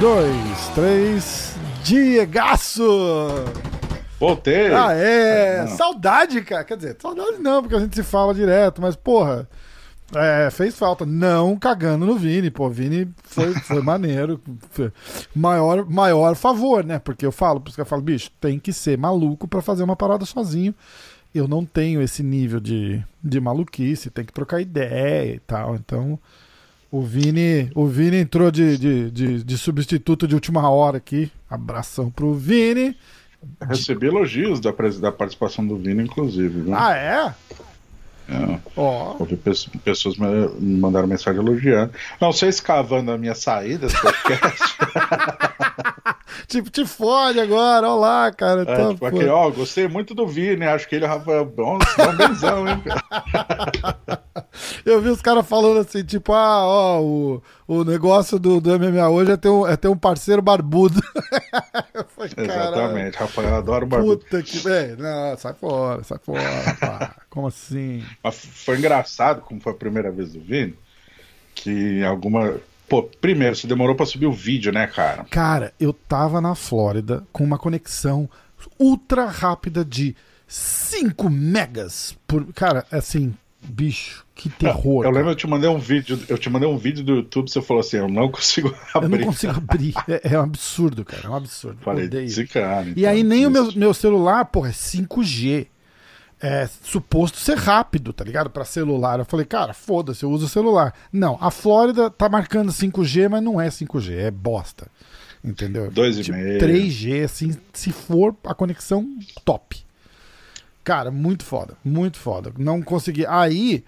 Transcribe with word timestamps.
Dois, 0.00 0.68
três, 0.74 1.54
Diegaço! 1.82 2.82
Voltei! 4.18 4.74
Ah, 4.74 4.92
é! 4.92 5.60
Não. 5.60 5.76
Saudade, 5.76 6.40
cara! 6.42 6.64
Quer 6.64 6.76
dizer, 6.76 6.96
saudade 7.00 7.38
não, 7.38 7.62
porque 7.62 7.76
a 7.76 7.80
gente 7.80 7.94
se 7.96 8.02
fala 8.02 8.34
direto, 8.34 8.80
mas 8.82 8.96
porra. 8.96 9.46
É, 10.14 10.50
fez 10.50 10.76
falta. 10.76 11.06
Não 11.06 11.56
cagando 11.56 12.06
no 12.06 12.16
Vini, 12.16 12.50
pô. 12.50 12.68
Vini 12.68 13.08
foi, 13.22 13.52
foi 13.54 13.82
maneiro. 13.82 14.40
Maior, 15.34 15.88
maior 15.88 16.34
favor, 16.34 16.84
né? 16.84 16.98
Porque 16.98 17.24
eu 17.24 17.32
falo, 17.32 17.60
por 17.60 17.68
isso 17.68 17.76
que 17.76 17.80
eu 17.80 17.86
falo, 17.86 18.02
bicho, 18.02 18.30
tem 18.40 18.58
que 18.58 18.72
ser 18.72 18.98
maluco 18.98 19.46
para 19.46 19.62
fazer 19.62 19.82
uma 19.82 19.96
parada 19.96 20.24
sozinho. 20.24 20.74
Eu 21.34 21.46
não 21.46 21.64
tenho 21.64 22.02
esse 22.02 22.22
nível 22.22 22.58
de, 22.58 23.02
de 23.22 23.40
maluquice, 23.40 24.10
tem 24.10 24.24
que 24.24 24.32
trocar 24.32 24.60
ideia 24.60 25.34
e 25.36 25.38
tal. 25.38 25.76
Então, 25.76 26.18
o 26.90 27.02
Vini, 27.02 27.70
o 27.74 27.86
Vini 27.86 28.16
entrou 28.16 28.50
de, 28.50 28.76
de, 28.76 29.10
de, 29.10 29.44
de 29.44 29.58
substituto 29.58 30.26
de 30.26 30.34
última 30.34 30.68
hora 30.68 30.96
aqui. 30.96 31.30
Abração 31.48 32.10
pro 32.10 32.34
Vini. 32.34 32.96
Recebi 33.62 34.06
elogios 34.06 34.60
da, 34.60 34.72
da 35.00 35.12
participação 35.12 35.66
do 35.66 35.76
Vini, 35.76 36.02
inclusive. 36.02 36.62
Viu? 36.62 36.74
Ah, 36.74 36.94
é? 36.94 37.34
É. 38.30 38.58
Oh. 38.76 39.16
Ouvi 39.18 39.36
pessoas 39.36 40.16
me 40.16 40.78
mandaram 40.78 41.08
mensagem 41.08 41.40
elogiando. 41.40 41.92
Não 42.20 42.32
sei 42.32 42.52
se 42.52 42.62
cavando 42.62 43.10
a 43.10 43.18
minha 43.18 43.34
saída 43.34 43.88
do 43.88 44.00
podcast. 44.00 44.76
tipo, 46.46 46.70
te 46.70 46.84
fode 46.84 47.40
agora, 47.40 47.88
olha 47.88 48.00
lá, 48.00 48.32
cara. 48.32 48.62
É, 48.62 48.64
tá, 48.64 48.88
tipo, 48.88 49.06
aqui, 49.06 49.24
ó, 49.26 49.50
gostei 49.50 49.88
muito 49.88 50.14
do 50.14 50.26
Vini, 50.26 50.64
acho 50.64 50.88
que 50.88 50.94
ele 50.96 51.04
é 51.04 51.08
o 51.08 51.10
Rafael 51.10 51.44
Bom, 51.44 51.78
benzão, 52.16 52.68
hein, 52.68 52.82
Eu 54.84 55.00
vi 55.00 55.08
os 55.08 55.20
caras 55.20 55.46
falando 55.46 55.80
assim, 55.80 56.04
tipo, 56.04 56.32
ah, 56.32 56.66
ó, 56.66 57.00
o, 57.00 57.42
o 57.68 57.84
negócio 57.84 58.38
do, 58.38 58.60
do 58.60 58.78
MMA 58.78 59.08
hoje 59.08 59.32
é 59.32 59.36
ter 59.36 59.48
um, 59.48 59.66
é 59.66 59.76
ter 59.76 59.88
um 59.88 59.96
parceiro 59.96 60.42
barbudo. 60.42 61.00
falei, 62.16 62.32
Exatamente, 62.36 63.16
Rafael 63.16 63.54
adora 63.54 63.84
o 63.84 63.88
barbudo. 63.88 64.18
Puta 64.24 64.42
que. 64.42 64.68
É, 64.68 64.96
não, 64.96 65.36
sai 65.36 65.54
fora, 65.54 66.02
sai 66.04 66.18
fora, 66.18 66.76
pá. 66.80 67.16
Como 67.28 67.46
assim? 67.46 68.04
Mas 68.22 68.44
foi 68.44 68.78
engraçado, 68.78 69.42
como 69.42 69.60
foi 69.60 69.72
a 69.72 69.76
primeira 69.76 70.10
vez 70.10 70.32
do 70.32 70.40
Vini, 70.40 70.74
que 71.54 72.02
alguma. 72.04 72.60
Pô, 72.90 73.04
primeiro, 73.04 73.54
você 73.54 73.68
demorou 73.68 73.94
para 73.94 74.04
subir 74.04 74.26
o 74.26 74.32
vídeo, 74.32 74.72
né, 74.72 74.84
cara? 74.88 75.24
Cara, 75.30 75.72
eu 75.78 75.92
tava 75.92 76.40
na 76.40 76.56
Flórida 76.56 77.22
com 77.32 77.44
uma 77.44 77.56
conexão 77.56 78.28
ultra 78.76 79.26
rápida 79.26 79.84
de 79.84 80.16
5 80.48 81.30
megas 81.30 82.18
por. 82.26 82.52
Cara, 82.52 82.84
assim, 82.90 83.32
bicho, 83.62 84.26
que 84.34 84.48
terror. 84.48 85.04
eu 85.04 85.10
lembro 85.12 85.30
eu 85.30 85.36
te 85.36 85.46
mandei 85.46 85.70
um 85.70 85.78
vídeo, 85.78 86.18
eu 86.28 86.36
te 86.36 86.50
mandei 86.50 86.68
um 86.68 86.76
vídeo 86.76 87.04
do 87.04 87.14
YouTube, 87.14 87.48
você 87.48 87.62
falou 87.62 87.80
assim, 87.80 87.98
eu 87.98 88.08
não 88.08 88.28
consigo 88.28 88.74
abrir. 88.92 89.12
Eu 89.14 89.18
não 89.20 89.26
consigo 89.26 89.52
abrir. 89.52 89.94
É, 90.08 90.34
é 90.34 90.38
um 90.40 90.42
absurdo, 90.42 91.04
cara. 91.04 91.22
É 91.26 91.28
um 91.28 91.36
absurdo. 91.36 91.78
Falei, 91.82 92.10
esse 92.24 92.44
cara. 92.44 92.88
Então, 92.88 93.00
e 93.00 93.06
aí 93.06 93.22
nem 93.22 93.42
isso. 93.42 93.48
o 93.48 93.52
meu, 93.52 93.72
meu 93.72 93.94
celular, 93.94 94.46
porra, 94.46 94.70
é 94.70 94.72
5G 94.72 95.68
é 96.40 96.66
suposto 96.82 97.38
ser 97.38 97.56
rápido, 97.56 98.12
tá 98.12 98.24
ligado? 98.24 98.48
Para 98.48 98.64
celular. 98.64 99.18
Eu 99.18 99.24
falei, 99.24 99.44
cara, 99.44 99.74
foda-se, 99.74 100.22
eu 100.24 100.30
uso 100.30 100.48
celular. 100.48 100.94
Não, 101.12 101.36
a 101.40 101.50
Flórida 101.50 102.10
tá 102.10 102.28
marcando 102.28 102.72
5G, 102.72 103.28
mas 103.28 103.42
não 103.42 103.60
é 103.60 103.68
5G, 103.68 104.16
é 104.16 104.30
bosta. 104.30 104.86
Entendeu? 105.44 105.90
2,5. 105.90 106.22
Tipo, 106.22 106.38
3G, 106.38 107.24
assim, 107.24 107.56
se 107.72 107.92
for 107.92 108.34
a 108.44 108.54
conexão 108.54 109.06
top. 109.44 109.78
Cara, 110.82 111.10
muito 111.10 111.44
foda, 111.44 111.76
muito 111.84 112.18
foda. 112.18 112.52
Não 112.58 112.82
consegui. 112.82 113.26
Aí 113.26 113.84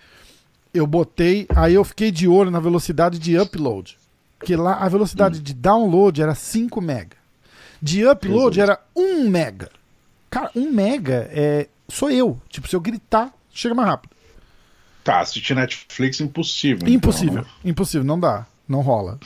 eu 0.75 0.87
botei, 0.87 1.47
aí 1.55 1.75
eu 1.75 1.85
fiquei 1.85 2.11
de 2.11 2.29
olho 2.29 2.51
na 2.51 2.61
velocidade 2.61 3.19
de 3.19 3.39
upload. 3.39 3.97
Porque 4.39 4.57
lá 4.57 4.75
a 4.75 4.89
velocidade 4.89 5.39
hum. 5.39 5.43
de 5.43 5.55
download 5.55 6.21
era 6.21 6.35
5 6.35 6.81
mega. 6.81 7.17
De 7.81 8.07
upload 8.07 8.61
era 8.61 8.79
1 8.95 9.29
mega. 9.29 9.71
Cara, 10.31 10.51
1 10.55 10.71
mega 10.71 11.29
é 11.31 11.69
sou 11.93 12.11
eu. 12.11 12.41
Tipo, 12.49 12.69
se 12.69 12.75
eu 12.75 12.81
gritar, 12.81 13.33
chega 13.53 13.75
mais 13.75 13.89
rápido. 13.89 14.11
Tá, 15.05 15.21
assistir 15.21 15.55
Netflix 15.55 16.21
impossível. 16.21 16.89
Impossível, 16.89 17.41
então, 17.41 17.45
né? 17.45 17.71
impossível, 17.71 18.05
não 18.05 18.19
dá, 18.19 18.47
não 18.69 18.81
rola. 18.81 19.19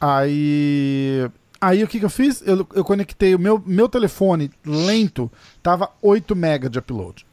Aí. 0.00 1.28
Aí 1.60 1.82
o 1.82 1.88
que, 1.88 2.00
que 2.00 2.04
eu 2.04 2.10
fiz? 2.10 2.42
Eu, 2.44 2.66
eu 2.74 2.84
conectei 2.84 3.34
o 3.34 3.38
meu, 3.38 3.62
meu 3.64 3.88
telefone 3.88 4.50
lento, 4.66 5.30
tava 5.62 5.88
8 6.02 6.34
MB 6.34 6.68
de 6.68 6.78
upload. 6.78 7.24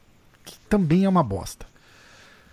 Que 0.44 0.54
também 0.68 1.04
é 1.04 1.08
uma 1.08 1.22
bosta. 1.22 1.66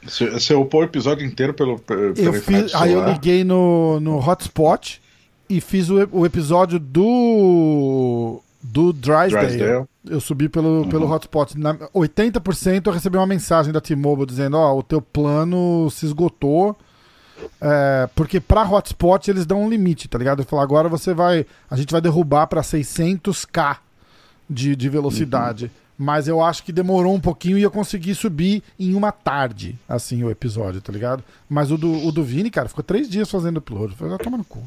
Você, 0.04 0.30
você 0.30 0.54
upou 0.54 0.82
o 0.82 0.84
episódio 0.84 1.26
inteiro 1.26 1.54
pelo, 1.54 1.78
pelo 1.80 2.14
eu 2.18 2.34
fiz, 2.34 2.74
Aí 2.74 2.94
eu 2.94 3.06
liguei 3.06 3.44
no, 3.44 4.00
no 4.00 4.18
hotspot 4.18 5.02
e 5.50 5.62
fiz 5.62 5.90
o, 5.90 6.08
o 6.12 6.26
episódio 6.26 6.80
do 6.80 8.42
do 8.62 8.92
Drysdale. 8.92 9.48
Drysdale. 9.48 9.86
Eu 10.10 10.20
subi 10.20 10.50
pelo, 10.50 10.84
uhum. 10.84 10.90
pelo 10.90 11.10
hotspot. 11.10 11.58
Na, 11.58 11.74
80% 11.76 12.88
eu 12.88 12.94
recebi 12.94 13.18
uma 13.18 13.28
mensagem 13.28 13.72
da 13.72 13.82
T-Mobile 13.82 14.28
dizendo: 14.28 14.58
Ó, 14.58 14.74
oh, 14.74 14.80
o 14.80 14.84
teu 14.84 15.02
plano 15.02 15.90
se 15.92 16.06
esgotou. 16.06 16.76
É, 17.62 18.10
porque 18.16 18.40
para 18.40 18.64
hotspot 18.64 19.30
eles 19.30 19.46
dão 19.46 19.64
um 19.64 19.70
limite, 19.70 20.08
tá 20.08 20.18
ligado? 20.18 20.42
Eu 20.42 20.46
falo, 20.46 20.62
agora 20.62 20.90
você 20.90 21.14
vai. 21.14 21.46
A 21.70 21.76
gente 21.76 21.92
vai 21.92 22.02
derrubar 22.02 22.48
para 22.48 22.62
600k 22.62 23.78
de, 24.50 24.76
de 24.76 24.90
velocidade. 24.90 25.66
Uhum. 25.66 25.88
Mas 26.00 26.28
eu 26.28 26.44
acho 26.44 26.64
que 26.64 26.72
demorou 26.72 27.16
um 27.16 27.20
pouquinho 27.20 27.58
e 27.58 27.64
eu 27.64 27.72
consegui 27.72 28.14
subir 28.14 28.62
em 28.80 28.94
uma 28.94 29.12
tarde, 29.12 29.76
assim, 29.90 30.24
o 30.24 30.30
episódio, 30.30 30.80
tá 30.80 30.94
ligado? 30.94 31.24
Mas 31.50 31.72
o 31.72 31.78
do, 31.78 31.92
o 32.06 32.12
do 32.12 32.24
Vini, 32.24 32.52
cara, 32.52 32.70
ficou 32.70 32.84
três 32.84 33.10
dias 33.10 33.30
fazendo 33.32 33.58
upload. 33.58 33.96
Foi 33.96 34.14
ah, 34.14 34.18
toma 34.20 34.38
no 34.38 34.44
cu. 34.44 34.62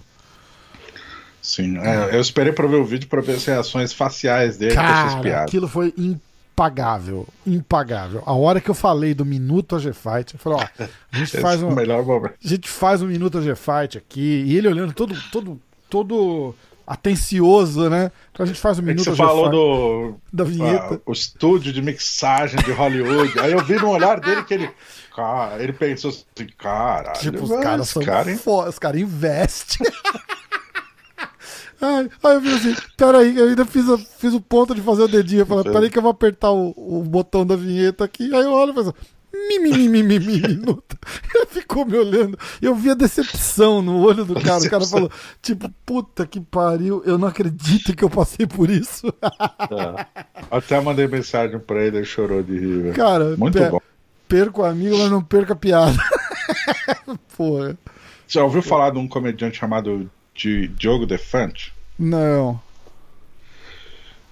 Sim, 1.43 1.79
é, 1.79 2.15
eu 2.15 2.21
esperei 2.21 2.53
pra 2.53 2.67
ver 2.67 2.77
o 2.77 2.85
vídeo 2.85 3.09
pra 3.09 3.21
ver 3.21 3.37
as 3.37 3.45
reações 3.45 3.93
faciais 3.93 4.59
dele 4.59 4.75
Cara, 4.75 5.43
aquilo 5.43 5.67
foi 5.67 5.95
impagável, 5.97 7.27
impagável. 7.47 8.23
A 8.27 8.35
hora 8.35 8.61
que 8.61 8.69
eu 8.69 8.75
falei 8.75 9.15
do 9.15 9.25
Minuto 9.25 9.75
AG 9.75 9.93
Fight, 9.93 10.35
eu 10.35 10.41
falei, 10.41 10.59
ó, 10.59 10.85
a 11.13 11.17
gente 11.17 11.37
faz 11.41 11.63
um. 11.63 11.71
momento. 11.71 12.35
A 12.45 12.49
gente 12.49 12.69
faz 12.69 13.01
um 13.01 13.07
Minuto 13.07 13.39
AG 13.39 13.55
Fight 13.55 13.97
aqui, 13.97 14.45
e 14.47 14.57
ele 14.57 14.69
olhando 14.69 14.93
todo, 14.93 15.17
todo, 15.33 15.61
todo 15.89 16.55
atencioso, 16.91 17.89
né? 17.89 18.11
Então 18.33 18.43
a 18.43 18.47
gente 18.47 18.59
faz 18.59 18.81
um 18.81 18.83
minuto. 18.83 19.09
É 19.09 19.13
você 19.13 19.17
falou 19.17 19.49
do 19.49 20.15
da 20.33 20.43
vinheta, 20.43 20.95
uh, 20.95 21.03
o 21.07 21.13
estúdio 21.13 21.73
de 21.73 21.81
mixagem 21.81 22.59
de 22.65 22.73
Hollywood. 22.73 23.39
Aí 23.39 23.53
eu 23.53 23.65
vi 23.65 23.77
no 23.77 23.91
olhar 23.91 24.19
dele 24.19 24.43
que 24.43 24.55
ele, 24.55 24.69
cara, 25.15 25.63
ele 25.63 25.73
pensou 25.73 26.11
assim, 26.11 26.49
cara, 26.59 27.13
tipo 27.13 27.45
os 27.45 27.63
caras 27.63 27.89
são 27.89 28.03
cara, 28.03 28.29
os 28.69 28.79
caras 28.79 29.01
investem. 29.01 29.87
Aí, 31.81 32.11
aí 32.23 32.35
eu 32.35 32.41
fiz 32.43 32.55
assim, 32.55 32.77
peraí, 32.97 33.37
eu 33.37 33.49
ainda 33.49 33.65
fiz, 33.65 33.89
a, 33.89 33.97
fiz 33.97 34.35
o 34.35 34.41
ponto 34.41 34.75
de 34.75 34.83
fazer 34.83 35.03
o 35.03 35.09
dedinho. 35.09 35.41
Eu 35.41 35.47
falei, 35.47 35.65
peraí 35.65 35.91
que 35.91 35.99
eu 35.99 36.03
vou 36.03 36.11
apertar 36.11 36.51
o, 36.53 36.75
o 36.77 37.03
botão 37.03 37.47
da 37.47 37.57
vinheta 37.57 38.05
aqui. 38.05 38.35
Aí 38.35 38.43
eu 38.45 38.53
olho 38.53 38.73
e 38.73 38.75
faço, 38.75 38.95
mimimi, 39.33 40.19
minuto. 40.21 40.99
Ele 41.35 41.47
ficou 41.47 41.87
me 41.87 41.97
olhando. 41.97 42.39
Eu 42.61 42.75
vi 42.75 42.91
a 42.91 42.95
decepção 42.95 43.81
no 43.81 44.01
olho 44.03 44.25
do 44.25 44.35
cara. 44.35 44.63
O 44.63 44.71
cara 44.71 44.85
falou, 44.85 45.11
tipo, 45.41 45.71
puta 45.87 46.27
que 46.27 46.41
pariu, 46.41 47.03
eu 47.07 47.17
não 47.17 47.29
acredito 47.29 47.97
que 47.97 48.05
eu 48.05 48.11
passei 48.11 48.47
por 48.47 48.69
isso. 48.69 49.07
É. 49.23 50.07
Até 50.51 50.81
mandei 50.81 51.07
mensagem 51.07 51.59
pra 51.59 51.83
ele, 51.83 51.99
ele 51.99 52.07
chorou 52.07 52.43
de 52.43 52.59
rir. 52.59 52.93
Cara, 52.95 53.37
muito 53.37 53.59
per 53.59 53.71
bom. 53.71 53.81
Perco 54.29 54.63
amigo, 54.63 54.97
mas 54.99 55.11
não 55.11 55.23
perca 55.23 55.57
piada. 55.57 55.97
Porra. 57.37 57.77
Já 58.29 58.45
ouviu 58.45 58.63
falar 58.63 58.91
de 58.91 58.99
um 58.99 59.09
comediante 59.09 59.59
chamado 59.59 60.09
de 60.35 60.69
Diogo 60.69 61.07
Defante? 61.07 61.73
Não. 61.99 62.61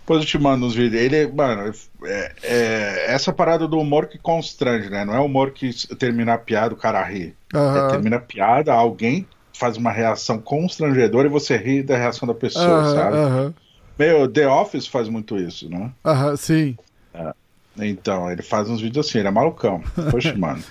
Depois 0.00 0.22
eu 0.22 0.26
te 0.26 0.38
mando 0.38 0.64
uns 0.64 0.74
vídeos. 0.74 1.02
Ele, 1.02 1.30
mano, 1.30 1.70
é, 2.04 2.32
é, 2.42 3.12
essa 3.12 3.30
parada 3.30 3.68
do 3.68 3.78
humor 3.78 4.06
que 4.06 4.16
constrange, 4.16 4.88
né? 4.88 5.04
Não 5.04 5.14
é 5.14 5.20
humor 5.20 5.50
que 5.50 5.70
termina 5.96 6.32
a 6.32 6.38
piada, 6.38 6.72
o 6.72 6.78
cara 6.78 7.04
ri. 7.04 7.34
Uhum. 7.52 7.76
É, 7.76 7.88
termina 7.90 8.16
a 8.16 8.20
piada, 8.20 8.72
alguém 8.72 9.26
faz 9.52 9.76
uma 9.76 9.90
reação 9.90 10.38
constrangedora 10.38 11.28
e 11.28 11.30
você 11.30 11.58
ri 11.58 11.82
da 11.82 11.98
reação 11.98 12.26
da 12.26 12.32
pessoa, 12.32 12.84
uhum, 12.84 12.94
sabe? 12.94 13.16
Uhum. 13.18 13.54
Meio 13.98 14.28
The 14.28 14.48
Office 14.48 14.86
faz 14.86 15.08
muito 15.08 15.36
isso, 15.36 15.68
né? 15.68 15.92
Aham, 16.04 16.36
sim. 16.36 16.78
É. 17.12 17.34
Então, 17.80 18.30
ele 18.30 18.42
faz 18.42 18.70
uns 18.70 18.80
vídeos 18.80 19.06
assim, 19.06 19.18
ele 19.18 19.28
é 19.28 19.30
malucão. 19.30 19.82
Poxa, 20.10 20.34
mano. 20.34 20.62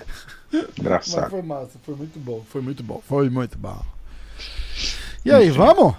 Engraçado. 0.76 1.20
Mas 1.22 1.30
foi 1.30 1.42
massa, 1.42 1.78
foi 1.84 1.94
muito 1.94 2.18
bom, 2.18 2.44
foi 2.48 2.60
muito 2.60 2.82
bom, 2.82 3.02
foi 3.06 3.30
muito 3.30 3.56
bom. 3.56 3.82
E 5.28 5.30
aí, 5.30 5.50
vamos? 5.50 5.94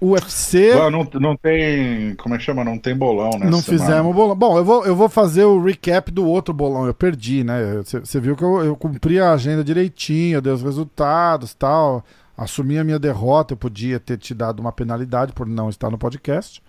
UFC. 0.00 0.76
Não, 0.76 0.88
não, 0.88 1.08
não 1.14 1.36
tem. 1.36 2.14
Como 2.14 2.36
é 2.36 2.38
que 2.38 2.44
chama? 2.44 2.62
Não 2.62 2.78
tem 2.78 2.96
bolão, 2.96 3.30
né? 3.36 3.50
Não 3.50 3.60
fizemos 3.60 4.14
bolão. 4.14 4.36
Bom, 4.36 4.56
eu 4.56 4.64
vou, 4.64 4.86
eu 4.86 4.94
vou 4.94 5.08
fazer 5.08 5.42
o 5.42 5.60
recap 5.60 6.08
do 6.12 6.24
outro 6.24 6.54
bolão. 6.54 6.86
Eu 6.86 6.94
perdi, 6.94 7.42
né? 7.42 7.82
Você 7.82 8.20
viu 8.20 8.36
que 8.36 8.44
eu, 8.44 8.62
eu 8.62 8.76
cumpri 8.76 9.18
a 9.18 9.32
agenda 9.32 9.64
direitinho, 9.64 10.40
dei 10.40 10.52
os 10.52 10.62
resultados 10.62 11.52
tal. 11.52 12.04
Assumi 12.36 12.78
a 12.78 12.84
minha 12.84 12.98
derrota. 12.98 13.54
Eu 13.54 13.56
podia 13.56 13.98
ter 13.98 14.18
te 14.18 14.32
dado 14.32 14.60
uma 14.60 14.70
penalidade 14.70 15.32
por 15.32 15.48
não 15.48 15.68
estar 15.68 15.90
no 15.90 15.98
podcast. 15.98 16.62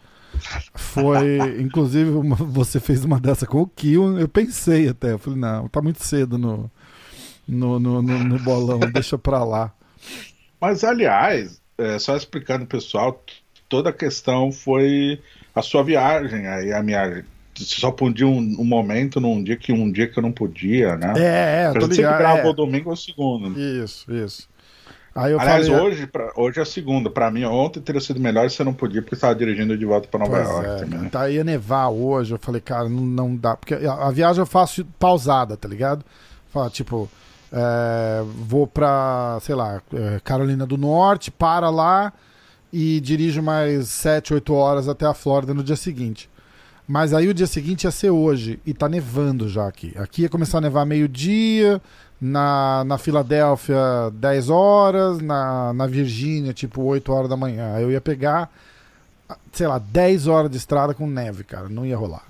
Foi, 0.74 1.38
inclusive, 1.62 2.10
uma, 2.10 2.36
você 2.36 2.80
fez 2.80 3.06
uma 3.06 3.20
dessa 3.20 3.46
com 3.46 3.62
o 3.62 3.68
Kion. 3.68 4.18
Eu 4.18 4.28
pensei 4.28 4.90
até, 4.90 5.12
eu 5.12 5.20
falei, 5.20 5.40
não, 5.40 5.68
tá 5.68 5.84
muito 5.84 6.04
cedo 6.04 6.36
no, 6.40 6.72
no, 7.48 7.80
no, 7.80 8.02
no, 8.02 8.24
no 8.24 8.40
bolão, 8.40 8.80
deixa 8.92 9.20
pra 9.20 9.44
lá. 9.44 9.72
Mas, 10.60 10.84
aliás, 10.84 11.62
é, 11.78 12.00
só 12.00 12.16
explicando 12.16 12.66
pessoal, 12.66 13.24
toda 13.68 13.90
a 13.90 13.94
questão 13.94 14.52
foi 14.52 15.20
a 15.54 15.62
sua 15.62 15.84
viagem, 15.84 16.48
aí 16.48 16.74
a 16.74 16.82
minha 16.82 17.24
só 17.56 17.90
podia 17.92 18.28
um, 18.28 18.38
um, 18.60 18.66
momento 18.66 19.22
num 19.22 19.42
dia 19.42 19.56
que 19.56 19.72
um 19.72 19.90
dia 19.90 20.08
que 20.08 20.20
eu 20.20 20.24
não 20.24 20.32
podia, 20.32 20.98
né? 20.98 21.14
É, 21.18 21.64
é, 21.64 21.72
tô 21.72 21.80
ligado. 21.80 21.96
sempre 21.96 22.18
gravou 22.18 22.52
é. 22.52 22.56
domingo 22.56 22.90
ou 22.90 22.96
segundo. 22.96 23.58
Isso, 23.58 24.12
isso. 24.14 24.50
Aí 25.16 25.32
eu 25.32 25.40
Aliás, 25.40 25.70
falei, 25.70 25.82
hoje, 25.82 26.08
pra, 26.08 26.34
hoje 26.36 26.60
é 26.60 26.66
segunda. 26.66 27.10
Pra 27.10 27.32
mim, 27.32 27.46
ontem 27.46 27.80
teria 27.80 28.02
sido 28.02 28.20
melhor 28.20 28.50
se 28.50 28.62
eu 28.62 28.66
não 28.66 28.74
podia, 28.74 29.02
porque 29.02 29.16
estava 29.16 29.34
dirigindo 29.34 29.78
de 29.78 29.86
volta 29.86 30.10
para 30.10 30.20
Nova 30.20 30.36
pois 30.36 30.50
York. 30.50 30.68
É, 30.68 30.76
também, 30.76 31.00
né? 31.00 31.10
Tá, 31.10 31.30
ia 31.30 31.44
nevar 31.46 31.88
hoje. 31.88 32.34
Eu 32.34 32.38
falei, 32.38 32.60
cara, 32.60 32.90
não, 32.90 33.06
não 33.06 33.34
dá. 33.34 33.56
Porque 33.56 33.76
a, 33.76 33.94
a, 33.94 34.12
viagem 34.12 34.42
eu 34.42 34.46
faço 34.46 34.84
pausada, 35.00 35.56
tá 35.56 35.70
ligado? 35.70 36.04
Fala, 36.52 36.70
tipo, 36.70 37.10
é, 37.52 38.24
vou 38.48 38.68
pra, 38.68 39.38
sei 39.42 39.56
lá, 39.56 39.82
é, 39.94 40.20
Carolina 40.24 40.66
do 40.66 40.78
Norte, 40.78 41.32
para 41.32 41.70
lá 41.70 42.12
e 42.72 43.00
dirijo 43.00 43.42
mais 43.42 43.88
7, 43.90 44.34
8 44.34 44.54
horas 44.54 44.90
até 44.90 45.06
a 45.06 45.14
Flórida 45.14 45.54
no 45.54 45.64
dia 45.64 45.76
seguinte. 45.76 46.30
Mas 46.88 47.14
aí 47.14 47.28
o 47.28 47.34
dia 47.34 47.48
seguinte 47.48 47.86
ia 47.86 47.92
ser 47.92 48.12
hoje 48.12 48.60
e 48.66 48.74
tá 48.74 48.88
nevando 48.88 49.50
já 49.50 49.68
aqui. 49.68 49.94
Aqui 49.98 50.24
ia 50.24 50.30
começar 50.30 50.60
a 50.60 50.62
nevar 50.62 50.86
meio-dia, 50.86 51.82
na, 52.20 52.84
na 52.86 52.98
Filadélfia 52.98 53.78
10 54.14 54.50
horas, 54.50 55.20
na, 55.20 55.74
na 55.74 55.88
Virgínia 55.88 56.54
tipo 56.54 56.82
8 56.82 57.12
horas 57.12 57.30
da 57.30 57.38
manhã. 57.38 57.78
Eu 57.80 57.92
ia 57.92 58.02
pegar, 58.02 58.52
sei 59.52 59.68
lá, 59.68 59.80
10 59.80 60.28
horas 60.28 60.50
de 60.50 60.58
estrada 60.58 60.94
com 60.94 61.08
neve, 61.08 61.44
cara. 61.44 61.70
Não 61.70 61.86
ia 61.86 61.98
rolar. 61.98 62.24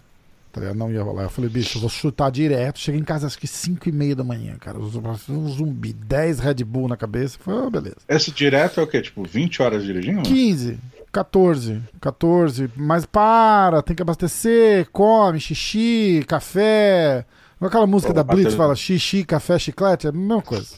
Tá 0.61 0.73
não 0.73 0.89
ia 0.89 1.03
rolar. 1.03 1.23
Eu 1.23 1.29
falei, 1.29 1.49
bicho, 1.49 1.77
eu 1.77 1.81
vou 1.81 1.89
chutar 1.89 2.31
direto. 2.31 2.79
Cheguei 2.79 3.01
em 3.01 3.03
casa 3.03 3.27
acho 3.27 3.37
que 3.37 3.45
5 3.47 3.89
e 3.89 3.91
meia 3.91 4.15
da 4.15 4.23
manhã, 4.23 4.55
cara. 4.57 4.79
Um 4.79 5.49
zumbi, 5.49 5.91
10 5.91 6.39
Red 6.39 6.63
Bull 6.63 6.87
na 6.87 6.95
cabeça. 6.95 7.37
Foi, 7.39 7.53
oh, 7.53 7.69
beleza. 7.69 7.97
Esse 8.07 8.31
direto 8.31 8.79
é 8.79 8.83
o 8.83 8.87
quê? 8.87 9.01
Tipo, 9.01 9.23
20 9.23 9.61
horas 9.61 9.83
dirigindo? 9.83 10.21
15. 10.21 10.79
14, 11.11 11.81
14, 12.01 12.69
mas 12.75 13.05
para, 13.05 13.81
tem 13.81 13.95
que 13.95 14.01
abastecer, 14.01 14.89
come, 14.91 15.39
xixi, 15.39 16.25
café. 16.27 17.25
Aquela 17.61 17.87
música 17.87 18.13
Pô, 18.13 18.21
da 18.21 18.23
Blitz 18.23 18.53
fala 18.53 18.75
xixi, 18.75 19.23
café, 19.23 19.57
chiclete, 19.57 20.07
é 20.07 20.09
a 20.09 20.13
mesma 20.13 20.41
coisa. 20.41 20.75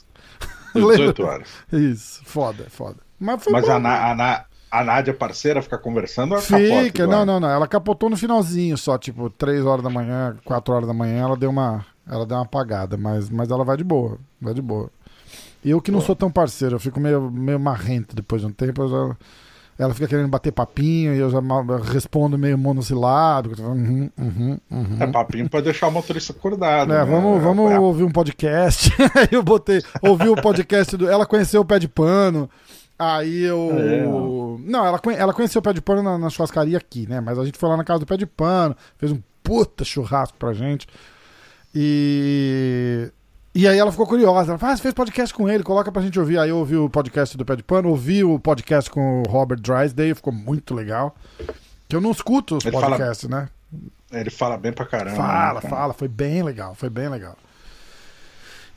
18 0.75 1.21
horas. 1.25 1.47
Isso, 1.73 2.21
foda, 2.23 2.67
foda. 2.69 2.97
Mas, 3.19 3.43
foi 3.43 3.51
mas 3.51 3.65
bom, 3.65 3.71
a, 3.71 3.79
Na, 3.79 4.11
a, 4.11 4.15
Na, 4.15 4.45
a 4.69 4.83
Nádia 4.83 5.13
parceira 5.13 5.61
fica 5.61 5.77
conversando 5.77 6.35
ou 6.35 6.41
Fica, 6.41 7.07
não, 7.07 7.25
não, 7.25 7.39
não. 7.39 7.49
Ela 7.49 7.67
capotou 7.67 8.09
no 8.09 8.17
finalzinho 8.17 8.77
só, 8.77 8.97
tipo, 8.97 9.29
3 9.29 9.65
horas 9.65 9.83
da 9.83 9.89
manhã, 9.89 10.37
4 10.43 10.73
horas 10.73 10.87
da 10.87 10.93
manhã, 10.93 11.23
ela 11.23 11.37
deu 11.37 11.49
uma. 11.49 11.85
Ela 12.09 12.25
deu 12.25 12.37
uma 12.37 12.43
apagada, 12.43 12.95
mas, 12.95 13.29
mas 13.29 13.51
ela 13.51 13.65
vai 13.65 13.75
de 13.75 13.83
boa. 13.83 14.17
Vai 14.41 14.53
de 14.53 14.61
boa. 14.61 14.89
E 15.63 15.69
eu 15.69 15.81
que 15.81 15.91
não 15.91 15.99
Pô. 15.99 16.05
sou 16.05 16.15
tão 16.15 16.31
parceiro, 16.31 16.75
eu 16.75 16.79
fico 16.79 16.99
meio, 16.99 17.29
meio 17.29 17.59
marrento 17.59 18.15
depois 18.15 18.41
de 18.41 18.47
um 18.47 18.51
tempo, 18.51 18.83
eu 18.83 18.87
já 18.87 19.17
ela 19.77 19.93
fica 19.93 20.07
querendo 20.07 20.27
bater 20.27 20.51
papinho 20.51 21.13
e 21.13 21.19
eu 21.19 21.29
já 21.29 21.39
respondo 21.93 22.37
meio 22.37 22.57
monossilábico. 22.57 23.61
Uhum, 23.61 24.09
uhum, 24.17 24.57
uhum. 24.71 24.97
É 24.99 25.05
papinho 25.05 25.47
pra 25.47 25.61
deixar 25.61 25.87
o 25.87 25.91
motorista 25.91 26.33
acordado. 26.33 26.91
É, 26.91 26.97
né? 26.97 27.05
Vamos, 27.05 27.43
vamos 27.43 27.71
é. 27.71 27.79
ouvir 27.79 28.03
um 28.03 28.09
podcast. 28.09 28.91
Aí 29.13 29.27
eu 29.31 29.43
botei, 29.43 29.83
ouvi 30.01 30.29
o 30.29 30.35
podcast 30.35 30.97
do. 30.97 31.07
Ela 31.07 31.27
conheceu 31.27 31.61
o 31.61 31.65
pé 31.65 31.77
de 31.77 31.87
pano. 31.87 32.49
Aí 32.97 33.43
eu. 33.43 33.69
É. 33.73 34.05
Não, 34.59 34.85
ela, 34.85 34.99
ela 35.15 35.33
conheceu 35.33 35.59
o 35.59 35.63
pé 35.63 35.73
de 35.73 35.81
pano 35.81 36.01
na, 36.01 36.17
na 36.17 36.29
churrascaria 36.29 36.77
aqui, 36.77 37.07
né? 37.07 37.21
Mas 37.21 37.37
a 37.37 37.45
gente 37.45 37.57
foi 37.57 37.69
lá 37.69 37.77
na 37.77 37.83
casa 37.83 37.99
do 37.99 38.05
pé 38.05 38.17
de 38.17 38.25
pano, 38.25 38.75
fez 38.97 39.11
um 39.11 39.21
puta 39.43 39.83
churrasco 39.83 40.37
pra 40.37 40.53
gente. 40.53 40.87
E 41.73 43.11
e 43.57 43.67
aí 43.67 43.79
ela 43.79 43.91
ficou 43.91 44.05
curiosa. 44.05 44.51
Ela 44.51 44.59
falou, 44.59 44.73
ah, 44.73 44.77
você 44.77 44.83
fez 44.83 44.93
podcast 44.93 45.33
com 45.33 45.49
ele, 45.49 45.63
coloca 45.63 45.91
pra 45.91 46.01
gente 46.01 46.19
ouvir. 46.19 46.37
Aí 46.37 46.49
eu 46.49 46.57
ouvi 46.57 46.75
o 46.75 46.87
podcast 46.87 47.35
do 47.35 47.43
Pé 47.43 47.55
de 47.55 47.63
Pano, 47.63 47.89
ouvi 47.89 48.23
o 48.23 48.39
podcast 48.39 48.87
com 48.87 49.23
o 49.23 49.29
Robert 49.29 49.59
Drysdale, 49.59 50.13
ficou 50.13 50.31
muito 50.31 50.75
legal. 50.75 51.15
Que 51.87 51.95
eu 51.95 52.01
não 52.01 52.11
escuto 52.11 52.57
os 52.57 52.65
ele 52.65 52.71
podcasts, 52.79 53.27
fala... 53.27 53.41
né? 53.41 53.49
Ele 54.11 54.29
fala 54.29 54.57
bem 54.57 54.71
pra 54.71 54.85
caramba. 54.85 55.17
Fala, 55.17 55.61
né, 55.61 55.69
fala. 55.69 55.93
Foi 55.93 56.07
bem 56.07 56.43
legal, 56.43 56.75
foi 56.75 56.87
bem 56.87 57.09
legal. 57.09 57.35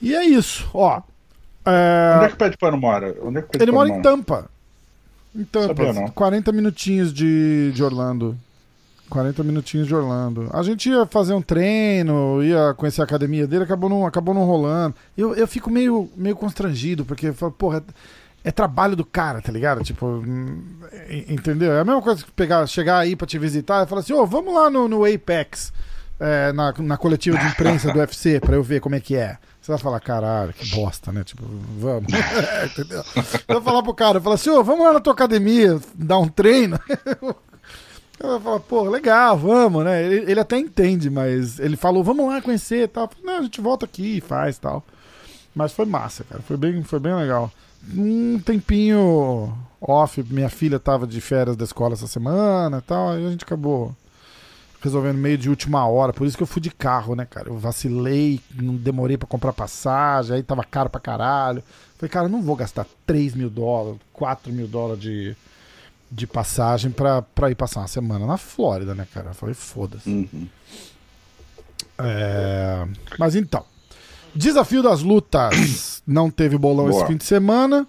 E 0.00 0.14
é 0.14 0.24
isso, 0.24 0.66
ó. 0.72 1.02
É... 1.64 2.14
Onde 2.16 2.24
é 2.24 2.28
que 2.28 2.34
o 2.34 2.38
Pé 2.38 2.48
de 2.48 2.56
Pano 2.56 2.76
mora? 2.76 3.14
Onde 3.22 3.38
é 3.38 3.42
que 3.42 3.62
ele 3.62 3.72
mora, 3.72 3.88
mora 3.88 3.98
em 3.98 4.02
Tampa. 4.02 4.50
Em 5.34 5.44
Tampa, 5.44 5.92
Sabia, 5.92 6.10
40 6.10 6.52
minutinhos 6.52 7.12
de, 7.12 7.72
de 7.72 7.82
Orlando. 7.82 8.36
40 9.10 9.42
minutinhos 9.42 9.86
de 9.86 9.94
Orlando. 9.94 10.48
A 10.52 10.62
gente 10.62 10.88
ia 10.88 11.04
fazer 11.04 11.34
um 11.34 11.42
treino, 11.42 12.42
ia 12.42 12.72
conhecer 12.74 13.00
a 13.00 13.04
academia 13.04 13.46
dele, 13.46 13.64
acabou 13.64 13.90
não, 13.90 14.06
acabou 14.06 14.32
não 14.32 14.44
rolando. 14.44 14.94
Eu, 15.18 15.34
eu 15.34 15.46
fico 15.46 15.68
meio, 15.68 16.08
meio 16.16 16.36
constrangido, 16.36 17.04
porque, 17.04 17.32
porra, 17.58 17.82
é, 18.44 18.48
é 18.48 18.52
trabalho 18.52 18.96
do 18.96 19.04
cara, 19.04 19.42
tá 19.42 19.52
ligado? 19.52 19.82
Tipo, 19.82 20.22
entendeu? 21.28 21.72
É 21.72 21.80
a 21.80 21.84
mesma 21.84 22.00
coisa 22.00 22.24
que 22.24 22.30
pegar, 22.30 22.66
chegar 22.66 22.98
aí 22.98 23.14
pra 23.14 23.26
te 23.26 23.38
visitar 23.38 23.84
e 23.84 23.88
falar 23.88 24.00
assim, 24.00 24.12
ô, 24.12 24.22
oh, 24.22 24.26
vamos 24.26 24.54
lá 24.54 24.70
no, 24.70 24.88
no 24.88 25.04
Apex, 25.04 25.72
é, 26.18 26.52
na, 26.52 26.72
na 26.78 26.96
coletiva 26.96 27.36
de 27.36 27.46
imprensa 27.46 27.92
do 27.92 27.98
UFC, 28.00 28.40
pra 28.40 28.54
eu 28.54 28.62
ver 28.62 28.80
como 28.80 28.94
é 28.94 29.00
que 29.00 29.16
é. 29.16 29.36
Você 29.70 29.74
vai 29.74 29.78
falar, 29.78 30.00
caralho, 30.00 30.52
que 30.52 30.66
bosta, 30.74 31.12
né? 31.12 31.22
Tipo, 31.22 31.44
vamos. 31.78 32.12
entendeu? 32.66 33.04
Você 33.04 33.44
vai 33.46 33.60
falar 33.60 33.82
pro 33.84 33.94
cara, 33.94 34.20
falar 34.20 34.34
assim, 34.34 34.50
ô, 34.50 34.58
oh, 34.58 34.64
vamos 34.64 34.84
lá 34.84 34.94
na 34.94 35.00
tua 35.00 35.12
academia, 35.12 35.78
dar 35.94 36.18
um 36.18 36.26
treino. 36.26 36.76
Ela 38.18 38.40
fala, 38.40 38.58
pô, 38.58 38.82
legal, 38.82 39.38
vamos, 39.38 39.84
né? 39.84 40.04
Ele, 40.04 40.32
ele, 40.32 40.40
até 40.40 40.58
entende, 40.58 41.08
mas 41.08 41.60
ele 41.60 41.76
falou, 41.76 42.02
vamos 42.02 42.26
lá 42.26 42.42
conhecer 42.42 42.82
e 42.82 42.88
tal. 42.88 43.08
Falei, 43.08 43.24
não, 43.24 43.38
a 43.38 43.42
gente 43.42 43.60
volta 43.60 43.86
aqui 43.86 44.16
e 44.16 44.20
faz 44.20 44.58
tal. 44.58 44.84
Mas 45.54 45.72
foi 45.72 45.86
massa, 45.86 46.24
cara. 46.24 46.42
Foi 46.42 46.56
bem, 46.56 46.82
foi 46.82 46.98
bem 46.98 47.14
legal. 47.14 47.50
Um 47.96 48.40
tempinho 48.40 49.56
off, 49.80 50.22
minha 50.28 50.50
filha 50.50 50.80
tava 50.80 51.06
de 51.06 51.20
férias 51.20 51.56
da 51.56 51.64
escola 51.64 51.94
essa 51.94 52.08
semana 52.08 52.78
e 52.78 52.82
tal, 52.82 53.18
e 53.18 53.24
a 53.24 53.30
gente 53.30 53.44
acabou 53.44 53.94
resolvendo 54.80 55.18
meio 55.18 55.38
de 55.38 55.48
última 55.48 55.86
hora. 55.86 56.12
Por 56.12 56.26
isso 56.26 56.36
que 56.36 56.42
eu 56.42 56.46
fui 56.46 56.60
de 56.60 56.70
carro, 56.70 57.14
né, 57.14 57.26
cara? 57.26 57.48
Eu 57.48 57.58
vacilei, 57.58 58.40
não 58.54 58.74
demorei 58.74 59.16
para 59.16 59.28
comprar 59.28 59.52
passagem, 59.52 60.36
aí 60.36 60.42
tava 60.42 60.64
caro 60.64 60.88
pra 60.90 61.00
caralho. 61.00 61.62
Falei, 61.96 62.10
cara, 62.10 62.28
não 62.28 62.42
vou 62.42 62.56
gastar 62.56 62.86
3 63.06 63.34
mil 63.34 63.50
dólares, 63.50 64.00
4 64.12 64.52
mil 64.52 64.66
dólares 64.66 65.02
de 65.02 65.36
de 66.10 66.26
passagem 66.26 66.90
pra, 66.90 67.22
pra 67.22 67.50
ir 67.50 67.54
passar 67.54 67.80
uma 67.80 67.86
semana 67.86 68.26
na 68.26 68.36
Flórida, 68.36 68.94
né, 68.94 69.06
cara? 69.14 69.30
Eu 69.30 69.34
falei, 69.34 69.54
foda-se. 69.54 70.10
Uhum. 70.10 70.48
É... 71.98 72.86
Mas 73.18 73.36
então. 73.36 73.64
Desafio 74.34 74.82
das 74.82 75.02
lutas. 75.02 76.02
Não 76.06 76.30
teve 76.30 76.58
bolão 76.58 76.88
Boa. 76.88 76.98
esse 76.98 77.06
fim 77.06 77.16
de 77.16 77.24
semana. 77.24 77.86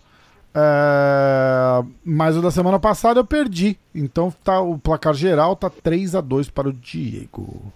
É... 0.53 1.84
Mas 2.03 2.36
o 2.36 2.41
da 2.41 2.51
semana 2.51 2.79
passada 2.79 3.20
eu 3.20 3.25
perdi. 3.25 3.77
Então 3.93 4.34
tá, 4.43 4.60
o 4.62 4.77
placar 4.77 5.13
geral 5.13 5.55
tá 5.55 5.70
3 5.70 6.15
a 6.15 6.22
2 6.22 6.50
para 6.50 6.70
o 6.70 6.74
Diego. 6.74 7.72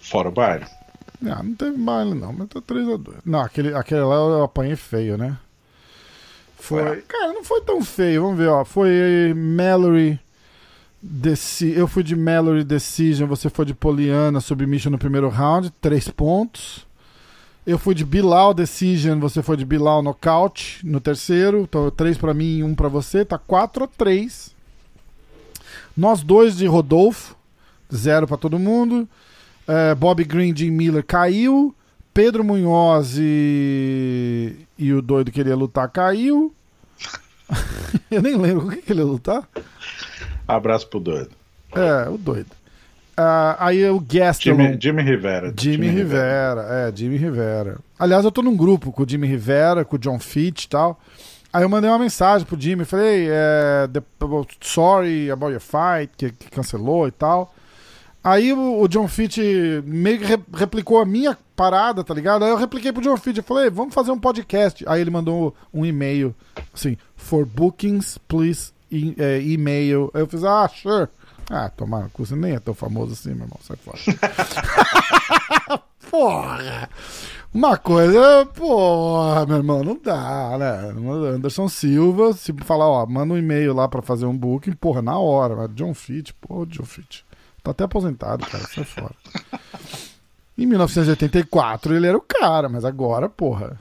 Fora 0.00 0.28
o 0.28 0.32
baile. 0.32 0.66
Não, 1.20 1.42
não 1.42 1.54
teve 1.54 1.78
baile 1.78 2.14
não, 2.14 2.32
mas 2.32 2.48
tá 2.48 2.60
3 2.60 2.88
a 2.88 2.96
2 2.96 3.18
Não, 3.24 3.40
aquele, 3.40 3.74
aquele 3.74 4.02
lá 4.02 4.16
eu 4.16 4.42
apanhei 4.42 4.76
feio, 4.76 5.16
né? 5.16 5.38
Foi. 6.56 7.02
Cara, 7.02 7.32
não 7.32 7.44
foi 7.44 7.60
tão 7.60 7.82
feio. 7.82 8.22
Vamos 8.22 8.38
ver, 8.38 8.48
ó. 8.48 8.64
Foi 8.64 9.34
Mallory. 9.36 10.18
Deci... 11.00 11.70
Eu 11.76 11.86
fui 11.86 12.02
de 12.02 12.16
Mallory 12.16 12.64
Decision, 12.64 13.28
você 13.28 13.50
foi 13.50 13.66
de 13.66 13.74
Poliana 13.74 14.40
Submission 14.40 14.90
no 14.90 14.98
primeiro 14.98 15.28
round, 15.28 15.70
três 15.78 16.08
pontos. 16.08 16.86
Eu 17.66 17.78
fui 17.78 17.94
de 17.94 18.04
Bilal 18.04 18.52
Decision, 18.52 19.18
você 19.18 19.42
foi 19.42 19.56
de 19.56 19.64
Bilal 19.64 20.02
Knockout 20.02 20.86
no 20.86 21.00
terceiro. 21.00 21.62
Então, 21.62 21.90
três 21.90 22.18
para 22.18 22.34
mim 22.34 22.58
e 22.58 22.64
um 22.64 22.74
para 22.74 22.88
você. 22.88 23.24
Tá 23.24 23.38
4 23.38 23.84
a 23.84 23.86
3 23.86 24.54
Nós 25.96 26.22
dois 26.22 26.58
de 26.58 26.66
Rodolfo, 26.66 27.34
zero 27.94 28.26
para 28.26 28.36
todo 28.36 28.58
mundo. 28.58 29.08
É, 29.66 29.94
Bob 29.94 30.22
Green, 30.24 30.54
Jim 30.54 30.70
Miller 30.70 31.04
caiu. 31.04 31.74
Pedro 32.12 32.44
Munhoz 32.44 33.16
e, 33.18 34.54
e 34.78 34.92
o 34.92 35.02
doido 35.02 35.32
que 35.32 35.38
queria 35.38 35.56
lutar 35.56 35.88
caiu. 35.88 36.54
eu 38.10 38.22
nem 38.22 38.36
lembro 38.36 38.66
o 38.66 38.70
que, 38.70 38.82
que 38.82 38.92
ele 38.92 39.00
ia 39.00 39.06
lutar. 39.06 39.48
Abraço 40.46 40.86
pro 40.86 41.00
doido. 41.00 41.30
É, 41.74 42.08
o 42.08 42.18
doido. 42.18 42.50
Uh, 43.18 43.54
aí 43.58 43.88
o 43.88 44.00
Gastelum. 44.00 44.58
Jimmy, 44.58 44.78
Jimmy 44.80 45.02
Rivera. 45.02 45.54
Jimmy, 45.56 45.76
Jimmy 45.76 45.88
Rivera, 45.88 46.62
Rivera, 46.62 46.88
é, 46.88 46.96
Jimmy 46.96 47.16
Rivera. 47.16 47.78
Aliás, 47.98 48.24
eu 48.24 48.32
tô 48.32 48.42
num 48.42 48.56
grupo 48.56 48.90
com 48.90 49.04
o 49.04 49.08
Jimmy 49.08 49.28
Rivera, 49.28 49.84
com 49.84 49.94
o 49.94 49.98
John 49.98 50.18
Fitch 50.18 50.64
e 50.64 50.68
tal. 50.68 51.00
Aí 51.52 51.62
eu 51.62 51.68
mandei 51.68 51.88
uma 51.88 52.00
mensagem 52.00 52.44
pro 52.44 52.60
Jimmy, 52.60 52.84
falei, 52.84 53.28
é, 53.30 53.88
sorry 54.60 55.30
about 55.30 55.52
your 55.52 55.60
fight, 55.60 56.12
que, 56.16 56.32
que 56.32 56.50
cancelou 56.50 57.06
e 57.06 57.12
tal. 57.12 57.54
Aí 58.24 58.52
o, 58.52 58.80
o 58.80 58.88
John 58.88 59.06
Fitch 59.06 59.38
meio 59.84 60.18
que 60.18 60.24
re, 60.24 60.38
replicou 60.52 60.98
a 60.98 61.04
minha 61.04 61.38
parada, 61.54 62.02
tá 62.02 62.12
ligado? 62.12 62.44
Aí 62.44 62.50
eu 62.50 62.56
repliquei 62.56 62.92
pro 62.92 63.02
John 63.02 63.16
Fitch, 63.16 63.36
eu 63.36 63.44
falei, 63.44 63.70
vamos 63.70 63.94
fazer 63.94 64.10
um 64.10 64.18
podcast. 64.18 64.82
Aí 64.88 65.00
ele 65.00 65.10
mandou 65.10 65.54
um 65.72 65.86
e-mail, 65.86 66.34
assim, 66.72 66.96
for 67.14 67.46
bookings, 67.46 68.18
please 68.26 68.72
e, 68.90 69.14
é, 69.16 69.40
email. 69.40 70.10
Aí 70.12 70.22
eu 70.22 70.26
fiz, 70.26 70.42
ah, 70.42 70.68
sure. 70.68 71.08
Ah, 71.50 71.68
tomar 71.68 72.08
cu, 72.10 72.24
você 72.24 72.34
nem 72.34 72.54
é 72.54 72.60
tão 72.60 72.74
famoso 72.74 73.12
assim, 73.12 73.34
meu 73.34 73.44
irmão. 73.44 73.58
Sai 73.62 73.76
fora. 73.76 73.98
porra! 76.10 76.88
Uma 77.52 77.76
coisa, 77.76 78.46
porra, 78.46 79.46
meu 79.46 79.58
irmão, 79.58 79.84
não 79.84 79.96
dá, 80.02 80.56
né? 80.58 80.92
Anderson 81.34 81.68
Silva, 81.68 82.32
se 82.32 82.52
falar, 82.64 82.88
ó, 82.88 83.06
manda 83.06 83.34
um 83.34 83.38
e-mail 83.38 83.72
lá 83.72 83.86
pra 83.86 84.02
fazer 84.02 84.26
um 84.26 84.36
booking, 84.36 84.72
porra, 84.72 85.00
na 85.00 85.16
hora. 85.18 85.68
John 85.68 85.94
Fitch, 85.94 86.32
porra, 86.40 86.66
John 86.66 86.84
Fitch. 86.84 87.20
Tá 87.62 87.70
até 87.70 87.84
aposentado, 87.84 88.44
cara, 88.44 88.64
sai 88.66 88.84
fora. 88.84 89.14
Em 90.56 90.66
1984 90.66 91.96
ele 91.96 92.06
era 92.06 92.16
o 92.16 92.20
cara, 92.20 92.68
mas 92.68 92.84
agora, 92.84 93.28
porra. 93.28 93.80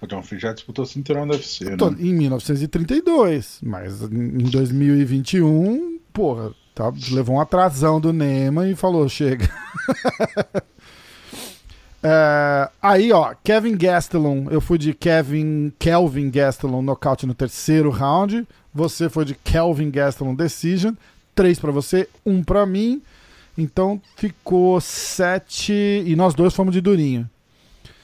O 0.00 0.06
John 0.06 0.22
Fitch 0.22 0.40
já 0.40 0.52
disputou 0.52 0.84
o 0.84 0.88
cinturão 0.88 1.26
da 1.26 1.34
UFC, 1.34 1.64
né? 1.64 1.76
Em 1.98 2.14
1932, 2.14 3.60
mas 3.62 4.02
em 4.02 4.44
2021, 4.50 5.98
porra, 6.16 6.50
tá, 6.74 6.90
levou 7.10 7.36
um 7.36 7.40
atrasão 7.40 8.00
do 8.00 8.10
Nema 8.10 8.66
e 8.66 8.74
falou: 8.74 9.06
chega. 9.06 9.46
é, 12.02 12.70
aí, 12.80 13.12
ó, 13.12 13.34
Kevin 13.44 13.76
Gastelum, 13.76 14.48
eu 14.50 14.62
fui 14.62 14.78
de 14.78 14.94
Kevin 14.94 15.70
Kelvin 15.78 16.30
Gastelum 16.30 16.80
nocaute 16.80 17.26
no 17.26 17.34
terceiro 17.34 17.90
round. 17.90 18.48
Você 18.72 19.10
foi 19.10 19.26
de 19.26 19.34
Kelvin 19.34 19.90
Gastelum 19.90 20.34
decision. 20.34 20.94
Três 21.34 21.58
para 21.58 21.70
você, 21.70 22.08
um 22.24 22.42
para 22.42 22.64
mim. 22.64 23.02
Então 23.58 24.00
ficou 24.16 24.80
7 24.80 25.72
e 26.06 26.16
nós 26.16 26.34
dois 26.34 26.54
fomos 26.54 26.72
de 26.72 26.80
durinho. 26.80 27.28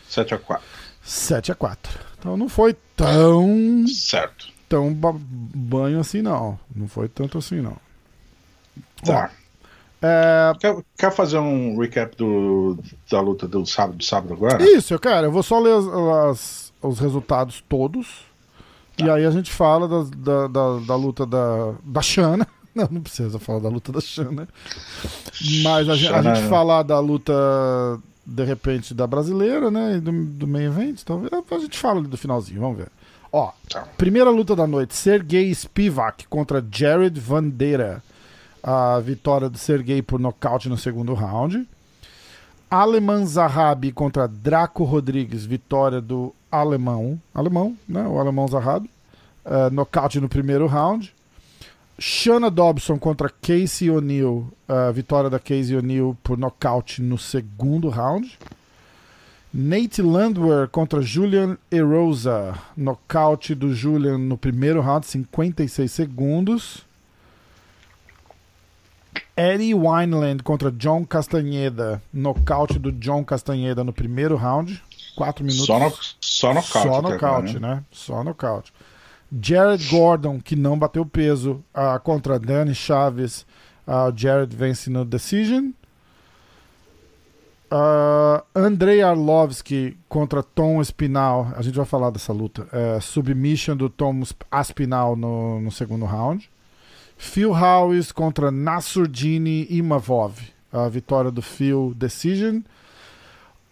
7 0.08 0.34
a 0.34 0.38
4. 0.38 0.66
7 1.02 1.52
a 1.52 1.54
4. 1.54 1.98
Então 2.18 2.36
não 2.36 2.48
foi 2.48 2.76
tão 2.94 3.86
certo. 3.86 4.48
Tão 4.68 4.92
banho 4.92 6.00
assim 6.00 6.20
não. 6.20 6.58
Não 6.74 6.88
foi 6.88 7.08
tanto 7.08 7.38
assim 7.38 7.60
não. 7.60 7.76
Tá. 9.04 9.30
é... 10.00 10.52
quer, 10.58 10.76
quer, 10.96 11.12
fazer 11.12 11.38
um 11.38 11.78
recap 11.78 12.16
do, 12.16 12.78
da 13.10 13.20
luta 13.20 13.48
do 13.48 13.64
sábado, 13.66 13.96
do 13.96 14.04
sábado 14.04 14.34
agora? 14.34 14.62
Isso, 14.62 14.94
eu 14.94 14.98
quero. 14.98 15.26
Eu 15.26 15.32
vou 15.32 15.42
só 15.42 15.58
ler 15.58 15.74
as, 15.74 15.86
as, 15.86 16.72
os 16.80 16.98
resultados 16.98 17.62
todos. 17.68 18.24
Tá. 18.96 19.06
E 19.06 19.10
aí 19.10 19.24
a 19.24 19.30
gente 19.30 19.50
fala 19.50 19.88
da, 19.88 20.02
da, 20.16 20.46
da, 20.46 20.78
da 20.86 20.96
luta 20.96 21.26
da, 21.26 21.74
da 21.84 22.02
Shana. 22.02 22.46
Não, 22.74 22.88
não 22.90 23.02
precisa 23.02 23.38
falar 23.38 23.58
da 23.58 23.68
luta 23.68 23.92
da 23.92 24.00
Shana. 24.00 24.48
Mas 25.62 25.90
a, 25.90 25.94
Shana... 25.94 26.30
a 26.30 26.34
gente 26.34 26.48
falar 26.48 26.82
da 26.82 26.98
luta, 27.00 27.34
de 28.24 28.44
repente, 28.44 28.94
da 28.94 29.06
brasileira, 29.06 29.70
né? 29.70 29.96
E 29.96 30.00
do, 30.00 30.10
do 30.10 30.46
meio 30.46 30.72
evento, 30.72 31.04
talvez. 31.04 31.30
A 31.34 31.58
gente 31.58 31.78
fala 31.78 32.00
do 32.00 32.16
finalzinho, 32.16 32.62
vamos 32.62 32.78
ver. 32.78 32.88
Ó, 33.32 33.50
tá. 33.68 33.86
primeira 33.98 34.30
luta 34.30 34.54
da 34.54 34.66
noite: 34.66 34.94
Sergei 34.94 35.52
Spivak 35.54 36.26
contra 36.28 36.64
Jared 36.70 37.18
Vandeira. 37.18 38.02
A 38.62 39.00
vitória 39.00 39.48
do 39.48 39.58
Sergei 39.58 40.02
por 40.02 40.20
nocaute 40.20 40.68
no 40.68 40.76
segundo 40.76 41.14
round. 41.14 41.68
Aleman 42.70 43.26
Zahabi 43.26 43.92
contra 43.92 44.26
Draco 44.26 44.84
Rodrigues, 44.84 45.44
vitória 45.44 46.00
do 46.00 46.34
alemão. 46.50 47.20
Alemão, 47.34 47.76
né? 47.88 48.06
O 48.06 48.18
alemão 48.18 48.48
Zahabi. 48.48 48.90
Uh, 49.44 49.72
nocaute 49.72 50.20
no 50.20 50.28
primeiro 50.28 50.66
round. 50.66 51.14
Shanna 51.98 52.50
Dobson 52.50 52.98
contra 52.98 53.28
Casey 53.28 53.90
O'Neill. 53.90 54.46
A 54.68 54.90
vitória 54.90 55.28
da 55.28 55.38
Casey 55.38 55.76
O'Neill 55.76 56.16
por 56.22 56.38
nocaute 56.38 57.02
no 57.02 57.18
segundo 57.18 57.88
round. 57.88 58.38
Nate 59.52 60.00
Landwehr 60.00 60.66
contra 60.68 61.02
Julian 61.02 61.58
Erosa. 61.70 62.58
Nocaute 62.74 63.54
do 63.54 63.74
Julian 63.74 64.16
no 64.16 64.38
primeiro 64.38 64.80
round, 64.80 65.06
56 65.06 65.92
segundos. 65.92 66.86
Eddie 69.36 69.74
Wineland 69.74 70.42
contra 70.42 70.70
John 70.70 71.04
Castaneda. 71.04 72.02
Nocaute 72.12 72.78
do 72.78 72.92
John 72.92 73.24
Castaneda 73.24 73.82
no 73.82 73.92
primeiro 73.92 74.36
round. 74.36 74.82
4 75.16 75.44
minutos. 75.44 75.66
Só, 75.66 75.78
no, 75.78 75.92
só 76.20 76.54
nocaute. 76.54 76.88
Só 76.88 77.02
nocaute, 77.02 77.58
né? 77.58 77.74
né? 77.74 77.84
Só 77.90 78.24
nocaute. 78.24 78.72
Jared 79.40 79.88
Gordon, 79.88 80.40
que 80.40 80.54
não 80.54 80.78
bateu 80.78 81.06
peso, 81.06 81.64
uh, 81.74 81.98
contra 82.00 82.38
Danny 82.38 82.74
Chaves. 82.74 83.46
Uh, 83.86 84.12
Jared 84.14 84.54
vence 84.54 84.90
no 84.90 85.04
decision. 85.04 85.70
Uh, 87.72 88.44
Andrei 88.54 89.00
Arlovski 89.00 89.96
contra 90.06 90.42
Tom 90.42 90.82
Espinal. 90.82 91.52
A 91.56 91.62
gente 91.62 91.74
vai 91.74 91.86
falar 91.86 92.10
dessa 92.10 92.30
luta. 92.30 92.64
Uh, 92.64 93.00
submission 93.00 93.74
do 93.74 93.88
Tom 93.88 94.22
Aspinal 94.50 95.16
no, 95.16 95.58
no 95.58 95.72
segundo 95.72 96.04
round. 96.04 96.50
Phil 97.22 97.52
Howes 97.52 98.10
contra 98.10 98.50
Nasurdini 98.50 99.66
Imavov. 99.70 100.34
A 100.72 100.88
vitória 100.88 101.30
do 101.30 101.40
Phil 101.40 101.94
Decision. 101.94 102.62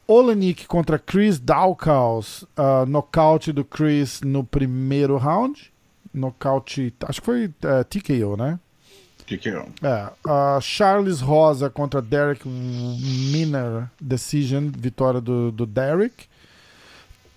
Olenik 0.06 0.66
contra 0.66 0.98
Chris 0.98 1.38
Dawkins, 1.38 2.42
uh, 2.56 2.86
nocaute 2.86 3.52
do 3.52 3.64
Chris 3.64 4.20
no 4.22 4.44
primeiro 4.44 5.16
round. 5.16 5.70
Nocaute, 6.12 6.94
acho 7.06 7.20
que 7.20 7.24
foi 7.24 7.46
uh, 7.46 7.52
é, 7.64 7.84
TKO, 7.84 8.36
né? 8.36 8.58
TKO. 9.26 9.68
É, 9.82 10.10
uh, 10.26 10.60
Charles 10.60 11.20
Rosa 11.20 11.68
contra 11.68 12.00
Derek 12.00 12.48
Miner, 12.48 13.88
decision, 14.00 14.68
vitória 14.76 15.20
do, 15.20 15.52
do 15.52 15.66
Derek. 15.66 16.26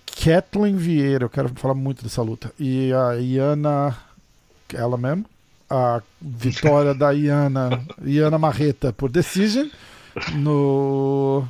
Kathleen 0.06 0.76
Vieira, 0.76 1.24
eu 1.24 1.30
quero 1.30 1.48
falar 1.54 1.74
muito 1.74 2.02
dessa 2.02 2.22
luta. 2.22 2.52
E 2.58 2.92
a 2.92 3.14
Iana, 3.14 3.96
ela 4.72 4.96
mesmo, 4.96 5.26
a 5.68 6.02
vitória 6.20 6.94
da 6.94 7.12
Iana, 7.12 7.84
Iana 8.04 8.38
Marreta 8.38 8.92
por 8.92 9.10
decision 9.10 9.68
no 10.34 11.46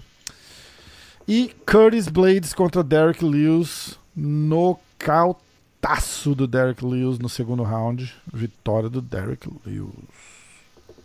e 1.27 1.55
Curtis 1.67 2.09
Blades 2.09 2.53
contra 2.53 2.83
Derek 2.83 3.25
Lewis. 3.25 3.99
Nocautaço 4.17 5.37
do 6.35 6.47
Derek 6.47 6.85
Lewis 6.85 7.19
no 7.19 7.29
segundo 7.29 7.63
round. 7.63 8.15
Vitória 8.33 8.89
do 8.89 9.01
Derek 9.01 9.49
Lewis. 9.67 9.95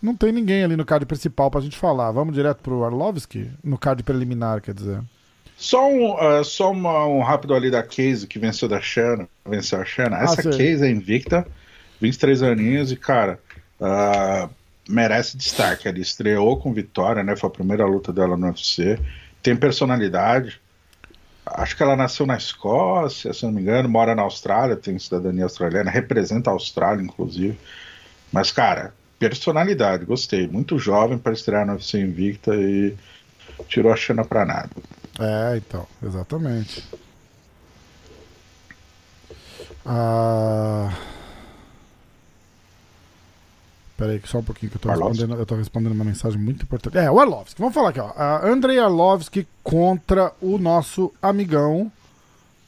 Não 0.01 0.15
tem 0.15 0.31
ninguém 0.31 0.63
ali 0.63 0.77
no 0.77 0.85
card 0.85 1.05
principal 1.05 1.51
pra 1.51 1.61
gente 1.61 1.77
falar. 1.77 2.11
Vamos 2.11 2.33
direto 2.33 2.61
pro 2.61 2.83
Arlovski? 2.83 3.49
No 3.63 3.77
card 3.77 4.03
preliminar, 4.03 4.61
quer 4.61 4.73
dizer. 4.73 5.01
Só 5.57 5.89
um, 5.89 6.13
uh, 6.13 6.43
só 6.43 6.71
uma, 6.71 7.05
um 7.05 7.21
rápido 7.21 7.53
ali 7.53 7.69
da 7.69 7.83
Case 7.83 8.25
que 8.25 8.39
venceu 8.39 8.69
da 8.69 8.79
Shanna. 8.79 9.27
Venceu 9.45 9.81
a 9.81 9.85
Shanna. 9.85 10.17
Ah, 10.17 10.23
Essa 10.23 10.43
Case 10.43 10.85
é 10.85 10.89
invicta, 10.89 11.45
23 12.01 12.43
aninhos 12.43 12.91
e, 12.91 12.95
cara, 12.95 13.39
uh, 13.79 14.49
merece 14.87 15.37
destaque. 15.37 15.87
Ela 15.87 15.99
estreou 15.99 16.57
com 16.57 16.73
vitória, 16.73 17.23
né? 17.23 17.35
Foi 17.35 17.49
a 17.49 17.53
primeira 17.53 17.85
luta 17.85 18.11
dela 18.13 18.37
no 18.37 18.47
UFC 18.47 18.99
tem 19.41 19.55
personalidade. 19.55 20.61
Acho 21.45 21.75
que 21.75 21.81
ela 21.81 21.95
nasceu 21.95 22.25
na 22.25 22.37
Escócia, 22.37 23.33
se 23.33 23.43
não 23.43 23.51
me 23.51 23.61
engano, 23.61 23.89
mora 23.89 24.13
na 24.13 24.21
Austrália, 24.21 24.75
tem 24.75 24.99
cidadania 24.99 25.45
australiana, 25.45 25.89
representa 25.89 26.49
a 26.49 26.53
Austrália, 26.53 27.01
inclusive. 27.01 27.57
Mas, 28.31 28.51
cara, 28.51 28.93
personalidade, 29.17 30.05
gostei. 30.05 30.47
Muito 30.47 30.77
jovem 30.77 31.17
para 31.17 31.33
estrear 31.33 31.65
no 31.65 31.73
UFC 31.73 31.99
Invicta 31.99 32.55
e 32.55 32.95
tirou 33.67 33.91
a 33.91 33.95
China 33.95 34.23
pra 34.23 34.45
nada. 34.45 34.69
É, 35.19 35.57
então, 35.57 35.87
exatamente. 36.03 36.83
Ah. 39.85 40.93
Pera 43.99 44.13
aí, 44.13 44.21
só 44.23 44.37
um 44.37 44.43
pouquinho 44.43 44.69
que 44.71 44.77
eu 44.77 44.81
tô, 44.81 44.89
respondendo, 44.89 45.35
eu 45.35 45.45
tô 45.45 45.55
respondendo 45.55 45.91
uma 45.91 46.05
mensagem 46.05 46.39
muito 46.39 46.63
importante. 46.63 46.97
É, 46.97 47.11
o 47.11 47.19
Arlovski. 47.19 47.59
Vamos 47.59 47.73
falar 47.73 47.89
aqui, 47.89 47.99
ó. 47.99 48.07
Uh, 48.07 48.47
Andrei 48.47 48.79
Arlovski 48.79 49.45
contra 49.61 50.31
o 50.41 50.57
nosso 50.57 51.11
amigão. 51.21 51.91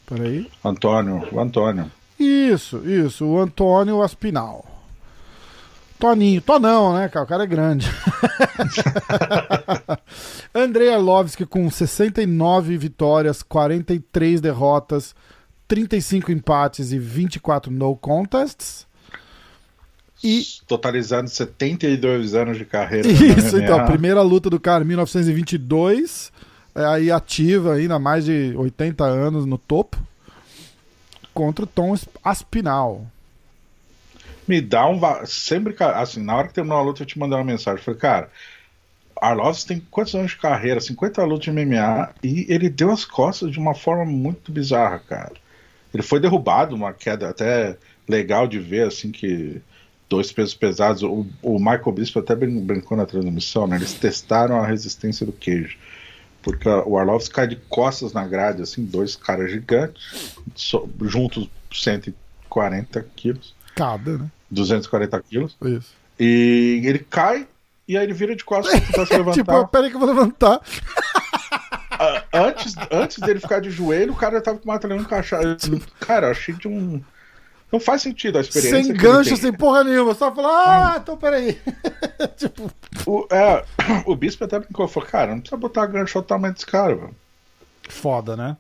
Pera 0.05 0.25
aí. 0.25 0.51
Antônio, 0.61 1.25
o 1.31 1.39
Antônio. 1.39 1.89
Isso, 2.19 2.79
isso. 2.85 3.25
O 3.25 3.39
Antônio 3.39 4.01
Aspinal. 4.01 4.65
Toninho, 5.97 6.41
Tonão, 6.41 6.95
né, 6.95 7.07
cara? 7.07 7.23
O 7.23 7.29
cara 7.29 7.43
é 7.43 7.47
grande. 7.47 7.87
Andrei 10.53 10.93
Arlovski 10.93 11.45
com 11.45 11.71
69 11.71 12.77
vitórias, 12.77 13.41
43 13.41 14.41
derrotas, 14.41 15.15
35 15.65 16.29
empates 16.29 16.91
e 16.91 16.99
24 16.99 17.71
no 17.71 17.95
contests. 17.95 18.85
E... 20.23 20.43
Totalizando 20.67 21.29
72 21.29 22.35
anos 22.35 22.57
de 22.57 22.65
carreira. 22.65 23.07
Isso, 23.07 23.57
então, 23.57 23.79
a 23.79 23.85
primeira 23.85 24.21
luta 24.21 24.49
do 24.49 24.59
cara, 24.59 24.83
1922, 24.83 26.31
é 26.75 26.85
aí 26.85 27.11
ativa 27.11 27.73
ainda 27.73 27.97
mais 27.97 28.25
de 28.25 28.53
80 28.55 29.03
anos 29.03 29.45
no 29.45 29.57
topo, 29.57 29.97
contra 31.33 31.65
o 31.65 31.67
Tom 31.67 31.95
Aspinal. 32.23 33.05
Me 34.47 34.61
dá 34.61 34.87
um. 34.87 34.99
Sempre, 35.25 35.75
assim, 35.79 36.23
na 36.23 36.35
hora 36.35 36.47
que 36.47 36.53
terminou 36.53 36.77
a 36.77 36.81
luta, 36.81 37.03
eu 37.03 37.07
te 37.07 37.17
mandei 37.17 37.37
uma 37.37 37.43
mensagem. 37.43 37.79
Eu 37.79 37.83
falei, 37.83 37.99
cara, 37.99 38.29
Arlovs 39.21 39.63
tem 39.63 39.79
quantos 39.91 40.15
anos 40.15 40.31
de 40.31 40.37
carreira? 40.37 40.81
50 40.81 41.23
lutas 41.23 41.45
de 41.45 41.51
MMA 41.51 42.09
e 42.23 42.45
ele 42.49 42.69
deu 42.69 42.91
as 42.91 43.05
costas 43.05 43.51
de 43.51 43.59
uma 43.59 43.75
forma 43.75 44.03
muito 44.03 44.51
bizarra, 44.51 44.99
cara. 44.99 45.33
Ele 45.93 46.01
foi 46.01 46.19
derrubado, 46.19 46.75
uma 46.75 46.91
queda 46.91 47.29
até 47.29 47.77
legal 48.07 48.47
de 48.47 48.59
ver, 48.59 48.87
assim, 48.87 49.11
que 49.11 49.61
dois 50.11 50.29
pesos 50.29 50.53
pesados. 50.53 51.03
O, 51.03 51.25
o 51.41 51.57
Michael 51.57 51.93
Bispo 51.93 52.19
até 52.19 52.35
brincou 52.35 52.97
na 52.97 53.05
transmissão, 53.05 53.65
né? 53.65 53.77
Eles 53.77 53.93
testaram 53.93 54.61
a 54.61 54.67
resistência 54.67 55.25
do 55.25 55.31
queijo. 55.31 55.77
Porque 56.43 56.67
o 56.67 56.97
Arlovski 56.97 57.33
cai 57.33 57.47
de 57.47 57.55
costas 57.55 58.11
na 58.11 58.27
grade, 58.27 58.61
assim, 58.61 58.83
dois 58.83 59.15
caras 59.15 59.49
gigantes, 59.49 60.35
so, 60.53 60.89
juntos 61.03 61.49
140 61.71 63.05
quilos. 63.15 63.55
Cada, 63.73 64.17
né? 64.17 64.31
240 64.49 65.21
quilos. 65.21 65.55
Isso. 65.63 65.93
E 66.19 66.81
ele 66.83 66.99
cai 66.99 67.47
e 67.87 67.97
aí 67.97 68.03
ele 68.03 68.13
vira 68.13 68.35
de 68.35 68.43
costas 68.43 68.77
pra 68.89 69.05
se 69.05 69.13
levantar. 69.15 69.33
tipo, 69.33 69.67
peraí 69.67 69.89
que 69.89 69.95
eu 69.95 69.99
vou 69.99 70.09
levantar. 70.09 70.59
antes, 72.33 72.75
antes 72.91 73.19
dele 73.19 73.39
ficar 73.39 73.61
de 73.61 73.69
joelho, 73.69 74.11
o 74.11 74.15
cara 74.15 74.41
tava 74.41 74.57
com 74.57 74.65
o 74.65 74.67
mata-leão 74.67 74.99
encaixado. 74.99 75.57
Cara, 76.01 76.27
eu 76.27 76.31
achei 76.31 76.53
de 76.53 76.67
um. 76.67 77.01
Não 77.71 77.79
faz 77.79 78.01
sentido 78.01 78.37
a 78.37 78.41
experiência. 78.41 78.83
Sem 78.83 78.93
gancho, 78.93 79.37
sem 79.37 79.53
porra 79.53 79.83
nenhuma. 79.83 80.13
Só 80.13 80.33
falar, 80.33 80.93
ah, 80.93 80.97
então 81.01 81.15
peraí. 81.15 81.57
tipo. 82.35 82.69
O, 83.05 83.25
é, 83.31 83.63
o 84.05 84.15
Bispo 84.15 84.43
até 84.43 84.59
brincou, 84.59 84.87
falou, 84.87 85.09
cara, 85.09 85.31
não 85.31 85.39
precisa 85.39 85.57
botar 85.57 85.85
gancho 85.85 86.17
ao 86.17 86.23
tamanho 86.23 86.53
desse 86.53 86.65
cara, 86.65 86.95
velho. 86.95 87.15
Foda, 87.87 88.35
né? 88.35 88.57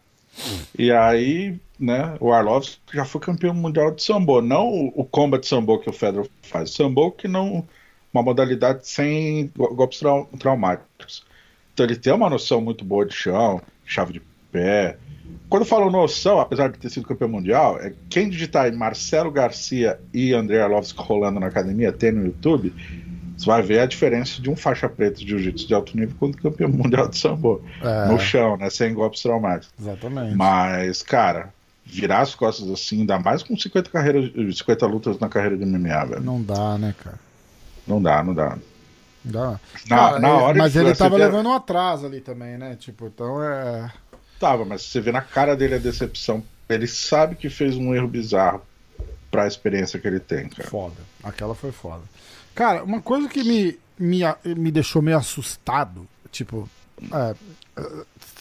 E 0.77 0.91
aí, 0.91 1.59
né, 1.77 2.15
o 2.21 2.31
Arlovski 2.31 2.79
já 2.93 3.03
foi 3.03 3.19
campeão 3.19 3.53
mundial 3.53 3.91
de 3.91 4.01
sambo. 4.01 4.41
Não 4.41 4.67
o, 4.67 5.01
o 5.01 5.05
combat 5.05 5.45
sambo 5.45 5.79
que 5.79 5.89
o 5.89 5.93
Federer 5.93 6.29
faz. 6.41 6.71
Sambo 6.73 7.11
que 7.11 7.27
não. 7.27 7.67
Uma 8.13 8.23
modalidade 8.23 8.87
sem 8.87 9.49
golpes 9.55 9.99
trau, 9.99 10.29
traumáticos. 10.37 11.25
Então 11.73 11.85
ele 11.85 11.95
tem 11.95 12.11
uma 12.11 12.29
noção 12.29 12.59
muito 12.59 12.83
boa 12.83 13.05
de 13.05 13.13
chão, 13.13 13.61
chave 13.85 14.13
de 14.13 14.21
pé, 14.51 14.97
quando 15.51 15.63
eu 15.63 15.67
falo 15.67 15.91
noção, 15.91 16.39
apesar 16.39 16.69
de 16.69 16.79
ter 16.79 16.89
sido 16.89 17.05
campeão 17.05 17.27
mundial, 17.27 17.77
é 17.77 17.91
quem 18.09 18.29
digitar 18.29 18.63
aí 18.63 18.71
Marcelo 18.71 19.29
Garcia 19.29 19.99
e 20.13 20.33
André 20.33 20.61
Arlovski 20.61 20.97
rolando 21.03 21.41
na 21.41 21.47
academia, 21.47 21.91
tem 21.91 22.09
no 22.09 22.25
YouTube, 22.25 22.73
você 23.35 23.45
vai 23.45 23.61
ver 23.61 23.81
a 23.81 23.85
diferença 23.85 24.41
de 24.41 24.49
um 24.49 24.55
faixa 24.55 24.87
preta 24.87 25.19
de 25.19 25.27
jiu-jitsu 25.27 25.67
de 25.67 25.73
alto 25.73 25.97
nível 25.97 26.15
com 26.17 26.27
o 26.27 26.37
campeão 26.37 26.69
mundial 26.71 27.09
de 27.09 27.17
sambo. 27.17 27.61
É. 27.81 28.05
No 28.05 28.17
chão, 28.17 28.55
né? 28.55 28.69
Sem 28.69 28.93
golpes 28.93 29.21
traumáticos. 29.21 29.73
Exatamente. 29.77 30.37
Mas, 30.37 31.03
cara, 31.03 31.53
virar 31.83 32.21
as 32.21 32.33
costas 32.33 32.69
assim, 32.69 33.01
ainda 33.01 33.19
mais 33.19 33.43
com 33.43 33.57
50, 33.57 33.89
carreiras, 33.89 34.57
50 34.57 34.85
lutas 34.87 35.19
na 35.19 35.27
carreira 35.27 35.57
de 35.57 35.65
MMA, 35.65 36.05
velho. 36.05 36.23
Não 36.23 36.41
dá, 36.41 36.77
né, 36.77 36.95
cara? 36.97 37.19
Não 37.85 38.01
dá, 38.01 38.23
não 38.23 38.33
dá. 38.33 38.57
Dá. 39.21 39.59
Na, 39.89 39.97
cara, 39.97 40.19
na 40.19 40.29
hora 40.29 40.57
mas 40.57 40.77
ele 40.77 40.95
tava 40.95 41.17
levando 41.17 41.49
um 41.49 41.53
atraso 41.53 42.05
ali 42.05 42.21
também, 42.21 42.57
né? 42.57 42.77
Tipo, 42.79 43.07
então 43.07 43.43
é 43.43 43.91
tava, 44.41 44.65
mas 44.65 44.81
você 44.81 44.99
vê 44.99 45.11
na 45.11 45.21
cara 45.21 45.55
dele 45.55 45.75
a 45.75 45.77
decepção. 45.77 46.43
Ele 46.67 46.87
sabe 46.87 47.35
que 47.35 47.49
fez 47.49 47.77
um 47.77 47.93
erro 47.93 48.07
bizarro 48.07 48.61
pra 49.29 49.47
experiência 49.47 49.99
que 49.99 50.07
ele 50.07 50.19
tem, 50.19 50.49
cara. 50.49 50.67
Foda. 50.67 50.95
Aquela 51.23 51.53
foi 51.53 51.71
foda. 51.71 52.01
Cara, 52.55 52.83
uma 52.83 53.01
coisa 53.01 53.29
que 53.29 53.43
me, 53.43 53.79
me, 53.97 54.21
me 54.57 54.71
deixou 54.71 55.01
meio 55.01 55.17
assustado, 55.17 56.07
tipo, 56.31 56.67
é, 57.13 57.35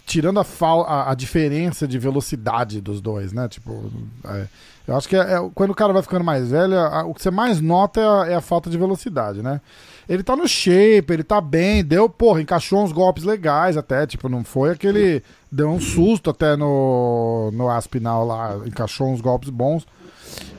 tirando 0.07 0.40
a, 0.40 0.47
a, 0.87 1.11
a, 1.12 1.14
diferença 1.14 1.87
de 1.87 1.99
velocidade 1.99 2.80
dos 2.80 3.00
dois, 3.00 3.33
né? 3.33 3.47
Tipo, 3.49 3.92
é, 4.25 4.47
eu 4.88 4.97
acho 4.97 5.09
que 5.09 5.16
é, 5.16 5.21
é, 5.21 5.50
quando 5.54 5.71
o 5.71 5.75
cara 5.75 5.92
vai 5.92 6.02
ficando 6.02 6.25
mais 6.25 6.50
velho, 6.50 6.78
a, 6.78 7.04
o 7.04 7.14
que 7.14 7.23
você 7.23 7.30
mais 7.30 7.61
nota 7.61 8.00
é, 8.00 8.33
é 8.33 8.35
a 8.35 8.40
falta 8.40 8.71
de 8.71 8.78
velocidade, 8.78 9.42
né? 9.42 9.61
Ele 10.10 10.24
tá 10.24 10.34
no 10.34 10.48
shape, 10.48 11.12
ele 11.12 11.22
tá 11.22 11.40
bem, 11.40 11.84
deu, 11.84 12.08
porra, 12.08 12.42
encaixou 12.42 12.82
uns 12.82 12.90
golpes 12.90 13.22
legais 13.22 13.76
até, 13.76 14.04
tipo, 14.08 14.28
não 14.28 14.42
foi 14.42 14.72
aquele. 14.72 15.22
Deu 15.52 15.70
um 15.70 15.80
susto 15.80 16.30
até 16.30 16.56
no, 16.56 17.52
no 17.52 17.70
Aspinal 17.70 18.26
lá, 18.26 18.60
encaixou 18.66 19.08
uns 19.08 19.20
golpes 19.20 19.50
bons. 19.50 19.86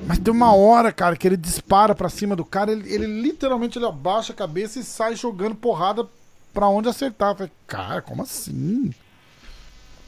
Mas 0.07 0.19
tem 0.19 0.33
uma 0.33 0.55
hora, 0.55 0.89
cara, 0.93 1.17
que 1.17 1.27
ele 1.27 1.35
dispara 1.35 1.93
pra 1.93 2.07
cima 2.07 2.33
do 2.33 2.45
cara, 2.45 2.71
ele, 2.71 2.89
ele 2.93 3.05
literalmente 3.05 3.77
ele 3.77 3.85
abaixa 3.85 4.31
a 4.31 4.35
cabeça 4.35 4.79
e 4.79 4.85
sai 4.85 5.17
jogando 5.17 5.53
porrada 5.53 6.07
pra 6.53 6.69
onde 6.69 6.87
acertar. 6.87 7.31
Eu 7.31 7.35
falei, 7.35 7.51
cara, 7.67 8.01
como 8.01 8.23
assim? 8.23 8.93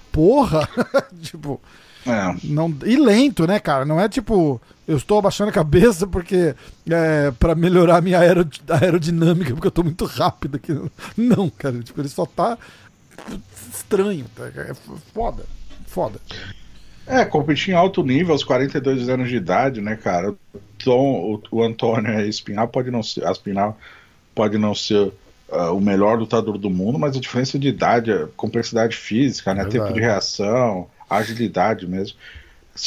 Porra! 0.10 0.70
tipo. 1.22 1.60
É. 2.06 2.36
Não, 2.44 2.76
e 2.86 2.96
lento, 2.96 3.48
né, 3.48 3.60
cara? 3.60 3.86
Não 3.86 4.00
é 4.00 4.10
tipo, 4.10 4.62
eu 4.88 4.98
estou 4.98 5.20
abaixando 5.20 5.50
a 5.50 5.54
cabeça 5.54 6.06
porque 6.06 6.54
é, 6.90 7.32
para 7.32 7.56
melhorar 7.56 7.98
a 7.98 8.02
minha 8.02 8.20
aerodinâmica, 8.20 9.54
porque 9.54 9.68
eu 9.68 9.72
tô 9.72 9.84
muito 9.84 10.06
rápido 10.06 10.58
aqui. 10.58 10.74
Não, 11.16 11.50
cara, 11.50 11.80
tipo, 11.80 12.02
ele 12.02 12.10
só 12.10 12.26
tá 12.26 12.58
estranho. 13.74 14.26
Tá? 14.36 14.46
É 14.48 14.74
foda. 15.14 15.46
Foda. 15.88 16.20
É, 17.06 17.26
competir 17.26 17.74
em 17.74 17.78
alto 17.78 18.04
nível 18.04 18.32
aos 18.34 18.44
42 18.44 19.10
anos 19.10 19.30
de 19.30 19.36
idade, 19.36 19.82
né, 19.82 19.96
cara? 19.96 20.32
O, 20.32 20.38
Tom, 20.84 21.40
o, 21.52 21.58
o 21.58 21.64
Antônio 21.64 22.20
Espinal 22.22 22.68
pode 22.68 22.90
não 22.92 23.04
ser, 23.04 23.26
Aspinal 23.26 23.78
pode 24.34 24.58
não 24.58 24.74
ser 24.74 25.12
uh, 25.50 25.74
o 25.74 25.80
melhor 25.80 26.18
lutador 26.18 26.58
do 26.58 26.70
mundo, 26.70 26.98
mas 26.98 27.16
a 27.16 27.20
diferença 27.20 27.60
de 27.60 27.68
idade, 27.68 28.12
complexidade 28.36 28.96
física, 28.96 29.54
né, 29.54 29.66
tempo 29.66 29.94
de 29.94 30.00
reação, 30.00 30.88
agilidade 31.10 31.88
mesmo. 31.88 32.18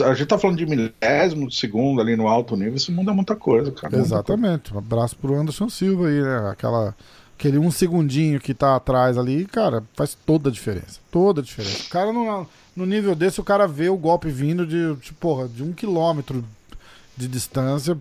A 0.04 0.14
gente 0.14 0.26
tá 0.26 0.36
falando 0.36 0.58
de 0.58 0.66
milésimo 0.66 1.48
de 1.48 1.54
segundo 1.54 2.00
ali 2.00 2.16
no 2.16 2.26
alto 2.26 2.56
nível, 2.56 2.74
isso 2.74 2.90
muda 2.90 3.14
muita 3.14 3.36
coisa, 3.36 3.70
cara. 3.70 3.96
Exatamente. 3.96 4.74
Um 4.74 4.78
abraço 4.78 5.14
pro 5.16 5.34
Anderson 5.34 5.68
Silva 5.68 6.08
aí, 6.08 6.20
né? 6.20 6.50
Aquela, 6.50 6.94
aquele 7.38 7.56
um 7.56 7.70
segundinho 7.70 8.40
que 8.40 8.52
tá 8.52 8.74
atrás 8.74 9.16
ali, 9.16 9.44
cara, 9.44 9.84
faz 9.94 10.16
toda 10.26 10.48
a 10.48 10.52
diferença. 10.52 10.98
Toda 11.10 11.40
a 11.40 11.44
diferença. 11.44 11.84
O 11.86 11.88
cara 11.88 12.12
no, 12.12 12.48
no 12.74 12.84
nível 12.84 13.14
desse, 13.14 13.40
o 13.40 13.44
cara 13.44 13.68
vê 13.68 13.88
o 13.88 13.96
golpe 13.96 14.28
vindo 14.28 14.66
de, 14.66 14.96
de 14.96 15.12
porra, 15.12 15.46
de 15.46 15.62
um 15.62 15.72
quilômetro 15.72 16.44
de 17.16 17.28
distância. 17.28 17.96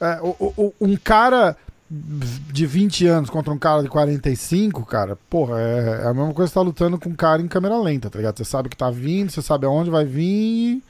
É, 0.00 0.20
o, 0.22 0.52
o, 0.56 0.74
um 0.80 0.96
cara 0.96 1.56
de 1.90 2.66
20 2.66 3.06
anos 3.06 3.30
contra 3.30 3.52
um 3.52 3.58
cara 3.58 3.82
de 3.82 3.88
45, 3.88 4.84
cara, 4.84 5.16
porra, 5.30 5.58
é, 5.58 6.02
é 6.04 6.08
a 6.08 6.14
mesma 6.14 6.34
coisa 6.34 6.50
que 6.50 6.52
você 6.52 6.54
tá 6.54 6.60
lutando 6.60 6.98
com 6.98 7.08
um 7.08 7.14
cara 7.14 7.40
em 7.40 7.48
câmera 7.48 7.78
lenta, 7.78 8.10
tá 8.10 8.18
ligado? 8.18 8.36
Você 8.36 8.44
sabe 8.44 8.68
que 8.68 8.76
tá 8.76 8.90
vindo, 8.90 9.30
você 9.30 9.40
sabe 9.40 9.64
aonde 9.64 9.90
vai 9.90 10.04
vir. 10.04 10.82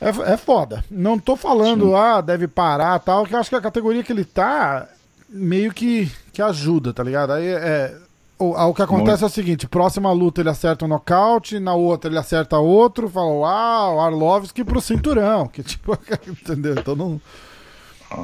É, 0.00 0.32
é 0.32 0.36
foda. 0.36 0.82
Não 0.90 1.18
tô 1.18 1.36
falando, 1.36 1.88
Sim. 1.88 1.94
ah, 1.94 2.20
deve 2.20 2.48
parar 2.48 2.98
tal, 3.00 3.26
que 3.26 3.34
eu 3.34 3.38
acho 3.38 3.50
que 3.50 3.56
a 3.56 3.60
categoria 3.60 4.02
que 4.02 4.12
ele 4.12 4.24
tá 4.24 4.88
meio 5.28 5.72
que, 5.72 6.10
que 6.32 6.40
ajuda, 6.40 6.92
tá 6.92 7.02
ligado? 7.02 7.32
Aí 7.32 7.46
é. 7.46 7.96
O, 8.36 8.50
o 8.50 8.74
que 8.74 8.82
acontece 8.82 9.22
Muito. 9.22 9.24
é 9.24 9.26
o 9.26 9.30
seguinte: 9.30 9.68
próxima 9.68 10.10
luta 10.12 10.40
ele 10.40 10.48
acerta 10.48 10.84
um 10.84 10.88
nocaute, 10.88 11.60
na 11.60 11.74
outra 11.74 12.10
ele 12.10 12.18
acerta 12.18 12.58
outro, 12.58 13.08
fala, 13.08 13.28
uau, 13.28 14.00
Arlovski 14.00 14.64
pro 14.64 14.80
cinturão. 14.80 15.46
Que 15.52 15.62
tipo, 15.62 15.96
entendeu? 16.26 16.74
Então 16.78 16.96
não. 16.96 17.20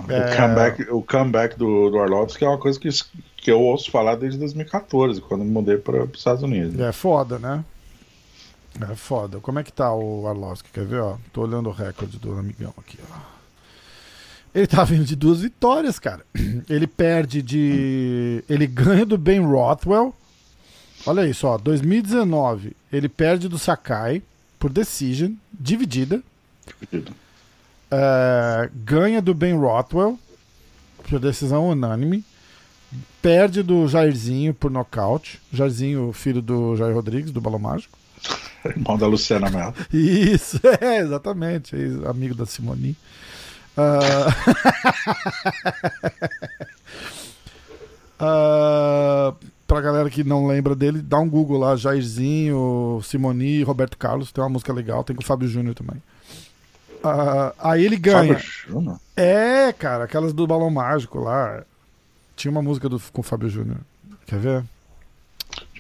É... 0.09 0.33
O 0.33 0.37
comeback, 0.37 0.83
o 0.91 1.03
comeback 1.03 1.59
do, 1.59 1.91
do 1.91 1.99
Arlovski 1.99 2.45
é 2.45 2.49
uma 2.49 2.59
coisa 2.59 2.79
que, 2.79 2.89
que 3.37 3.51
eu 3.51 3.61
ouço 3.61 3.91
falar 3.91 4.17
desde 4.17 4.39
2014, 4.39 5.21
quando 5.21 5.45
me 5.45 5.51
mudei 5.51 5.77
para 5.77 6.05
os 6.05 6.19
Estados 6.19 6.43
Unidos. 6.43 6.79
É 6.79 6.93
foda, 6.93 7.39
né? 7.39 7.65
É 8.81 8.95
foda. 8.95 9.41
Como 9.41 9.59
é 9.59 9.65
que 9.65 9.73
tá 9.73 9.93
o 9.93 10.27
Arlovski? 10.27 10.71
Quer 10.73 10.85
ver? 10.85 11.01
Ó, 11.01 11.17
tô 11.33 11.43
olhando 11.43 11.69
o 11.69 11.73
recorde 11.73 12.19
do 12.19 12.39
amigão 12.39 12.73
aqui. 12.79 12.99
Ó. 13.11 13.41
Ele 14.55 14.67
tá 14.67 14.83
vindo 14.85 15.05
de 15.05 15.15
duas 15.15 15.41
vitórias, 15.41 15.99
cara. 15.99 16.25
Ele 16.69 16.87
perde 16.87 17.43
de. 17.43 18.45
Ele 18.49 18.67
ganha 18.67 19.07
do 19.07 19.17
Ben 19.17 19.41
Rothwell. 19.41 20.15
Olha 21.07 21.27
isso, 21.27 21.47
ó. 21.47 21.57
2019, 21.57 22.77
ele 22.93 23.09
perde 23.09 23.49
do 23.49 23.59
Sakai 23.59 24.23
por 24.59 24.71
decision, 24.71 25.33
dividida. 25.51 26.23
Dividida. 26.67 27.13
É, 27.91 28.71
ganha 28.73 29.21
do 29.21 29.35
Ben 29.35 29.57
Rothwell 29.57 30.19
por 31.09 31.19
decisão 31.19 31.69
unânime. 31.69 32.25
Perde 33.21 33.63
do 33.63 33.87
Jairzinho 33.87 34.55
por 34.55 34.71
nocaute. 34.71 35.41
Jairzinho, 35.53 36.13
filho 36.13 36.41
do 36.41 36.77
Jair 36.77 36.95
Rodrigues, 36.95 37.33
do 37.33 37.41
Balão 37.41 37.59
Mágico. 37.59 37.99
Irmão 38.65 38.97
da 38.97 39.07
Luciana 39.07 39.51
Mello. 39.51 39.75
Isso, 39.93 40.61
é, 40.81 40.99
exatamente. 40.99 41.77
Amigo 42.07 42.35
da 42.35 42.47
Simoni. 42.47 42.97
Uh... 43.77 44.31
uh... 48.21 49.37
Pra 49.71 49.81
galera 49.81 50.11
que 50.11 50.25
não 50.25 50.49
lembra 50.49 50.75
dele, 50.75 51.01
dá 51.01 51.17
um 51.21 51.31
Google 51.31 51.61
lá, 51.61 51.77
Jairzinho, 51.77 53.01
Simoni, 53.05 53.63
Roberto 53.63 53.97
Carlos. 53.97 54.33
Tem 54.33 54.43
uma 54.43 54.51
música 54.51 54.73
legal, 54.73 55.05
tem 55.05 55.15
com 55.15 55.23
o 55.23 55.25
Fábio 55.25 55.47
Júnior 55.47 55.77
também. 55.77 56.03
Uh, 57.03 57.55
aí 57.59 57.85
ele 57.85 57.97
ganha. 57.97 58.39
É, 59.17 59.73
cara, 59.73 60.05
aquelas 60.05 60.33
do 60.33 60.47
Balão 60.47 60.71
Mágico 60.71 61.19
lá. 61.19 61.63
Tinha 62.37 62.51
uma 62.51 62.63
música 62.63 62.89
do, 62.89 63.01
com 63.13 63.21
o 63.21 63.25
Fábio 63.25 63.49
Júnior. 63.49 63.79
Quer 64.27 64.39
ver? 64.39 64.65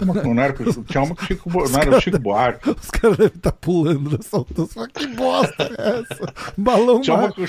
Não 0.04 0.42
era, 0.42 0.54
tinha 0.86 1.02
uma 1.02 1.14
com 1.14 1.22
o 1.22 1.26
Chico, 1.26 1.50
não 1.50 1.80
era 1.80 1.96
o 1.96 2.00
Chico 2.00 2.18
Buarque. 2.18 2.70
Os 2.72 2.90
caras 2.90 3.18
devem 3.18 3.36
estar 3.36 3.50
tá 3.50 3.56
pulando 3.60 4.16
nessa 4.16 4.36
altura. 4.38 4.88
Que 4.88 5.06
bosta 5.08 5.62
é 5.78 6.00
essa? 6.00 6.34
Balão 6.56 7.00
tinha 7.02 7.16
uma, 7.16 7.30
com, 7.30 7.44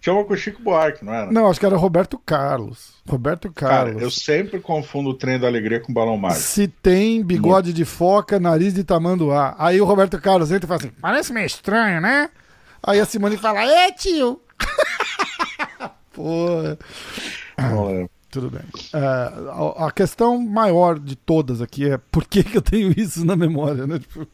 tinha 0.00 0.14
uma 0.14 0.24
com 0.24 0.34
o 0.34 0.36
Chico 0.36 0.62
Buarque, 0.62 1.04
não 1.04 1.14
era? 1.14 1.32
Não, 1.32 1.48
acho 1.48 1.58
que 1.58 1.64
era 1.64 1.76
Roberto 1.76 2.18
Carlos. 2.18 2.92
Roberto 3.08 3.50
Carlos. 3.50 3.94
Cara, 3.94 4.04
eu 4.04 4.10
sempre 4.10 4.60
confundo 4.60 5.10
o 5.10 5.14
trem 5.14 5.38
da 5.38 5.46
alegria 5.46 5.80
com 5.80 5.92
o 5.92 5.94
balão 5.94 6.16
mágico. 6.16 6.42
Se 6.42 6.68
tem 6.68 7.22
bigode 7.22 7.72
de 7.72 7.84
foca, 7.84 8.38
nariz 8.38 8.74
de 8.74 8.84
tamanduá. 8.84 9.54
Aí 9.58 9.80
o 9.80 9.84
Roberto 9.84 10.20
Carlos 10.20 10.50
entra 10.50 10.66
e 10.66 10.68
fala 10.68 10.80
assim: 10.80 10.92
parece 11.00 11.32
meio 11.32 11.46
estranho, 11.46 12.00
né? 12.02 12.28
Aí 12.86 13.00
a 13.00 13.04
Simone 13.04 13.36
fala: 13.36 13.64
É, 13.64 13.90
tio! 13.92 14.40
Porra. 16.12 16.78
Ah, 17.56 18.06
tudo 18.30 18.50
bem. 18.50 18.62
Uh, 18.92 19.76
a, 19.78 19.86
a, 19.86 19.90
questão 19.92 20.38
maior 20.38 20.98
de 20.98 21.16
todas 21.16 21.62
aqui 21.62 21.88
é 21.88 21.98
por 22.10 22.26
que, 22.26 22.42
que 22.42 22.56
eu 22.56 22.62
tenho 22.62 22.92
isso 22.98 23.24
na 23.24 23.36
memória, 23.36 23.86
né? 23.86 23.98
Tipo, 23.98 24.26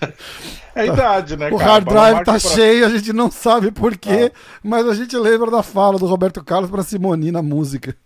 é 0.74 0.80
a 0.80 0.86
idade, 0.86 1.36
né? 1.36 1.48
O 1.48 1.58
cara? 1.58 1.72
hard 1.72 1.84
drive 1.84 2.16
tá 2.18 2.24
pra... 2.24 2.38
cheio, 2.38 2.86
a 2.86 2.88
gente 2.88 3.12
não 3.12 3.30
sabe 3.30 3.70
por 3.70 3.96
quê, 3.96 4.32
ah. 4.34 4.38
mas 4.62 4.86
a 4.88 4.94
gente 4.94 5.16
lembra 5.16 5.50
da 5.50 5.62
fala 5.62 5.98
do 5.98 6.06
Roberto 6.06 6.42
Carlos 6.42 6.70
para 6.70 6.82
Simoni 6.82 7.30
na 7.30 7.42
música. 7.42 7.96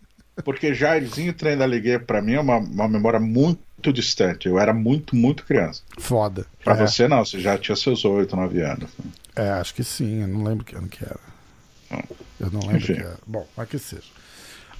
Porque 0.44 0.74
Jairzinho 0.74 1.32
Trem 1.32 1.56
da 1.56 1.66
Liguei, 1.66 1.98
pra 1.98 2.20
mim, 2.20 2.34
é 2.34 2.40
uma, 2.40 2.58
uma 2.58 2.88
memória 2.88 3.18
muito 3.18 3.92
distante. 3.92 4.48
Eu 4.48 4.58
era 4.58 4.74
muito, 4.74 5.16
muito 5.16 5.44
criança. 5.46 5.82
Foda. 5.96 6.44
Pra 6.62 6.74
é. 6.74 6.86
você, 6.86 7.08
não, 7.08 7.24
você 7.24 7.40
já 7.40 7.56
tinha 7.56 7.74
seus 7.74 8.04
8, 8.04 8.36
9 8.36 8.60
anos. 8.60 8.90
É, 9.36 9.50
acho 9.50 9.74
que 9.74 9.84
sim, 9.84 10.22
eu 10.22 10.28
não 10.28 10.42
lembro 10.42 10.64
que 10.64 10.74
ano 10.74 10.88
que 10.88 11.04
era. 11.04 11.20
Eu 12.40 12.50
não 12.50 12.60
lembro 12.60 12.76
Enfim. 12.76 12.94
que 12.94 13.00
era. 13.00 13.18
Bom, 13.26 13.46
mas 13.56 13.68
que 13.68 13.78
seja. 13.78 14.16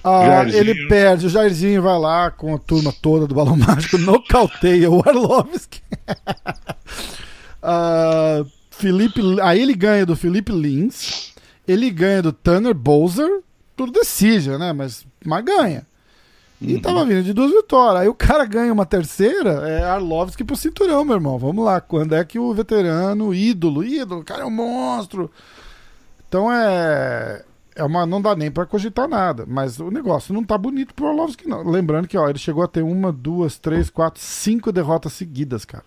Ah, 0.03 0.45
ele 0.47 0.87
perde, 0.87 1.25
o 1.25 1.29
Jairzinho 1.29 1.81
vai 1.81 1.99
lá 1.99 2.31
com 2.31 2.55
a 2.55 2.57
turma 2.57 2.93
toda 3.01 3.27
do 3.27 3.35
Balão 3.35 3.57
Mágico, 3.57 3.97
nocauteia 3.97 4.89
o 4.89 5.01
Arlovski. 5.07 5.81
ah, 7.61 8.43
Felipe, 8.71 9.21
aí 9.41 9.61
ele 9.61 9.73
ganha 9.73 10.05
do 10.05 10.15
Felipe 10.15 10.51
Lins, 10.51 11.33
ele 11.67 11.89
ganha 11.89 12.21
do 12.21 12.31
Tanner 12.31 12.73
Bowser, 12.73 13.41
tudo 13.75 13.91
decide, 13.91 14.49
né? 14.57 14.71
Mas, 14.71 15.05
mas 15.25 15.43
ganha. 15.43 15.85
E 16.59 16.75
uhum. 16.75 16.81
tava 16.81 17.05
vindo 17.05 17.23
de 17.23 17.33
duas 17.33 17.51
vitórias. 17.51 18.01
Aí 18.01 18.07
o 18.07 18.13
cara 18.13 18.45
ganha 18.45 18.73
uma 18.73 18.85
terceira, 18.85 19.67
é 19.69 19.83
Arlovski 19.83 20.43
pro 20.43 20.55
cinturão, 20.55 21.05
meu 21.05 21.15
irmão. 21.15 21.37
Vamos 21.37 21.63
lá, 21.63 21.79
quando 21.79 22.15
é 22.15 22.25
que 22.25 22.39
o 22.39 22.53
veterano, 22.53 23.33
ídolo, 23.33 23.83
ídolo, 23.83 24.21
o 24.21 24.23
cara 24.23 24.41
é 24.41 24.45
um 24.45 24.51
monstro. 24.51 25.31
Então 26.27 26.51
é 26.51 27.43
é 27.77 27.83
uma, 27.83 28.05
não 28.05 28.19
dá 28.19 28.35
nem 28.35 28.49
para 28.49 28.65
cogitar 28.65 29.07
nada. 29.07 29.45
Mas 29.47 29.79
o 29.79 29.91
negócio 29.91 30.33
não 30.33 30.43
tá 30.43 30.57
bonito 30.57 30.93
pro 30.93 31.05
Orlovski, 31.05 31.47
não. 31.47 31.63
Lembrando 31.63 32.07
que 32.07 32.17
ó, 32.17 32.27
ele 32.27 32.39
chegou 32.39 32.63
a 32.63 32.67
ter 32.67 32.81
uma, 32.81 33.11
duas, 33.11 33.57
três, 33.57 33.89
quatro, 33.89 34.19
cinco 34.21 34.71
derrotas 34.71 35.13
seguidas, 35.13 35.63
cara. 35.63 35.85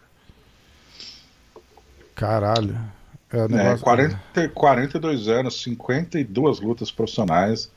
Caralho. 2.14 2.78
É, 3.32 3.48
negócio... 3.48 3.70
é 3.72 3.78
40, 3.78 4.48
42 4.50 5.28
anos, 5.28 5.62
52 5.62 6.60
lutas 6.60 6.90
profissionais. 6.90 7.70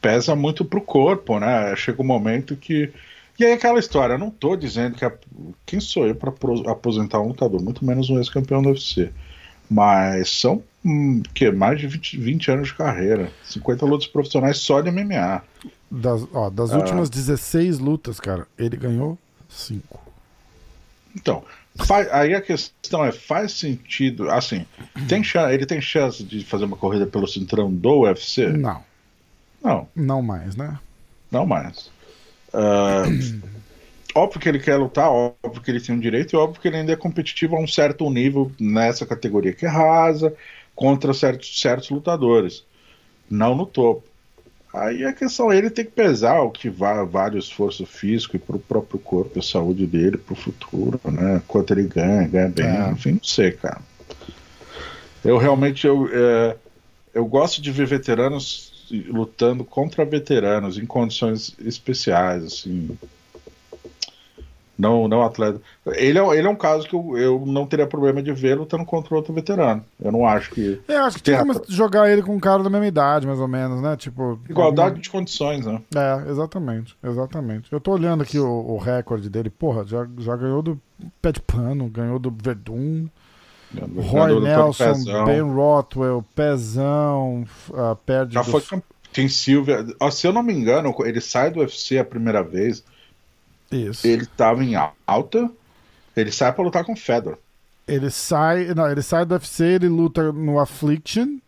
Pesa 0.00 0.36
muito 0.36 0.64
pro 0.64 0.80
corpo, 0.80 1.38
né? 1.38 1.74
Chega 1.76 2.02
um 2.02 2.06
momento 2.06 2.56
que. 2.56 2.92
E 3.38 3.44
aí 3.44 3.52
aquela 3.52 3.78
história, 3.78 4.14
eu 4.14 4.18
não 4.18 4.30
tô 4.30 4.56
dizendo 4.56 4.96
que. 4.96 5.04
A... 5.04 5.12
Quem 5.64 5.80
sou 5.80 6.06
eu 6.06 6.14
para 6.14 6.32
aposentar 6.70 7.20
um 7.20 7.28
lutador? 7.28 7.62
Muito 7.62 7.84
menos 7.84 8.08
um 8.10 8.18
ex-campeão 8.18 8.62
do 8.62 8.70
UFC. 8.70 9.10
Mas 9.68 10.30
são 10.30 10.62
hum, 10.84 11.22
que 11.34 11.50
mais 11.50 11.80
de 11.80 11.88
20, 11.88 12.18
20, 12.18 12.50
anos 12.50 12.68
de 12.68 12.74
carreira. 12.74 13.32
50 13.44 13.84
lutas 13.84 14.06
profissionais 14.06 14.58
só 14.58 14.80
de 14.80 14.90
MMA. 14.90 15.42
Das, 15.90 16.26
ó, 16.32 16.50
das 16.50 16.72
ah. 16.72 16.78
últimas 16.78 17.10
16 17.10 17.78
lutas, 17.78 18.20
cara, 18.20 18.46
ele 18.58 18.76
ganhou 18.76 19.18
5. 19.48 20.00
Então, 21.14 21.42
faz, 21.84 22.08
aí 22.12 22.34
a 22.34 22.40
questão 22.40 23.04
é, 23.04 23.10
faz 23.10 23.52
sentido, 23.52 24.30
assim, 24.30 24.66
tem 25.08 25.22
ele 25.50 25.66
tem 25.66 25.80
chance 25.80 26.22
de 26.22 26.44
fazer 26.44 26.64
uma 26.64 26.76
corrida 26.76 27.06
pelo 27.06 27.26
cinturão 27.26 27.72
do 27.72 28.00
UFC? 28.00 28.48
Não. 28.48 28.82
Não. 29.62 29.88
Não 29.94 30.22
mais, 30.22 30.56
né? 30.56 30.78
Não 31.30 31.46
mais. 31.46 31.90
Uh, 32.48 33.42
óbvio 34.14 34.40
que 34.40 34.48
ele 34.48 34.58
quer 34.58 34.76
lutar, 34.76 35.10
óbvio 35.10 35.60
que 35.62 35.70
ele 35.70 35.80
tem 35.80 35.94
um 35.94 36.00
direito, 36.00 36.34
e 36.34 36.36
óbvio 36.36 36.60
que 36.60 36.68
ele 36.68 36.78
ainda 36.78 36.92
é 36.92 36.96
competitivo 36.96 37.56
a 37.56 37.60
um 37.60 37.66
certo 37.66 38.08
nível 38.10 38.50
nessa 38.58 39.04
categoria 39.04 39.52
que 39.52 39.66
é 39.66 39.68
rasa, 39.68 40.34
contra 40.74 41.12
certos, 41.12 41.60
certos 41.60 41.90
lutadores. 41.90 42.64
Não 43.28 43.54
no 43.54 43.66
topo. 43.66 44.04
Aí 44.72 45.04
a 45.06 45.12
questão 45.12 45.50
ele 45.50 45.70
tem 45.70 45.86
que 45.86 45.90
pesar 45.90 46.42
o 46.42 46.50
que 46.50 46.68
vale 46.68 47.36
o 47.36 47.38
esforço 47.38 47.86
físico 47.86 48.36
e 48.36 48.38
para 48.38 48.56
o 48.56 48.60
próprio 48.60 48.98
corpo, 48.98 49.38
a 49.38 49.42
saúde 49.42 49.86
dele, 49.86 50.18
para 50.18 50.34
o 50.34 50.36
futuro, 50.36 51.00
né? 51.04 51.40
Quanto 51.48 51.72
ele 51.72 51.84
ganha, 51.84 52.28
ganha 52.28 52.48
bem, 52.48 52.66
é. 52.66 52.90
enfim, 52.90 53.12
não 53.12 53.24
sei, 53.24 53.52
cara. 53.52 53.80
Eu 55.24 55.38
realmente 55.38 55.86
eu, 55.86 56.08
é, 56.12 56.56
eu 57.14 57.24
gosto 57.24 57.62
de 57.62 57.72
ver 57.72 57.86
veteranos 57.86 58.75
lutando 58.90 59.64
contra 59.64 60.04
veteranos 60.04 60.78
em 60.78 60.86
condições 60.86 61.54
especiais, 61.58 62.44
assim. 62.44 62.96
Não, 64.78 65.08
não 65.08 65.22
atleta. 65.22 65.60
Ele 65.86 66.18
é, 66.18 66.38
ele 66.38 66.46
é 66.46 66.50
um 66.50 66.56
caso 66.56 66.86
que 66.86 66.94
eu, 66.94 67.16
eu 67.16 67.44
não 67.46 67.66
teria 67.66 67.86
problema 67.86 68.22
de 68.22 68.30
ver 68.32 68.58
lutando 68.58 68.84
contra 68.84 69.14
outro 69.14 69.32
veterano. 69.32 69.82
Eu 69.98 70.12
não 70.12 70.26
acho 70.26 70.50
que. 70.50 70.80
Eu 70.86 71.04
acho 71.04 71.16
que 71.16 71.22
tem 71.22 71.38
como 71.38 71.54
jogar 71.66 72.10
ele 72.10 72.22
com 72.22 72.34
um 72.34 72.40
cara 72.40 72.62
da 72.62 72.68
mesma 72.68 72.86
idade, 72.86 73.26
mais 73.26 73.40
ou 73.40 73.48
menos, 73.48 73.80
né? 73.80 73.96
Tipo. 73.96 74.38
Igualdade 74.48 74.90
algum... 74.90 75.00
de 75.00 75.08
condições, 75.08 75.64
né? 75.64 75.80
É, 75.94 76.30
exatamente. 76.30 76.94
Exatamente. 77.02 77.72
Eu 77.72 77.80
tô 77.80 77.92
olhando 77.92 78.22
aqui 78.22 78.38
o, 78.38 78.46
o 78.46 78.76
recorde 78.76 79.30
dele. 79.30 79.48
Porra, 79.48 79.84
já, 79.86 80.06
já 80.18 80.36
ganhou 80.36 80.60
do 80.60 80.78
Pé 81.22 81.32
de 81.32 81.40
Pano, 81.40 81.88
ganhou 81.88 82.18
do 82.18 82.30
Verdun. 82.30 83.06
Roy 83.80 84.40
Nelson, 84.40 85.24
Ben 85.24 85.42
Rothwell, 85.42 86.24
Pezão, 86.34 87.44
uh, 87.70 87.96
perde. 88.04 88.34
Já 88.34 88.42
do... 88.42 88.50
foi. 88.50 88.62
Tem 89.12 89.28
Silvia. 89.28 89.86
Se 90.10 90.26
eu 90.26 90.32
não 90.32 90.42
me 90.42 90.52
engano, 90.52 90.94
ele 91.04 91.20
sai 91.20 91.50
do 91.50 91.60
UFC 91.60 91.98
a 91.98 92.04
primeira 92.04 92.42
vez 92.42 92.84
isso. 93.70 94.06
Ele 94.06 94.26
tava 94.26 94.62
em 94.64 94.74
alta, 95.06 95.50
ele 96.16 96.30
sai 96.30 96.52
pra 96.52 96.64
lutar 96.64 96.84
com 96.84 96.92
o 96.92 96.96
Fedor. 96.96 97.38
Ele 97.86 98.10
sai. 98.10 98.74
Não, 98.74 98.90
ele 98.90 99.02
sai 99.02 99.24
do 99.24 99.34
UFC, 99.34 99.64
ele 99.64 99.88
luta 99.88 100.32
no 100.32 100.58
Affliction. 100.58 101.38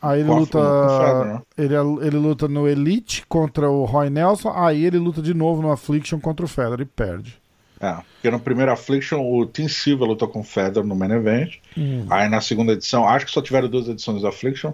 Aí 0.00 0.20
ele 0.20 0.28
luta. 0.28 0.58
Fedor, 0.58 1.24
né? 1.26 1.42
ele, 1.56 1.74
ele 2.06 2.16
luta 2.16 2.48
no 2.48 2.68
Elite 2.68 3.24
contra 3.26 3.68
o 3.68 3.84
Roy 3.84 4.10
Nelson. 4.10 4.52
Aí 4.54 4.84
ele 4.84 4.98
luta 4.98 5.20
de 5.20 5.34
novo 5.34 5.62
no 5.62 5.70
Affliction 5.70 6.20
contra 6.20 6.44
o 6.44 6.48
Fedor 6.48 6.80
e 6.80 6.84
perde. 6.84 7.40
É, 7.80 7.96
porque 8.14 8.30
no 8.30 8.40
primeiro 8.40 8.72
Affliction 8.72 9.20
o 9.20 9.44
Tim 9.44 9.68
Silva 9.68 10.06
lutou 10.06 10.28
com 10.28 10.40
o 10.40 10.44
Fedor 10.44 10.84
no 10.84 10.96
main 10.96 11.12
event. 11.12 11.56
Hum. 11.76 12.06
Aí 12.08 12.28
na 12.28 12.40
segunda 12.40 12.72
edição, 12.72 13.06
acho 13.06 13.26
que 13.26 13.32
só 13.32 13.42
tiveram 13.42 13.68
duas 13.68 13.88
edições 13.88 14.22
do 14.22 14.28
Affliction. 14.28 14.72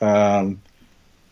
Um, 0.00 0.56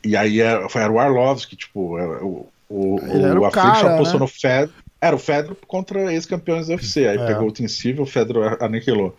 e 0.03 0.17
aí 0.17 0.41
era, 0.41 0.69
foi, 0.69 0.81
era 0.81 0.93
o 0.93 0.99
Arlovski, 0.99 1.57
tipo, 1.57 1.99
é, 1.99 2.07
o, 2.23 2.47
o, 2.69 2.97
o, 2.97 3.41
o 3.41 3.45
Affliction 3.45 3.73
cara, 3.73 3.95
apostou 3.95 4.21
né? 4.21 4.25
no 4.25 4.29
Fedor. 4.29 4.75
Era 5.01 5.17
o 5.17 5.19
Fedor 5.19 5.57
contra 5.67 6.13
ex-campeões 6.13 6.67
do 6.67 6.73
UFC. 6.73 7.07
Aí 7.07 7.19
é. 7.19 7.27
pegou 7.27 7.49
o 7.49 7.53
Tim 7.53 7.69
Silva, 7.69 8.03
o 8.03 8.07
Fedor 8.07 8.59
aniquilou. 8.61 9.17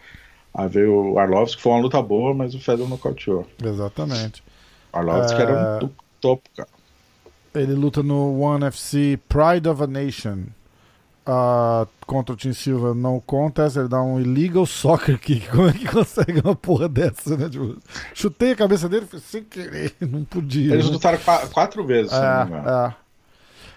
Aí 0.54 0.68
veio 0.68 1.14
o 1.14 1.20
Arlovski, 1.20 1.58
que 1.58 1.64
foi 1.64 1.72
uma 1.72 1.82
luta 1.82 2.02
boa, 2.02 2.34
mas 2.34 2.54
o 2.56 2.60
Fedor 2.60 2.90
nocauteou. 2.90 3.48
Exatamente. 3.64 4.44
O 4.92 4.98
Arlovski 4.98 5.40
é... 5.40 5.44
era 5.44 5.80
um 5.84 5.90
topo, 6.20 6.50
cara. 6.56 6.70
Ele 7.54 7.74
luta 7.74 8.02
no 8.02 8.40
One 8.40 8.66
FC 8.66 9.20
Pride 9.28 9.68
of 9.68 9.84
a 9.84 9.88
Nation. 9.88 10.46
Uh, 11.24 11.88
contra 12.08 12.34
o 12.34 12.36
Tim 12.36 12.52
Silva 12.52 12.96
não 12.96 13.20
contest, 13.20 13.78
ele 13.78 13.88
dá 13.88 14.02
um 14.02 14.20
illegal 14.20 14.66
soccer 14.66 15.20
kick. 15.20 15.48
Como 15.52 15.68
é 15.68 15.74
que 15.74 15.88
consegue 15.88 16.42
uma 16.44 16.56
porra 16.56 16.90
dessa, 16.90 17.38
né? 17.38 17.48
Tipo, 17.48 17.78
chutei 18.14 18.52
a 18.54 18.56
cabeça 18.56 18.90
dele 18.90 19.08
sem 19.20 19.44
querer, 19.44 19.94
não 20.02 20.24
podia. 20.24 20.74
Eles 20.74 20.88
né? 20.88 20.92
lutaram 20.92 21.20
quatro 21.54 21.86
vezes, 21.86 22.12
é, 22.12 22.18
é. 22.18 22.94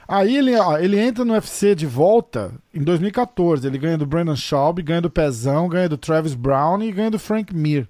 Aí 0.06 0.36
ele, 0.36 0.54
ó, 0.56 0.78
ele 0.78 0.98
entra 0.98 1.24
no 1.24 1.32
UFC 1.32 1.74
de 1.74 1.86
volta 1.86 2.52
em 2.74 2.82
2014. 2.82 3.66
Ele 3.66 3.78
ganha 3.78 3.96
do 3.96 4.06
Brandon 4.06 4.36
Schaub, 4.36 4.82
ganha 4.82 5.00
do 5.00 5.10
Pezão, 5.10 5.68
ganha 5.68 5.88
do 5.88 5.96
Travis 5.96 6.34
Brown 6.34 6.82
e 6.82 6.92
ganha 6.92 7.10
do 7.10 7.18
Frank 7.18 7.54
Mir. 7.54 7.88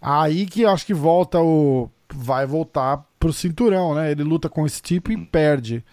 Aí 0.00 0.46
que 0.46 0.64
acho 0.64 0.86
que 0.86 0.94
volta 0.94 1.40
o. 1.40 1.90
Vai 2.12 2.46
voltar 2.46 3.04
pro 3.18 3.32
cinturão, 3.32 3.94
né? 3.94 4.12
Ele 4.12 4.22
luta 4.22 4.48
com 4.48 4.62
o 4.62 4.68
Stipe 4.68 5.12
e 5.12 5.16
perde. 5.16 5.84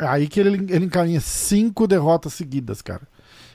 Aí 0.00 0.28
que 0.28 0.40
ele, 0.40 0.72
ele 0.72 0.86
encaminha 0.86 1.20
cinco 1.20 1.86
derrotas 1.86 2.32
seguidas, 2.32 2.82
cara. 2.82 3.02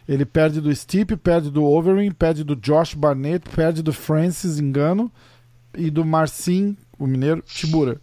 Ele 0.07 0.25
perde 0.25 0.61
do 0.61 0.73
Stipe, 0.73 1.17
perde 1.17 1.49
do 1.49 1.63
Overeem, 1.63 2.11
perde 2.11 2.43
do 2.43 2.55
Josh 2.55 2.93
Barnett, 2.93 3.49
perde 3.49 3.81
do 3.81 3.91
Francis 3.91 4.59
Engano 4.59 5.11
e 5.75 5.89
do 5.89 6.05
Marcin, 6.05 6.77
o 6.99 7.07
mineiro, 7.07 7.41
Tibura 7.41 7.99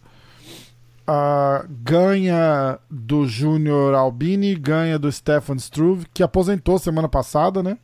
uh, 1.03 1.67
ganha 1.69 2.79
do 2.91 3.27
Júnior 3.27 3.95
Albini, 3.95 4.55
ganha 4.55 4.99
do 4.99 5.11
Stefan 5.11 5.57
Struve, 5.57 6.07
que 6.13 6.23
aposentou 6.23 6.79
semana 6.79 7.09
passada, 7.09 7.63
né? 7.63 7.79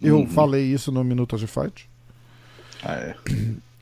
Eu 0.00 0.18
uhum. 0.18 0.26
falei 0.26 0.64
isso 0.64 0.90
no 0.90 1.04
Minuto 1.04 1.36
de 1.36 1.46
Fight. 1.46 1.88
Ah, 2.82 2.94
é. 2.94 3.16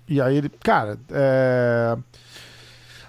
E 0.06 0.20
aí 0.20 0.36
ele, 0.36 0.48
cara, 0.48 0.98
é. 1.10 1.96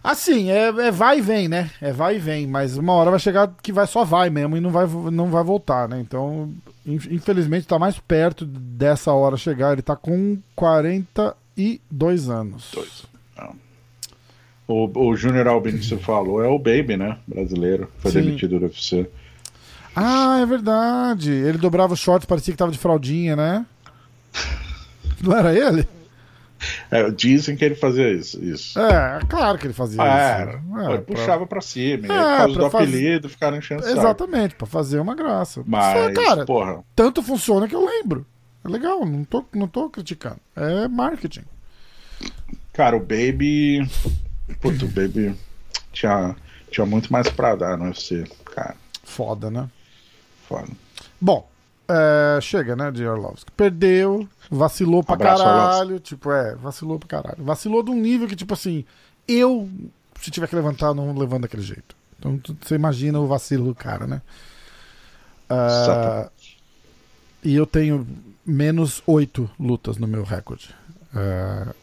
Assim, 0.03 0.49
é, 0.49 0.67
é, 0.67 0.91
vai 0.91 1.19
e 1.19 1.21
vem, 1.21 1.47
né? 1.47 1.69
É 1.79 1.91
vai 1.91 2.15
e 2.15 2.19
vem, 2.19 2.47
mas 2.47 2.75
uma 2.75 2.93
hora 2.93 3.11
vai 3.11 3.19
chegar 3.19 3.53
que 3.61 3.71
vai 3.71 3.85
só 3.85 4.03
vai 4.03 4.29
mesmo 4.29 4.57
e 4.57 4.59
não 4.59 4.71
vai, 4.71 4.87
não 4.87 5.27
vai 5.27 5.43
voltar, 5.43 5.87
né? 5.87 5.99
Então, 5.99 6.51
infelizmente, 6.85 7.67
tá 7.67 7.77
mais 7.77 7.99
perto 7.99 8.43
dessa 8.45 9.11
hora 9.13 9.37
chegar. 9.37 9.73
Ele 9.73 9.83
tá 9.83 9.95
com 9.95 10.39
42 10.55 12.29
anos. 12.29 12.71
Dois. 12.73 13.11
O, 14.71 15.09
o 15.09 15.15
Júnior 15.17 15.45
você 15.61 15.97
falou 15.97 16.41
é 16.41 16.47
o 16.47 16.57
Baby, 16.57 16.95
né? 16.95 17.17
Brasileiro. 17.27 17.89
Foi 17.99 18.11
Sim. 18.11 18.21
demitido 18.21 18.57
do 18.57 18.65
UFC. 18.65 19.09
Ah, 19.93 20.39
é 20.41 20.45
verdade. 20.45 21.29
Ele 21.29 21.57
dobrava 21.57 21.93
os 21.93 21.99
shorts, 21.99 22.25
parecia 22.25 22.53
que 22.53 22.57
tava 22.57 22.71
de 22.71 22.77
fraldinha, 22.77 23.35
né? 23.35 23.65
Não 25.21 25.35
era 25.35 25.53
ele? 25.53 25.85
É, 26.89 27.09
dizem 27.09 27.55
que 27.55 27.65
ele 27.65 27.75
fazia 27.75 28.11
isso. 28.11 28.43
isso. 28.43 28.79
É, 28.79 29.19
claro 29.27 29.57
que 29.57 29.67
ele 29.67 29.73
fazia 29.73 30.01
ah, 30.01 30.45
isso. 30.47 30.79
É, 30.79 30.93
ele 30.93 31.01
puxava 31.01 31.47
pra, 31.47 31.61
cima. 31.61 32.05
É, 32.05 32.07
por 32.07 32.37
causa 32.37 32.59
do 32.59 32.69
faz... 32.69 32.87
apelido, 32.87 33.29
ficaram 33.29 33.57
enchendo 33.57 33.87
Exatamente, 33.87 34.55
pra 34.55 34.67
fazer 34.67 34.99
uma 34.99 35.15
graça. 35.15 35.63
Mas, 35.65 36.13
cara, 36.13 36.45
porra. 36.45 36.83
tanto 36.95 37.21
funciona 37.23 37.67
que 37.67 37.75
eu 37.75 37.85
lembro. 37.85 38.25
É 38.63 38.69
legal, 38.69 39.05
não 39.05 39.23
tô, 39.23 39.43
não 39.53 39.67
tô 39.67 39.89
criticando. 39.89 40.39
É 40.55 40.87
marketing. 40.87 41.43
Cara, 42.73 42.95
o 42.95 42.99
Baby. 42.99 43.89
Puto, 44.59 44.85
o 44.85 44.89
Baby 44.89 45.35
tinha, 45.91 46.35
tinha 46.69 46.85
muito 46.85 47.11
mais 47.11 47.29
pra 47.29 47.55
dar 47.55 47.77
no 47.77 47.85
UFC, 47.85 48.23
cara. 48.45 48.75
Foda, 49.03 49.49
né? 49.49 49.67
Foda. 50.47 50.67
Bom, 51.19 51.49
é, 51.87 52.39
chega, 52.41 52.75
né, 52.75 52.91
de 52.91 53.05
Orlovski. 53.05 53.51
Perdeu, 53.51 54.27
vacilou 54.49 55.03
pra 55.03 55.15
Abraço, 55.15 55.43
caralho. 55.43 55.99
Tipo, 55.99 56.31
é, 56.31 56.55
vacilou 56.55 56.99
pra 56.99 57.07
caralho. 57.07 57.43
Vacilou 57.43 57.83
de 57.83 57.91
um 57.91 57.95
nível 57.95 58.27
que, 58.27 58.35
tipo 58.35 58.53
assim, 58.53 58.85
eu, 59.27 59.69
se 60.21 60.31
tiver 60.31 60.47
que 60.47 60.55
levantar, 60.55 60.93
não 60.93 61.17
levanto 61.17 61.43
daquele 61.43 61.63
jeito. 61.63 61.95
Então 62.17 62.39
você 62.61 62.75
imagina 62.75 63.19
o 63.19 63.27
vacilo 63.27 63.65
do 63.65 63.75
cara, 63.75 64.05
né? 64.05 64.21
Uh, 65.49 66.29
e 67.43 67.55
eu 67.55 67.65
tenho 67.65 68.07
menos 68.45 69.01
oito 69.05 69.49
lutas 69.59 69.97
no 69.97 70.07
meu 70.07 70.23
recorde. 70.23 70.73
Uh, 71.13 71.73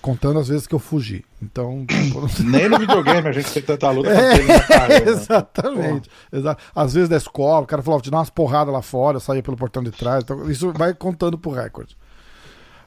Contando 0.00 0.38
as 0.38 0.48
vezes 0.48 0.66
que 0.66 0.74
eu 0.74 0.78
fugi. 0.78 1.24
Então. 1.42 1.86
Nem 2.44 2.68
no 2.68 2.78
videogame 2.78 3.28
a 3.28 3.32
gente 3.32 3.52
tem 3.52 3.62
tanta 3.62 3.90
luta 3.90 4.10
é, 4.10 4.60
cara, 4.60 5.00
né? 5.00 5.08
Exatamente. 5.10 6.10
Exa 6.32 6.56
às 6.74 6.94
vezes 6.94 7.08
da 7.08 7.16
escola, 7.16 7.62
o 7.62 7.66
cara 7.66 7.82
falou, 7.82 8.00
te 8.00 8.10
dá 8.10 8.18
umas 8.18 8.30
porradas 8.30 8.72
lá 8.72 8.82
fora, 8.82 9.20
saía 9.20 9.42
pelo 9.42 9.56
portão 9.56 9.82
de 9.82 9.90
trás. 9.90 10.22
Então, 10.22 10.50
isso 10.50 10.72
vai 10.72 10.94
contando 10.94 11.38
pro 11.38 11.50
recorde. 11.50 11.96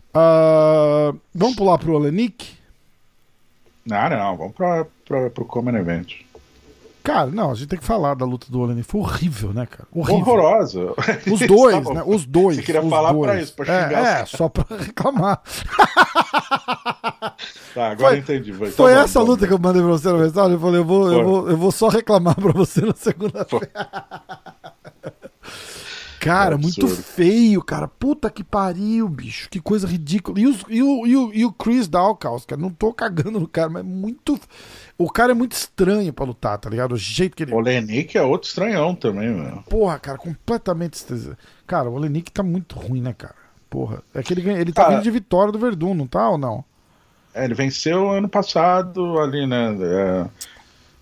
Uh, 0.10 1.18
vamos 1.34 1.56
pular 1.56 1.78
pro 1.78 1.94
Olenik? 1.94 2.58
Não, 3.86 4.10
não, 4.10 4.38
vamos 4.38 4.54
pra, 4.54 4.86
pra, 5.08 5.30
pro 5.30 5.46
Common 5.46 5.78
Event. 5.78 6.29
Cara, 7.10 7.26
não, 7.32 7.50
a 7.50 7.56
gente 7.56 7.68
tem 7.70 7.80
que 7.80 7.86
falar 7.86 8.14
da 8.14 8.24
luta 8.24 8.46
do 8.52 8.60
Olenin. 8.60 8.84
Foi 8.84 9.02
horrível, 9.02 9.52
né, 9.52 9.66
cara? 9.66 9.88
Horrível. 9.92 10.22
Horrorosa. 10.22 10.94
Os 11.32 11.40
dois, 11.40 11.90
né? 11.90 12.04
Os 12.06 12.24
dois. 12.24 12.58
Você 12.58 12.62
queria 12.62 12.84
falar 12.84 13.14
dois. 13.14 13.32
pra 13.32 13.42
isso, 13.42 13.56
pra 13.56 13.66
xingar. 13.66 14.20
É, 14.20 14.22
é 14.22 14.26
só 14.28 14.48
pra 14.48 14.78
reclamar. 14.78 15.42
tá, 17.74 17.90
agora 17.90 18.10
foi, 18.12 18.18
entendi. 18.20 18.54
Foi, 18.54 18.70
foi 18.70 18.94
tá 18.94 19.00
essa 19.00 19.20
bom, 19.22 19.26
luta 19.26 19.48
que 19.48 19.54
eu 19.54 19.58
mandei 19.58 19.82
pra 19.82 19.90
você 19.90 20.08
na 20.12 20.20
mensagem. 20.20 20.52
Eu 20.52 20.60
falei, 20.60 20.82
eu 20.82 20.86
vou, 20.86 21.12
eu 21.12 21.24
vou, 21.24 21.50
eu 21.50 21.58
vou 21.58 21.72
só 21.72 21.88
reclamar 21.88 22.36
pra 22.36 22.52
você 22.52 22.82
na 22.82 22.94
segunda-feira. 22.94 23.72
Cara, 26.20 26.56
é 26.56 26.58
muito 26.58 26.88
feio, 26.88 27.64
cara. 27.64 27.88
Puta 27.88 28.30
que 28.30 28.44
pariu, 28.44 29.08
bicho. 29.08 29.50
Que 29.50 29.60
coisa 29.60 29.88
ridícula. 29.88 30.40
E, 30.40 30.48
os, 30.48 30.64
e, 30.70 30.84
o, 30.84 31.08
e, 31.08 31.16
o, 31.16 31.34
e 31.34 31.46
o 31.46 31.52
Chris 31.52 31.88
Dawkins, 31.88 32.46
cara. 32.46 32.62
Não 32.62 32.70
tô 32.70 32.94
cagando 32.94 33.40
no 33.40 33.48
cara, 33.48 33.70
mas 33.70 33.82
é 33.82 33.86
muito. 33.86 34.40
O 34.98 35.10
cara 35.10 35.32
é 35.32 35.36
muito 35.36 35.54
estranho 35.54 36.12
pra 36.12 36.26
lutar, 36.26 36.58
tá 36.58 36.70
ligado? 36.70 36.94
O 36.94 36.98
jeito 36.98 37.36
que 37.36 37.44
ele. 37.44 37.54
O 37.54 37.60
Lenick 37.60 38.18
é 38.18 38.22
outro 38.22 38.48
estranhão 38.48 38.94
também, 38.94 39.30
mano. 39.30 39.64
Porra, 39.70 39.98
cara, 39.98 40.18
completamente. 40.18 41.04
Cara, 41.66 41.90
o 41.90 41.98
Lenick 41.98 42.32
tá 42.32 42.44
muito 42.44 42.76
ruim, 42.76 43.02
né, 43.02 43.14
cara? 43.14 43.36
Porra. 43.70 44.04
É 44.14 44.22
que 44.22 44.34
ele, 44.34 44.50
ele 44.50 44.74
tá 44.74 44.84
cara... 44.84 44.96
vindo 44.96 45.04
de 45.04 45.12
vitória 45.12 45.52
do 45.52 45.60
Verdun, 45.60 45.94
não 45.94 46.08
tá 46.08 46.30
ou 46.30 46.38
não? 46.38 46.66
É, 47.34 47.46
ele 47.46 47.54
venceu 47.54 48.10
ano 48.10 48.28
passado 48.28 49.20
ali, 49.20 49.46
né? 49.46 49.78
É, 49.80 50.26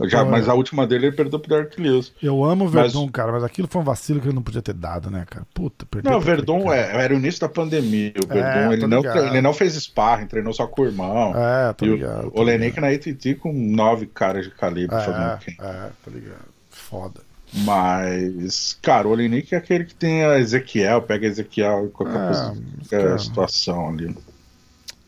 já, 0.06 0.24
mas 0.24 0.48
a 0.48 0.54
última 0.54 0.86
dele 0.86 1.08
ele 1.08 1.16
perdeu 1.16 1.40
pro 1.40 1.50
Dark 1.50 1.78
Lewis. 1.78 2.14
Eu 2.22 2.44
amo 2.44 2.66
o 2.66 2.70
Verdun, 2.70 3.04
mas... 3.04 3.12
cara, 3.12 3.32
mas 3.32 3.44
aquilo 3.44 3.68
foi 3.68 3.82
um 3.82 3.86
vacilo 3.86 4.20
que 4.20 4.28
ele 4.28 4.36
não 4.36 4.44
podia 4.44 4.62
ter 4.62 4.74
dado, 4.74 5.10
né, 5.10 5.26
cara? 5.28 5.46
Puta, 5.54 5.86
perdeu. 5.86 6.12
Não, 6.12 6.20
o 6.20 6.22
Verdun 6.22 6.72
é, 6.72 7.04
era 7.04 7.14
o 7.14 7.18
início 7.18 7.42
da 7.42 7.50
pandemia. 7.50 8.14
O 8.24 8.28
Verdun, 8.28 8.48
é, 8.48 8.74
ele, 8.74 8.88
não, 8.88 9.04
ele 9.04 9.42
não 9.42 9.54
fez 9.54 9.74
sparring, 9.74 10.28
treinou 10.28 10.54
só 10.54 10.68
com 10.68 10.84
o 10.84 10.86
irmão. 10.86 11.34
É, 11.36 11.74
tô 11.74 11.86
ligado. 11.86 12.32
O, 12.34 12.42
o 12.42 12.44
Lenik 12.44 12.80
na 12.80 12.90
ATT 12.90 13.36
com 13.36 13.52
nove 13.52 14.06
caras 14.06 14.46
de 14.46 14.52
calibre 14.52 14.96
é. 14.96 15.66
É, 15.66 15.90
tô 16.04 16.12
ligado. 16.12 16.46
Foda. 16.70 17.28
Mas, 17.54 18.78
cara, 18.82 19.08
o 19.08 19.12
Olenik 19.12 19.56
é 19.56 19.58
aquele 19.58 19.86
que 19.86 19.96
tem 19.96 20.24
a 20.26 20.38
Ezequiel, 20.38 21.02
pega 21.02 21.28
Ezequiel 21.28 21.86
em 21.86 21.90
qualquer, 21.90 22.20
é, 22.20 22.26
coisa, 22.26 22.58
qualquer 22.90 23.20
situação 23.20 23.90
ali. 23.90 24.16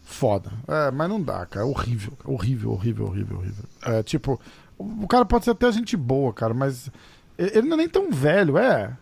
Foda. 0.03 0.51
É, 0.67 0.91
mas 0.91 1.09
não 1.09 1.21
dá, 1.21 1.45
cara. 1.45 1.65
Horrível. 1.65 2.13
Horrível, 2.25 2.71
horrível, 2.71 3.05
horrível, 3.05 3.37
horrível. 3.37 3.63
É, 3.83 4.03
tipo, 4.03 4.39
o 4.79 5.07
cara 5.07 5.25
pode 5.25 5.45
ser 5.45 5.51
até 5.51 5.69
gente 5.71 5.97
boa, 5.97 6.33
cara, 6.33 6.53
mas 6.53 6.89
ele 7.37 7.67
não 7.67 7.75
é 7.75 7.77
nem 7.77 7.89
tão 7.89 8.09
velho, 8.09 8.57
é? 8.57 8.95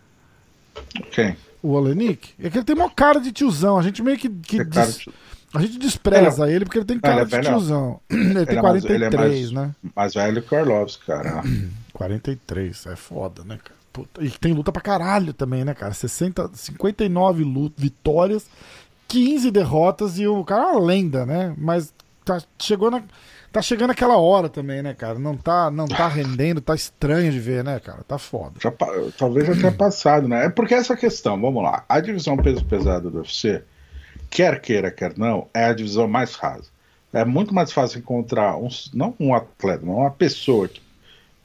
Quem? 1.11 1.37
O 1.61 1.71
Olenik? 1.73 2.33
É 2.39 2.49
que 2.49 2.57
ele 2.57 2.65
tem 2.65 2.75
uma 2.75 2.89
cara 2.89 3.19
de 3.19 3.31
tiozão. 3.31 3.77
A 3.77 3.81
gente 3.81 4.01
meio 4.01 4.17
que. 4.17 4.29
que 4.29 4.63
des... 4.63 4.97
de... 4.99 5.13
A 5.53 5.61
gente 5.61 5.79
despreza 5.79 6.43
ele, 6.43 6.51
é 6.51 6.55
ele, 6.55 6.65
porque 6.65 6.77
ele 6.79 6.85
tem 6.85 6.99
cara 6.99 7.21
ele 7.21 7.35
é 7.35 7.39
de 7.39 7.47
tiozão. 7.47 7.99
Ele, 8.09 8.21
ele 8.37 8.45
tem 8.45 8.59
43, 8.59 8.61
é 8.61 8.61
mais, 8.61 8.85
ele 8.85 9.05
é 9.05 9.17
mais, 9.17 9.51
né? 9.51 9.75
Mais 9.95 10.13
velho 10.13 10.41
que 10.41 10.53
o 10.53 10.59
Orlovski, 10.59 11.05
cara. 11.05 11.41
43, 11.93 12.85
é 12.87 12.95
foda, 12.95 13.43
né, 13.43 13.57
cara? 13.63 13.77
Puta. 13.93 14.23
E 14.23 14.29
tem 14.29 14.53
luta 14.53 14.71
pra 14.71 14.81
caralho 14.81 15.33
também, 15.33 15.63
né, 15.63 15.73
cara? 15.73 15.93
60, 15.93 16.51
59 16.53 17.43
luta, 17.43 17.75
vitórias, 17.77 18.47
15 19.07 19.49
derrotas 19.49 20.19
e 20.19 20.27
o 20.27 20.43
cara 20.43 20.63
é 20.63 20.71
uma 20.73 20.85
lenda, 20.85 21.25
né? 21.25 21.55
Mas 21.57 21.93
tá, 22.23 22.39
chegou 22.59 22.91
na 22.91 23.01
Tá 23.57 23.61
chegando 23.63 23.89
aquela 23.89 24.17
hora 24.17 24.47
também, 24.47 24.83
né, 24.83 24.93
cara? 24.93 25.17
Não 25.17 25.35
tá, 25.35 25.71
não 25.71 25.87
tá 25.87 26.07
rendendo, 26.07 26.61
tá 26.61 26.75
estranho 26.75 27.31
de 27.31 27.39
ver, 27.39 27.63
né, 27.63 27.79
cara? 27.79 28.03
Tá 28.07 28.19
foda. 28.19 28.53
Já, 28.61 28.71
talvez 29.17 29.47
já 29.47 29.55
tenha 29.55 29.71
passado, 29.71 30.27
né? 30.27 30.45
É 30.45 30.49
porque 30.49 30.75
essa 30.75 30.95
questão, 30.95 31.41
vamos 31.41 31.63
lá. 31.63 31.83
A 31.89 31.99
divisão 31.99 32.37
peso 32.37 32.63
pesado 32.63 33.09
do 33.09 33.17
UFC, 33.17 33.63
quer 34.29 34.61
queira, 34.61 34.91
quer 34.91 35.17
não, 35.17 35.47
é 35.55 35.65
a 35.65 35.73
divisão 35.73 36.07
mais 36.07 36.35
rasa. 36.35 36.69
É 37.11 37.25
muito 37.25 37.51
mais 37.51 37.71
fácil 37.71 37.97
encontrar, 37.97 38.55
um, 38.57 38.67
não 38.93 39.15
um 39.19 39.33
atleta, 39.33 39.83
mas 39.83 39.95
uma 39.95 40.11
pessoa 40.11 40.67
que, 40.67 40.79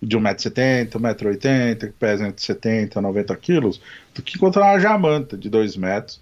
de 0.03 0.19
1,70m, 0.19 0.91
1,80m, 0.91 1.79
que 1.79 1.87
pesa 1.93 2.29
entre 2.29 2.45
70 2.45 2.99
e 2.99 3.03
90 3.03 3.37
quilos, 3.37 3.81
do 4.15 4.21
que 4.21 4.37
encontrar 4.37 4.67
uma 4.67 4.79
jamanta 4.79 5.35
de 5.35 5.49
2 5.49 5.79
metros 5.79 6.21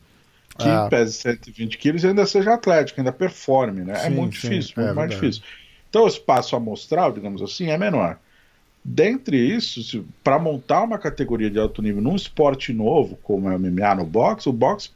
que 0.56 0.68
ah. 0.68 0.86
pese 0.88 1.14
120 1.14 1.78
quilos 1.78 2.04
e 2.04 2.06
ainda 2.06 2.26
seja 2.26 2.54
atlético, 2.54 3.00
ainda 3.00 3.12
performe, 3.12 3.82
né? 3.82 3.94
É 3.94 3.96
sim, 3.96 4.06
é 4.06 4.10
muito 4.10 4.36
sim, 4.36 4.50
difícil, 4.50 4.74
muito 4.76 4.90
é 4.90 4.94
mais 4.94 5.10
verdade. 5.10 5.32
difícil. 5.32 5.42
Então 5.90 6.04
o 6.04 6.08
espaço 6.08 6.56
amostral, 6.56 7.12
digamos 7.12 7.42
assim, 7.42 7.68
é 7.68 7.76
menor. 7.76 8.18
Dentre 8.82 9.36
isso, 9.36 10.06
para 10.24 10.38
montar 10.38 10.82
uma 10.82 10.98
categoria 10.98 11.50
de 11.50 11.58
alto 11.58 11.82
nível 11.82 12.00
num 12.00 12.16
esporte 12.16 12.72
novo, 12.72 13.18
como 13.22 13.50
é 13.50 13.56
o 13.56 13.58
MMA 13.58 13.96
no 13.96 14.06
boxe, 14.06 14.48
o 14.48 14.52
boxe, 14.52 14.88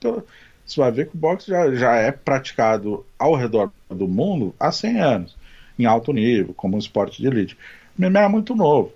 você 0.64 0.80
vai 0.80 0.90
ver 0.90 1.08
que 1.08 1.16
o 1.16 1.18
boxe 1.18 1.50
já, 1.50 1.74
já 1.74 1.96
é 1.96 2.10
praticado 2.10 3.04
ao 3.18 3.34
redor 3.34 3.70
do 3.90 4.08
mundo 4.08 4.54
há 4.58 4.72
100 4.72 5.00
anos, 5.00 5.36
em 5.78 5.84
alto 5.84 6.12
nível, 6.12 6.54
como 6.54 6.76
um 6.76 6.78
esporte 6.78 7.20
de 7.20 7.28
elite. 7.28 7.58
O 7.98 8.02
MMA 8.02 8.20
é 8.20 8.28
muito 8.28 8.54
novo. 8.54 8.92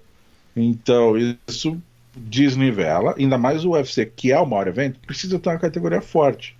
Então, 0.56 1.14
isso 1.46 1.80
desnivela, 2.16 3.14
ainda 3.18 3.36
mais 3.36 3.64
o 3.64 3.72
UFC, 3.72 4.06
que 4.06 4.32
é 4.32 4.38
o 4.38 4.46
maior 4.46 4.66
evento, 4.66 4.98
precisa 5.00 5.38
ter 5.38 5.50
uma 5.50 5.58
categoria 5.58 6.00
forte. 6.00 6.56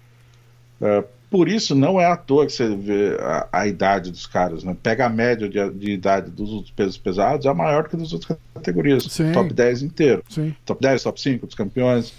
Uh, 0.80 1.04
por 1.30 1.48
isso, 1.48 1.74
não 1.74 2.00
é 2.00 2.06
à 2.06 2.16
toa 2.16 2.46
que 2.46 2.52
você 2.52 2.74
vê 2.74 3.16
a, 3.20 3.48
a 3.52 3.66
idade 3.66 4.10
dos 4.10 4.26
caras, 4.26 4.64
né? 4.64 4.74
Pega 4.82 5.06
a 5.06 5.08
média 5.10 5.48
de, 5.48 5.70
de, 5.70 5.92
idade 5.92 6.30
dos 6.30 6.50
outros 6.50 6.70
pesos 6.70 6.96
pesados, 6.96 7.44
é 7.44 7.52
maior 7.52 7.88
que 7.88 7.96
das 7.96 8.12
outras 8.12 8.38
categorias. 8.54 9.04
Sim. 9.04 9.32
Top 9.32 9.52
10 9.52 9.82
inteiro. 9.82 10.24
Sim. 10.28 10.54
Top 10.64 10.80
10, 10.80 11.02
top 11.02 11.20
5 11.20 11.46
dos 11.46 11.54
campeões. 11.54 12.14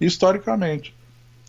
Historicamente. 0.00 0.94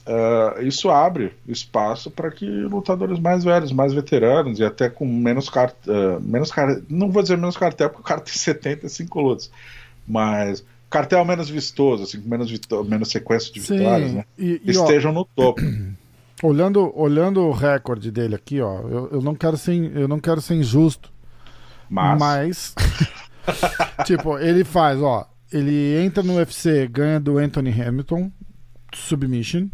Uh, 0.05 0.61
isso 0.61 0.91
abre 0.91 1.31
espaço 1.47 2.11
para 2.11 2.29
que 2.29 2.45
lutadores 2.45 3.17
mais 3.17 3.43
velhos, 3.43 3.71
mais 3.71 3.91
veteranos 3.91 4.59
e 4.59 4.63
até 4.63 4.87
com 4.87 5.03
menos 5.07 5.49
cartel, 5.49 6.17
uh, 6.17 6.21
menos 6.21 6.51
car 6.51 6.79
não 6.87 7.09
vou 7.09 7.23
dizer 7.23 7.37
menos 7.37 7.57
cartel 7.57 7.89
porque 7.89 8.03
o 8.03 8.05
cara 8.05 8.21
tem 8.21 8.31
75 8.37 9.19
lutas, 9.19 9.49
mas 10.07 10.63
cartel 10.91 11.25
menos 11.25 11.49
vistoso, 11.49 12.03
assim, 12.03 12.21
com 12.21 12.29
menos, 12.29 12.51
menos 12.87 13.09
sequência 13.09 13.51
de 13.51 13.61
Sim. 13.61 13.79
vitórias, 13.79 14.13
né? 14.13 14.25
E, 14.37 14.61
e, 14.63 14.69
estejam 14.69 15.09
ó, 15.09 15.13
no 15.15 15.25
topo. 15.25 15.61
Olhando, 16.43 16.91
olhando 16.95 17.41
o 17.41 17.51
recorde 17.51 18.11
dele 18.11 18.35
aqui, 18.35 18.59
ó, 18.61 18.81
eu, 18.81 19.09
eu, 19.13 19.21
não 19.21 19.33
quero 19.33 19.57
ser, 19.57 19.73
eu 19.95 20.07
não 20.07 20.19
quero 20.19 20.41
ser 20.41 20.55
injusto, 20.55 21.09
mas, 21.89 22.19
mas 22.19 22.75
tipo, 24.05 24.37
ele 24.37 24.65
faz, 24.65 25.01
ó, 25.01 25.29
ele 25.51 25.97
entra 26.03 26.21
no 26.21 26.35
UFC, 26.35 26.87
ganha 26.87 27.21
do 27.21 27.37
Anthony 27.37 27.69
Hamilton, 27.69 28.29
submission, 28.93 29.69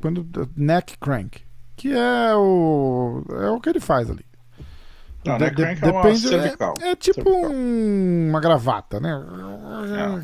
quando 0.00 0.24
neck 0.56 0.96
crank, 0.98 1.42
que 1.76 1.92
é 1.92 2.34
o 2.36 3.24
é 3.30 3.50
o 3.50 3.60
que 3.60 3.70
ele 3.70 3.80
faz 3.80 4.08
ali. 4.08 4.24
Não, 5.24 5.38
de, 5.38 5.50
de, 5.50 5.62
é 5.62 5.74
depende, 5.74 6.34
é, 6.34 6.90
é, 6.90 6.96
tipo 6.96 7.30
um, 7.30 8.28
uma 8.28 8.40
gravata, 8.40 9.00
né? 9.00 9.10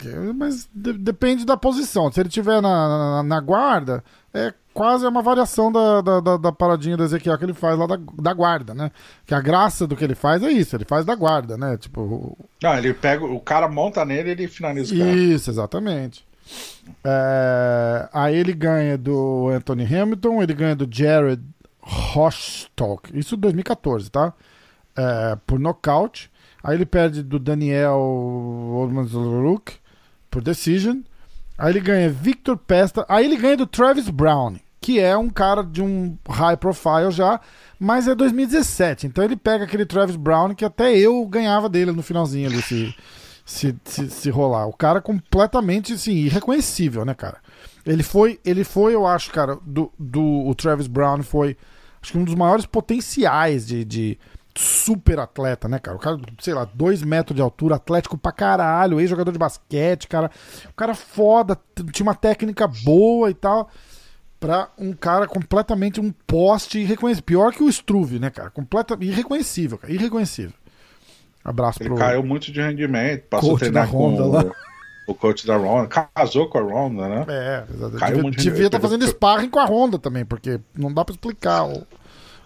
É. 0.04 0.32
Mas 0.34 0.68
de, 0.74 0.92
depende 0.92 1.46
da 1.46 1.56
posição. 1.56 2.12
Se 2.12 2.20
ele 2.20 2.28
tiver 2.28 2.60
na, 2.60 2.88
na, 2.88 3.22
na 3.22 3.40
guarda, 3.40 4.04
é 4.34 4.52
quase 4.72 5.06
uma 5.06 5.22
variação 5.22 5.70
da, 5.70 6.00
da, 6.00 6.20
da, 6.20 6.36
da, 6.36 6.52
paradinha 6.52 6.96
do 6.96 7.04
Ezequiel 7.04 7.36
que 7.36 7.44
ele 7.44 7.54
faz 7.54 7.78
lá 7.78 7.86
da, 7.86 7.98
da 8.20 8.32
guarda, 8.32 8.74
né? 8.74 8.90
Que 9.26 9.34
a 9.34 9.40
graça 9.40 9.86
do 9.86 9.96
que 9.96 10.04
ele 10.04 10.14
faz 10.14 10.42
é 10.42 10.50
isso, 10.50 10.76
ele 10.76 10.84
faz 10.84 11.04
da 11.04 11.14
guarda, 11.14 11.56
né? 11.56 11.76
Tipo. 11.76 12.36
Não, 12.62 12.76
ele 12.76 12.94
pega. 12.94 13.24
O 13.24 13.40
cara 13.40 13.68
monta 13.68 14.04
nele 14.04 14.28
e 14.28 14.32
ele 14.32 14.48
finaliza 14.48 14.94
o 14.94 14.98
cara. 14.98 15.10
Isso, 15.10 15.50
exatamente. 15.50 16.24
É, 17.04 18.08
aí 18.12 18.36
ele 18.36 18.52
ganha 18.52 18.96
do 18.96 19.48
Anthony 19.48 19.84
Hamilton, 19.84 20.42
ele 20.42 20.54
ganha 20.54 20.74
do 20.74 20.88
Jared 20.90 21.42
Rostock. 21.80 23.16
Isso 23.16 23.34
em 23.34 23.38
2014, 23.38 24.10
tá? 24.10 24.32
É, 24.96 25.36
por 25.46 25.58
nocaute. 25.58 26.30
Aí 26.62 26.76
ele 26.76 26.86
perde 26.86 27.22
do 27.22 27.38
Daniel 27.38 27.98
Olmanzuruk 27.98 29.74
por 30.30 30.42
decision. 30.42 31.00
Aí 31.60 31.72
ele 31.72 31.80
ganha 31.80 32.08
Victor 32.08 32.56
Pesta. 32.56 33.04
Aí 33.06 33.26
ele 33.26 33.36
ganha 33.36 33.56
do 33.58 33.66
Travis 33.66 34.08
Brown, 34.08 34.56
que 34.80 34.98
é 34.98 35.14
um 35.14 35.28
cara 35.28 35.62
de 35.62 35.82
um 35.82 36.16
high 36.26 36.56
profile 36.56 37.10
já, 37.10 37.38
mas 37.78 38.08
é 38.08 38.14
2017. 38.14 39.06
Então 39.06 39.22
ele 39.22 39.36
pega 39.36 39.64
aquele 39.64 39.84
Travis 39.84 40.16
Brown 40.16 40.54
que 40.54 40.64
até 40.64 40.96
eu 40.96 41.24
ganhava 41.26 41.68
dele 41.68 41.92
no 41.92 42.02
finalzinho 42.02 42.48
ali, 42.48 42.62
se, 42.62 42.94
se, 43.44 43.76
se, 43.84 44.08
se 44.08 44.30
rolar. 44.30 44.66
O 44.66 44.72
cara 44.72 45.02
completamente 45.02 45.92
assim, 45.92 46.14
irreconhecível, 46.14 47.04
né, 47.04 47.12
cara? 47.12 47.36
Ele 47.84 48.02
foi, 48.02 48.40
ele 48.42 48.64
foi, 48.64 48.94
eu 48.94 49.06
acho, 49.06 49.30
cara, 49.30 49.58
do, 49.62 49.92
do 49.98 50.46
o 50.46 50.54
Travis 50.54 50.86
Brown 50.86 51.22
foi 51.22 51.58
acho 52.02 52.12
que 52.12 52.18
um 52.18 52.24
dos 52.24 52.34
maiores 52.34 52.64
potenciais 52.64 53.66
de, 53.66 53.84
de 53.84 54.18
super 54.60 55.18
atleta, 55.18 55.68
né, 55.68 55.78
cara? 55.78 55.96
O 55.96 56.00
cara, 56.00 56.18
sei 56.38 56.54
lá, 56.54 56.68
dois 56.72 57.02
metros 57.02 57.34
de 57.34 57.42
altura, 57.42 57.76
atlético 57.76 58.18
pra 58.18 58.30
caralho, 58.30 59.00
ex-jogador 59.00 59.32
de 59.32 59.38
basquete, 59.38 60.06
cara. 60.06 60.30
O 60.68 60.74
cara 60.74 60.94
foda, 60.94 61.58
tinha 61.92 62.04
uma 62.04 62.14
técnica 62.14 62.68
boa 62.68 63.30
e 63.30 63.34
tal. 63.34 63.68
Pra 64.38 64.70
um 64.78 64.94
cara 64.94 65.26
completamente 65.26 66.00
um 66.00 66.10
poste 66.26 66.78
irreconhecível. 66.78 67.24
Pior 67.24 67.52
que 67.52 67.62
o 67.62 67.68
Struve, 67.68 68.18
né, 68.18 68.30
cara? 68.30 68.48
Completa, 68.48 68.96
irreconhecível, 69.00 69.76
cara. 69.76 69.92
Irreconhecível. 69.92 70.54
Abraço 71.44 71.82
Ele 71.82 71.90
pro. 71.90 71.98
caiu 71.98 72.22
muito 72.22 72.50
de 72.50 72.60
rendimento, 72.60 73.24
passou 73.28 73.56
a 73.56 73.58
treinar 73.58 73.88
com 73.90 74.16
lá. 74.28 74.44
o 75.06 75.14
coach 75.14 75.46
da 75.46 75.56
Ronda. 75.56 75.88
Casou 76.14 76.48
com 76.48 76.58
a 76.58 76.62
Ronda, 76.62 77.08
né? 77.08 77.26
É, 77.28 77.64
exatamente. 77.68 77.98
Caiu 77.98 78.30
devia 78.30 78.66
estar 78.66 78.78
tá 78.78 78.80
fazendo 78.80 79.06
sparring 79.06 79.50
com 79.50 79.58
a 79.58 79.64
Ronda 79.64 79.98
também, 79.98 80.24
porque 80.24 80.60
não 80.74 80.92
dá 80.92 81.04
pra 81.04 81.14
explicar 81.14 81.64
o 81.64 81.86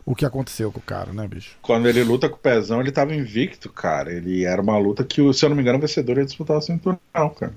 o 0.07 0.15
que 0.15 0.27
aconteceu 0.27 0.71
com 0.71 0.79
o 0.79 0.83
cara, 0.83 1.13
né, 1.13 1.27
bicho? 1.27 1.57
Quando 1.63 1.89
ele 1.89 2.05
luta 2.05 2.29
com 2.29 2.37
o 2.37 2.39
pezão, 2.39 2.81
ele 2.81 2.93
tava 2.93 3.15
invicto, 3.15 3.71
cara. 3.71 4.13
Ele 4.13 4.45
era 4.45 4.61
uma 4.61 4.77
luta 4.77 5.03
que, 5.03 5.33
se 5.33 5.45
eu 5.45 5.49
não 5.49 5.57
me 5.57 5.63
engano, 5.63 5.79
o 5.79 5.81
vencedor 5.81 6.19
ia 6.19 6.25
disputar 6.25 6.59
o 6.59 6.61
cinturão, 6.61 6.99
cara. 7.13 7.55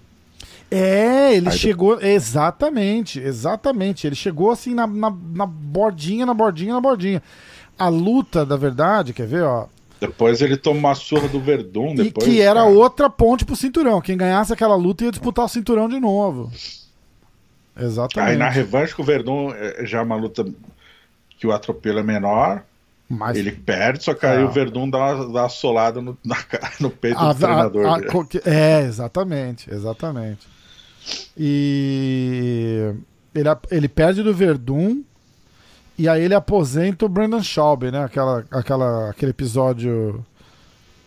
É, 0.72 1.36
ele 1.36 1.50
Aí 1.50 1.58
chegou. 1.58 2.02
Exatamente, 2.02 3.20
exatamente. 3.20 4.08
Ele 4.08 4.16
chegou 4.16 4.52
assim 4.52 4.74
na, 4.74 4.88
na, 4.88 5.10
na, 5.10 5.46
bordinha, 5.46 6.26
na 6.26 6.34
bordinha, 6.34 6.74
na 6.74 6.82
bordinha. 6.82 7.22
A 7.78 7.90
luta, 7.90 8.46
da 8.46 8.56
verdade, 8.56 9.14
quer 9.14 9.28
ver, 9.28 9.44
ó? 9.44 9.68
Depois 10.00 10.42
ele 10.42 10.58
toma 10.58 10.80
uma 10.80 10.96
surra 10.96 11.28
do 11.28 11.40
Verdun. 11.40 11.96
Depois, 11.96 12.28
e 12.28 12.32
que 12.32 12.42
era 12.42 12.62
cara. 12.62 12.72
outra 12.72 13.10
ponte 13.10 13.44
pro 13.44 13.56
cinturão. 13.56 14.00
Quem 14.00 14.16
ganhasse 14.16 14.54
aquela 14.54 14.76
luta 14.76 15.06
ia 15.06 15.12
disputar 15.12 15.46
o 15.46 15.50
cinturão 15.50 15.90
de 15.90 16.00
novo. 16.00 16.52
Exatamente. 17.80 18.32
Aí 18.32 18.38
na 18.38 18.50
revanche 18.50 18.94
com 18.94 19.02
o 19.02 19.06
Verdun 19.06 19.52
é, 19.54 19.86
já 19.86 20.00
é 20.00 20.02
uma 20.02 20.16
luta 20.16 20.46
que 21.38 21.48
o 21.48 21.52
atropelo 21.52 22.00
é 22.00 22.04
menor. 22.04 22.64
Mas... 23.10 23.38
Ele 23.38 23.52
perde, 23.52 24.04
só 24.04 24.14
que 24.14 24.26
aí 24.26 24.44
o 24.44 24.50
Verdun 24.52 24.90
dá 24.90 24.98
uma, 24.98 25.34
dá 25.34 25.42
uma 25.44 25.50
solada 25.50 26.02
no, 26.02 26.18
na, 26.26 26.36
no 26.80 26.90
peito 26.90 27.18
a, 27.18 27.32
do 27.32 27.40
treinador. 27.40 27.86
A, 27.86 27.96
a, 27.96 28.50
é, 28.50 28.82
exatamente, 28.82 29.74
exatamente. 29.74 30.46
E 31.38 32.94
ele, 33.34 33.50
ele 33.72 33.88
perde 33.88 34.24
do 34.24 34.34
Verdun 34.34 35.04
e 35.98 36.10
aí 36.10 36.22
ele 36.22 36.36
aposenta 36.36 37.06
o 37.06 37.10
Brandon 37.10 37.42
Schaub, 37.42 37.90
né? 37.90 38.04
Aquela, 38.04 38.44
aquela, 38.52 39.10
aquele 39.10 39.32
episódio 39.32 40.24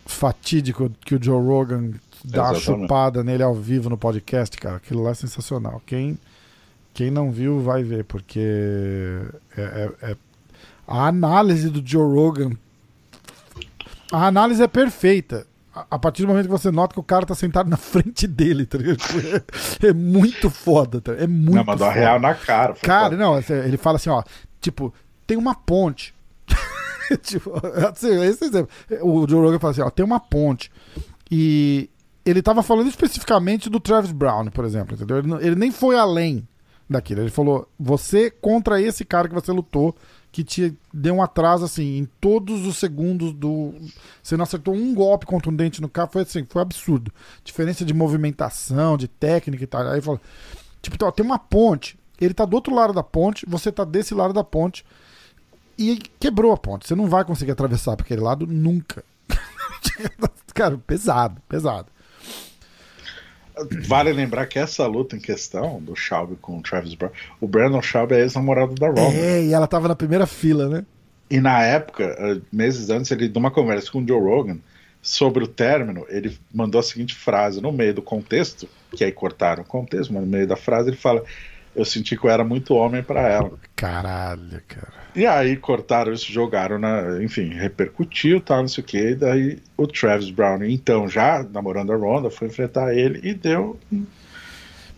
fatídico 0.05 0.91
que 1.05 1.15
o 1.15 1.23
Joe 1.23 1.41
Rogan 1.41 1.91
dá 2.25 2.45
uma 2.45 2.55
chupada 2.55 3.23
nele 3.23 3.43
ao 3.43 3.53
vivo 3.53 3.89
no 3.89 3.97
podcast, 3.97 4.57
cara. 4.57 4.77
Aquilo 4.77 5.03
lá 5.03 5.11
é 5.11 5.13
sensacional. 5.13 5.81
Quem 5.85 6.17
quem 6.93 7.09
não 7.09 7.31
viu 7.31 7.59
vai 7.59 7.83
ver, 7.83 8.03
porque 8.03 9.19
é, 9.57 9.61
é, 9.61 10.11
é... 10.11 10.15
a 10.87 11.07
análise 11.07 11.69
do 11.69 11.85
Joe 11.85 12.15
Rogan. 12.15 12.51
A 14.11 14.27
análise 14.27 14.61
é 14.61 14.67
perfeita. 14.67 15.47
A 15.73 15.97
partir 15.97 16.23
do 16.23 16.27
momento 16.27 16.45
que 16.45 16.51
você 16.51 16.69
nota 16.69 16.93
que 16.93 16.99
o 16.99 17.03
cara 17.03 17.25
tá 17.25 17.33
sentado 17.33 17.69
na 17.69 17.77
frente 17.77 18.27
dele, 18.27 18.65
tá? 18.65 18.77
É, 19.81 19.87
é 19.87 19.93
muito 19.93 20.49
foda, 20.49 20.99
tá? 20.99 21.13
É 21.13 21.25
muito 21.25 21.55
Não, 21.55 21.63
mandou 21.63 21.87
a 21.87 21.91
real 21.93 22.19
na 22.19 22.33
cara. 22.35 22.73
Cara, 22.73 23.15
não, 23.15 23.39
ele 23.39 23.77
fala 23.77 23.95
assim, 23.95 24.09
ó, 24.09 24.21
tipo, 24.59 24.93
tem 25.25 25.37
uma 25.37 25.55
ponte. 25.55 26.13
tipo, 27.23 27.53
assim, 27.87 28.21
esse 28.25 28.43
exemplo. 28.43 28.69
O 29.01 29.25
Joe 29.29 29.45
Rogan 29.45 29.59
fala 29.59 29.71
assim, 29.71 29.81
ó, 29.81 29.89
tem 29.89 30.03
uma 30.03 30.19
ponte. 30.19 30.69
E 31.31 31.89
ele 32.25 32.41
tava 32.41 32.61
falando 32.61 32.89
especificamente 32.89 33.69
do 33.69 33.79
Travis 33.79 34.11
Brown, 34.11 34.47
por 34.47 34.65
exemplo, 34.65 34.93
entendeu? 34.93 35.19
Ele, 35.19 35.33
ele 35.35 35.55
nem 35.55 35.71
foi 35.71 35.97
além 35.97 36.45
daquilo. 36.91 37.21
Ele 37.21 37.29
falou: 37.29 37.67
você 37.79 38.29
contra 38.29 38.81
esse 38.81 39.03
cara 39.03 39.27
que 39.27 39.33
você 39.33 39.51
lutou, 39.51 39.95
que 40.31 40.43
te 40.43 40.75
deu 40.93 41.15
um 41.15 41.21
atraso 41.21 41.65
assim, 41.65 41.97
em 41.97 42.05
todos 42.19 42.65
os 42.65 42.77
segundos 42.77 43.33
do. 43.33 43.73
Você 44.23 44.37
não 44.37 44.43
acertou 44.43 44.73
um 44.73 44.93
golpe 44.93 45.25
contundente 45.25 45.81
no 45.81 45.89
cara, 45.89 46.07
foi 46.07 46.21
assim, 46.21 46.45
foi 46.47 46.61
absurdo. 46.61 47.11
Diferença 47.43 47.83
de 47.83 47.93
movimentação, 47.93 48.97
de 48.97 49.07
técnica 49.07 49.63
e 49.63 49.67
tal. 49.67 49.81
Aí 49.81 49.93
ele 49.93 50.01
falou: 50.01 50.21
tipo, 50.81 50.95
então, 50.95 51.11
tem 51.11 51.25
uma 51.25 51.39
ponte, 51.39 51.97
ele 52.19 52.33
tá 52.33 52.45
do 52.45 52.55
outro 52.55 52.73
lado 52.73 52.93
da 52.93 53.03
ponte, 53.03 53.45
você 53.47 53.71
tá 53.71 53.83
desse 53.83 54.13
lado 54.13 54.33
da 54.33 54.43
ponte. 54.43 54.85
E 55.77 55.97
quebrou 56.19 56.51
a 56.51 56.57
ponte. 56.57 56.87
Você 56.87 56.95
não 56.95 57.07
vai 57.07 57.25
conseguir 57.25 57.51
atravessar 57.51 57.95
para 57.95 58.05
aquele 58.05 58.21
lado 58.21 58.45
nunca. 58.45 59.03
cara, 60.53 60.77
pesado, 60.77 61.41
pesado. 61.47 61.87
Vale 63.85 64.13
lembrar 64.13 64.45
que 64.45 64.59
essa 64.59 64.85
luta 64.87 65.15
em 65.15 65.19
questão, 65.19 65.79
do 65.81 65.95
Schaub 65.95 66.35
com 66.41 66.57
o 66.57 66.61
Travis 66.61 66.93
Brown, 66.93 67.11
o 67.39 67.47
Brandon 67.47 67.81
Schaub 67.81 68.11
é 68.11 68.21
ex-namorado 68.21 68.75
da 68.75 68.87
Ronda. 68.87 69.15
É, 69.15 69.43
e 69.43 69.53
ela 69.53 69.67
tava 69.67 69.87
na 69.87 69.95
primeira 69.95 70.25
fila, 70.25 70.67
né? 70.67 70.85
E 71.29 71.39
na 71.39 71.63
época, 71.63 72.03
eh, 72.03 72.41
meses 72.51 72.89
antes, 72.89 73.09
ele, 73.11 73.29
numa 73.29 73.49
conversa 73.49 73.89
com 73.89 74.03
o 74.03 74.07
Joe 74.07 74.19
Rogan 74.19 74.57
sobre 75.01 75.43
o 75.43 75.47
término, 75.47 76.05
ele 76.09 76.37
mandou 76.53 76.77
a 76.77 76.83
seguinte 76.83 77.15
frase 77.15 77.61
no 77.61 77.71
meio 77.71 77.93
do 77.93 78.01
contexto, 78.01 78.67
que 78.91 79.03
aí 79.03 79.11
cortaram 79.11 79.63
o 79.63 79.65
contexto, 79.65 80.13
mas 80.13 80.23
no 80.23 80.29
meio 80.29 80.45
da 80.45 80.57
frase 80.57 80.89
ele 80.89 80.97
fala: 80.97 81.23
Eu 81.75 81.85
senti 81.85 82.17
que 82.17 82.25
eu 82.25 82.29
era 82.29 82.43
muito 82.43 82.73
homem 82.73 83.01
para 83.01 83.21
ela. 83.21 83.51
Caralho, 83.75 84.61
cara. 84.67 85.01
E 85.15 85.25
aí 85.25 85.57
cortaram 85.57 86.13
isso, 86.13 86.31
jogaram 86.31 86.79
na. 86.79 87.21
Enfim, 87.23 87.49
repercutiu 87.49 88.39
tal, 88.39 88.61
não 88.61 88.67
sei 88.67 88.83
o 88.83 88.87
que. 88.87 88.97
E 88.97 89.15
daí 89.15 89.59
o 89.75 89.87
Travis 89.87 90.29
Brown, 90.29 90.63
então, 90.63 91.07
já 91.07 91.45
namorando 91.51 91.91
a 91.91 91.95
Ronda, 91.95 92.29
foi 92.29 92.47
enfrentar 92.47 92.95
ele 92.95 93.19
e 93.23 93.33
deu 93.33 93.77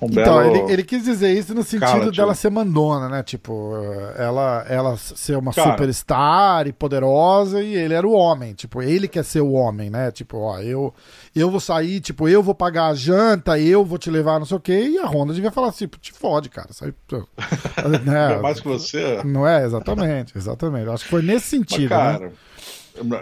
um 0.04 0.10
então, 0.10 0.44
ele, 0.44 0.72
ele, 0.72 0.84
quis 0.84 1.04
dizer 1.04 1.32
isso 1.32 1.54
no 1.54 1.64
sentido 1.64 2.12
dela 2.12 2.34
ser 2.36 2.50
mandona, 2.50 3.10
né? 3.10 3.24
Tipo, 3.24 3.74
ela, 4.18 4.66
ela 4.68 4.98
ser 4.98 5.38
uma 5.38 5.54
Cara, 5.54 5.72
superstar 5.72 6.68
e 6.68 6.74
poderosa 6.74 7.62
e 7.62 7.76
ele 7.76 7.94
era 7.94 8.08
o 8.08 8.12
homem. 8.12 8.54
Tipo, 8.54 8.82
ele 8.82 9.08
quer 9.08 9.24
ser 9.24 9.42
o 9.42 9.54
homem, 9.54 9.90
né? 9.90 10.12
Tipo, 10.12 10.38
ó, 10.38 10.60
eu, 10.60 10.94
eu 11.36 11.50
vou 11.50 11.60
sair, 11.60 12.00
tipo, 12.00 12.28
eu 12.28 12.44
vou 12.44 12.56
pagar 12.56 12.88
a 12.88 12.96
janta, 12.96 13.60
eu 13.60 13.84
vou 13.84 13.98
te 13.98 14.10
levar, 14.10 14.40
não 14.40 14.46
sei 14.46 14.58
o 14.58 14.60
quê. 14.60 14.88
E 14.90 14.98
a 14.98 15.08
Honda 15.08 15.34
devia 15.34 15.52
falar 15.52 15.70
assim, 15.70 15.88
te 15.88 16.14
fode, 16.14 16.50
cara. 16.50 16.72
Sai, 16.72 16.94
né? 18.06 18.38
mais 18.38 18.60
que 18.60 18.68
você. 18.68 19.22
Não 19.24 19.48
é? 19.48 19.66
Exatamente, 19.66 20.38
exatamente. 20.38 20.90
Acho 20.90 21.04
que 21.04 21.10
foi 21.10 21.22
nesse 21.22 21.48
sentido, 21.48 21.90
Mas, 21.90 22.18
cara, 22.18 22.20
né? 22.20 22.32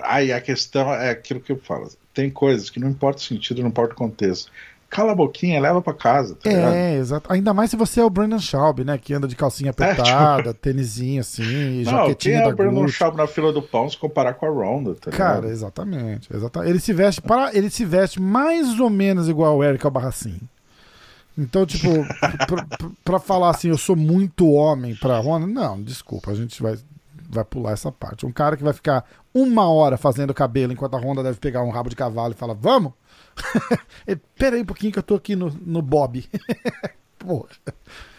Aí 0.03 0.33
a 0.33 0.41
questão 0.41 0.93
é 0.93 1.09
aquilo 1.09 1.39
que 1.39 1.51
eu 1.51 1.57
falo. 1.57 1.89
Tem 2.13 2.29
coisas 2.29 2.69
que 2.69 2.79
não 2.79 2.89
importa 2.89 3.19
o 3.19 3.23
sentido, 3.23 3.61
não 3.61 3.69
importa 3.69 3.93
o 3.93 3.97
contexto 3.97 4.51
cala 4.91 5.13
a 5.13 5.15
boquinha, 5.15 5.59
leva 5.59 5.81
pra 5.81 5.93
casa. 5.93 6.35
Tá 6.35 6.51
é, 6.51 6.97
exato. 6.97 7.31
Ainda 7.31 7.53
mais 7.53 7.69
se 7.69 7.77
você 7.77 8.01
é 8.01 8.03
o 8.03 8.09
Brandon 8.09 8.37
Schaub, 8.37 8.83
né? 8.83 8.97
Que 8.97 9.13
anda 9.13 9.25
de 9.25 9.37
calcinha 9.37 9.71
apertada, 9.71 10.41
é, 10.51 10.53
tipo... 10.53 10.59
tênisinho 10.59 11.21
assim, 11.21 11.83
Não, 11.85 11.91
jaquetinha 11.91 12.41
quem 12.41 12.49
é 12.49 12.53
o 12.53 12.55
Brandon 12.55 12.87
Schaub 12.89 13.15
na 13.15 13.25
fila 13.25 13.53
do 13.53 13.61
pão 13.61 13.89
se 13.89 13.97
comparar 13.97 14.33
com 14.33 14.45
a 14.45 14.49
Ronda, 14.49 14.93
tá 14.95 15.09
Cara, 15.09 15.35
ligado? 15.35 15.51
exatamente, 15.51 16.29
exatamente. 16.35 16.69
Ele 16.69 16.79
se 16.79 16.91
veste 16.91 17.21
para, 17.21 17.55
ele 17.55 17.69
se 17.69 17.85
veste 17.85 18.21
mais 18.21 18.79
ou 18.81 18.89
menos 18.89 19.29
igual 19.29 19.57
o 19.57 19.63
Eric 19.63 19.83
Albarracin. 19.85 20.41
Então, 21.37 21.65
tipo, 21.65 21.87
pra, 22.45 22.67
pra, 23.05 23.19
falar 23.19 23.51
assim, 23.51 23.69
eu 23.69 23.77
sou 23.77 23.95
muito 23.95 24.51
homem 24.51 24.93
pra 24.93 25.19
Ronda, 25.19 25.47
não, 25.47 25.81
desculpa, 25.81 26.31
a 26.31 26.35
gente 26.35 26.61
vai, 26.61 26.77
vai 27.29 27.45
pular 27.45 27.71
essa 27.71 27.93
parte. 27.93 28.25
Um 28.25 28.31
cara 28.31 28.57
que 28.57 28.63
vai 28.63 28.73
ficar 28.73 29.05
uma 29.33 29.69
hora 29.69 29.95
fazendo 29.95 30.33
cabelo 30.33 30.73
enquanto 30.73 30.95
a 30.95 30.99
Honda 30.99 31.23
deve 31.23 31.39
pegar 31.39 31.63
um 31.63 31.69
rabo 31.69 31.89
de 31.89 31.95
cavalo 31.95 32.33
e 32.33 32.37
falar, 32.37 32.55
vamos? 32.55 32.91
Pera 34.37 34.55
aí 34.55 34.61
um 34.61 34.65
pouquinho 34.65 34.91
que 34.91 34.99
eu 34.99 35.03
tô 35.03 35.15
aqui 35.15 35.35
no, 35.35 35.49
no 35.65 35.81
Bob. 35.81 36.23
Porra. 37.17 37.49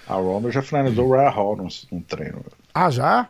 A 0.07 0.15
Ronda 0.15 0.51
já 0.51 0.63
finalizou 0.63 1.07
o 1.09 1.13
Raya 1.13 1.31
Hall 1.31 1.57
num, 1.57 1.69
num 1.91 2.01
treino. 2.01 2.45
Ah, 2.75 2.91
já? 2.91 3.29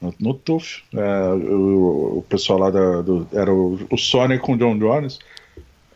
No, 0.00 0.14
no 0.18 0.34
TUF. 0.34 0.82
É, 0.94 1.28
o, 1.28 2.18
o, 2.18 2.24
pessoal 2.28 2.58
lá 2.58 2.70
da, 2.70 3.02
do, 3.02 3.26
era 3.32 3.52
o, 3.52 3.78
o 3.90 3.96
Sony 3.96 4.38
com 4.38 4.52
o 4.52 4.58
John 4.58 4.78
Jones. 4.78 5.18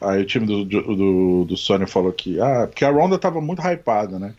Aí 0.01 0.23
o 0.23 0.27
time 0.27 0.47
do, 0.47 0.64
do, 0.64 1.45
do 1.45 1.57
Sony 1.57 1.87
falou 1.87 2.12
que. 2.12 2.41
Ah, 2.41 2.66
porque 2.66 2.85
a 2.85 2.91
Ronda 2.91 3.18
tava 3.18 3.41
muito 3.41 3.62
hypada, 3.62 4.18
né? 4.18 4.35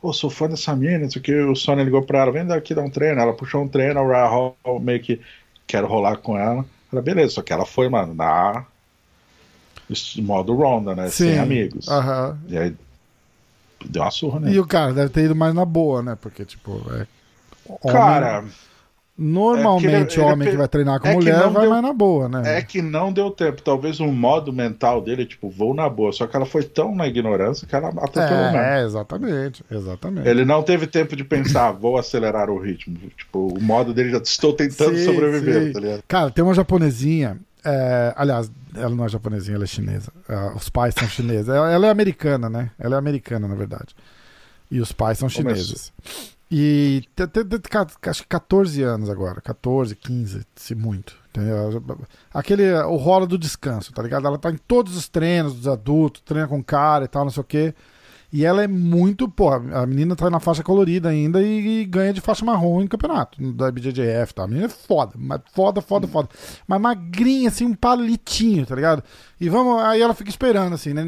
Pô, 0.00 0.12
sou 0.12 0.28
fã 0.28 0.48
dessa 0.48 0.76
mina, 0.76 1.00
não 1.00 1.10
sei 1.10 1.20
o 1.20 1.24
que. 1.24 1.34
O 1.34 1.56
Sony 1.56 1.82
ligou 1.82 2.02
pra 2.02 2.20
ela: 2.20 2.32
vem 2.32 2.46
daqui 2.46 2.74
dar 2.74 2.82
um 2.82 2.90
treino. 2.90 3.20
Ela 3.20 3.32
puxou 3.32 3.62
um 3.62 3.68
treino, 3.68 4.00
o 4.00 4.12
Hall 4.12 4.56
meio 4.80 5.00
que 5.00 5.20
quero 5.66 5.86
rolar 5.86 6.18
com 6.18 6.36
ela. 6.36 6.64
Ela, 6.92 7.02
beleza, 7.02 7.34
só 7.34 7.42
que 7.42 7.52
ela 7.52 7.64
foi, 7.64 7.88
mano, 7.88 8.14
na 8.14 8.66
modo 10.18 10.54
Ronda, 10.54 10.94
né? 10.94 11.08
Sim. 11.08 11.30
Sem 11.30 11.38
amigos. 11.38 11.86
Uhum. 11.88 12.36
E 12.48 12.58
aí 12.58 12.74
deu 13.84 14.02
uma 14.02 14.10
surra, 14.10 14.40
né? 14.40 14.52
E 14.52 14.58
o 14.58 14.66
cara 14.66 14.92
deve 14.92 15.10
ter 15.10 15.24
ido 15.24 15.34
mais 15.36 15.54
na 15.54 15.64
boa, 15.64 16.02
né? 16.02 16.16
Porque, 16.20 16.44
tipo, 16.44 16.82
é. 16.90 17.06
Homem... 17.68 17.96
Cara, 17.96 18.44
Normalmente, 19.18 20.20
é 20.20 20.22
ele, 20.22 20.32
homem 20.32 20.46
ele, 20.46 20.50
que 20.50 20.56
vai 20.58 20.68
treinar 20.68 21.00
com 21.00 21.08
é 21.08 21.14
mulher 21.14 21.48
vai 21.48 21.62
deu, 21.62 21.70
mais 21.70 21.82
na 21.82 21.92
boa, 21.94 22.28
né? 22.28 22.58
É 22.58 22.62
que 22.62 22.82
não 22.82 23.10
deu 23.10 23.30
tempo. 23.30 23.62
Talvez 23.62 23.98
o 23.98 24.06
modo 24.08 24.52
mental 24.52 25.00
dele, 25.00 25.24
tipo, 25.24 25.48
vou 25.48 25.72
na 25.72 25.88
boa. 25.88 26.12
Só 26.12 26.26
que 26.26 26.36
ela 26.36 26.44
foi 26.44 26.62
tão 26.64 26.94
na 26.94 27.06
ignorância 27.06 27.66
que 27.66 27.74
ela 27.74 27.88
atropelou 27.88 28.44
é, 28.44 28.52
mesmo. 28.52 28.58
É, 28.58 28.84
exatamente, 28.84 29.64
exatamente. 29.70 30.28
Ele 30.28 30.44
não 30.44 30.62
teve 30.62 30.86
tempo 30.86 31.16
de 31.16 31.24
pensar, 31.24 31.72
vou 31.72 31.96
acelerar 31.96 32.50
o 32.50 32.58
ritmo. 32.58 32.98
Tipo, 33.16 33.54
o 33.58 33.62
modo 33.62 33.94
dele 33.94 34.10
já 34.10 34.18
estou 34.18 34.52
tentando 34.52 34.98
sim, 34.98 35.06
sobreviver, 35.06 35.62
sim. 35.62 35.72
tá 35.72 35.80
ligado? 35.80 36.02
Cara, 36.06 36.30
tem 36.30 36.44
uma 36.44 36.54
japonesinha. 36.54 37.38
É, 37.68 38.14
aliás, 38.16 38.48
ela 38.76 38.94
não 38.94 39.04
é 39.04 39.08
japonesinha, 39.08 39.56
ela 39.56 39.64
é 39.64 39.66
chinesa. 39.66 40.12
É, 40.28 40.52
os 40.54 40.68
pais 40.68 40.94
são 40.96 41.08
chineses. 41.08 41.48
Ela, 41.48 41.68
ela, 41.72 41.86
é 41.88 41.90
americana, 41.90 42.48
né? 42.48 42.70
Ela 42.78 42.94
é 42.94 42.98
americana, 42.98 43.48
na 43.48 43.56
verdade. 43.56 43.96
E 44.70 44.80
os 44.80 44.92
pais 44.92 45.18
são 45.18 45.28
chineses. 45.28 45.92
E 46.48 47.02
acho 48.08 48.22
que 48.22 48.28
14 48.28 48.80
anos 48.84 49.10
agora, 49.10 49.40
14, 49.40 49.96
15, 49.96 50.46
se 50.54 50.76
muito. 50.76 51.16
Entendeu? 51.30 51.82
Aquele, 52.32 52.72
o 52.84 52.94
rola 52.94 53.26
do 53.26 53.36
descanso, 53.36 53.92
tá 53.92 54.00
ligado? 54.00 54.28
Ela 54.28 54.38
tá 54.38 54.50
em 54.50 54.56
todos 54.56 54.96
os 54.96 55.08
treinos 55.08 55.54
dos 55.54 55.66
adultos, 55.66 56.22
treina 56.24 56.46
com 56.46 56.62
cara 56.62 57.04
e 57.04 57.08
tal, 57.08 57.24
não 57.24 57.32
sei 57.32 57.40
o 57.40 57.44
quê. 57.44 57.74
E 58.32 58.44
ela 58.44 58.62
é 58.62 58.66
muito, 58.66 59.28
pô, 59.28 59.50
a 59.50 59.86
menina 59.86 60.16
tá 60.16 60.28
na 60.28 60.40
faixa 60.40 60.62
colorida 60.62 61.08
ainda 61.08 61.42
e, 61.42 61.82
e 61.82 61.84
ganha 61.84 62.12
de 62.12 62.20
faixa 62.20 62.44
marrom 62.44 62.82
em 62.82 62.86
campeonato 62.86 63.40
da 63.52 63.70
BJJF, 63.70 64.34
tá? 64.34 64.44
A 64.44 64.46
menina 64.46 64.66
é 64.66 64.68
foda, 64.68 65.14
mas 65.16 65.40
foda, 65.52 65.80
foda, 65.80 66.08
foda. 66.08 66.28
Mas 66.66 66.80
magrinha, 66.80 67.48
assim, 67.48 67.66
um 67.66 67.74
palitinho, 67.74 68.66
tá 68.66 68.74
ligado? 68.74 69.02
E 69.40 69.48
vamos, 69.48 69.82
aí 69.82 70.00
ela 70.00 70.14
fica 70.14 70.30
esperando, 70.30 70.74
assim, 70.74 70.92
né? 70.92 71.02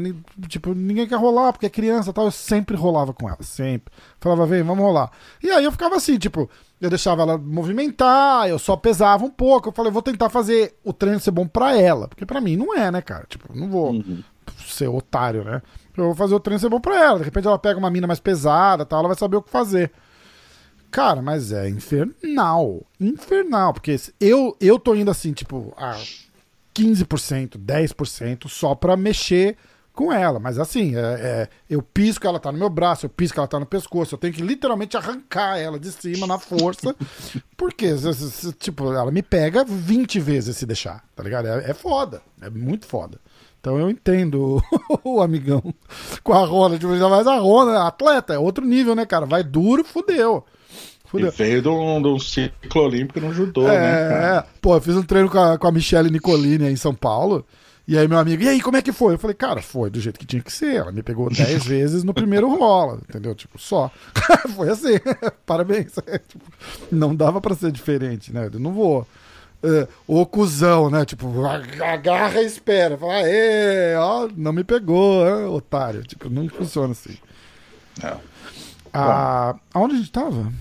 Tipo, 0.47 0.73
ninguém 0.73 1.07
quer 1.07 1.17
rolar 1.17 1.51
porque 1.51 1.65
é 1.65 1.69
criança 1.69 2.13
tal. 2.13 2.25
Eu 2.25 2.31
sempre 2.31 2.75
rolava 2.75 3.13
com 3.13 3.27
ela, 3.27 3.41
sempre. 3.41 3.93
Falava, 4.19 4.45
vem, 4.45 4.63
vamos 4.63 4.83
rolar. 4.83 5.11
E 5.43 5.49
aí 5.49 5.63
eu 5.63 5.71
ficava 5.71 5.95
assim, 5.95 6.17
tipo, 6.17 6.49
eu 6.79 6.89
deixava 6.89 7.23
ela 7.23 7.37
movimentar, 7.37 8.47
eu 8.47 8.57
só 8.57 8.75
pesava 8.75 9.25
um 9.25 9.29
pouco. 9.29 9.69
Eu 9.69 9.73
falei, 9.73 9.91
vou 9.91 10.01
tentar 10.01 10.29
fazer 10.29 10.75
o 10.83 10.93
treino 10.93 11.19
ser 11.19 11.31
bom 11.31 11.47
pra 11.47 11.75
ela, 11.77 12.07
porque 12.07 12.25
pra 12.25 12.39
mim 12.39 12.55
não 12.55 12.73
é, 12.73 12.89
né, 12.89 13.01
cara? 13.01 13.25
Tipo, 13.27 13.53
não 13.53 13.69
vou 13.69 13.91
uhum. 13.91 14.23
ser 14.65 14.87
otário, 14.87 15.43
né? 15.43 15.61
Eu 16.03 16.07
vou 16.07 16.15
fazer 16.15 16.35
o 16.35 16.39
treino 16.39 16.59
ser 16.59 16.69
bom 16.69 16.79
pra 16.79 17.03
ela. 17.03 17.19
De 17.19 17.25
repente 17.25 17.47
ela 17.47 17.59
pega 17.59 17.79
uma 17.79 17.89
mina 17.89 18.07
mais 18.07 18.19
pesada, 18.19 18.85
tal, 18.85 18.99
ela 18.99 19.09
vai 19.09 19.17
saber 19.17 19.37
o 19.37 19.41
que 19.41 19.49
fazer. 19.49 19.91
Cara, 20.91 21.21
mas 21.21 21.51
é 21.51 21.69
infernal. 21.69 22.85
Infernal. 22.99 23.73
Porque 23.73 23.95
eu, 24.19 24.55
eu 24.59 24.79
tô 24.79 24.95
indo 24.95 25.11
assim, 25.11 25.33
tipo, 25.33 25.73
a 25.77 25.99
15%, 26.75 27.57
10% 27.57 28.47
só 28.47 28.73
pra 28.73 28.97
mexer 28.97 29.55
com 29.93 30.13
ela. 30.13 30.39
Mas 30.39 30.57
assim, 30.57 30.95
é, 30.95 30.99
é, 30.99 31.49
eu 31.69 31.81
pisco, 31.81 32.25
ela 32.25 32.39
tá 32.39 32.51
no 32.51 32.57
meu 32.57 32.69
braço, 32.69 33.05
eu 33.05 33.09
pisco, 33.09 33.39
ela 33.39 33.47
tá 33.47 33.59
no 33.59 33.65
pescoço. 33.65 34.15
Eu 34.15 34.19
tenho 34.19 34.33
que 34.33 34.41
literalmente 34.41 34.95
arrancar 34.95 35.57
ela 35.57 35.79
de 35.79 35.91
cima 35.91 36.25
na 36.25 36.39
força. 36.39 36.95
porque, 37.57 37.87
tipo, 38.57 38.93
ela 38.93 39.11
me 39.11 39.21
pega 39.21 39.65
20 39.65 40.19
vezes 40.19 40.55
se 40.55 40.65
deixar, 40.65 41.03
tá 41.15 41.21
ligado? 41.21 41.47
É, 41.49 41.71
é 41.71 41.73
foda. 41.73 42.21
É 42.41 42.49
muito 42.49 42.85
foda. 42.87 43.19
Então 43.59 43.77
eu 43.77 43.89
entendo 43.89 44.63
o 45.03 45.21
amigão 45.21 45.61
com 46.23 46.33
a 46.33 46.45
roda, 46.45 46.77
tipo, 46.79 46.95
já 46.97 47.09
mais 47.09 47.27
a 47.27 47.37
roda, 47.37 47.83
atleta, 47.83 48.33
é 48.33 48.39
outro 48.39 48.65
nível, 48.65 48.95
né, 48.95 49.05
cara? 49.05 49.25
Vai 49.25 49.43
duro, 49.43 49.83
fudeu. 49.83 50.45
fudeu. 51.05 51.27
E 51.27 51.31
veio 51.31 51.61
de 51.61 51.67
um, 51.67 52.01
de 52.01 52.07
um 52.07 52.19
ciclo 52.19 52.83
olímpico 52.83 53.19
no 53.19 53.33
judô, 53.33 53.67
é, 53.67 53.79
né? 53.79 54.09
Cara? 54.09 54.37
É, 54.37 54.45
pô, 54.61 54.75
eu 54.75 54.81
fiz 54.81 54.95
um 54.95 55.03
treino 55.03 55.29
com 55.29 55.39
a, 55.39 55.57
com 55.57 55.67
a 55.67 55.71
Michelle 55.71 56.09
Nicolini 56.09 56.67
aí 56.67 56.73
em 56.73 56.77
São 56.77 56.95
Paulo. 56.95 57.45
E 57.85 57.97
aí 57.97 58.07
meu 58.07 58.19
amigo, 58.19 58.43
e 58.43 58.47
aí, 58.47 58.61
como 58.61 58.77
é 58.77 58.83
que 58.83 58.91
foi? 58.91 59.15
Eu 59.15 59.17
falei, 59.17 59.35
cara, 59.35 59.63
foi 59.63 59.89
do 59.89 59.99
jeito 59.99 60.19
que 60.19 60.25
tinha 60.25 60.43
que 60.43 60.53
ser. 60.53 60.75
Ela 60.75 60.91
me 60.91 61.01
pegou 61.01 61.27
10 61.33 61.65
vezes 61.65 62.03
no 62.03 62.13
primeiro 62.13 62.47
rola, 62.55 62.99
entendeu? 63.09 63.33
Tipo, 63.33 63.59
só. 63.59 63.91
foi 64.55 64.69
assim, 64.69 64.99
parabéns. 65.43 65.95
tipo, 66.27 66.45
não 66.91 67.15
dava 67.15 67.41
para 67.41 67.55
ser 67.55 67.71
diferente, 67.71 68.31
né? 68.31 68.47
Eu 68.53 68.59
não 68.59 68.71
vou 68.71 69.07
uh, 69.63 69.87
o 70.07 70.25
cuzão, 70.25 70.89
né? 70.89 71.05
Tipo, 71.05 71.45
agarra 71.45 72.41
e 72.41 72.45
espera. 72.45 72.97
Fala, 72.97 73.13
Aê, 73.13 73.95
ó, 73.95 74.27
não 74.35 74.53
me 74.53 74.63
pegou, 74.63 75.27
hein, 75.27 75.45
otário. 75.45 76.03
Tipo, 76.03 76.29
não 76.29 76.47
funciona 76.49 76.91
assim. 76.91 77.17
É. 78.03 78.15
Ah, 78.93 79.55
aonde 79.73 79.95
a 79.95 79.97
gente 79.97 80.11
tava? 80.11 80.51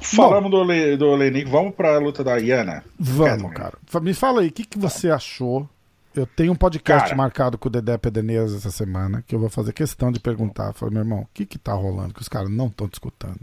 Falamos 0.00 0.50
Bom, 0.50 0.58
do, 0.58 0.64
Le, 0.64 0.96
do 0.96 1.14
Lenik, 1.14 1.50
vamos 1.50 1.74
pra 1.74 1.98
luta 1.98 2.22
da 2.22 2.36
Iana. 2.36 2.84
Vamos, 2.98 3.52
cara. 3.52 3.74
Me 4.00 4.14
fala 4.14 4.40
aí, 4.40 4.48
o 4.48 4.52
que, 4.52 4.64
que 4.64 4.78
você 4.78 5.10
achou? 5.10 5.68
Eu 6.14 6.26
tenho 6.26 6.52
um 6.52 6.56
podcast 6.56 7.04
cara, 7.08 7.16
marcado 7.16 7.58
com 7.58 7.68
o 7.68 7.70
Dedé 7.70 7.98
Pederneiras 7.98 8.54
essa 8.54 8.70
semana, 8.70 9.22
que 9.26 9.34
eu 9.34 9.38
vou 9.38 9.50
fazer 9.50 9.72
questão 9.72 10.10
de 10.10 10.18
perguntar. 10.18 10.72
Falei, 10.72 10.94
meu 10.94 11.02
irmão, 11.02 11.20
o 11.20 11.28
que 11.34 11.44
que 11.44 11.58
tá 11.58 11.74
rolando? 11.74 12.14
Que 12.14 12.22
os 12.22 12.28
caras 12.28 12.48
não 12.48 12.68
estão 12.68 12.86
discutindo. 12.86 13.40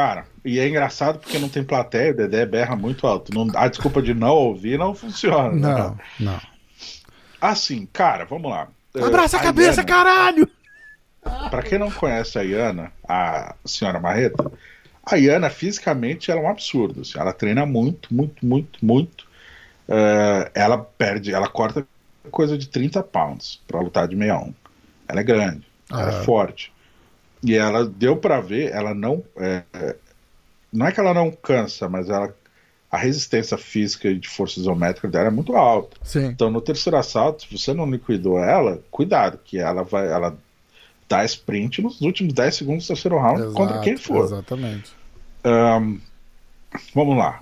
Cara, 0.00 0.24
e 0.42 0.58
é 0.58 0.66
engraçado 0.66 1.18
porque 1.18 1.38
não 1.38 1.50
tem 1.50 1.62
plateia, 1.62 2.12
o 2.12 2.16
Dedé 2.16 2.46
berra 2.46 2.74
muito 2.74 3.06
alto. 3.06 3.34
Não, 3.34 3.46
a 3.54 3.68
desculpa 3.68 4.00
de 4.00 4.14
não 4.14 4.34
ouvir 4.34 4.78
não 4.78 4.94
funciona. 4.94 5.52
Né, 5.52 5.60
não, 5.60 5.90
né? 5.90 5.98
não. 6.18 6.40
Assim, 7.38 7.86
cara, 7.92 8.24
vamos 8.24 8.50
lá. 8.50 8.68
Abraça 8.94 9.36
a, 9.36 9.40
a 9.40 9.42
cabeça, 9.42 9.82
Iana, 9.82 9.84
caralho! 9.84 10.50
Pra 11.50 11.62
quem 11.62 11.78
não 11.78 11.90
conhece 11.90 12.38
a 12.38 12.42
Iana, 12.42 12.90
a 13.06 13.54
senhora 13.66 14.00
Marreta, 14.00 14.50
a 15.04 15.16
Iana 15.16 15.50
fisicamente 15.50 16.30
ela 16.30 16.40
é 16.40 16.44
um 16.44 16.48
absurdo. 16.48 17.02
Assim, 17.02 17.18
ela 17.18 17.34
treina 17.34 17.66
muito, 17.66 18.08
muito, 18.14 18.46
muito, 18.46 18.82
muito. 18.82 19.26
Uh, 19.86 20.48
ela 20.54 20.78
perde, 20.78 21.34
ela 21.34 21.46
corta 21.46 21.86
coisa 22.30 22.56
de 22.56 22.70
30 22.70 23.02
pounds 23.02 23.60
pra 23.68 23.82
lutar 23.82 24.08
de 24.08 24.16
61. 24.16 24.54
Ela 25.06 25.20
é 25.20 25.24
grande, 25.24 25.66
ela 25.90 26.08
é 26.08 26.24
forte. 26.24 26.72
E 27.42 27.54
ela 27.54 27.86
deu 27.86 28.16
para 28.16 28.40
ver, 28.40 28.70
ela 28.72 28.94
não. 28.94 29.24
É, 29.36 29.62
não 30.72 30.86
é 30.86 30.92
que 30.92 31.00
ela 31.00 31.14
não 31.14 31.30
cansa, 31.30 31.88
mas 31.88 32.08
ela 32.08 32.34
a 32.90 32.98
resistência 32.98 33.56
física 33.56 34.08
e 34.08 34.18
de 34.18 34.28
força 34.28 34.58
isométrica 34.58 35.06
dela 35.06 35.28
é 35.28 35.30
muito 35.30 35.54
alta. 35.54 35.96
Sim. 36.02 36.26
Então, 36.26 36.50
no 36.50 36.60
terceiro 36.60 36.96
assalto, 36.96 37.42
se 37.42 37.56
você 37.56 37.72
não 37.72 37.88
liquidou 37.88 38.38
ela, 38.38 38.82
cuidado, 38.90 39.38
que 39.44 39.58
ela 39.58 39.84
vai. 39.84 40.08
Ela 40.08 40.36
dá 41.08 41.24
sprint 41.24 41.82
nos 41.82 42.00
últimos 42.00 42.32
10 42.32 42.54
segundos 42.54 42.84
do 42.84 42.88
terceiro 42.88 43.18
round 43.18 43.42
Exato, 43.42 43.54
contra 43.54 43.80
quem 43.80 43.96
for. 43.96 44.24
Exatamente. 44.24 44.92
Um, 45.44 46.00
vamos 46.94 47.16
lá. 47.16 47.40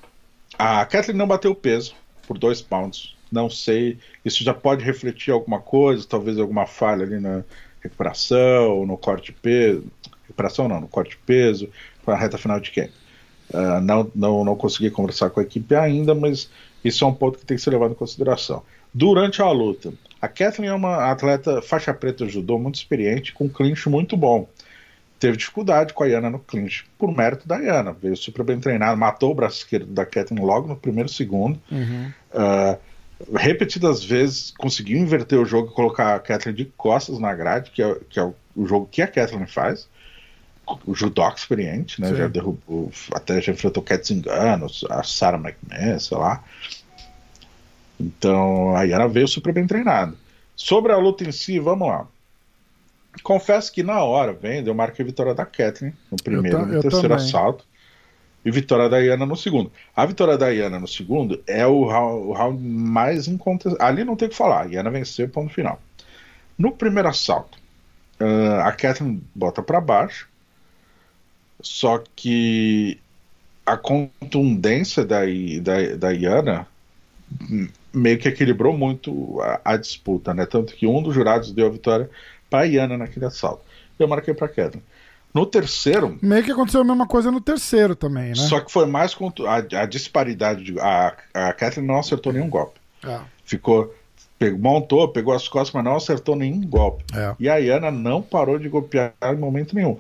A 0.58 0.84
Kathleen 0.84 1.16
não 1.16 1.26
bateu 1.26 1.54
peso 1.54 1.94
por 2.26 2.36
2 2.38 2.60
pounds. 2.62 3.14
Não 3.32 3.48
sei. 3.48 3.98
Isso 4.24 4.44
já 4.44 4.52
pode 4.52 4.84
refletir 4.84 5.32
alguma 5.32 5.60
coisa, 5.60 6.06
talvez 6.06 6.38
alguma 6.38 6.66
falha 6.66 7.04
ali 7.04 7.20
na, 7.20 7.42
recuperação, 7.82 8.86
no 8.86 8.96
corte 8.96 9.26
de 9.26 9.32
peso. 9.32 9.84
Recuperação 10.22 10.68
não, 10.68 10.80
no 10.80 10.88
corte 10.88 11.10
de 11.10 11.18
peso, 11.18 11.68
para 12.04 12.14
a 12.14 12.18
reta 12.18 12.38
final 12.38 12.60
de 12.60 12.70
quem? 12.70 12.90
Uh, 13.50 13.80
não, 13.82 14.10
não, 14.14 14.44
não 14.44 14.56
consegui 14.56 14.90
conversar 14.90 15.30
com 15.30 15.40
a 15.40 15.42
equipe 15.42 15.74
ainda, 15.74 16.14
mas 16.14 16.50
isso 16.84 17.04
é 17.04 17.06
um 17.08 17.14
ponto 17.14 17.38
que 17.38 17.46
tem 17.46 17.56
que 17.56 17.62
ser 17.62 17.70
levado 17.70 17.92
em 17.92 17.94
consideração. 17.94 18.62
Durante 18.92 19.40
a 19.42 19.50
luta, 19.50 19.92
a 20.20 20.28
Kathleen 20.28 20.70
é 20.70 20.74
uma 20.74 21.10
atleta 21.10 21.62
faixa 21.62 21.92
preta 21.94 22.28
judô 22.28 22.58
muito 22.58 22.76
experiente, 22.76 23.32
com 23.32 23.44
um 23.44 23.48
clinch 23.48 23.88
muito 23.88 24.16
bom. 24.16 24.48
Teve 25.18 25.36
dificuldade 25.36 25.92
com 25.92 26.04
a 26.04 26.08
Iana 26.08 26.30
no 26.30 26.38
clinch, 26.38 26.86
por 26.96 27.14
mérito 27.14 27.46
da 27.46 27.58
Iana. 27.58 27.92
Veio 27.92 28.16
super 28.16 28.44
bem 28.44 28.60
treinado, 28.60 28.96
matou 28.96 29.32
o 29.32 29.34
braço 29.34 29.58
esquerdo 29.58 29.86
da 29.86 30.06
Kathleen 30.06 30.44
logo 30.44 30.68
no 30.68 30.76
primeiro 30.76 31.08
segundo. 31.08 31.60
Uhum. 31.70 32.12
Uh, 32.32 32.78
repetidas 33.34 34.04
vezes 34.04 34.52
conseguiu 34.56 34.98
inverter 34.98 35.38
o 35.38 35.44
jogo 35.44 35.70
e 35.70 35.74
colocar 35.74 36.14
a 36.14 36.20
Kathleen 36.20 36.54
de 36.54 36.64
costas 36.64 37.18
na 37.18 37.34
grade, 37.34 37.70
que 37.70 37.82
é, 37.82 37.98
que 38.08 38.18
é 38.18 38.22
o, 38.22 38.34
o 38.54 38.66
jogo 38.66 38.88
que 38.90 39.02
a 39.02 39.08
Kathleen 39.08 39.46
faz. 39.46 39.88
O 40.86 40.94
judoca 40.94 41.38
experiente, 41.38 41.98
né? 41.98 42.10
Sim. 42.10 42.16
Já 42.16 42.28
derrubou, 42.28 42.92
até 43.14 43.40
já 43.40 43.52
enfrentou 43.52 43.82
Cat 43.82 44.06
Zingano, 44.06 44.66
a 44.90 45.02
Sarah 45.02 45.38
McMahon, 45.38 45.98
sei 45.98 46.18
lá. 46.18 46.44
Então, 47.98 48.76
aí 48.76 48.92
ela 48.92 49.08
veio 49.08 49.26
super 49.26 49.52
bem 49.52 49.66
treinada. 49.66 50.14
Sobre 50.54 50.92
a 50.92 50.98
luta 50.98 51.24
em 51.24 51.32
si, 51.32 51.58
vamos 51.58 51.88
lá. 51.88 52.06
Confesso 53.22 53.72
que 53.72 53.82
na 53.82 54.04
hora, 54.04 54.34
vendo, 54.34 54.68
eu 54.68 54.74
marquei 54.74 55.02
a 55.02 55.06
vitória 55.06 55.34
da 55.34 55.46
Kathleen 55.46 55.94
no 56.10 56.18
primeiro 56.18 56.58
e 56.58 56.66
no 56.66 56.82
terceiro 56.82 57.08
também. 57.08 57.16
assalto 57.16 57.64
e 58.48 58.50
vitória 58.50 58.88
da 58.88 58.98
Iana 58.98 59.26
no 59.26 59.36
segundo. 59.36 59.70
A 59.94 60.06
vitória 60.06 60.38
da 60.38 60.48
Iana 60.48 60.80
no 60.80 60.88
segundo 60.88 61.42
é 61.46 61.66
o 61.66 61.84
round, 61.84 62.28
o 62.28 62.32
round 62.32 62.62
mais 62.62 63.28
incontestável. 63.28 63.86
Ali 63.86 64.04
não 64.04 64.16
tem 64.16 64.26
o 64.26 64.30
que 64.30 64.36
falar. 64.36 64.62
A 64.62 64.66
Iana 64.66 64.90
venceu, 64.90 65.28
ponto 65.28 65.52
final. 65.52 65.78
No 66.56 66.72
primeiro 66.72 67.08
assalto, 67.08 67.58
uh, 68.18 68.60
a 68.62 68.72
Catherine 68.72 69.22
bota 69.34 69.62
para 69.62 69.82
baixo, 69.82 70.26
só 71.60 72.02
que 72.16 72.98
a 73.66 73.76
contundência 73.76 75.04
da, 75.04 75.20
da, 75.60 75.96
da 75.96 76.10
Iana 76.10 76.66
meio 77.92 78.18
que 78.18 78.28
equilibrou 78.28 78.76
muito 78.76 79.42
a, 79.42 79.74
a, 79.74 79.76
disputa, 79.76 80.32
né? 80.32 80.46
Tanto 80.46 80.74
que 80.74 80.86
um 80.86 81.02
dos 81.02 81.14
jurados 81.14 81.52
deu 81.52 81.66
a 81.66 81.70
vitória 81.70 82.08
para 82.48 82.60
a 82.60 82.66
Iana 82.66 82.96
naquele 82.96 83.26
assalto. 83.26 83.62
Eu 83.98 84.08
marquei 84.08 84.32
para 84.32 84.48
Catherine. 84.48 84.82
No 85.32 85.44
terceiro. 85.44 86.18
Meio 86.22 86.42
que 86.42 86.50
aconteceu 86.50 86.80
a 86.80 86.84
mesma 86.84 87.06
coisa 87.06 87.30
no 87.30 87.40
terceiro 87.40 87.94
também, 87.94 88.30
né? 88.30 88.34
Só 88.34 88.60
que 88.60 88.72
foi 88.72 88.86
mais. 88.86 89.16
A, 89.46 89.82
a 89.82 89.86
disparidade. 89.86 90.64
De, 90.64 90.80
a, 90.80 91.14
a 91.34 91.52
Catherine 91.52 91.86
não 91.86 91.98
acertou 91.98 92.32
nenhum 92.32 92.48
golpe. 92.48 92.80
É. 93.04 93.20
Ficou. 93.44 93.94
Pegou, 94.38 94.58
montou, 94.58 95.08
pegou 95.08 95.34
as 95.34 95.48
costas, 95.48 95.74
mas 95.74 95.84
não 95.84 95.96
acertou 95.96 96.36
nenhum 96.36 96.60
golpe. 96.64 97.04
É. 97.12 97.34
E 97.40 97.48
a 97.48 97.56
Iana 97.56 97.90
não 97.90 98.22
parou 98.22 98.58
de 98.58 98.68
golpear 98.68 99.12
em 99.22 99.36
momento 99.36 99.74
nenhum. 99.74 99.98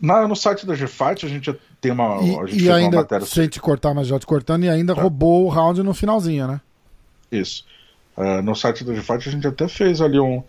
Na, 0.00 0.28
no 0.28 0.36
site 0.36 0.66
da 0.66 0.74
G-Fight 0.74 1.24
a 1.24 1.28
gente 1.28 1.54
tem 1.80 1.90
uma. 1.90 2.22
E, 2.22 2.38
a 2.38 2.46
gente 2.46 2.64
e 2.64 2.70
ainda, 2.70 2.98
matéria... 2.98 3.26
sem 3.26 3.48
te 3.48 3.60
cortar, 3.60 3.94
mas 3.94 4.06
já 4.06 4.18
te 4.18 4.26
cortando, 4.26 4.64
e 4.64 4.68
ainda 4.68 4.94
tá. 4.94 5.00
roubou 5.00 5.44
o 5.44 5.48
round 5.48 5.82
no 5.82 5.94
finalzinho, 5.94 6.46
né? 6.46 6.60
Isso. 7.30 7.64
Uh, 8.16 8.40
no 8.42 8.54
site 8.54 8.84
da 8.84 8.94
G-Fight 8.94 9.28
a 9.28 9.32
gente 9.32 9.46
até 9.46 9.66
fez 9.68 10.00
ali 10.00 10.18
um. 10.20 10.42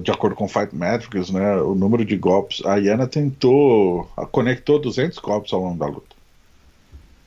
De 0.00 0.10
acordo 0.10 0.36
com 0.36 0.48
Fight 0.48 0.74
Metrics, 0.74 1.30
né? 1.30 1.56
O 1.56 1.74
número 1.74 2.04
de 2.04 2.16
golpes. 2.16 2.64
A 2.64 2.76
Iana 2.76 3.06
tentou. 3.06 4.04
Conectou 4.30 4.78
200 4.78 5.18
golpes 5.18 5.52
ao 5.52 5.60
longo 5.60 5.78
da 5.78 5.86
luta. 5.86 6.16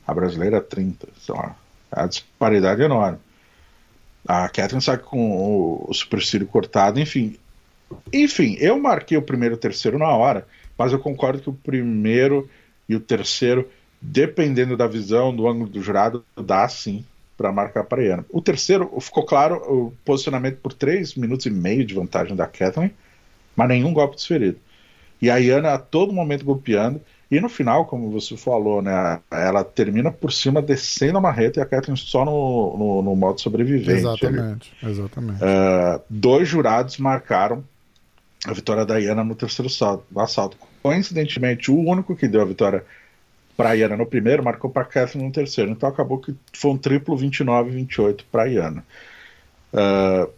A 0.07 0.13
brasileira 0.13 0.61
30. 0.61 1.07
Sei 1.19 1.35
lá. 1.35 1.55
A 1.91 2.07
disparidade 2.07 2.81
é 2.81 2.85
enorme. 2.85 3.19
A 4.27 4.49
Catherine 4.49 4.81
sai 4.81 4.97
com 4.97 5.31
o, 5.31 5.85
o 5.87 5.93
supercílio 5.93 6.47
cortado, 6.47 6.99
enfim. 6.99 7.37
Enfim, 8.11 8.55
eu 8.59 8.79
marquei 8.79 9.17
o 9.17 9.21
primeiro 9.21 9.55
e 9.55 9.57
o 9.57 9.59
terceiro 9.59 9.99
na 9.99 10.09
hora, 10.09 10.47
mas 10.75 10.91
eu 10.91 10.97
concordo 10.97 11.41
que 11.41 11.49
o 11.49 11.53
primeiro 11.53 12.49
e 12.89 12.95
o 12.95 12.99
terceiro, 12.99 13.69
dependendo 14.01 14.75
da 14.75 14.87
visão, 14.87 15.35
do 15.35 15.47
ângulo 15.47 15.69
do 15.69 15.81
jurado, 15.81 16.25
dá 16.35 16.67
sim 16.67 17.05
para 17.37 17.51
marcar 17.51 17.83
para 17.83 18.01
a 18.01 18.05
Iana. 18.05 18.25
O 18.29 18.41
terceiro, 18.41 18.89
ficou 18.99 19.25
claro 19.25 19.55
o 19.67 19.93
posicionamento 20.03 20.57
por 20.57 20.73
3 20.73 21.15
minutos 21.15 21.45
e 21.45 21.49
meio 21.49 21.85
de 21.85 21.93
vantagem 21.93 22.35
da 22.35 22.47
Kathleen, 22.47 22.91
mas 23.55 23.67
nenhum 23.67 23.93
golpe 23.93 24.15
desferido. 24.15 24.57
E 25.21 25.29
a 25.29 25.37
Iana 25.37 25.73
a 25.73 25.79
todo 25.79 26.13
momento 26.13 26.45
golpeando, 26.45 27.01
e 27.29 27.39
no 27.39 27.49
final, 27.49 27.85
como 27.85 28.11
você 28.11 28.37
falou, 28.37 28.81
né, 28.81 29.19
ela 29.31 29.63
termina 29.63 30.11
por 30.11 30.31
cima 30.31 30.61
descendo 30.61 31.17
a 31.17 31.21
marreta 31.21 31.59
e 31.59 31.63
a 31.63 31.65
Kathleen 31.65 31.97
só 31.97 32.23
no, 32.23 32.77
no, 32.77 33.01
no 33.01 33.15
modo 33.15 33.41
sobrevivente. 33.41 33.91
Exatamente, 33.91 34.71
ali. 34.81 34.91
exatamente. 34.91 35.43
Uh, 35.43 36.01
dois 36.09 36.47
jurados 36.47 36.97
marcaram 36.97 37.63
a 38.45 38.53
vitória 38.53 38.85
da 38.85 38.99
Iana 38.99 39.23
no 39.23 39.35
terceiro 39.35 39.69
salto, 39.69 40.05
assalto. 40.17 40.57
Coincidentemente, 40.83 41.71
o 41.71 41.77
único 41.77 42.15
que 42.15 42.27
deu 42.27 42.41
a 42.41 42.45
vitória 42.45 42.85
para 43.55 43.69
a 43.69 43.73
Iana 43.73 43.95
no 43.95 44.05
primeiro 44.05 44.43
marcou 44.43 44.69
para 44.69 44.85
Kathleen 44.85 45.27
no 45.27 45.31
terceiro. 45.31 45.71
Então 45.71 45.87
acabou 45.87 46.19
que 46.19 46.35
foi 46.53 46.71
um 46.71 46.77
triplo 46.77 47.17
29-28 47.17 48.23
para 48.31 48.43
a 48.43 48.45
Iana. 48.47 48.85
Uh, 49.73 50.29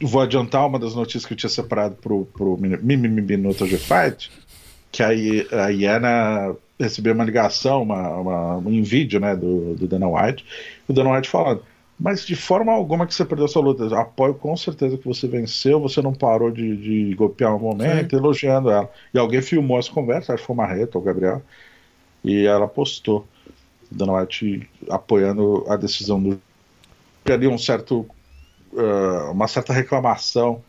vou 0.00 0.20
adiantar 0.20 0.66
uma 0.66 0.78
das 0.78 0.94
notícias 0.94 1.24
que 1.24 1.32
eu 1.32 1.36
tinha 1.36 1.50
separado 1.50 1.96
para 1.96 2.12
o 2.12 2.58
Minuto 2.58 3.66
de 3.66 3.76
Fight, 3.76 4.30
que 4.90 5.02
a, 5.02 5.08
a 5.64 5.68
Iana 5.68 6.56
recebeu 6.78 7.14
uma 7.14 7.24
ligação, 7.24 7.82
uma, 7.82 8.08
uma, 8.16 8.56
um 8.56 8.82
vídeo 8.82 9.20
né, 9.20 9.36
do, 9.36 9.74
do 9.74 9.86
Dana 9.86 10.08
White, 10.08 10.44
o 10.88 10.92
Dana 10.92 11.14
White 11.14 11.28
falando 11.28 11.62
mas 12.02 12.26
de 12.26 12.34
forma 12.34 12.72
alguma 12.72 13.06
que 13.06 13.14
você 13.14 13.24
perdeu 13.24 13.46
sua 13.46 13.62
luta. 13.62 13.96
Apoio 13.96 14.34
com 14.34 14.56
certeza 14.56 14.98
que 14.98 15.06
você 15.06 15.28
venceu, 15.28 15.80
você 15.80 16.02
não 16.02 16.12
parou 16.12 16.50
de, 16.50 16.76
de 16.76 17.14
golpear 17.14 17.54
um 17.54 17.60
momento, 17.60 18.10
Sim. 18.10 18.16
elogiando 18.16 18.70
ela. 18.70 18.90
E 19.14 19.18
alguém 19.18 19.40
filmou 19.40 19.78
essa 19.78 19.92
conversa, 19.92 20.34
acho 20.34 20.42
que 20.42 20.46
foi 20.46 20.54
o 20.54 20.56
Marreta 20.56 20.98
ou 20.98 21.02
o 21.02 21.04
Gabriel, 21.04 21.40
e 22.24 22.46
ela 22.46 22.68
postou, 22.68 23.26
Dana 23.90 24.14
White 24.14 24.68
apoiando 24.88 25.64
a 25.68 25.76
decisão 25.76 26.22
do. 26.22 26.40
Ali 27.24 27.46
um 27.46 27.58
certo, 27.58 28.06
uh, 28.72 29.30
uma 29.30 29.46
certa 29.46 29.72
reclamação 29.72 30.62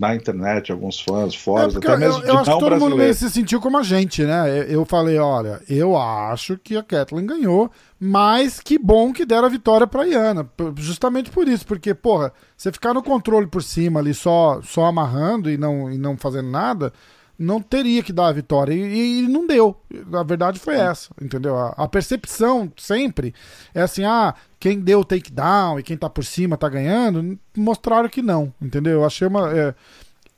na 0.00 0.14
internet, 0.14 0.72
alguns 0.72 0.98
fãs, 0.98 1.34
fóruns, 1.34 1.74
é 1.74 1.78
até 1.78 1.94
mesmo 1.94 2.22
eu, 2.22 2.28
eu 2.28 2.38
acho 2.38 2.50
que 2.50 2.58
todo 2.58 2.76
mundo 2.78 2.96
meio 2.96 3.12
se 3.12 3.28
sentiu 3.28 3.60
como 3.60 3.76
a 3.76 3.82
gente, 3.82 4.24
né? 4.24 4.64
Eu 4.66 4.86
falei, 4.86 5.18
olha, 5.18 5.60
eu 5.68 5.94
acho 5.94 6.56
que 6.56 6.74
a 6.74 6.82
Kathleen 6.82 7.26
ganhou, 7.26 7.70
mas 7.98 8.60
que 8.60 8.78
bom 8.78 9.12
que 9.12 9.26
deram 9.26 9.44
a 9.44 9.50
vitória 9.50 9.86
pra 9.86 10.06
Iana. 10.06 10.48
Justamente 10.76 11.30
por 11.30 11.46
isso, 11.46 11.66
porque, 11.66 11.92
porra, 11.92 12.32
você 12.56 12.72
ficar 12.72 12.94
no 12.94 13.02
controle 13.02 13.46
por 13.46 13.62
cima 13.62 14.00
ali, 14.00 14.14
só, 14.14 14.62
só 14.62 14.86
amarrando 14.86 15.50
e 15.50 15.58
não, 15.58 15.92
e 15.92 15.98
não 15.98 16.16
fazendo 16.16 16.48
nada, 16.48 16.94
não 17.40 17.62
teria 17.62 18.02
que 18.02 18.12
dar 18.12 18.26
a 18.26 18.32
vitória. 18.32 18.74
E, 18.74 19.20
e 19.20 19.28
não 19.28 19.46
deu. 19.46 19.74
A 20.12 20.22
verdade 20.22 20.60
foi 20.60 20.76
essa, 20.76 21.08
entendeu? 21.20 21.56
A, 21.56 21.70
a, 21.70 21.88
percepção 21.88 22.70
sempre 22.76 23.34
é 23.74 23.80
assim: 23.80 24.04
ah, 24.04 24.34
quem 24.58 24.78
deu 24.78 25.00
o 25.00 25.04
takedown 25.04 25.78
e 25.78 25.82
quem 25.82 25.96
tá 25.96 26.10
por 26.10 26.22
cima 26.22 26.58
tá 26.58 26.68
ganhando. 26.68 27.38
Mostraram 27.56 28.10
que 28.10 28.20
não, 28.20 28.52
entendeu? 28.60 28.92
Eu 29.00 29.06
achei 29.06 29.26
uma. 29.26 29.50
É, 29.56 29.74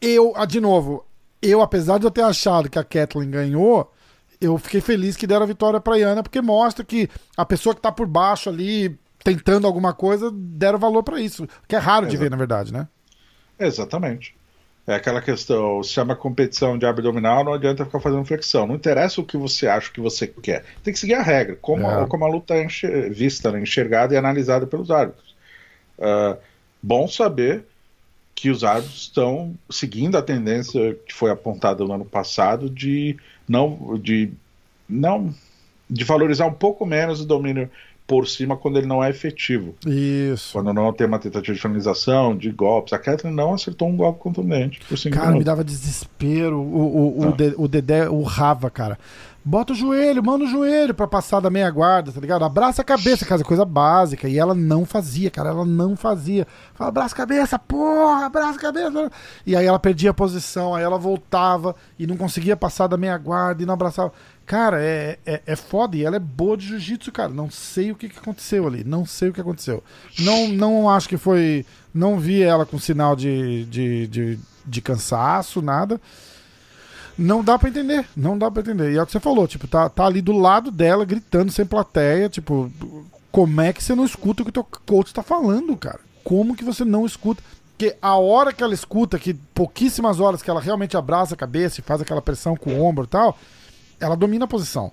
eu, 0.00 0.32
ah, 0.36 0.46
de 0.46 0.60
novo, 0.60 1.04
eu, 1.42 1.60
apesar 1.60 1.98
de 1.98 2.06
eu 2.06 2.10
ter 2.10 2.22
achado 2.22 2.70
que 2.70 2.78
a 2.78 2.84
Kathleen 2.84 3.30
ganhou, 3.30 3.92
eu 4.40 4.56
fiquei 4.56 4.80
feliz 4.80 5.16
que 5.16 5.26
deram 5.26 5.42
a 5.42 5.46
vitória 5.46 5.80
pra 5.80 5.98
Iana, 5.98 6.22
porque 6.22 6.40
mostra 6.40 6.84
que 6.84 7.10
a 7.36 7.44
pessoa 7.44 7.74
que 7.74 7.80
tá 7.80 7.90
por 7.90 8.06
baixo 8.06 8.48
ali, 8.48 8.96
tentando 9.24 9.66
alguma 9.66 9.92
coisa, 9.92 10.30
deram 10.32 10.78
valor 10.78 11.02
para 11.02 11.20
isso. 11.20 11.48
Que 11.66 11.74
é 11.74 11.78
raro 11.80 12.06
de 12.06 12.16
ver, 12.16 12.30
na 12.30 12.36
verdade, 12.36 12.72
né? 12.72 12.86
Exatamente. 13.58 14.36
É 14.86 14.94
aquela 14.94 15.22
questão, 15.22 15.80
se 15.82 15.92
chama 15.92 16.16
competição 16.16 16.76
de 16.76 16.84
abdominal, 16.84 17.44
não 17.44 17.54
adianta 17.54 17.84
ficar 17.84 18.00
fazendo 18.00 18.24
flexão. 18.24 18.66
Não 18.66 18.74
interessa 18.74 19.20
o 19.20 19.24
que 19.24 19.36
você 19.36 19.68
acha, 19.68 19.88
o 19.88 19.92
que 19.92 20.00
você 20.00 20.26
quer. 20.26 20.64
Tem 20.82 20.92
que 20.92 20.98
seguir 20.98 21.14
a 21.14 21.22
regra, 21.22 21.56
como, 21.60 21.88
é. 21.88 22.06
como 22.06 22.24
a 22.24 22.28
luta 22.28 22.54
é 22.54 22.66
vista, 23.08 23.52
né, 23.52 23.60
enxergada 23.60 24.12
e 24.12 24.16
analisada 24.16 24.66
pelos 24.66 24.90
árbitros. 24.90 25.36
Uh, 25.98 26.36
bom 26.82 27.06
saber 27.06 27.64
que 28.34 28.50
os 28.50 28.64
árbitros 28.64 29.02
estão 29.02 29.54
seguindo 29.70 30.18
a 30.18 30.22
tendência 30.22 30.94
que 31.06 31.14
foi 31.14 31.30
apontada 31.30 31.84
no 31.84 31.92
ano 31.92 32.04
passado 32.04 32.68
de 32.68 33.16
não 33.48 33.96
de 34.02 34.32
não 34.88 35.32
de 35.88 36.04
valorizar 36.04 36.46
um 36.46 36.52
pouco 36.52 36.84
menos 36.84 37.20
o 37.20 37.26
domínio 37.26 37.70
por 38.06 38.26
cima 38.26 38.56
quando 38.56 38.78
ele 38.78 38.86
não 38.86 39.02
é 39.02 39.10
efetivo. 39.10 39.74
Isso. 39.86 40.52
Quando 40.52 40.72
não 40.72 40.92
tem 40.92 41.06
uma 41.06 41.18
tentativa 41.18 41.54
de 41.54 41.60
finalização, 41.60 42.36
de 42.36 42.50
golpes. 42.50 42.92
A 42.92 42.98
Catherine 42.98 43.34
não 43.34 43.54
acertou 43.54 43.88
um 43.88 43.96
golpe 43.96 44.20
contundente 44.20 44.80
por 44.88 44.98
cinco 44.98 45.14
Cara, 45.14 45.28
minutos. 45.28 45.40
me 45.40 45.44
dava 45.44 45.64
desespero. 45.64 46.58
O, 46.58 46.62
o, 46.62 47.20
o, 47.20 47.28
ah. 47.28 47.54
o 47.56 47.68
Dedé 47.68 48.08
urrava, 48.08 48.70
cara. 48.70 48.98
Bota 49.44 49.72
o 49.72 49.76
joelho, 49.76 50.22
manda 50.22 50.44
o 50.44 50.46
joelho 50.46 50.94
pra 50.94 51.08
passar 51.08 51.40
da 51.40 51.50
meia 51.50 51.68
guarda, 51.68 52.12
tá 52.12 52.20
ligado? 52.20 52.44
Abraça 52.44 52.82
a 52.82 52.84
cabeça, 52.84 53.26
casa, 53.26 53.42
coisa 53.42 53.64
básica. 53.64 54.28
E 54.28 54.38
ela 54.38 54.54
não 54.54 54.84
fazia, 54.84 55.32
cara, 55.32 55.48
ela 55.48 55.64
não 55.64 55.96
fazia. 55.96 56.46
Fala, 56.74 56.90
abraça 56.90 57.12
a 57.12 57.16
cabeça, 57.16 57.58
porra, 57.58 58.26
abraça 58.26 58.56
a 58.56 58.60
cabeça. 58.60 59.10
E 59.44 59.56
aí 59.56 59.66
ela 59.66 59.80
perdia 59.80 60.10
a 60.10 60.14
posição, 60.14 60.76
aí 60.76 60.84
ela 60.84 60.96
voltava 60.96 61.74
e 61.98 62.06
não 62.06 62.16
conseguia 62.16 62.56
passar 62.56 62.86
da 62.86 62.96
meia 62.96 63.18
guarda 63.18 63.60
e 63.60 63.66
não 63.66 63.74
abraçava. 63.74 64.12
Cara, 64.44 64.82
é, 64.82 65.18
é, 65.24 65.42
é 65.46 65.56
foda 65.56 65.96
e 65.96 66.04
ela 66.04 66.16
é 66.16 66.20
boa 66.20 66.56
de 66.56 66.66
jiu-jitsu, 66.66 67.12
cara. 67.12 67.28
Não 67.28 67.50
sei 67.50 67.92
o 67.92 67.96
que, 67.96 68.08
que 68.08 68.18
aconteceu 68.18 68.66
ali. 68.66 68.84
Não 68.84 69.06
sei 69.06 69.28
o 69.28 69.32
que 69.32 69.40
aconteceu. 69.40 69.82
Não, 70.18 70.48
não 70.48 70.90
acho 70.90 71.08
que 71.08 71.16
foi. 71.16 71.64
Não 71.94 72.18
vi 72.18 72.42
ela 72.42 72.66
com 72.66 72.78
sinal 72.78 73.14
de, 73.14 73.64
de, 73.66 74.06
de, 74.08 74.38
de 74.66 74.80
cansaço, 74.80 75.62
nada. 75.62 76.00
Não 77.16 77.44
dá 77.44 77.58
para 77.58 77.68
entender. 77.68 78.04
Não 78.16 78.36
dá 78.36 78.50
para 78.50 78.62
entender. 78.62 78.92
E 78.92 78.96
é 78.96 79.02
o 79.02 79.06
que 79.06 79.12
você 79.12 79.20
falou, 79.20 79.46
tipo, 79.46 79.68
tá, 79.68 79.88
tá 79.88 80.06
ali 80.06 80.20
do 80.20 80.32
lado 80.32 80.70
dela, 80.70 81.04
gritando 81.04 81.52
sem 81.52 81.64
plateia. 81.64 82.28
Tipo, 82.28 82.70
como 83.30 83.60
é 83.60 83.72
que 83.72 83.82
você 83.82 83.94
não 83.94 84.04
escuta 84.04 84.42
o 84.42 84.44
que 84.44 84.50
o 84.50 84.52
teu 84.52 84.66
coach 84.86 85.14
tá 85.14 85.22
falando, 85.22 85.76
cara? 85.76 86.00
Como 86.24 86.56
que 86.56 86.64
você 86.64 86.84
não 86.84 87.06
escuta? 87.06 87.42
Porque 87.70 87.96
a 88.02 88.16
hora 88.16 88.52
que 88.52 88.62
ela 88.62 88.74
escuta, 88.74 89.18
que 89.18 89.34
pouquíssimas 89.34 90.20
horas 90.20 90.42
que 90.42 90.50
ela 90.50 90.60
realmente 90.60 90.96
abraça 90.96 91.34
a 91.34 91.38
cabeça 91.38 91.80
e 91.80 91.82
faz 91.82 92.00
aquela 92.00 92.22
pressão 92.22 92.56
com 92.56 92.74
o 92.74 92.84
ombro 92.84 93.04
e 93.04 93.08
tal 93.08 93.36
ela 94.02 94.16
domina 94.16 94.44
a 94.44 94.48
posição. 94.48 94.92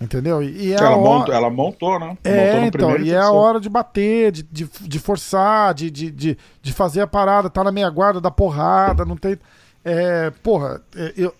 Entendeu? 0.00 0.42
E 0.42 0.72
é 0.72 0.76
ela, 0.76 0.96
hora... 0.96 1.18
montou, 1.18 1.34
ela 1.34 1.50
montou, 1.50 2.00
né? 2.00 2.18
É, 2.24 2.60
montou 2.60 2.90
então, 2.90 2.96
e 2.98 3.10
é 3.10 3.18
a 3.18 3.30
hora 3.30 3.60
de 3.60 3.68
bater, 3.68 4.32
de, 4.32 4.42
de, 4.42 4.64
de 4.64 4.98
forçar, 4.98 5.72
de, 5.72 5.90
de, 5.90 6.10
de, 6.10 6.38
de, 6.60 6.72
fazer 6.72 7.00
a 7.00 7.06
parada, 7.06 7.48
tá 7.48 7.62
na 7.62 7.70
meia 7.70 7.88
guarda, 7.88 8.20
da 8.20 8.30
porrada, 8.30 9.04
não 9.04 9.16
tem. 9.16 9.38
É, 9.84 10.30
porra, 10.42 10.82
é, 10.96 11.12
eu, 11.16 11.34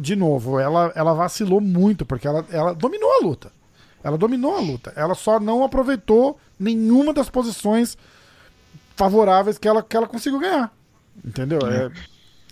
de 0.00 0.16
novo, 0.16 0.58
ela, 0.58 0.92
ela 0.94 1.12
vacilou 1.12 1.60
muito, 1.60 2.06
porque 2.06 2.26
ela, 2.26 2.44
ela 2.50 2.74
dominou 2.74 3.10
a 3.12 3.24
luta. 3.24 3.52
Ela 4.02 4.16
dominou 4.16 4.56
a 4.56 4.60
luta. 4.60 4.92
Ela 4.96 5.14
só 5.14 5.38
não 5.38 5.62
aproveitou 5.62 6.38
nenhuma 6.58 7.12
das 7.12 7.28
posições 7.28 7.96
favoráveis 8.96 9.58
que 9.58 9.68
ela, 9.68 9.82
que 9.82 9.96
ela 9.96 10.06
conseguiu 10.06 10.40
ganhar. 10.40 10.72
Entendeu? 11.24 11.60
É, 11.68 11.86
é 11.86 11.90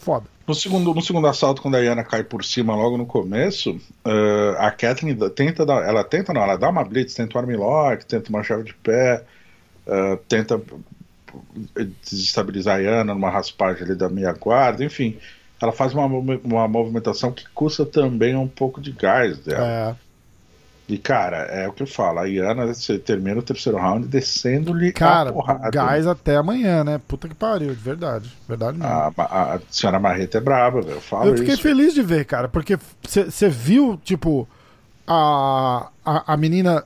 foda. 0.02 0.26
No 0.46 0.54
segundo, 0.54 0.92
no 0.92 1.00
segundo 1.00 1.28
assalto, 1.28 1.62
quando 1.62 1.76
a 1.76 1.80
Yana 1.80 2.02
cai 2.02 2.24
por 2.24 2.44
cima 2.44 2.74
logo 2.74 2.98
no 2.98 3.06
começo, 3.06 3.72
uh, 4.04 4.58
a 4.58 4.70
Kathleen 4.70 5.16
tenta 5.30 5.64
dar, 5.64 5.84
ela 5.84 6.02
tenta 6.02 6.32
não, 6.32 6.42
ela 6.42 6.56
dá 6.56 6.68
uma 6.68 6.84
blitz, 6.84 7.14
tenta 7.14 7.38
um 7.38 7.40
armlock, 7.40 8.04
tenta 8.04 8.28
uma 8.28 8.42
chave 8.42 8.64
de 8.64 8.74
pé, 8.74 9.24
uh, 9.86 10.16
tenta 10.28 10.60
desestabilizar 12.04 12.76
a 12.76 12.80
Yana 12.80 13.14
numa 13.14 13.30
raspagem 13.30 13.84
ali 13.84 13.94
da 13.94 14.08
meia 14.08 14.32
guarda, 14.32 14.84
enfim, 14.84 15.16
ela 15.60 15.70
faz 15.70 15.94
uma, 15.94 16.06
uma 16.06 16.66
movimentação 16.66 17.30
que 17.30 17.48
custa 17.54 17.86
também 17.86 18.34
um 18.34 18.48
pouco 18.48 18.80
de 18.80 18.90
gás 18.90 19.38
dela. 19.38 19.64
É. 19.64 20.11
E, 20.88 20.98
cara, 20.98 21.38
é 21.44 21.66
o 21.68 21.72
que 21.72 21.82
eu 21.82 21.86
falo. 21.86 22.18
A 22.18 22.24
Iana 22.28 22.70
termina 23.04 23.38
o 23.38 23.42
terceiro 23.42 23.78
round 23.78 24.06
descendo-lhe 24.08 24.92
Cara, 24.92 25.30
a 25.30 25.32
porrada. 25.32 25.70
gás 25.70 26.06
até 26.06 26.36
amanhã, 26.36 26.84
né? 26.84 27.00
Puta 27.06 27.28
que 27.28 27.34
pariu, 27.34 27.68
de 27.74 27.80
verdade. 27.80 28.30
Verdade 28.48 28.76
mesmo. 28.78 28.92
A, 28.92 29.12
a, 29.16 29.54
a 29.54 29.60
senhora 29.70 29.98
Marreta 30.00 30.38
é 30.38 30.40
brava, 30.40 30.82
velho. 30.82 30.96
Eu 30.96 31.00
falo 31.00 31.30
Eu 31.30 31.38
fiquei 31.38 31.54
isso. 31.54 31.62
feliz 31.62 31.94
de 31.94 32.02
ver, 32.02 32.24
cara, 32.26 32.48
porque 32.48 32.78
você 33.02 33.48
viu, 33.48 33.98
tipo, 34.04 34.46
a, 35.06 35.88
a, 36.04 36.32
a 36.34 36.36
menina. 36.36 36.84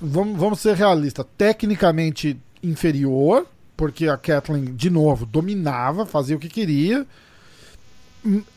Vamos, 0.00 0.38
vamos 0.38 0.60
ser 0.60 0.76
realistas. 0.76 1.24
Tecnicamente 1.36 2.38
inferior, 2.62 3.46
porque 3.76 4.08
a 4.08 4.16
Kathleen, 4.16 4.66
de 4.76 4.90
novo, 4.90 5.24
dominava, 5.26 6.04
fazia 6.06 6.36
o 6.36 6.38
que 6.38 6.48
queria. 6.48 7.06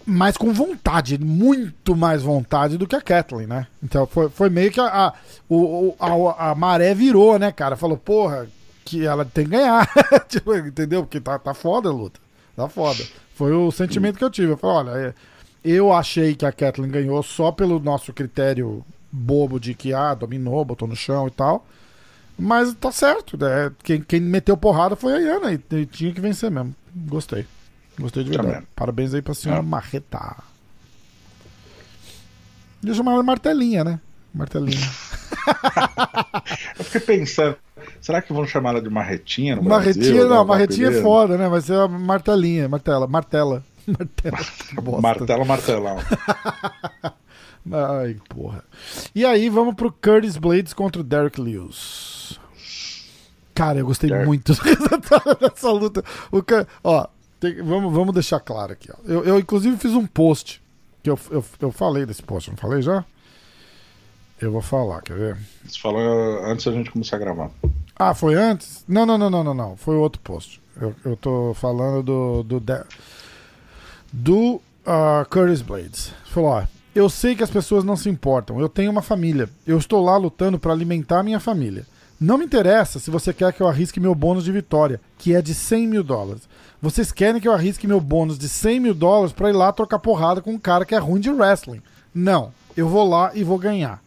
Mas 0.06 0.38
com 0.38 0.54
vontade, 0.54 1.18
muito 1.18 1.96
mais 1.96 2.22
vontade 2.22 2.78
do 2.78 2.88
que 2.88 2.96
a 2.96 3.02
Kathleen, 3.02 3.48
né? 3.48 3.68
Então 3.84 4.06
foi, 4.06 4.30
foi 4.30 4.50
meio 4.50 4.72
que 4.72 4.80
a, 4.80 5.08
a, 5.08 5.14
o, 5.50 5.96
a, 6.00 6.52
a 6.52 6.56
maré 6.56 6.94
virou, 6.94 7.40
né, 7.40 7.52
cara? 7.52 7.76
Falou, 7.76 7.98
porra, 7.98 8.48
que 8.84 9.06
ela 9.06 9.26
tem 9.26 9.46
que 9.46 9.52
ganhar. 9.52 9.90
tipo, 10.30 10.56
entendeu? 10.56 11.04
Porque 11.04 11.20
tá, 11.20 11.40
tá 11.40 11.54
foda 11.54 11.90
a 11.90 11.92
luta. 11.92 12.20
Tá 12.56 12.70
foda. 12.70 13.04
Foi 13.34 13.52
o 13.52 13.72
sentimento 13.72 14.18
que 14.18 14.24
eu 14.24 14.30
tive. 14.30 14.52
Eu 14.52 14.58
falei, 14.58 14.94
olha, 14.94 15.08
é, 15.08 15.14
eu 15.64 15.92
achei 15.92 16.36
que 16.36 16.46
a 16.46 16.52
Kathleen 16.52 16.92
ganhou 16.92 17.22
só 17.24 17.52
pelo 17.52 17.80
nosso 17.80 18.14
critério 18.14 18.86
bobo 19.12 19.60
de 19.60 19.74
que, 19.74 19.94
ah, 19.94 20.14
dominou, 20.14 20.64
botou 20.64 20.88
no 20.88 20.96
chão 20.96 21.28
e 21.28 21.32
tal. 21.32 21.66
Mas 22.38 22.74
tá 22.76 22.92
certo, 22.92 23.38
né? 23.38 23.72
Quem, 23.84 24.02
quem 24.02 24.20
meteu 24.20 24.56
porrada 24.56 24.96
foi 24.96 25.14
a 25.14 25.20
Iana 25.20 25.54
e, 25.54 25.76
e 25.76 25.86
tinha 25.86 26.14
que 26.14 26.22
vencer 26.22 26.52
mesmo. 26.52 26.76
Gostei. 26.94 27.46
Gostei 28.00 28.24
de 28.24 28.30
verdade. 28.30 28.54
Também. 28.54 28.68
Parabéns 28.76 29.14
aí 29.14 29.22
pra 29.22 29.34
senhora 29.34 29.62
é. 29.62 29.64
Marreta. 29.64 30.36
Deixa 32.82 32.98
chamar 32.98 33.14
ela 33.14 33.24
Martelinha, 33.24 33.84
né? 33.84 34.00
Martelinha. 34.34 34.78
eu 36.78 36.86
fiquei 36.86 37.02
pensando, 37.02 37.56
será 38.02 38.22
que 38.22 38.34
vão 38.34 38.46
chamar 38.46 38.72
ela 38.72 38.82
de 38.82 38.90
Marretinha 38.90 39.56
no 39.56 39.64
Marretinha, 39.64 40.12
Brasil, 40.12 40.30
não, 40.30 40.46
Marretinha 40.46 40.88
é 40.90 41.02
foda, 41.02 41.38
né? 41.38 41.48
Vai 41.48 41.62
ser 41.62 41.80
a 41.80 41.88
Martelinha, 41.88 42.68
Martela, 42.68 43.08
Martela. 43.08 43.64
Martela, 43.88 45.02
martela, 45.02 45.46
martelão. 45.46 45.98
Ai, 47.72 48.18
porra. 48.30 48.64
E 49.14 49.26
aí, 49.26 49.50
vamos 49.50 49.76
pro 49.76 49.92
Curtis 49.92 50.38
Blades 50.38 50.74
contra 50.74 51.02
o 51.02 51.04
Derek 51.04 51.40
Lewis. 51.40 52.40
Cara, 53.54 53.80
eu 53.80 53.86
gostei 53.86 54.10
Derek. 54.10 54.28
muito 54.28 54.54
dessa 55.40 55.72
luta. 55.72 56.04
O 56.32 56.44
ó, 56.84 57.08
tem, 57.40 57.62
vamos, 57.62 57.94
vamos 57.94 58.14
deixar 58.14 58.40
claro 58.40 58.74
aqui. 58.74 58.90
Ó. 58.92 58.96
Eu, 59.06 59.24
eu, 59.24 59.40
inclusive, 59.40 59.78
fiz 59.78 59.92
um 59.92 60.06
post. 60.06 60.62
Que 61.04 61.10
eu, 61.10 61.20
eu, 61.30 61.46
eu 61.60 61.72
falei 61.72 62.06
desse 62.06 62.24
post, 62.24 62.50
não 62.50 62.58
falei 62.58 62.82
já? 62.82 63.06
Eu 64.42 64.52
vou 64.52 64.62
falar, 64.62 65.02
quer 65.02 65.16
ver? 65.16 65.38
Você 65.64 65.80
falou 65.80 66.02
antes 66.46 66.66
da 66.66 66.72
gente 66.72 66.92
começar 66.92 67.16
a 67.16 67.20
gravar. 67.20 67.52
Ah, 67.96 68.14
foi 68.14 68.36
antes? 68.36 68.84
Não, 68.88 69.06
não, 69.06 69.18
não, 69.18 69.30
não, 69.30 69.44
não, 69.44 69.54
não. 69.54 69.78
Foi 69.78 69.96
outro 69.96 70.20
post. 70.22 70.62
Eu, 70.80 70.94
eu 71.06 71.16
tô 71.16 71.54
falando 71.54 72.04
do. 72.04 72.44
do, 72.44 72.64
do 74.12 74.56
uh, 74.56 75.30
Curtis 75.30 75.62
Blades. 75.62 76.12
Falou, 76.26 76.50
ó. 76.50 76.64
Eu 76.94 77.10
sei 77.10 77.36
que 77.36 77.44
as 77.44 77.50
pessoas 77.50 77.84
não 77.84 77.98
se 77.98 78.10
importam. 78.10 78.60
Eu 78.60 78.70
tenho 78.70 78.90
uma 78.90 79.02
família. 79.02 79.50
Eu 79.68 79.78
estou 79.78 80.04
lá 80.04 80.18
lutando 80.18 80.58
para 80.58 80.72
alimentar 80.72 81.24
minha 81.24 81.40
família. 81.40 81.86
Não 82.20 82.38
me 82.38 82.46
interessa 82.46 83.00
se 83.00 83.12
você 83.12 83.34
quer 83.34 83.52
que 83.52 83.62
eu 83.62 83.68
arrisque 83.68 84.00
meu 84.00 84.16
bônus 84.16 84.46
de 84.46 84.52
vitória, 84.52 85.02
que 85.18 85.36
é 85.36 85.42
de 85.42 85.54
100 85.54 85.88
mil 85.88 86.04
dólares. 86.04 86.44
Vocês 86.86 87.12
querem 87.12 87.42
que 87.42 87.48
eu 87.48 87.52
arrisque 87.52 87.88
meu 87.88 88.00
bônus 88.00 88.38
de 88.38 88.48
100 88.48 88.80
mil 88.80 88.94
dólares 88.94 89.34
para 89.34 89.50
ir 89.50 89.54
lá 89.54 89.74
trocar 89.74 89.98
porrada 89.98 90.40
com 90.40 90.52
um 90.52 90.60
cara 90.60 90.86
que 90.86 90.94
é 90.94 91.00
ruim 91.00 91.20
de 91.20 91.32
wrestling. 91.32 91.82
Não. 92.14 92.54
Eu 92.78 92.88
vou 92.88 93.10
lá 93.10 93.32
e 93.34 93.44
vou 93.44 93.58
ganhar. 93.58 94.00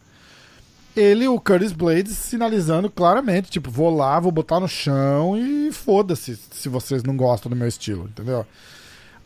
Ele, 0.95 1.27
o 1.27 1.41
Curtis 1.41 1.73
Blades, 1.73 2.17
sinalizando 2.17 2.89
claramente, 2.89 3.51
tipo, 3.51 3.69
vou 3.69 3.93
lá, 3.93 4.17
vou 4.17 4.31
botar 4.31 4.61
no 4.61 4.67
chão 4.69 5.37
e 5.37 5.73
foda-se 5.73 6.37
se 6.37 6.69
vocês 6.69 7.03
não 7.03 7.17
gostam 7.17 7.49
do 7.49 7.55
meu 7.55 7.67
estilo, 7.67 8.05
entendeu? 8.05 8.45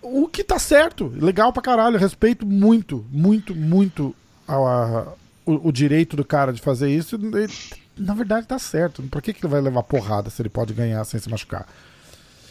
O 0.01 0.27
que 0.27 0.43
tá 0.43 0.57
certo, 0.57 1.13
legal 1.15 1.53
pra 1.53 1.61
caralho, 1.61 1.99
respeito 1.99 2.47
muito, 2.47 3.05
muito, 3.11 3.53
muito 3.53 4.15
a, 4.47 4.55
a, 4.55 5.07
o, 5.45 5.67
o, 5.67 5.71
direito 5.71 6.17
do 6.17 6.25
cara 6.25 6.51
de 6.51 6.59
fazer 6.59 6.89
isso. 6.89 7.17
Ele, 7.17 7.53
na 7.95 8.15
verdade 8.15 8.47
tá 8.47 8.57
certo. 8.57 9.03
Por 9.03 9.21
que, 9.21 9.31
que 9.31 9.45
ele 9.45 9.51
vai 9.51 9.61
levar 9.61 9.83
porrada 9.83 10.31
se 10.31 10.41
ele 10.41 10.49
pode 10.49 10.73
ganhar 10.73 11.03
sem 11.03 11.19
se 11.19 11.29
machucar? 11.29 11.67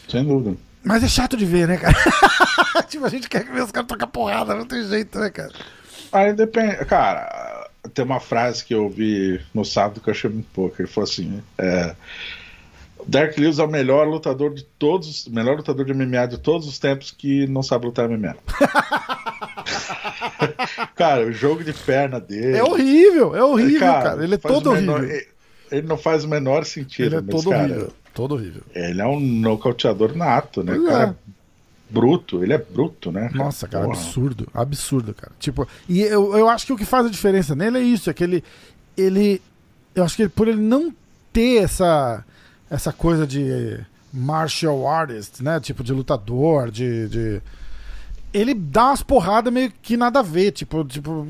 Sem 0.08 0.24
dúvida. 0.24 0.56
Mas 0.84 1.04
é 1.04 1.08
chato 1.08 1.36
de 1.36 1.44
ver, 1.44 1.68
né, 1.68 1.76
cara? 1.76 1.94
tipo, 2.88 3.04
a 3.04 3.08
gente 3.08 3.28
quer 3.28 3.44
ver 3.44 3.62
os 3.62 3.70
caras 3.70 3.88
tocar 3.88 4.06
porrada, 4.06 4.54
não 4.54 4.66
tem 4.66 4.84
jeito, 4.84 5.18
né, 5.18 5.30
cara? 5.30 5.52
Aí 6.12 6.32
depende. 6.32 6.76
Cara, 6.84 7.68
tem 7.94 8.04
uma 8.04 8.20
frase 8.20 8.64
que 8.64 8.74
eu 8.74 8.84
ouvi 8.84 9.40
no 9.54 9.64
sábado 9.64 10.00
que 10.00 10.08
eu 10.08 10.12
achei 10.12 10.28
muito 10.28 10.48
pouco. 10.52 10.80
Ele 10.80 10.88
falou 10.88 11.08
assim: 11.08 11.42
é, 11.56 11.94
Dark 13.06 13.36
Lewis 13.38 13.58
é 13.58 13.64
o 13.64 13.68
melhor 13.68 14.06
lutador 14.06 14.54
de 14.54 14.64
todos, 14.64 15.26
melhor 15.28 15.56
lutador 15.56 15.84
de 15.84 15.94
MMA 15.94 16.26
de 16.28 16.38
todos 16.38 16.68
os 16.68 16.78
tempos 16.78 17.10
que 17.10 17.46
não 17.46 17.62
sabe 17.62 17.86
lutar 17.86 18.08
MMA. 18.08 18.36
cara, 20.94 21.26
o 21.26 21.32
jogo 21.32 21.64
de 21.64 21.72
perna 21.72 22.20
dele. 22.20 22.58
É 22.58 22.64
horrível, 22.64 23.34
é 23.34 23.42
horrível, 23.42 23.80
cara. 23.80 24.10
cara. 24.10 24.24
Ele 24.24 24.34
é 24.34 24.38
todo 24.38 24.72
menor, 24.72 25.00
horrível. 25.00 25.26
Ele 25.70 25.86
não 25.86 25.96
faz 25.96 26.24
o 26.24 26.28
menor 26.28 26.64
sentido. 26.64 27.16
Ele 27.16 27.16
é 27.16 27.30
todo 27.30 27.50
cara, 27.50 27.64
horrível. 27.64 27.92
Todo 28.14 28.34
horrível. 28.34 28.62
Ele 28.74 29.00
é 29.00 29.06
um 29.06 29.18
nocauteador 29.18 30.14
nato, 30.14 30.62
né? 30.62 30.78
Cara, 30.86 31.10
é. 31.10 31.32
bruto, 31.88 32.42
ele 32.42 32.52
é 32.52 32.58
bruto, 32.58 33.10
né? 33.10 33.28
Cara? 33.28 33.44
Nossa, 33.44 33.66
cara, 33.66 33.84
Porra. 33.86 33.98
absurdo. 33.98 34.48
Absurdo, 34.52 35.14
cara. 35.14 35.32
Tipo, 35.38 35.66
e 35.88 36.00
eu, 36.02 36.36
eu 36.36 36.48
acho 36.48 36.66
que 36.66 36.72
o 36.72 36.76
que 36.76 36.84
faz 36.84 37.06
a 37.06 37.10
diferença 37.10 37.54
nele 37.54 37.78
é 37.78 37.82
isso, 37.82 38.10
é 38.10 38.14
que 38.14 38.24
ele. 38.24 38.44
ele 38.96 39.40
eu 39.94 40.04
acho 40.04 40.16
que 40.16 40.22
ele, 40.22 40.28
por 40.28 40.48
ele 40.48 40.60
não 40.60 40.92
ter 41.32 41.62
essa 41.62 42.24
essa 42.70 42.92
coisa 42.92 43.26
de 43.26 43.78
martial 44.12 44.86
artist, 44.88 45.42
né? 45.42 45.60
Tipo, 45.60 45.82
de 45.82 45.92
lutador, 45.92 46.70
de. 46.70 47.08
de... 47.08 47.42
Ele 48.32 48.54
dá 48.54 48.86
umas 48.86 49.02
porradas 49.02 49.52
meio 49.52 49.72
que 49.82 49.96
nada 49.96 50.20
a 50.20 50.22
ver, 50.22 50.52
tipo, 50.52 50.84
tipo, 50.84 51.28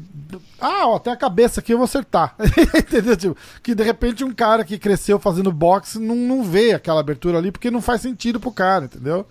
ah, 0.60 0.86
ó, 0.86 0.98
tem 0.98 1.12
a 1.12 1.16
cabeça 1.16 1.60
aqui, 1.60 1.72
eu 1.72 1.78
vou 1.78 1.84
acertar. 1.84 2.36
Entendeu? 2.76 3.16
Tipo, 3.16 3.36
que 3.62 3.74
de 3.74 3.82
repente 3.82 4.22
um 4.22 4.32
cara 4.32 4.64
que 4.64 4.78
cresceu 4.78 5.18
fazendo 5.18 5.50
boxe 5.50 5.98
não, 5.98 6.14
não 6.14 6.44
vê 6.44 6.72
aquela 6.72 7.00
abertura 7.00 7.38
ali 7.38 7.50
porque 7.50 7.70
não 7.70 7.82
faz 7.82 8.02
sentido 8.02 8.38
pro 8.38 8.52
cara, 8.52 8.84
entendeu? 8.84 9.26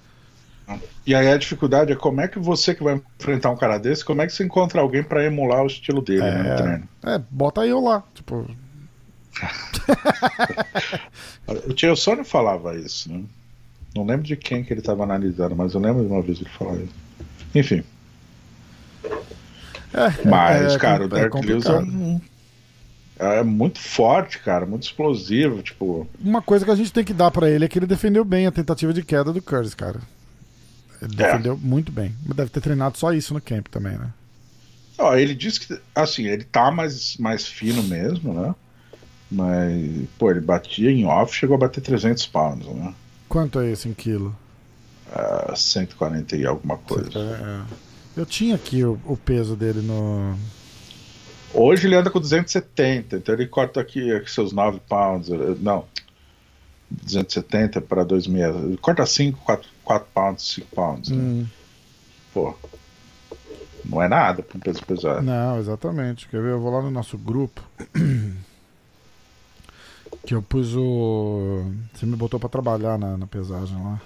E 1.05 1.15
aí 1.15 1.27
a 1.27 1.37
dificuldade 1.37 1.91
é 1.91 1.95
como 1.95 2.21
é 2.21 2.27
que 2.27 2.39
você 2.39 2.73
que 2.73 2.83
vai 2.83 3.01
enfrentar 3.19 3.49
um 3.49 3.57
cara 3.57 3.77
desse, 3.77 4.05
como 4.05 4.21
é 4.21 4.27
que 4.27 4.33
você 4.33 4.43
encontra 4.43 4.79
alguém 4.79 5.03
para 5.03 5.25
emular 5.25 5.63
o 5.63 5.67
estilo 5.67 6.01
dele 6.01 6.23
é, 6.23 6.43
no 6.43 6.55
treino? 6.55 6.89
É, 7.03 7.21
bota 7.29 7.65
eu 7.65 7.81
lá, 7.81 8.03
tipo, 8.13 8.47
o 11.67 11.73
Tio 11.73 11.95
Sônia 11.95 12.23
falava 12.23 12.75
isso, 12.75 13.11
né? 13.11 13.23
Não 13.95 14.05
lembro 14.05 14.23
de 14.23 14.35
quem 14.35 14.63
que 14.63 14.71
ele 14.71 14.79
estava 14.79 15.03
analisando, 15.03 15.55
mas 15.55 15.73
eu 15.73 15.81
lembro 15.81 16.03
de 16.03 16.11
uma 16.11 16.21
vez 16.21 16.39
ele 16.39 16.49
falar 16.49 16.75
isso. 16.75 16.93
Enfim. 17.53 17.83
É, 19.93 20.27
mas, 20.27 20.73
é, 20.73 20.77
cara, 20.77 21.03
é, 21.03 21.05
o 21.05 21.09
Dark 21.09 21.33
Lewis 21.35 21.65
é, 23.19 23.39
é, 23.39 23.43
muito 23.43 23.79
forte, 23.79 24.39
cara, 24.39 24.65
muito 24.65 24.83
explosivo, 24.83 25.61
tipo... 25.61 26.07
Uma 26.19 26.41
coisa 26.41 26.63
que 26.63 26.71
a 26.71 26.75
gente 26.75 26.93
tem 26.93 27.03
que 27.03 27.13
dar 27.13 27.29
para 27.29 27.49
ele 27.49 27.65
é 27.65 27.67
que 27.67 27.77
ele 27.77 27.85
defendeu 27.85 28.23
bem 28.23 28.47
a 28.47 28.51
tentativa 28.51 28.93
de 28.93 29.03
queda 29.03 29.33
do 29.33 29.41
Curtis, 29.41 29.75
cara. 29.75 29.99
Ele 31.01 31.13
é. 31.13 31.17
defendeu 31.17 31.57
muito 31.57 31.91
bem. 31.91 32.15
Deve 32.35 32.49
ter 32.49 32.61
treinado 32.61 32.97
só 32.97 33.11
isso 33.13 33.33
no 33.33 33.41
camp 33.41 33.67
também, 33.67 33.97
né? 33.97 34.09
Ó, 34.97 35.15
ele 35.15 35.33
disse 35.33 35.59
que, 35.59 35.79
assim, 35.95 36.25
ele 36.27 36.43
tá 36.43 36.71
mais, 36.71 37.17
mais 37.17 37.47
fino 37.47 37.83
mesmo, 37.83 38.33
né? 38.33 38.55
Mas, 39.31 40.07
pô, 40.17 40.29
ele 40.29 40.41
batia 40.41 40.91
em 40.91 41.05
off, 41.05 41.35
chegou 41.35 41.55
a 41.55 41.59
bater 41.59 41.81
300 41.81 42.25
pounds, 42.27 42.67
né? 42.67 42.93
Quanto 43.27 43.59
é 43.59 43.71
esse 43.71 43.89
em 43.89 43.93
quilo? 43.93 44.35
Uh, 45.11 45.55
140 45.55 46.37
e 46.37 46.45
alguma 46.45 46.77
coisa. 46.77 47.19
É, 47.19 47.21
é. 47.21 47.91
Eu 48.15 48.25
tinha 48.25 48.55
aqui 48.55 48.83
o, 48.83 48.99
o, 49.05 49.17
peso 49.17 49.55
dele 49.55 49.81
no. 49.81 50.37
Hoje 51.53 51.87
ele 51.87 51.95
anda 51.95 52.09
com 52.09 52.19
270, 52.19 53.17
então 53.17 53.35
ele 53.35 53.45
corta 53.45 53.81
aqui, 53.81 54.11
aqui 54.11 54.31
seus 54.31 54.53
9 54.53 54.79
pounds. 54.87 55.29
Eh, 55.29 55.55
não, 55.59 55.85
270 56.89 57.81
para 57.81 58.05
2,6. 58.05 58.63
Ele 58.63 58.77
corta 58.77 59.05
5, 59.05 59.39
4, 59.43 59.69
4 59.83 60.07
pounds, 60.13 60.53
5 60.55 60.67
pounds. 60.75 61.09
Né? 61.09 61.17
Hum. 61.17 61.47
Pô, 62.33 62.55
não 63.85 64.01
é 64.01 64.07
nada 64.07 64.41
para 64.41 64.57
um 64.57 64.61
peso 64.61 64.85
pesado. 64.85 65.21
Não, 65.21 65.59
exatamente. 65.59 66.27
Quer 66.27 66.41
ver? 66.41 66.51
Eu 66.51 66.59
vou 66.59 66.71
lá 66.71 66.81
no 66.81 66.91
nosso 66.91 67.17
grupo. 67.17 67.61
Que 70.25 70.35
eu 70.35 70.41
pus 70.41 70.75
o. 70.75 71.65
Você 71.93 72.05
me 72.05 72.15
botou 72.15 72.39
para 72.39 72.47
trabalhar 72.47 72.97
na, 72.97 73.17
na 73.17 73.25
pesagem 73.25 73.75
lá. 73.81 73.99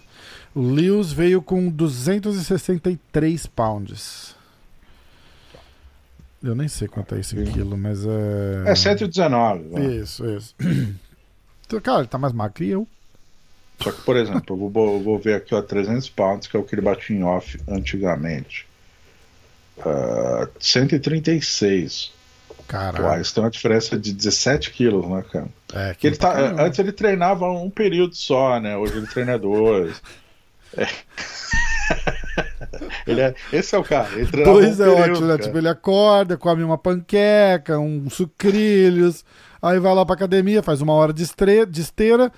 O 0.56 0.62
Lewis 0.62 1.12
veio 1.12 1.42
com 1.42 1.70
263 1.70 3.46
pounds. 3.46 4.34
Eu 6.42 6.56
nem 6.56 6.70
sei 6.70 6.88
quanto 6.88 7.14
é 7.14 7.20
isso 7.20 7.38
em 7.38 7.44
quilo, 7.44 7.78
mas 7.78 8.06
é. 8.06 8.72
É 8.72 8.76
119. 8.76 10.02
Isso, 10.02 10.26
isso. 10.26 10.56
Então, 11.68 11.82
cara, 11.82 12.02
ele 12.02 12.08
tá 12.08 12.20
mais 12.20 12.32
magro 12.32 12.54
que 12.54 12.70
eu. 12.70 12.88
Só 13.82 13.92
que, 13.92 14.00
por 14.04 14.16
exemplo, 14.16 14.56
eu 14.56 14.70
vou, 14.70 15.02
vou 15.02 15.18
ver 15.18 15.34
aqui, 15.34 15.56
ó, 15.56 15.64
300 15.64 16.08
pounds, 16.10 16.48
que 16.48 16.56
é 16.56 16.60
o 16.60 16.64
que 16.64 16.76
ele 16.76 16.84
batia 16.84 17.16
em 17.18 17.24
off 17.24 17.60
antigamente. 17.68 18.68
Uh, 19.80 20.48
136. 20.60 22.14
Caralho. 22.68 23.20
isso 23.20 23.34
tem 23.34 23.44
uma 23.44 23.50
diferença 23.50 23.98
de 23.98 24.14
17 24.14 24.70
quilos, 24.70 25.10
né, 25.10 25.24
cara? 25.32 25.48
É, 25.74 25.96
que 25.96 26.06
ele 26.06 26.18
tá, 26.18 26.38
antes 26.64 26.78
ele 26.78 26.92
treinava 26.92 27.52
um 27.52 27.72
período 27.72 28.16
só, 28.16 28.60
né? 28.60 28.78
Hoje 28.78 28.98
ele 28.98 29.08
treina 29.08 29.40
dois. 29.40 30.00
É. 30.78 30.88
ele 33.08 33.22
é, 33.22 33.36
esse 33.52 33.76
é 33.76 33.78
o 33.78 33.84
cara. 33.84 34.10
Ele 34.14 34.44
dois 34.44 34.80
é 34.80 34.86
período, 34.86 35.12
ótimo, 35.12 35.28
né? 35.28 35.38
Tipo, 35.38 35.58
ele 35.58 35.70
acorda, 35.70 36.38
come 36.38 36.64
uma 36.64 36.78
panqueca, 36.78 37.80
um 37.80 38.10
sucrilhos, 38.10 39.24
aí 39.62 39.80
vai 39.80 39.94
lá 39.94 40.06
pra 40.06 40.16
academia, 40.16 40.64
faz 40.64 40.82
uma 40.82 40.94
hora 40.94 41.14
de, 41.14 41.24
estre... 41.24 41.66
de 41.66 41.82
esteira. 41.82 42.32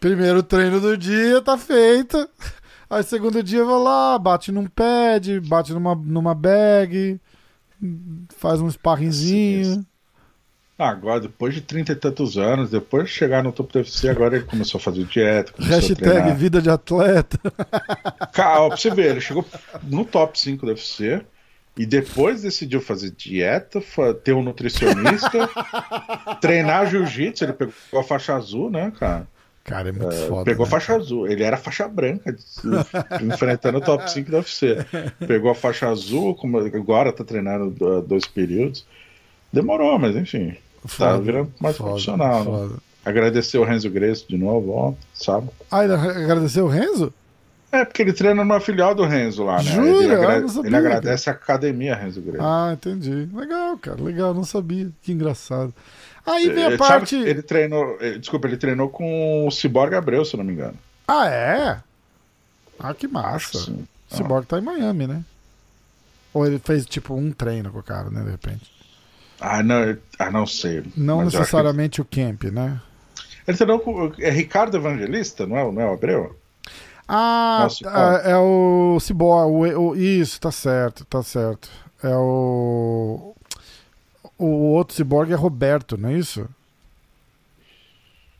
Primeiro 0.00 0.42
treino 0.42 0.80
do 0.80 0.96
dia, 0.96 1.40
tá 1.40 1.56
feito. 1.56 2.28
Aí 2.90 3.02
segundo 3.02 3.42
dia 3.42 3.64
vai 3.64 3.78
lá, 3.78 4.18
bate 4.18 4.52
num 4.52 4.66
pad, 4.66 5.40
bate 5.40 5.72
numa, 5.72 5.94
numa 5.94 6.34
bag, 6.34 7.18
faz 8.36 8.60
um 8.60 8.68
sparringzinho. 8.70 9.84
Ah, 10.76 10.88
agora, 10.88 11.20
depois 11.20 11.54
de 11.54 11.60
trinta 11.60 11.92
e 11.92 11.96
tantos 11.96 12.36
anos, 12.36 12.70
depois 12.70 13.04
de 13.04 13.12
chegar 13.12 13.44
no 13.44 13.52
topo 13.52 13.72
do 13.72 13.78
UFC, 13.78 14.08
agora 14.08 14.36
ele 14.36 14.44
começou 14.44 14.78
a 14.78 14.82
fazer 14.82 15.04
dieta. 15.04 15.52
Hashtag 15.56 16.32
vida 16.32 16.60
de 16.60 16.68
atleta. 16.68 17.38
Cara, 18.34 18.66
pra 18.66 18.76
você 18.76 18.90
ver, 18.90 19.12
ele 19.12 19.20
chegou 19.20 19.46
no 19.84 20.04
top 20.04 20.38
5 20.38 20.66
do 20.66 20.72
UFC 20.72 21.24
e 21.76 21.86
depois 21.86 22.42
decidiu 22.42 22.80
fazer 22.80 23.12
dieta, 23.12 23.80
ter 24.24 24.32
um 24.32 24.42
nutricionista, 24.42 25.48
treinar 26.40 26.90
jiu-jitsu. 26.90 27.44
Ele 27.44 27.52
pegou 27.52 28.00
a 28.00 28.02
faixa 28.02 28.34
azul, 28.34 28.68
né, 28.68 28.92
cara? 28.98 29.28
Cara, 29.62 29.88
é 29.90 29.92
muito 29.92 30.12
é, 30.12 30.26
foda. 30.26 30.44
Pegou 30.44 30.66
né? 30.66 30.68
a 30.68 30.70
faixa 30.70 30.96
azul. 30.96 31.28
Ele 31.28 31.44
era 31.44 31.56
faixa 31.56 31.86
branca, 31.86 32.36
enfrentando 33.22 33.78
o 33.78 33.80
top 33.80 34.10
5 34.10 34.28
do 34.28 34.38
UFC. 34.38 34.76
Pegou 35.24 35.52
a 35.52 35.54
faixa 35.54 35.88
azul, 35.88 36.36
agora 36.74 37.12
tá 37.12 37.22
treinando 37.22 38.02
dois 38.02 38.26
períodos. 38.26 38.84
Demorou, 39.52 40.00
mas 40.00 40.16
enfim. 40.16 40.56
Tá 40.84 40.88
foda, 40.88 41.10
tá 41.10 41.18
virando 41.18 41.52
mais 41.60 41.76
foda, 41.76 41.90
profissional. 41.90 42.38
Né? 42.38 42.44
Foda. 42.44 42.74
Né? 42.74 42.80
Agradecer 43.04 43.58
o 43.58 43.64
Renzo 43.64 43.90
Grace 43.90 44.24
de 44.26 44.38
novo, 44.38 44.72
ó, 44.72 44.94
sabe? 45.12 45.50
Ah, 45.70 45.84
ele 45.84 45.92
agradeceu 45.92 46.64
o 46.64 46.68
Renzo? 46.68 47.12
É, 47.70 47.84
porque 47.84 48.02
ele 48.02 48.12
treina 48.12 48.36
numa 48.36 48.60
filial 48.60 48.94
do 48.94 49.04
Renzo 49.04 49.42
lá, 49.42 49.56
né? 49.56 49.64
Jura? 49.64 50.04
Ele, 50.04 50.14
agra 50.14 50.48
sabia, 50.48 50.68
ele 50.68 50.76
agradece 50.76 51.24
cara. 51.24 51.36
a 51.36 51.40
academia 51.40 51.96
Renzo 51.96 52.20
Grace. 52.22 52.38
Ah, 52.40 52.70
entendi. 52.72 53.28
Legal, 53.34 53.76
cara, 53.78 54.00
legal, 54.00 54.32
não 54.32 54.44
sabia. 54.44 54.88
Que 55.02 55.12
engraçado. 55.12 55.74
Aí 56.24 56.48
vem 56.50 56.64
a 56.66 56.78
parte. 56.78 57.16
Sabe, 57.16 57.28
ele 57.28 57.42
treinou. 57.42 57.98
Desculpa, 58.18 58.46
ele 58.46 58.56
treinou 58.56 58.88
com 58.88 59.46
o 59.46 59.50
Cyborg 59.50 59.94
Abreu, 59.94 60.24
se 60.24 60.34
eu 60.34 60.38
não 60.38 60.44
me 60.44 60.52
engano. 60.52 60.78
Ah, 61.06 61.28
é? 61.28 61.80
Ah, 62.78 62.94
que 62.94 63.08
massa. 63.08 63.58
Sim. 63.58 63.86
O 64.10 64.16
Cyborg 64.16 64.44
ah. 64.44 64.50
tá 64.50 64.58
em 64.58 64.62
Miami, 64.62 65.06
né? 65.06 65.24
Ou 66.32 66.46
ele 66.46 66.58
fez 66.58 66.86
tipo 66.86 67.14
um 67.14 67.32
treino 67.32 67.70
com 67.70 67.80
o 67.80 67.82
cara, 67.82 68.08
né, 68.08 68.22
de 68.22 68.30
repente? 68.30 68.73
Ah, 69.46 69.62
não, 69.62 69.96
ah, 70.18 70.30
não 70.30 70.46
sei. 70.46 70.82
Não 70.96 71.22
necessariamente 71.22 72.02
que... 72.02 72.22
o 72.22 72.26
camp, 72.26 72.44
né? 72.44 72.80
Ele 73.46 73.56
treinou 73.58 73.78
com. 73.78 74.10
É 74.18 74.30
Ricardo 74.30 74.74
Evangelista, 74.74 75.46
não 75.46 75.58
é, 75.58 75.70
não 75.70 75.82
é 75.82 75.86
o 75.86 75.92
Abreu? 75.92 76.34
Ah, 77.06 77.68
é, 78.24 78.30
é 78.30 78.36
o 78.38 78.96
o, 78.96 79.94
isso, 79.94 80.40
tá 80.40 80.50
certo, 80.50 81.04
tá 81.04 81.22
certo. 81.22 81.68
É 82.02 82.16
o. 82.16 83.34
O 84.38 84.46
outro 84.72 84.96
Cyborg 84.96 85.30
é 85.30 85.36
Roberto, 85.36 85.98
não 85.98 86.08
é 86.08 86.14
isso? 86.14 86.48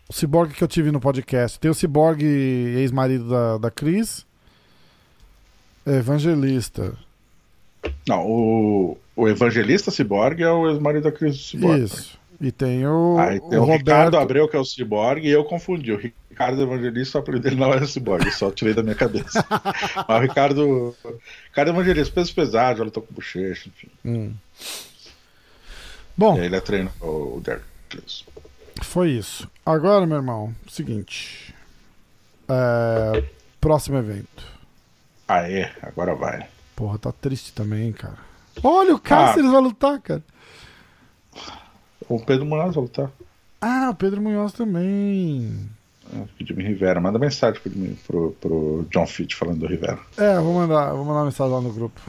O 0.09 0.13
Cyborg 0.13 0.55
que 0.55 0.65
eu 0.65 0.69
tive 0.69 0.91
no 0.91 1.01
podcast. 1.01 1.61
Tem 1.61 1.71
o 1.71 1.75
Cyborg, 1.75 2.25
ex-marido 2.25 3.29
da, 3.29 3.59
da 3.59 3.71
Cris. 3.71 4.25
É 5.85 5.97
evangelista. 5.97 6.95
Não, 8.09 8.27
o, 8.27 8.99
o 9.17 9.29
Evangelista 9.29 9.91
Cyborg 9.91 10.43
é 10.43 10.51
o 10.51 10.69
ex-marido 10.71 11.05
da 11.05 11.13
Cris 11.13 11.37
Cyborg. 11.37 11.85
Isso. 11.85 12.19
E 12.41 12.51
tem 12.51 12.87
o. 12.87 13.17
Aí 13.19 13.41
tem 13.41 13.59
o, 13.59 13.63
o 13.63 13.65
Roberto... 13.65 13.79
Ricardo 13.79 14.17
Abreu, 14.19 14.49
que 14.49 14.57
é 14.57 14.59
o 14.59 14.65
Cyborg, 14.65 15.25
e 15.25 15.31
eu 15.31 15.45
confundi. 15.45 15.93
O 15.93 15.97
Ricardo 15.97 16.61
Evangelista, 16.61 17.19
o 17.19 17.21
apelido 17.21 17.45
dele 17.45 17.57
não 17.57 17.73
era 17.73 17.87
Cyborg, 17.87 18.29
só 18.33 18.51
tirei 18.51 18.75
da 18.75 18.83
minha 18.83 18.95
cabeça. 18.95 19.45
Mas 20.09 20.19
o 20.19 20.21
Ricardo. 20.21 20.97
Ricardo 21.47 21.69
Evangelista, 21.71 22.15
peso 22.15 22.35
pesado, 22.35 22.79
já 22.79 22.85
lutou 22.85 23.03
com 23.03 23.15
bochecha, 23.15 23.69
enfim. 23.69 23.89
Hum. 24.05 24.33
Bom. 26.17 26.37
E 26.37 26.41
aí 26.41 26.47
ele 26.47 26.57
é 26.57 26.61
treino 26.61 26.91
o 27.01 27.41
Derek 27.41 27.65
Foi 28.83 29.11
isso. 29.11 29.49
Agora, 29.65 30.07
meu 30.07 30.17
irmão, 30.17 30.55
seguinte. 30.69 31.55
É... 32.49 33.25
Próximo 33.61 33.97
evento. 33.97 34.45
Aê, 35.27 35.71
agora 35.83 36.15
vai. 36.15 36.47
Porra, 36.77 36.99
tá 36.99 37.13
triste 37.13 37.53
também, 37.53 37.93
cara. 37.93 38.34
Olha, 38.63 38.95
o 38.95 38.99
Cáceres 38.99 39.49
ah. 39.49 39.53
vai 39.53 39.61
lutar, 39.61 40.01
cara. 40.01 40.23
O 42.09 42.21
Pedro 42.21 42.47
Munhoz 42.47 42.75
vai 42.75 42.85
lutar. 42.85 43.11
Ah, 43.61 43.89
o 43.91 43.95
Pedro 43.95 44.21
Munhoz 44.21 44.53
também. 44.53 45.69
É, 46.13 46.45
Jimmy 46.45 46.65
Rivera. 46.65 47.01
Manda 47.01 47.19
mensagem 47.19 47.61
pro, 47.61 47.73
pro, 48.07 48.31
pro 48.41 48.87
John 48.91 49.07
Fitch 49.07 49.35
falando 49.35 49.61
do 49.61 49.67
Rivera. 49.67 49.99
É, 50.17 50.39
vou 50.39 50.55
mandar, 50.55 50.93
vou 50.93 51.05
mandar 51.05 51.21
uma 51.21 51.25
mensagem 51.25 51.53
lá 51.53 51.61
no 51.61 51.73
grupo. 51.73 52.01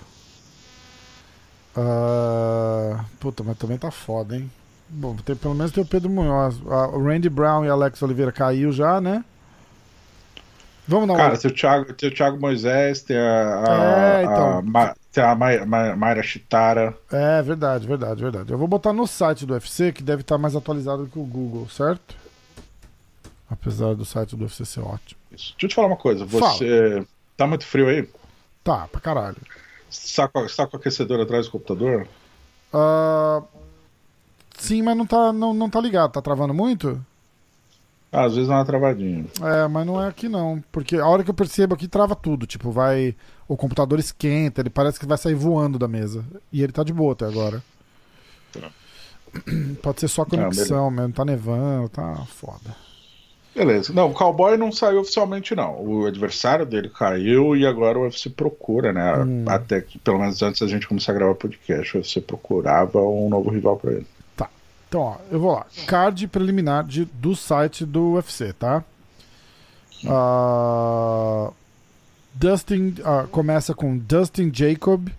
Uh, 1.78 3.04
puta, 3.20 3.44
mas 3.44 3.58
também 3.58 3.78
tá 3.78 3.92
foda, 3.92 4.38
hein? 4.38 4.50
Bom, 4.88 5.16
tem, 5.16 5.36
pelo 5.36 5.56
menos 5.56 5.72
tem 5.72 5.84
o 5.84 5.88
Pedro 5.88 6.10
Munhoz. 6.10 6.58
Uh, 6.60 6.96
o 6.96 7.04
Randy 7.04 7.30
Brown 7.30 7.66
e 7.66 7.70
Alex 7.70 8.02
Oliveira 8.02 8.32
caiu 8.32 8.72
já, 8.72 9.02
né? 9.02 9.24
Vamos 10.88 11.08
dar 11.08 11.16
Cara, 11.16 11.38
tem 11.38 11.50
o, 11.50 11.54
Thiago, 11.54 11.94
tem 11.94 12.10
o 12.10 12.14
Thiago 12.14 12.40
Moisés, 12.40 13.02
tem 13.02 13.18
a, 13.18 13.64
a, 13.68 14.20
é, 14.20 14.24
então. 14.24 14.64
a, 14.76 14.96
tem 15.12 15.24
a 15.24 15.96
Mayra 15.96 16.22
Chitara. 16.22 16.96
É, 17.12 17.42
verdade, 17.42 17.88
verdade, 17.88 18.22
verdade. 18.22 18.52
Eu 18.52 18.58
vou 18.58 18.68
botar 18.68 18.94
no 18.94 19.08
site 19.08 19.46
do 19.46 19.54
UFC, 19.54 19.92
que 19.92 20.04
deve 20.04 20.22
estar 20.22 20.38
mais 20.38 20.56
atualizado 20.56 21.08
que 21.08 21.18
o 21.18 21.24
Google, 21.24 21.68
certo? 21.70 22.16
Apesar 23.50 23.96
do 23.96 24.06
site 24.06 24.36
do 24.36 24.44
UFC 24.44 24.66
ser 24.66 24.82
ótimo. 24.82 25.20
Isso. 25.32 25.54
Deixa 25.54 25.66
eu 25.66 25.70
te 25.70 25.76
falar 25.76 25.88
uma 25.88 25.98
coisa. 25.98 26.26
Você. 26.26 26.92
Fala. 26.92 27.08
Tá 27.36 27.48
muito 27.48 27.66
frio 27.66 27.88
aí? 27.88 28.08
Tá, 28.64 28.88
pra 28.88 29.02
caralho. 29.02 29.38
Você 29.90 30.16
tá 30.16 30.28
com, 30.28 30.46
tá 30.46 30.68
com 30.68 30.78
o 30.78 30.80
aquecedor 30.80 31.20
atrás 31.20 31.46
do 31.46 31.52
computador? 31.52 32.08
Uh, 32.74 33.46
sim, 34.58 34.82
mas 34.82 34.98
não 34.98 35.06
tá, 35.06 35.34
não, 35.34 35.54
não 35.54 35.70
tá 35.70 35.80
ligado. 35.82 36.12
Tá 36.12 36.22
travando 36.22 36.54
muito? 36.54 37.04
Ah, 38.16 38.24
às 38.24 38.34
vezes 38.34 38.48
dá 38.48 38.56
uma 38.56 38.66
travadinha. 38.66 39.26
É, 39.42 39.68
mas 39.68 39.86
não 39.86 40.02
é 40.02 40.08
aqui 40.08 40.30
não. 40.30 40.64
Porque 40.72 40.96
a 40.96 41.06
hora 41.06 41.22
que 41.22 41.30
eu 41.30 41.34
percebo 41.34 41.76
aqui 41.76 41.86
trava 41.86 42.16
tudo. 42.16 42.48
Tipo, 42.48 42.72
vai. 42.72 43.14
O 43.46 43.58
computador 43.58 44.00
esquenta, 44.00 44.62
ele 44.62 44.70
parece 44.70 44.98
que 44.98 45.06
vai 45.06 45.18
sair 45.18 45.36
voando 45.36 45.78
da 45.78 45.88
mesa. 45.88 46.24
E 46.52 46.64
ele 46.64 46.72
tá 46.72 46.82
de 46.82 46.94
boa 46.94 47.12
até 47.12 47.26
agora. 47.26 47.62
Tá. 48.54 48.72
Pode 49.84 50.00
ser 50.00 50.08
só 50.08 50.24
conexão 50.24 50.90
mesmo. 50.90 51.12
Tá 51.12 51.26
nevando, 51.26 51.90
tá 51.90 52.26
foda. 52.28 52.74
Beleza. 53.54 53.92
Não, 53.92 54.12
o 54.12 54.14
Cowboy 54.14 54.56
não 54.56 54.72
saiu 54.72 55.02
oficialmente, 55.02 55.54
não. 55.54 55.86
O 55.86 56.06
adversário 56.06 56.66
dele 56.66 56.90
caiu 56.90 57.56
e 57.56 57.66
agora 57.66 58.00
o 58.00 58.04
UFC 58.04 58.30
procura, 58.30 58.94
né? 58.94 59.14
Hum. 59.18 59.44
Até 59.46 59.82
que, 59.82 60.00
pelo 60.00 60.20
menos 60.20 60.42
antes 60.42 60.62
da 60.62 60.68
gente 60.68 60.88
começar 60.88 61.12
a 61.12 61.16
gravar 61.16 61.32
o 61.34 61.36
podcast, 61.36 61.96
o 61.96 62.00
UFC 62.00 62.22
procurava 62.22 63.02
um 63.02 63.28
novo 63.28 63.50
rival 63.50 63.76
para 63.76 63.92
ele. 63.92 64.08
Então, 64.96 65.02
ó, 65.04 65.18
eu 65.30 65.42
vou 65.42 65.52
lá. 65.52 65.66
Card 65.88 66.26
preliminar 66.30 66.86
de, 66.86 67.04
do 67.04 67.36
site 67.36 67.86
do 67.86 68.14
UFC, 68.14 68.54
tá? 68.54 68.82
Uh, 70.06 71.54
Dustin 72.34 72.96
uh, 73.00 73.28
começa 73.28 73.74
com 73.74 73.98
Dustin 73.98 74.50
Jacob 74.54 75.10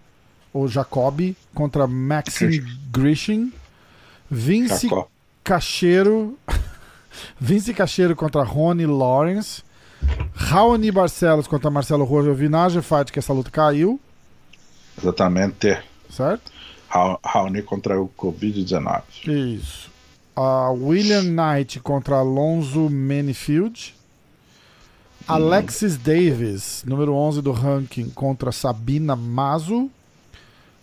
ou 0.50 0.66
Jacob 0.66 1.34
contra 1.54 1.86
Maxim 1.86 2.64
Grishin. 2.90 3.52
Vince 4.30 4.88
Cacheiro 5.44 6.38
Vince 7.38 7.74
Cacheiro 7.74 8.16
contra 8.16 8.42
Rony 8.42 8.86
Lawrence. 8.86 9.62
Raoni 10.34 10.90
Barcelos 10.90 11.46
contra 11.46 11.70
Marcelo 11.70 12.04
Rojo 12.04 12.32
Vinage 12.32 12.80
Fight, 12.80 13.12
que 13.12 13.18
essa 13.18 13.34
luta 13.34 13.50
caiu. 13.50 14.00
Exatamente. 14.96 15.78
Certo? 16.08 16.55
Raoni 16.88 17.62
contra 17.62 18.00
o 18.00 18.08
Covid-19. 18.08 19.02
Isso. 19.26 19.90
Uh, 20.36 20.72
William 20.72 21.22
Knight 21.22 21.80
contra 21.80 22.16
Alonso 22.16 22.90
Manifield. 22.90 23.94
Hum. 25.22 25.32
Alexis 25.32 25.96
Davis, 25.96 26.84
número 26.86 27.14
11 27.14 27.42
do 27.42 27.52
ranking, 27.52 28.10
contra 28.10 28.52
Sabina 28.52 29.16
Mazo. 29.16 29.90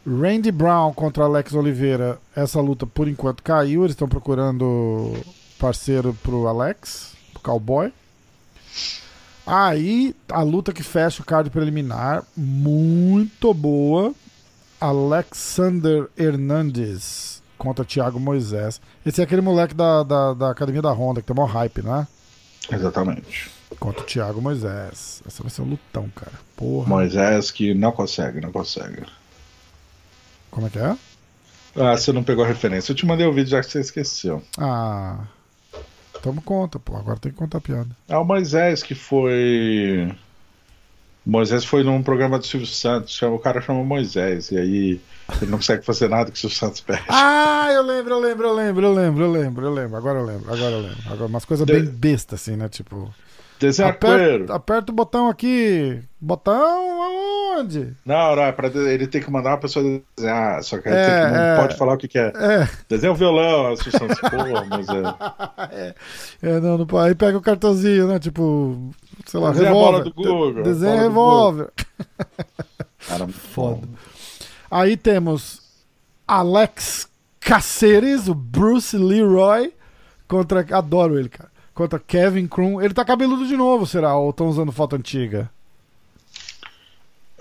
Randy 0.06 0.52
Brown 0.52 0.94
contra 0.94 1.24
Alex 1.24 1.54
Oliveira. 1.54 2.20
Essa 2.36 2.60
luta 2.60 2.86
por 2.86 3.08
enquanto 3.08 3.42
caiu. 3.42 3.84
Eles 3.84 3.94
estão 3.94 4.08
procurando 4.08 5.14
parceiro 5.58 6.14
pro 6.22 6.48
Alex, 6.48 7.14
pro 7.32 7.42
Cowboy. 7.42 7.94
Aí 9.46 10.16
a 10.30 10.42
luta 10.42 10.72
que 10.72 10.84
fecha 10.84 11.22
o 11.22 11.26
card 11.26 11.50
preliminar, 11.50 12.24
muito 12.36 13.54
boa. 13.54 14.14
Alexander 14.84 16.10
Hernandez 16.18 17.42
contra 17.58 17.86
Thiago 17.86 18.20
Moisés. 18.20 18.82
Esse 19.06 19.22
é 19.22 19.24
aquele 19.24 19.40
moleque 19.40 19.74
da, 19.74 20.04
da, 20.04 20.34
da 20.34 20.50
academia 20.50 20.82
da 20.82 20.92
Honda 20.92 21.22
que 21.22 21.28
tem 21.28 21.34
maior 21.34 21.48
hype, 21.48 21.82
né? 21.82 22.06
Exatamente. 22.70 23.50
Contra 23.80 24.02
o 24.02 24.06
Thiago 24.06 24.42
Moisés. 24.42 25.24
Essa 25.26 25.42
vai 25.42 25.50
ser 25.50 25.62
um 25.62 25.70
lutão, 25.70 26.10
cara. 26.14 26.34
Porra. 26.58 26.90
Moisés 26.90 27.50
que 27.50 27.74
não 27.74 27.94
consegue, 27.94 28.42
não 28.42 28.52
consegue. 28.52 29.06
Como 30.52 30.68
é 30.68 30.70
que 30.70 30.80
é? 30.80 30.98
Ah, 31.78 31.96
você 31.96 32.12
não 32.12 32.22
pegou 32.22 32.44
a 32.44 32.48
referência. 32.48 32.92
Eu 32.92 32.96
te 32.98 33.06
mandei 33.06 33.26
o 33.26 33.32
vídeo 33.32 33.52
já 33.52 33.62
que 33.62 33.72
você 33.72 33.80
esqueceu. 33.80 34.44
Ah. 34.58 35.20
Tamo 36.22 36.42
conta, 36.42 36.78
pô. 36.78 36.98
Agora 36.98 37.18
tem 37.18 37.32
que 37.32 37.38
contar 37.38 37.60
a 37.60 37.62
piada. 37.62 37.90
É 38.10 38.18
o 38.18 38.26
Moisés 38.26 38.84
que 38.84 38.96
foi. 38.96 40.14
Moisés 41.26 41.64
foi 41.64 41.84
num 41.84 42.04
programa 42.04 42.38
do 42.38 42.46
Silvio 42.46 42.68
Santos, 42.68 43.22
o 43.22 43.40
cara 43.40 43.62
chama 43.62 43.84
Moisés, 43.84 44.52
e 44.52 44.58
aí 44.58 45.02
ele 45.42 45.52
não 45.52 45.58
consegue 45.58 45.86
fazer 45.86 46.10
nada 46.10 46.30
que 46.30 46.38
o 46.38 46.40
Silvio 46.40 46.58
Santos 46.58 46.82
pede. 46.82 47.04
Ah, 47.10 47.72
eu 47.72 47.82
lembro, 47.82 48.16
eu 48.16 48.20
lembro, 48.20 48.48
eu 48.48 48.54
lembro, 48.54 48.86
eu 48.86 48.94
lembro, 48.94 49.24
eu 49.24 49.32
lembro, 49.32 49.66
eu 49.66 49.74
lembro. 49.74 49.96
Agora 49.96 50.20
eu 50.20 50.26
lembro, 50.26 50.54
agora 50.54 50.72
eu 50.72 50.82
lembro. 50.82 50.98
Agora, 51.06 51.26
umas 51.28 51.46
coisas 51.46 51.66
bem 51.66 51.86
bestas, 51.86 52.42
assim, 52.42 52.58
né? 52.58 52.68
Tipo. 52.68 53.14
Desenha 53.64 53.92
aperta, 53.92 54.56
aperta 54.56 54.92
o 54.92 54.96
botão 54.96 55.30
aqui. 55.30 56.04
Botão 56.20 57.02
aonde? 57.02 57.96
Não, 58.06 58.36
não, 58.36 58.44
é 58.44 58.52
pra, 58.52 58.68
ele 58.68 59.08
tem 59.08 59.22
que 59.22 59.32
mandar 59.32 59.52
uma 59.52 59.58
pessoa 59.58 60.02
desenhar. 60.18 60.62
Só 60.64 60.80
que, 60.80 60.90
é, 60.90 61.30
não 61.32 61.42
é, 61.42 61.58
pode 61.62 61.78
falar 61.78 61.94
o 61.94 61.98
que, 61.98 62.10
que 62.10 62.20
é. 62.20 62.34
é. 62.36 62.70
Desenha 62.90 63.14
o 63.14 63.16
violão, 63.16 63.72
a 63.72 63.78
Susan, 63.78 64.08
porra, 64.08 64.66
mas 64.70 64.86
é. 64.90 65.72
é. 65.72 65.96
É, 66.42 66.60
não, 66.60 66.78
não 66.78 67.00
Aí 67.00 67.16
pega 67.16 67.38
o 67.38 67.42
cartãozinho, 67.42 68.06
né? 68.06 68.20
Tipo, 68.20 68.92
sei 69.26 69.40
lá, 69.40 69.52
desenha 69.52 69.70
revólver. 69.70 69.88
a 69.88 69.92
bola 69.92 70.04
do 70.04 70.14
Google. 70.14 70.64
Desenha 70.64 71.02
revólver. 71.02 71.70
Cara, 73.08 73.28
foda. 73.30 73.88
Aí 74.70 74.98
temos 74.98 75.62
Alex 76.28 77.08
Caceres, 77.40 78.28
o 78.28 78.36
Bruce 78.36 78.98
Leroy, 78.98 79.74
contra. 80.28 80.66
Adoro 80.76 81.18
ele, 81.18 81.30
cara 81.30 81.53
contra 81.74 82.00
Kevin 82.00 82.48
Krum. 82.48 82.82
Ele 82.82 82.94
tá 82.94 83.04
cabeludo 83.04 83.48
de 83.48 83.58
novo, 83.58 83.86
será? 83.86 84.16
Ou 84.16 84.30
estão 84.30 84.48
usando 84.48 84.72
foto 84.72 84.96
antiga? 84.96 85.50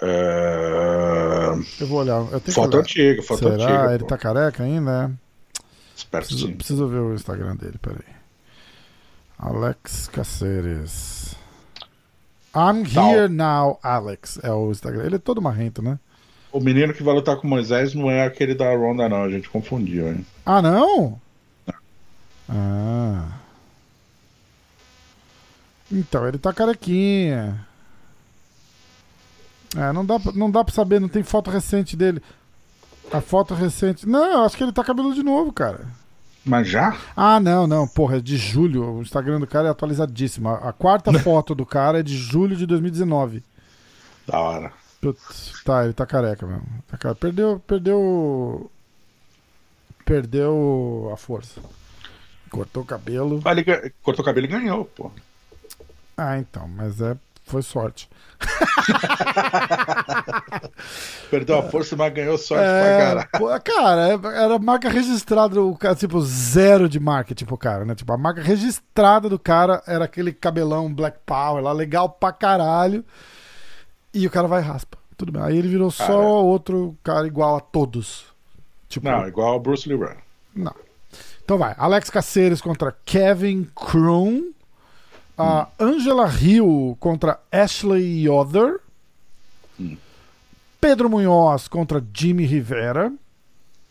É... 0.00 1.52
Eu 1.80 1.86
vou 1.86 2.00
olhar. 2.00 2.26
Eu 2.32 2.40
foto 2.40 2.78
antiga, 2.78 3.22
foto 3.22 3.38
será? 3.38 3.54
antiga. 3.54 3.94
Ele 3.94 4.00
pô. 4.00 4.06
tá 4.06 4.18
careca 4.18 4.62
ainda? 4.62 5.10
É? 5.10 5.62
Espero 5.96 6.24
preciso, 6.24 6.46
sim. 6.48 6.54
preciso 6.54 6.88
ver 6.88 6.98
o 6.98 7.14
Instagram 7.14 7.56
dele, 7.56 7.78
peraí. 7.80 8.22
Alex 9.38 10.08
Caceres. 10.08 11.36
I'm 12.54 12.84
here 12.84 13.28
now, 13.28 13.78
Alex. 13.82 14.38
É 14.42 14.50
o 14.50 14.70
Instagram. 14.70 15.04
Ele 15.04 15.16
é 15.16 15.18
todo 15.18 15.40
marrento, 15.40 15.80
né? 15.80 15.98
O 16.52 16.60
menino 16.60 16.92
que 16.92 17.02
vai 17.02 17.14
lutar 17.14 17.36
com 17.36 17.48
Moisés 17.48 17.94
não 17.94 18.10
é 18.10 18.26
aquele 18.26 18.54
da 18.54 18.76
Ronda, 18.76 19.08
não. 19.08 19.22
A 19.22 19.30
gente 19.30 19.48
confundiu, 19.48 20.08
hein? 20.08 20.26
Ah, 20.44 20.60
não? 20.60 21.18
Ah. 22.48 23.38
Então, 25.92 26.26
ele 26.26 26.38
tá 26.38 26.52
carequinha. 26.52 27.66
É, 29.76 29.92
não 29.92 30.04
dá, 30.04 30.18
não 30.34 30.50
dá 30.50 30.64
pra 30.64 30.74
saber, 30.74 31.00
não 31.00 31.08
tem 31.08 31.22
foto 31.22 31.50
recente 31.50 31.96
dele. 31.96 32.22
A 33.12 33.20
foto 33.20 33.54
recente. 33.54 34.08
Não, 34.08 34.44
acho 34.44 34.56
que 34.56 34.62
ele 34.62 34.72
tá 34.72 34.82
cabelo 34.82 35.14
de 35.14 35.22
novo, 35.22 35.52
cara. 35.52 35.86
Mas 36.44 36.68
já? 36.68 36.96
Ah, 37.16 37.38
não, 37.38 37.66
não. 37.66 37.86
Porra, 37.86 38.16
é 38.16 38.20
de 38.20 38.36
julho. 38.36 38.94
O 38.94 39.02
Instagram 39.02 39.38
do 39.38 39.46
cara 39.46 39.68
é 39.68 39.70
atualizadíssimo. 39.70 40.48
A 40.48 40.72
quarta 40.72 41.12
foto 41.20 41.54
do 41.54 41.64
cara 41.64 42.00
é 42.00 42.02
de 42.02 42.16
julho 42.16 42.56
de 42.56 42.66
2019. 42.66 43.42
Da 44.26 44.40
hora. 44.40 44.72
Putz, 45.00 45.52
tá, 45.64 45.84
ele 45.84 45.92
tá 45.92 46.06
careca 46.06 46.46
mesmo. 46.46 46.66
Tá 46.88 46.96
careca. 46.96 47.20
Perdeu, 47.20 47.60
perdeu. 47.66 48.70
Perdeu 50.04 51.10
a 51.12 51.16
força. 51.16 51.60
Cortou 52.50 52.82
o 52.82 52.86
cabelo. 52.86 53.40
Ah, 53.44 53.52
ele 53.52 53.64
cortou 54.02 54.22
o 54.22 54.26
cabelo 54.26 54.46
e 54.46 54.50
ganhou, 54.50 54.84
pô. 54.84 55.10
Ah, 56.22 56.38
então, 56.38 56.68
mas 56.68 57.00
é, 57.00 57.16
foi 57.44 57.62
sorte. 57.62 58.08
Perdeu 61.30 61.58
a 61.58 61.62
força, 61.62 61.96
mas 61.96 62.12
ganhou 62.12 62.36
sorte 62.38 62.64
é, 62.64 63.14
pra 63.24 63.24
caralho. 63.24 63.62
Cara, 63.62 64.08
é, 64.08 64.44
era 64.44 64.58
marca 64.58 64.88
registrada, 64.88 65.60
o 65.60 65.76
cara, 65.76 65.94
tipo, 65.94 66.20
zero 66.20 66.88
de 66.88 67.00
marketing 67.00 67.44
pro 67.44 67.56
cara, 67.56 67.84
né? 67.84 67.94
Tipo, 67.94 68.12
a 68.12 68.18
marca 68.18 68.42
registrada 68.42 69.28
do 69.28 69.38
cara 69.38 69.82
era 69.86 70.04
aquele 70.04 70.32
cabelão 70.32 70.92
Black 70.92 71.18
Power 71.24 71.62
lá, 71.62 71.72
legal 71.72 72.08
pra 72.08 72.32
caralho. 72.32 73.04
E 74.14 74.26
o 74.26 74.30
cara 74.30 74.46
vai 74.46 74.60
e 74.60 74.64
raspa. 74.64 74.98
Tudo 75.16 75.32
bem. 75.32 75.42
Aí 75.42 75.56
ele 75.56 75.68
virou 75.68 75.90
cara, 75.92 76.12
só 76.12 76.44
outro 76.44 76.96
cara 77.02 77.26
igual 77.26 77.56
a 77.56 77.60
todos. 77.60 78.26
Tipo, 78.88 79.08
não, 79.08 79.26
igual 79.26 79.54
ao 79.54 79.60
Bruce 79.60 79.88
Lee 79.88 79.96
Brown. 79.96 80.16
Não. 80.54 80.74
Então 81.44 81.56
vai. 81.56 81.74
Alex 81.78 82.10
Caceres 82.10 82.60
contra 82.60 82.94
Kevin 83.04 83.68
Kroon. 83.74 84.52
A 85.36 85.68
Angela 85.78 86.28
Hill 86.28 86.96
contra 87.00 87.40
Ashley 87.50 88.26
Yoder. 88.26 88.80
Hum. 89.80 89.96
Pedro 90.80 91.08
Munhoz 91.08 91.68
contra 91.68 92.04
Jimmy 92.12 92.44
Rivera. 92.44 93.12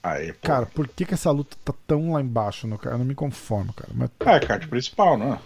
Aí, 0.04 0.34
cara, 0.42 0.66
por 0.66 0.88
que, 0.88 1.06
que 1.06 1.14
essa 1.14 1.32
luta 1.32 1.56
tá 1.64 1.74
tão 1.86 2.14
lá 2.14 2.22
embaixo, 2.22 2.68
no 2.68 2.78
cara? 2.78 2.96
Eu 2.96 3.00
não 3.00 3.06
me 3.06 3.16
conformo, 3.16 3.72
cara. 3.74 3.92
Mas... 3.94 4.10
É, 4.20 4.39
card 4.39 4.68
principal, 4.68 5.18
não 5.18 5.34
é? 5.34 5.39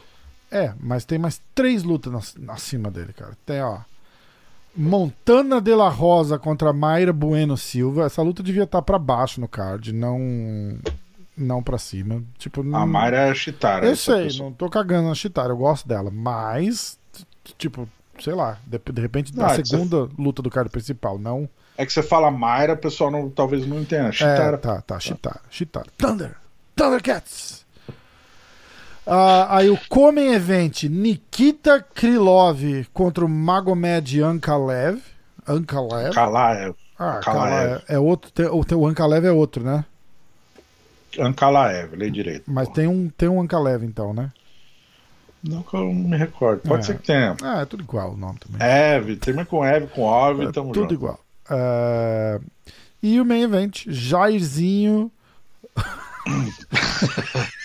É, 0.52 0.74
mas 0.80 1.04
tem 1.06 1.20
mais 1.20 1.42
três 1.54 1.84
lutas 1.84 2.36
na, 2.38 2.54
acima 2.54 2.90
dele, 2.90 3.14
cara. 3.14 3.38
Tem, 3.46 3.62
ó. 3.62 3.80
Montana 4.76 5.60
de 5.62 5.74
la 5.74 5.90
Rosa 5.90 6.38
contra 6.38 6.74
Mayra 6.74 7.12
Bueno 7.12 7.58
Silva. 7.58 8.06
Essa 8.06 8.22
luta 8.22 8.44
devia 8.44 8.64
estar 8.64 8.80
tá 8.80 8.82
para 8.82 9.00
baixo 9.00 9.40
no 9.42 9.48
card, 9.48 9.94
não 9.94 10.78
não 11.38 11.62
pra 11.62 11.78
cima. 11.78 12.24
Tipo, 12.38 12.62
a 12.62 12.86
Mayra 12.86 13.18
é 13.18 13.30
a 13.30 13.36
Chitara. 13.36 13.86
Eu 13.86 13.96
sei, 13.96 14.26
pessoa. 14.26 14.50
não 14.50 14.56
tô 14.56 14.70
cagando 14.70 15.10
na 15.10 15.16
Chitara, 15.16 15.50
eu 15.50 15.58
gosto 15.58 15.88
dela. 15.88 16.10
Mas, 16.12 16.98
tipo, 17.58 17.88
sei 18.20 18.34
lá, 18.34 18.58
de, 18.66 18.80
de 18.80 19.02
repente 19.02 19.36
não, 19.36 19.46
a 19.46 19.52
é 19.52 19.64
segunda 19.64 20.06
você... 20.06 20.14
luta 20.18 20.42
do 20.42 20.50
card 20.50 20.70
principal, 20.70 21.18
não. 21.18 21.50
É 21.78 21.86
que 21.86 21.92
você 21.92 22.02
fala 22.02 22.32
Mayra, 22.32 22.74
o 22.74 22.78
pessoal 22.78 23.12
não, 23.12 23.30
talvez 23.30 23.68
não 23.68 23.82
entenda. 23.82 24.12
Chitara. 24.12 24.56
É, 24.56 24.58
tá, 24.58 24.82
tá, 24.82 25.00
Chitara, 25.00 25.42
Chitara. 25.50 25.88
Thunder! 25.98 26.36
Thundercats! 26.76 27.66
Uh, 29.06 29.46
aí 29.50 29.70
o 29.70 29.78
Comem 29.88 30.34
Event, 30.34 30.84
Nikita 30.84 31.80
Krylov 31.80 32.60
contra 32.92 33.24
o 33.24 33.30
Magomed 33.30 34.20
Ankalev. 34.22 35.00
Ankalev? 35.48 36.12
Kalaev. 36.12 36.76
Ah, 36.98 37.20
Kalaev. 37.24 37.84
É 37.88 38.00
outro, 38.00 38.32
tem, 38.32 38.48
o, 38.48 38.66
o 38.80 38.88
Ankalev 38.88 39.28
é 39.28 39.32
outro, 39.32 39.64
né? 39.64 39.86
Ankalaev, 41.20 41.96
lei 41.96 42.10
direito. 42.10 42.44
Mas 42.52 42.70
tem 42.70 42.88
um, 42.88 43.10
tem 43.10 43.30
um 43.30 43.42
Ankalev 43.42 43.84
então, 43.84 44.14
né? 44.14 44.32
Não 45.48 45.62
que 45.62 45.76
eu 45.76 45.94
me 45.94 46.18
recordo. 46.18 46.62
Pode 46.62 46.84
é. 46.84 46.86
ser 46.86 46.98
que 46.98 47.04
tenha. 47.04 47.36
Ah, 47.44 47.62
é 47.62 47.66
tudo 47.66 47.84
igual 47.84 48.14
o 48.14 48.18
nome 48.18 48.40
também. 48.40 48.68
Eve, 48.68 49.16
termina 49.16 49.46
com 49.46 49.64
Eve, 49.64 49.88
com 49.88 50.02
Ove, 50.02 50.46
é, 50.46 50.52
tamo 50.52 50.72
Tudo 50.72 50.82
junto. 50.84 50.94
igual. 50.94 51.20
Uh... 51.50 52.44
E 53.02 53.22
o 53.22 53.26
main 53.26 53.44
event, 53.44 53.84
Jairzinho. 53.88 55.12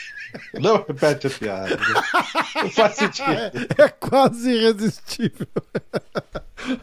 Não 0.60 0.84
repete 0.86 1.26
a 1.26 1.30
piada. 1.30 1.78
Não 2.56 2.70
faz 2.70 2.96
sentido. 2.96 3.30
É, 3.78 3.84
é 3.84 3.88
quase 3.88 4.50
irresistível. 4.50 5.48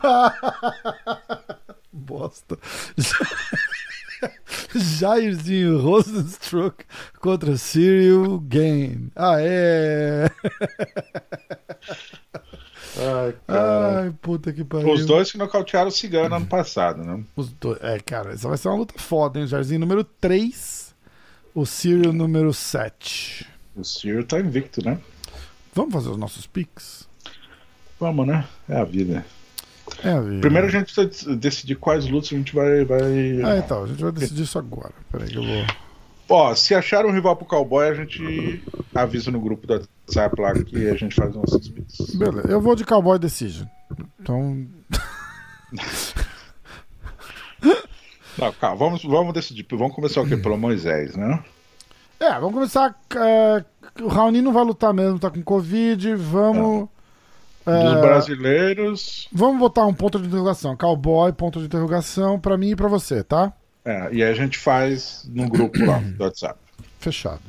Bosta. 1.93 2.57
Jairzinho 4.75 5.79
Rosenstruck 5.79 6.85
contra 7.19 7.57
Cyril 7.57 8.39
Gain. 8.39 9.11
Ah, 9.15 9.37
é. 9.39 10.29
Ai, 12.99 13.35
cara. 13.45 14.01
Ai, 14.01 14.13
puta 14.21 14.51
que 14.51 14.63
pariu. 14.63 14.91
Os 14.91 15.05
dois 15.05 15.31
que 15.31 15.37
nocautearam 15.37 15.89
o 15.89 15.91
Cigano 15.91 16.35
ano 16.35 16.47
passado, 16.47 17.03
né? 17.03 17.23
Os 17.35 17.51
dois. 17.51 17.77
É, 17.81 17.99
cara, 17.99 18.33
essa 18.33 18.47
vai 18.47 18.57
ser 18.57 18.69
uma 18.69 18.77
luta 18.77 18.95
foda, 18.97 19.37
hein? 19.37 19.45
O 19.45 19.47
Jairzinho 19.47 19.79
número 19.79 20.03
3, 20.03 20.95
o 21.53 21.65
Cyril 21.65 22.11
número 22.11 22.53
7. 22.53 23.47
O 23.75 23.83
Cyril 23.83 24.25
tá 24.25 24.39
invicto, 24.39 24.83
né? 24.83 24.99
Vamos 25.73 25.93
fazer 25.93 26.09
os 26.09 26.17
nossos 26.17 26.47
picks? 26.47 27.07
Vamos, 27.99 28.25
né? 28.25 28.47
É 28.67 28.77
a 28.77 28.83
vida. 28.83 29.23
É. 30.03 30.39
Primeiro 30.39 30.67
a 30.67 30.69
gente 30.69 30.93
precisa 30.93 31.35
decidir 31.35 31.75
quais 31.75 32.07
lutas 32.07 32.31
a 32.31 32.35
gente 32.35 32.53
vai. 32.53 32.85
vai... 32.85 33.41
Ah, 33.43 33.57
então, 33.57 33.83
a 33.83 33.87
gente 33.87 34.01
vai 34.01 34.11
decidir 34.11 34.43
isso 34.43 34.59
agora. 34.59 34.93
Peraí 35.11 35.29
que 35.29 35.37
eu 35.37 35.43
vou. 35.43 35.65
Ó, 36.29 36.53
se 36.53 36.75
achar 36.75 37.05
um 37.05 37.11
rival 37.11 37.35
pro 37.37 37.45
cowboy, 37.45 37.87
a 37.87 37.93
gente 37.93 38.61
avisa 38.93 39.31
no 39.31 39.39
grupo 39.39 39.65
da 39.65 39.75
WhatsApp 39.75 40.41
lá 40.41 40.53
que 40.53 40.89
a 40.89 40.95
gente 40.95 41.15
faz 41.15 41.33
nossos 41.33 41.69
picks. 41.69 42.15
Beleza, 42.15 42.49
eu 42.49 42.59
vou 42.59 42.75
de 42.75 42.83
Cowboy 42.83 43.17
Decision. 43.17 43.67
Então. 44.19 44.67
Não, 48.37 48.51
calma, 48.53 48.75
vamos, 48.75 49.03
vamos 49.03 49.33
decidir. 49.33 49.65
Vamos 49.71 49.95
começar 49.95 50.21
o 50.21 50.27
quê? 50.27 50.37
Pelo 50.37 50.57
Moisés, 50.57 51.15
né? 51.15 51.43
É, 52.19 52.33
vamos 52.33 52.53
começar. 52.53 52.95
É, 53.15 53.63
o 54.01 54.07
Raoni 54.07 54.41
não 54.41 54.53
vai 54.53 54.63
lutar 54.63 54.93
mesmo, 54.93 55.17
tá 55.17 55.31
com 55.31 55.41
Covid. 55.41 56.15
Vamos. 56.15 56.83
É, 56.83 56.96
Dos 57.67 58.01
brasileiros. 58.01 59.27
Vamos 59.31 59.59
botar 59.59 59.85
um 59.85 59.93
ponto 59.93 60.19
de 60.19 60.27
interrogação. 60.27 60.77
Cowboy, 60.77 61.33
ponto 61.33 61.59
de 61.59 61.65
interrogação, 61.65 62.39
pra 62.39 62.57
mim 62.57 62.71
e 62.71 62.75
pra 62.75 62.87
você, 62.87 63.23
tá? 63.23 63.51
É, 63.83 64.09
e 64.13 64.23
aí 64.23 64.31
a 64.31 64.33
gente 64.33 64.57
faz 64.57 65.29
no 65.29 65.49
grupo 65.49 65.83
lá 65.85 65.99
do 66.17 66.23
WhatsApp. 66.23 66.59
Fechado. 66.99 67.41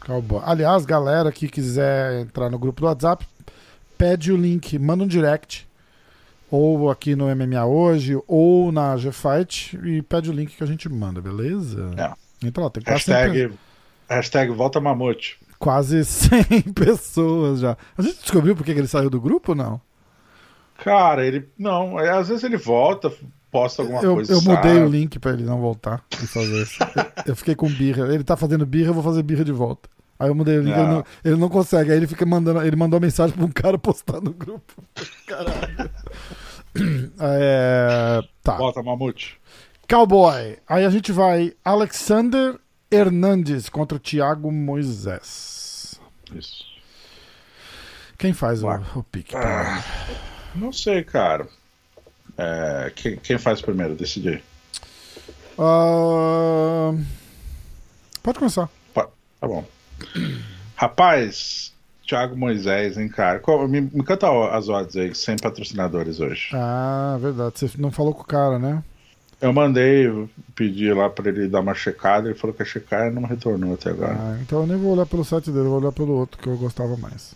Cowboy. 0.00 0.42
Aliás, 0.44 0.84
galera 0.84 1.32
que 1.32 1.48
quiser 1.48 2.20
entrar 2.20 2.50
no 2.50 2.58
grupo 2.58 2.82
do 2.82 2.86
WhatsApp, 2.86 3.26
pede 3.96 4.30
o 4.30 4.36
link, 4.36 4.78
manda 4.78 5.02
um 5.02 5.06
direct. 5.06 5.66
Ou 6.50 6.90
aqui 6.90 7.16
no 7.16 7.34
MMA 7.34 7.64
hoje, 7.64 8.16
ou 8.28 8.70
na 8.70 8.96
G-Fight, 8.96 9.78
e 9.82 10.02
pede 10.02 10.30
o 10.30 10.32
link 10.32 10.54
que 10.54 10.62
a 10.62 10.66
gente 10.66 10.88
manda, 10.88 11.20
beleza? 11.20 11.90
É. 11.96 12.46
Entra 12.46 12.64
lá, 12.64 12.70
tem 12.70 12.82
quase 12.82 13.10
hashtag, 13.10 13.38
sempre... 13.38 13.58
hashtag 14.08 14.52
volta 14.52 14.80
mamute. 14.80 15.38
Quase 15.58 16.04
100 16.04 16.72
pessoas 16.74 17.60
já. 17.60 17.76
A 17.96 18.02
gente 18.02 18.20
descobriu 18.20 18.54
por 18.54 18.64
que 18.64 18.72
ele 18.72 18.86
saiu 18.86 19.10
do 19.10 19.20
grupo 19.20 19.52
ou 19.52 19.56
não? 19.56 19.80
Cara, 20.78 21.24
ele. 21.26 21.48
Não, 21.58 21.98
é, 21.98 22.10
às 22.10 22.28
vezes 22.28 22.44
ele 22.44 22.56
volta, 22.56 23.12
posta 23.50 23.82
alguma 23.82 24.02
eu, 24.02 24.14
coisa. 24.14 24.32
Eu 24.32 24.42
mudei 24.42 24.82
o 24.82 24.88
link 24.88 25.18
pra 25.18 25.32
ele 25.32 25.44
não 25.44 25.60
voltar 25.60 26.04
e 26.12 27.28
eu 27.28 27.36
fiquei 27.36 27.54
com 27.54 27.68
birra. 27.68 28.12
Ele 28.12 28.24
tá 28.24 28.36
fazendo 28.36 28.66
birra, 28.66 28.90
eu 28.90 28.94
vou 28.94 29.02
fazer 29.02 29.22
birra 29.22 29.44
de 29.44 29.52
volta. 29.52 29.88
Aí 30.18 30.28
eu 30.28 30.34
mudei 30.34 30.58
o 30.58 30.62
link, 30.62 30.76
ele, 30.76 30.86
não, 30.86 31.04
ele 31.24 31.36
não 31.36 31.48
consegue. 31.48 31.90
Aí 31.90 31.96
ele 31.96 32.06
fica 32.06 32.26
mandando. 32.26 32.62
Ele 32.62 32.76
mandou 32.76 32.98
uma 32.98 33.06
mensagem 33.06 33.36
pra 33.36 33.44
um 33.44 33.50
cara 33.50 33.78
postar 33.78 34.20
no 34.20 34.32
grupo. 34.32 34.82
Caralho. 35.26 35.90
É, 37.20 38.20
tá. 38.42 38.54
Bota, 38.54 38.82
Mamute. 38.82 39.40
Cowboy. 39.88 40.58
Aí 40.68 40.84
a 40.84 40.90
gente 40.90 41.12
vai 41.12 41.52
Alexander 41.64 42.58
Hernandes 42.90 43.68
contra 43.68 43.96
o 43.96 44.00
Thiago 44.00 44.50
Moisés. 44.50 46.00
Isso. 46.34 46.64
Quem 48.18 48.32
faz 48.32 48.62
o, 48.62 48.68
o 48.96 49.02
pique? 49.02 49.36
Ah, 49.36 49.82
não 50.54 50.72
sei, 50.72 51.02
cara. 51.02 51.48
É, 52.36 52.92
quem, 52.94 53.16
quem, 53.16 53.38
faz 53.38 53.60
primeiro? 53.60 53.94
Decidi. 53.94 54.42
Uh... 55.58 56.98
Pode 58.22 58.38
começar. 58.38 58.68
Tá 59.44 59.48
bom. 59.48 59.64
Rapaz, 60.74 61.72
Thiago 62.06 62.34
Moisés, 62.34 62.96
hein, 62.96 63.08
cara? 63.08 63.42
Me, 63.68 63.82
me 63.82 64.02
canta 64.02 64.26
as 64.50 64.68
odds 64.68 64.96
aí, 64.96 65.14
sem 65.14 65.36
patrocinadores 65.36 66.18
hoje. 66.18 66.48
Ah, 66.54 67.18
verdade. 67.20 67.58
Você 67.58 67.70
não 67.76 67.90
falou 67.90 68.14
com 68.14 68.22
o 68.22 68.26
cara, 68.26 68.58
né? 68.58 68.82
Eu 69.40 69.52
mandei 69.52 70.28
pedir 70.54 70.94
lá 70.94 71.10
pra 71.10 71.28
ele 71.28 71.48
dar 71.48 71.60
uma 71.60 71.74
checada, 71.74 72.28
ele 72.28 72.38
falou 72.38 72.54
que 72.54 72.62
ia 72.62 72.66
checar 72.66 73.08
e 73.08 73.10
não 73.10 73.24
retornou 73.24 73.74
até 73.74 73.90
agora. 73.90 74.16
Ah, 74.18 74.38
então 74.40 74.60
eu 74.60 74.66
nem 74.66 74.76
vou 74.76 74.92
olhar 74.92 75.06
pelo 75.06 75.24
site 75.24 75.50
dele, 75.50 75.68
vou 75.68 75.80
olhar 75.80 75.92
pelo 75.92 76.12
outro 76.12 76.40
que 76.40 76.48
eu 76.48 76.56
gostava 76.56 76.96
mais. 76.96 77.34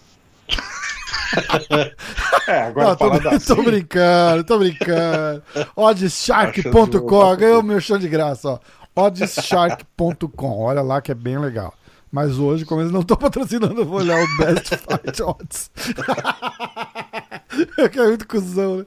é, 2.49 2.63
agora 2.63 2.89
não, 2.89 2.97
tô, 2.97 3.29
assim. 3.29 3.55
tô 3.55 3.63
brincando, 3.63 4.45
tô 4.45 4.59
brincando. 4.59 5.43
Oddshark.com, 5.77 7.37
ganhou 7.37 7.63
meu 7.63 7.81
chão 7.81 7.99
de 7.99 8.09
graça, 8.09 8.49
ó. 8.49 8.59
Oddshark.com, 8.95 10.59
olha 10.59 10.83
lá 10.83 11.01
que 11.01 11.13
é 11.13 11.15
bem 11.15 11.39
legal. 11.39 11.73
Mas 12.11 12.39
hoje, 12.39 12.65
como 12.65 12.81
eles 12.81 12.93
não 12.93 13.01
estão 13.01 13.17
patrocinando, 13.17 13.83
eu 13.83 13.85
vou 13.85 13.99
olhar 13.99 14.19
o 14.19 14.37
Best 14.39 14.75
Fight 14.77 15.23
Odds. 15.23 15.71
que 17.93 17.99
é 17.99 18.07
muito 18.07 18.27
cuzão, 18.27 18.79
né? 18.79 18.85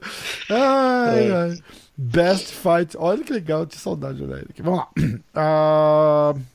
Ai, 0.50 1.28
é. 1.28 1.32
ai. 1.32 1.58
Best 1.96 2.52
Fight. 2.52 2.96
Olha 2.96 3.22
que 3.22 3.32
legal, 3.32 3.66
de 3.66 3.76
saudade 3.76 4.18
de 4.18 4.24
olhar 4.24 4.38
ele 4.38 4.48
aqui. 4.50 4.62
Vamos 4.62 4.80
lá. 4.80 6.34
Uh... 6.36 6.40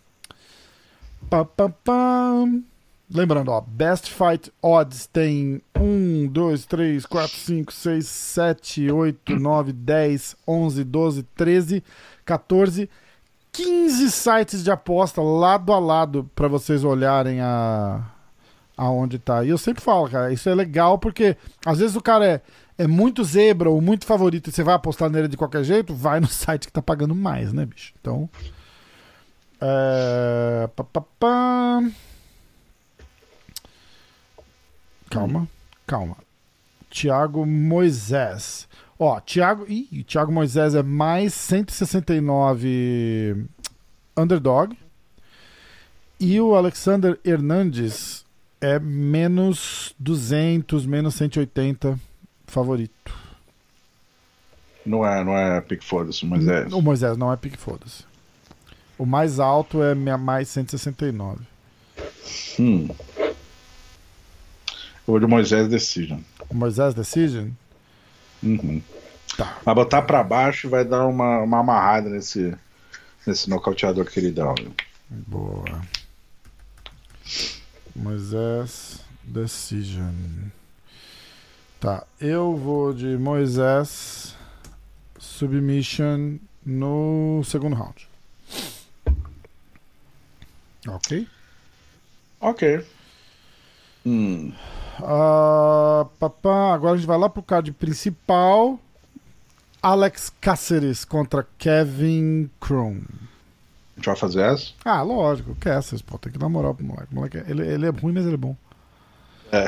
Pá, 1.30 1.44
pá, 1.44 1.68
pá. 1.68 2.46
Lembrando, 3.10 3.52
ó, 3.52 3.60
Best 3.60 4.12
Fight 4.12 4.52
Odds 4.62 5.08
tem 5.08 5.62
1, 5.78 6.28
2, 6.28 6.66
3, 6.66 7.06
4, 7.06 7.36
5, 7.36 7.74
6, 7.74 8.06
7, 8.06 8.92
8, 8.92 9.36
9, 9.36 9.74
10, 9.74 10.36
11, 10.48 10.84
12, 10.84 11.24
13, 11.24 11.84
14, 12.26 12.90
15 13.52 14.12
sites 14.12 14.64
de 14.64 14.72
aposta 14.72 15.22
lado 15.22 15.74
a 15.74 15.80
lado 15.80 16.30
para 16.36 16.48
vocês 16.48 16.84
olharem 16.84 17.42
a 17.42 18.06
aonde 18.78 19.18
tá. 19.18 19.44
E 19.44 19.50
eu 19.50 19.58
sempre 19.58 19.84
falo, 19.84 20.10
cara, 20.10 20.32
isso 20.32 20.48
é 20.48 20.56
legal 20.56 20.98
porque 20.98 21.36
às 21.66 21.80
vezes 21.80 21.96
o 21.96 22.02
cara 22.02 22.26
é, 22.26 22.42
é 22.78 22.86
muito 22.86 23.24
zebra 23.24 23.70
ou 23.70 23.82
muito 23.82 24.06
favorito 24.06 24.50
e 24.50 24.54
você 24.54 24.64
vai 24.64 24.76
apostar 24.76 25.10
nele 25.10 25.28
de 25.28 25.36
qualquer 25.36 25.64
jeito, 25.64 25.96
vai 25.96 26.20
no 26.20 26.28
site 26.28 26.68
que 26.68 26.74
tá 26.74 26.82
pagando 26.82 27.16
mais, 27.16 27.52
né, 27.52 27.66
bicho? 27.66 27.94
Então. 28.00 28.30
É... 29.60 30.70
Pá, 30.76 30.84
pá, 30.84 31.02
pá. 31.20 31.84
Calma, 35.10 35.48
calma. 35.88 36.18
Tiago 36.90 37.46
Moisés. 37.46 38.68
Ó, 39.00 39.20
Thiago, 39.20 39.66
ih, 39.68 40.04
Thiago 40.04 40.32
Moisés 40.32 40.76
é 40.76 40.84
mais 40.84 41.34
169 41.34 43.46
underdog. 44.16 44.78
E 46.20 46.40
o 46.42 46.56
Alexander 46.56 47.20
Hernandes 47.24 48.26
é 48.60 48.80
menos 48.80 49.94
200, 50.00 50.86
menos 50.86 51.16
180 51.16 52.00
favorito. 52.48 53.14
Não 54.86 55.06
é, 55.06 55.24
não 55.24 55.38
é 55.38 55.60
pique 55.62 55.84
foda-se, 55.84 56.26
Moisés. 56.26 56.72
O 56.72 56.82
Moisés 56.82 57.18
não 57.18 57.32
é 57.32 57.36
pique 57.36 57.58
foda-se. 57.58 58.06
O 58.98 59.06
mais 59.06 59.39
alto 59.39 59.84
é 59.84 59.93
mais 59.93 60.48
169. 60.48 61.45
Hum. 62.60 62.88
Eu 63.20 63.36
vou 65.06 65.20
de 65.20 65.28
Moisés 65.28 65.68
Decision. 65.68 66.20
O 66.50 66.56
Moisés 66.56 66.93
Decision? 66.93 67.50
Uhum. 68.41 68.82
Tá. 69.38 69.58
Vai 69.64 69.76
botar 69.76 70.02
para 70.02 70.24
baixo 70.24 70.68
e 70.68 70.70
vai 70.70 70.84
dar 70.84 71.06
uma, 71.06 71.39
uma 71.39 71.60
amarrada 71.60 72.10
nesse, 72.10 72.56
nesse 73.26 73.50
nocauteador 73.50 74.06
queridão. 74.06 74.56
Viu? 74.56 74.74
Boa. 75.10 75.82
Moisés 77.95 79.02
Decision. 79.24 80.14
Tá, 81.80 82.08
eu 82.20 82.56
vou 82.56 82.92
de 82.92 83.18
Moisés 83.18 84.36
Submission 85.20 86.40
no 86.66 87.44
segundo 87.46 87.76
round. 87.76 88.10
Ok? 90.88 91.28
Ok. 92.42 92.86
Hum. 94.04 94.52
Uh, 95.00 96.06
papá, 96.18 96.74
agora 96.74 96.94
a 96.94 96.98
gente 96.98 97.06
vai 97.06 97.18
lá 97.18 97.30
pro 97.30 97.44
card 97.44 97.72
principal. 97.74 98.80
Alex 99.80 100.32
Cáceres 100.42 101.06
contra 101.06 101.46
Kevin 101.60 102.50
Kron. 102.60 103.02
A 103.94 104.00
gente 104.00 104.06
vai 104.06 104.16
fazer 104.16 104.42
essa? 104.42 104.72
Ah, 104.84 105.04
lógico, 105.04 105.54
Cáceres, 105.56 106.02
pô, 106.02 106.18
tem 106.18 106.32
que 106.32 106.40
dar 106.40 106.50
moral 106.50 106.74
pro 106.74 106.84
moleque. 106.84 107.14
moleque 107.14 107.38
ele, 107.48 107.68
ele 107.68 107.86
é 107.86 107.90
ruim, 107.90 108.14
mas 108.14 108.26
ele 108.26 108.34
é 108.34 108.38
bom. 108.38 108.56
É. 109.52 109.66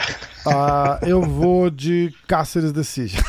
Uh, 0.47 1.05
eu 1.05 1.21
vou 1.21 1.69
de 1.69 2.13
Cáceres 2.27 2.71
Decision. 2.71 3.21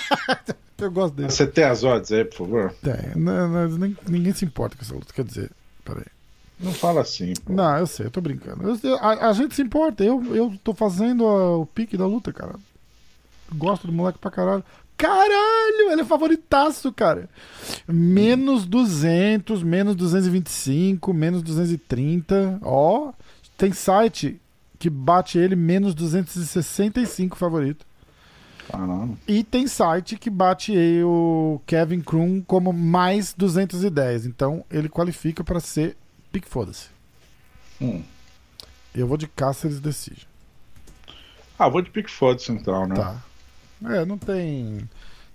eu 0.78 0.90
gosto 0.90 1.14
dele. 1.14 1.30
Você 1.30 1.46
tem 1.46 1.64
as 1.64 1.84
odds 1.84 2.10
aí, 2.10 2.24
por 2.24 2.38
favor? 2.38 2.74
Tem. 2.82 3.14
Não, 3.14 3.48
não, 3.48 3.96
ninguém 4.08 4.32
se 4.32 4.44
importa 4.44 4.76
com 4.76 4.82
essa 4.82 4.94
luta, 4.94 5.12
quer 5.12 5.24
dizer. 5.24 5.50
Peraí. 5.84 6.04
Não 6.58 6.72
fala 6.72 7.00
assim. 7.00 7.32
Pô. 7.44 7.52
Não, 7.52 7.76
eu 7.78 7.86
sei, 7.86 8.06
eu 8.06 8.10
tô 8.10 8.20
brincando. 8.20 8.78
Eu, 8.82 8.96
a, 8.96 9.28
a, 9.28 9.32
gente 9.32 9.54
se 9.54 9.62
importa. 9.62 10.04
Eu, 10.04 10.34
eu 10.34 10.54
tô 10.62 10.72
fazendo 10.72 11.26
a, 11.26 11.58
o 11.58 11.66
pique 11.66 11.96
da 11.96 12.06
luta, 12.06 12.32
cara. 12.32 12.54
Gosto 13.54 13.86
do 13.86 13.92
moleque 13.92 14.18
pra 14.18 14.30
caralho. 14.30 14.64
Caralho, 14.96 15.90
ele 15.90 16.02
é 16.02 16.04
favoritaço, 16.04 16.92
cara. 16.92 17.28
Menos 17.88 18.64
200, 18.64 19.62
menos 19.62 19.96
225, 19.96 21.12
menos 21.12 21.42
230. 21.42 22.60
Ó, 22.62 23.12
tem 23.56 23.72
site 23.72 24.40
que 24.82 24.90
bate 24.90 25.38
ele 25.38 25.54
menos 25.54 25.94
265 25.94 27.36
favorito. 27.36 27.86
Caramba. 28.68 29.16
E 29.28 29.44
tem 29.44 29.68
site 29.68 30.18
que 30.18 30.28
bate 30.28 30.72
o 31.04 31.60
Kevin 31.64 32.00
Krum 32.00 32.42
como 32.42 32.72
mais 32.72 33.32
210. 33.32 34.26
Então 34.26 34.64
ele 34.68 34.88
qualifica 34.88 35.44
para 35.44 35.60
ser 35.60 35.96
Pique 36.32 36.48
foda-se. 36.48 36.88
Hum. 37.80 38.02
Eu 38.92 39.06
vou 39.06 39.16
de 39.16 39.28
Cáceres 39.28 39.78
Decision. 39.78 40.26
Ah, 41.56 41.68
vou 41.68 41.80
de 41.80 41.90
pique 41.90 42.10
foda-se 42.10 42.50
então, 42.50 42.84
né? 42.84 42.96
Tá. 42.96 43.22
É, 43.84 44.04
não 44.04 44.18
tem 44.18 44.80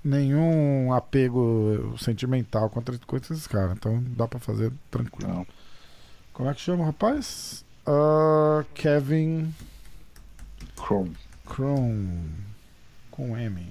nenhum 0.03 0.91
apego 0.91 1.95
sentimental 1.97 2.69
contra, 2.69 2.97
contra 3.07 3.33
esses 3.33 3.47
caras. 3.47 3.77
Então 3.77 4.03
dá 4.09 4.27
pra 4.27 4.39
fazer 4.39 4.73
tranquilo. 4.91 5.31
Não. 5.31 5.47
Como 6.33 6.49
é 6.49 6.53
que 6.53 6.59
chama 6.59 6.83
o 6.83 6.85
rapaz? 6.85 7.65
Uh, 7.87 8.65
Kevin. 8.73 9.53
Chrome. 10.75 11.15
Chrome. 11.45 12.31
Com 13.09 13.37
M. 13.37 13.65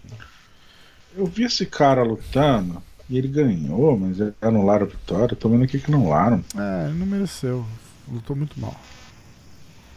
Eu 1.14 1.26
vi 1.26 1.44
esse 1.44 1.66
cara 1.66 2.02
lutando. 2.02 2.82
E 3.08 3.18
ele 3.18 3.28
ganhou, 3.28 3.96
mas 3.96 4.16
anularam 4.40 4.86
a 4.86 4.88
vitória. 4.88 5.36
Tô 5.36 5.50
vendo 5.50 5.64
aqui 5.64 5.78
que 5.78 5.92
anularam. 5.92 6.42
É, 6.56 6.88
ele 6.88 6.98
não 6.98 7.06
mereceu. 7.06 7.64
Lutou 8.08 8.34
muito 8.34 8.58
mal. 8.58 8.74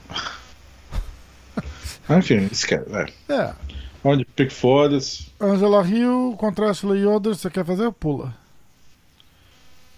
Enfim, 2.18 2.50
esquece. 2.52 2.86
É. 3.30 3.34
é. 3.34 3.56
Onde 4.04 4.26
pick 4.26 4.52
foda-se. 4.52 5.32
Angela 5.40 5.88
Hill 5.88 6.36
contra 6.38 6.70
Ashley 6.70 7.04
Yoder, 7.04 7.36
você 7.36 7.50
quer 7.50 7.66
fazer? 7.66 7.92
Pula. 7.94 8.36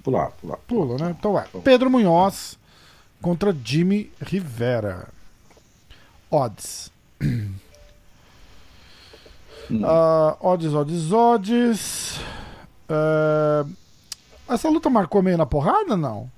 Pular, 0.04 0.32
pular. 0.32 0.58
Pula, 0.68 0.98
né? 0.98 1.16
Então 1.18 1.38
é. 1.38 1.46
Pedro 1.64 1.90
Munhoz 1.90 2.58
contra 3.22 3.56
Jimmy 3.64 4.12
Rivera. 4.22 5.08
Odds. 6.30 6.92
Uh, 9.70 10.36
odds, 10.42 10.74
odds, 10.74 11.14
odds. 11.14 12.20
Uh, 12.90 13.70
essa 14.50 14.70
luta 14.70 14.90
marcou 14.90 15.22
meio 15.22 15.38
na 15.38 15.46
porrada, 15.46 15.96
não? 15.96 16.30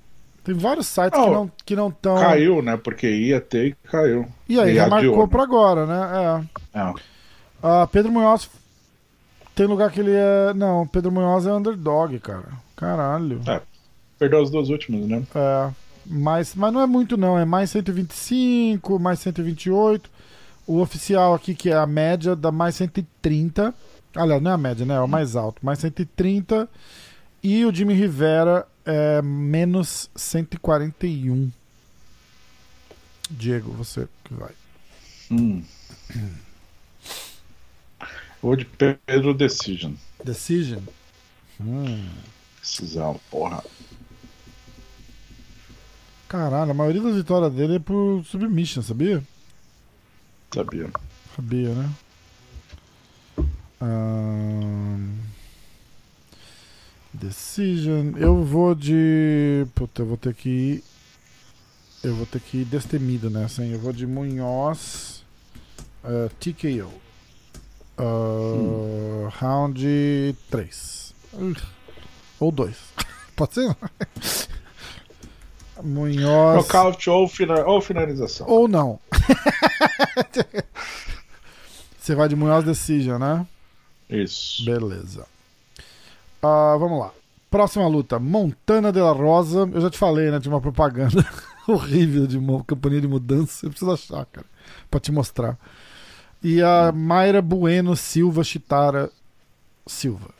Tem 0.44 0.54
vários 0.54 0.86
sites 0.86 1.18
oh, 1.18 1.24
que 1.24 1.30
não 1.30 1.50
que 1.66 1.76
não 1.76 1.88
estão. 1.88 2.16
Caiu, 2.16 2.62
né? 2.62 2.76
Porque 2.76 3.10
ia 3.10 3.40
ter 3.40 3.68
e 3.68 3.74
caiu. 3.88 4.26
E 4.48 4.60
aí, 4.60 4.72
e 4.72 4.74
já 4.74 4.86
marcou 4.88 5.26
pra 5.26 5.42
agora, 5.42 5.86
né? 5.86 6.46
É. 6.74 6.78
é. 6.78 6.90
Uh, 6.90 7.88
Pedro 7.90 8.12
Munhoz 8.12 8.48
tem 9.54 9.66
lugar 9.66 9.90
que 9.90 10.00
ele 10.00 10.12
é. 10.12 10.52
Não, 10.54 10.86
Pedro 10.86 11.10
Munhoz 11.10 11.46
é 11.46 11.52
underdog, 11.52 12.18
cara. 12.20 12.48
Caralho. 12.76 13.40
É. 13.48 13.62
Perdeu 14.18 14.42
as 14.42 14.50
duas 14.50 14.68
últimas, 14.68 15.06
né? 15.06 15.22
É. 15.34 15.70
mais, 16.06 16.54
mas 16.54 16.72
não 16.72 16.80
é 16.80 16.86
muito 16.86 17.16
não, 17.16 17.38
é 17.38 17.44
mais 17.44 17.70
125, 17.70 18.98
mais 18.98 19.20
128. 19.20 20.10
O 20.66 20.80
oficial 20.80 21.34
aqui, 21.34 21.54
que 21.54 21.70
é 21.70 21.76
a 21.76 21.86
média, 21.86 22.34
dá 22.34 22.50
mais 22.50 22.76
130. 22.76 23.74
Aliás, 24.14 24.42
não 24.42 24.50
é 24.50 24.54
a 24.54 24.58
média, 24.58 24.86
né? 24.86 24.94
É 24.94 25.00
o 25.00 25.08
mais 25.08 25.36
alto. 25.36 25.64
Mais 25.64 25.78
130. 25.78 26.68
E 27.42 27.64
o 27.64 27.74
Jimmy 27.74 27.94
Rivera 27.94 28.66
é 28.86 29.20
menos 29.20 30.10
141. 30.14 31.50
Diego, 33.30 33.72
você 33.72 34.08
que 34.24 34.34
vai. 34.34 34.52
Hum. 35.30 35.62
Vou 38.40 38.56
de 38.56 38.64
Pedro 38.64 39.34
Decision. 39.34 39.92
Decision? 40.22 40.82
Hum. 41.60 42.08
Decisão, 42.60 43.20
porra. 43.30 43.62
Caralho, 46.28 46.70
a 46.70 46.74
maioria 46.74 47.02
das 47.02 47.16
vitórias 47.16 47.52
dele 47.52 47.76
é 47.76 47.78
por 47.78 48.24
submission, 48.24 48.82
sabia? 48.82 49.22
Sabia. 50.52 50.90
Sabia, 51.36 51.74
né? 51.74 51.90
Um... 53.80 55.18
Decision. 57.12 58.16
Eu 58.16 58.42
vou 58.44 58.74
de. 58.74 59.66
Puta, 59.74 60.02
eu 60.02 60.06
vou 60.06 60.16
ter 60.16 60.34
que 60.34 60.48
ir. 60.48 60.84
Eu 62.02 62.14
vou 62.16 62.26
ter 62.26 62.40
que 62.40 62.58
ir 62.58 62.64
destemido 62.64 63.30
nessa, 63.30 63.64
hein? 63.64 63.72
Eu 63.72 63.78
vou 63.78 63.92
de 63.92 64.06
Munhoz. 64.06 65.24
Uh, 66.02 66.28
TKO. 66.40 66.92
Uh, 67.96 68.02
hum. 68.02 69.28
Round 69.28 70.36
3. 70.50 71.14
Uh, 71.32 71.54
ou 72.40 72.50
2. 72.50 72.76
Pode 73.36 73.54
ser? 73.54 73.76
Munhoz. 75.84 76.56
Nocaute 76.56 77.10
ou, 77.10 77.28
fina... 77.28 77.64
ou 77.64 77.80
finalização. 77.80 78.48
Ou 78.48 78.66
não. 78.66 78.98
Você 81.98 82.14
vai 82.14 82.28
de 82.28 82.36
Munhoz 82.36 82.64
Decision, 82.64 83.18
né? 83.18 83.46
Isso. 84.08 84.64
Beleza. 84.64 85.26
Uh, 86.42 86.78
vamos 86.78 86.98
lá. 87.00 87.10
Próxima 87.50 87.86
luta, 87.86 88.18
Montana 88.18 88.90
de 88.92 89.00
la 89.00 89.12
Rosa. 89.12 89.68
Eu 89.72 89.80
já 89.80 89.90
te 89.90 89.96
falei, 89.96 90.30
né? 90.30 90.38
De 90.38 90.48
uma 90.48 90.60
propaganda 90.60 91.24
horrível 91.68 92.26
de 92.26 92.36
uma 92.36 92.64
companhia 92.64 93.00
de 93.00 93.08
mudança. 93.08 93.64
Eu 93.64 93.70
preciso 93.70 93.92
achar, 93.92 94.26
cara, 94.26 94.46
pra 94.90 95.00
te 95.00 95.12
mostrar. 95.12 95.56
E 96.42 96.60
a. 96.60 96.92
Mayra 96.92 97.40
Bueno 97.40 97.96
Silva 97.96 98.42
Chitara 98.42 99.10
Silva. 99.86 100.30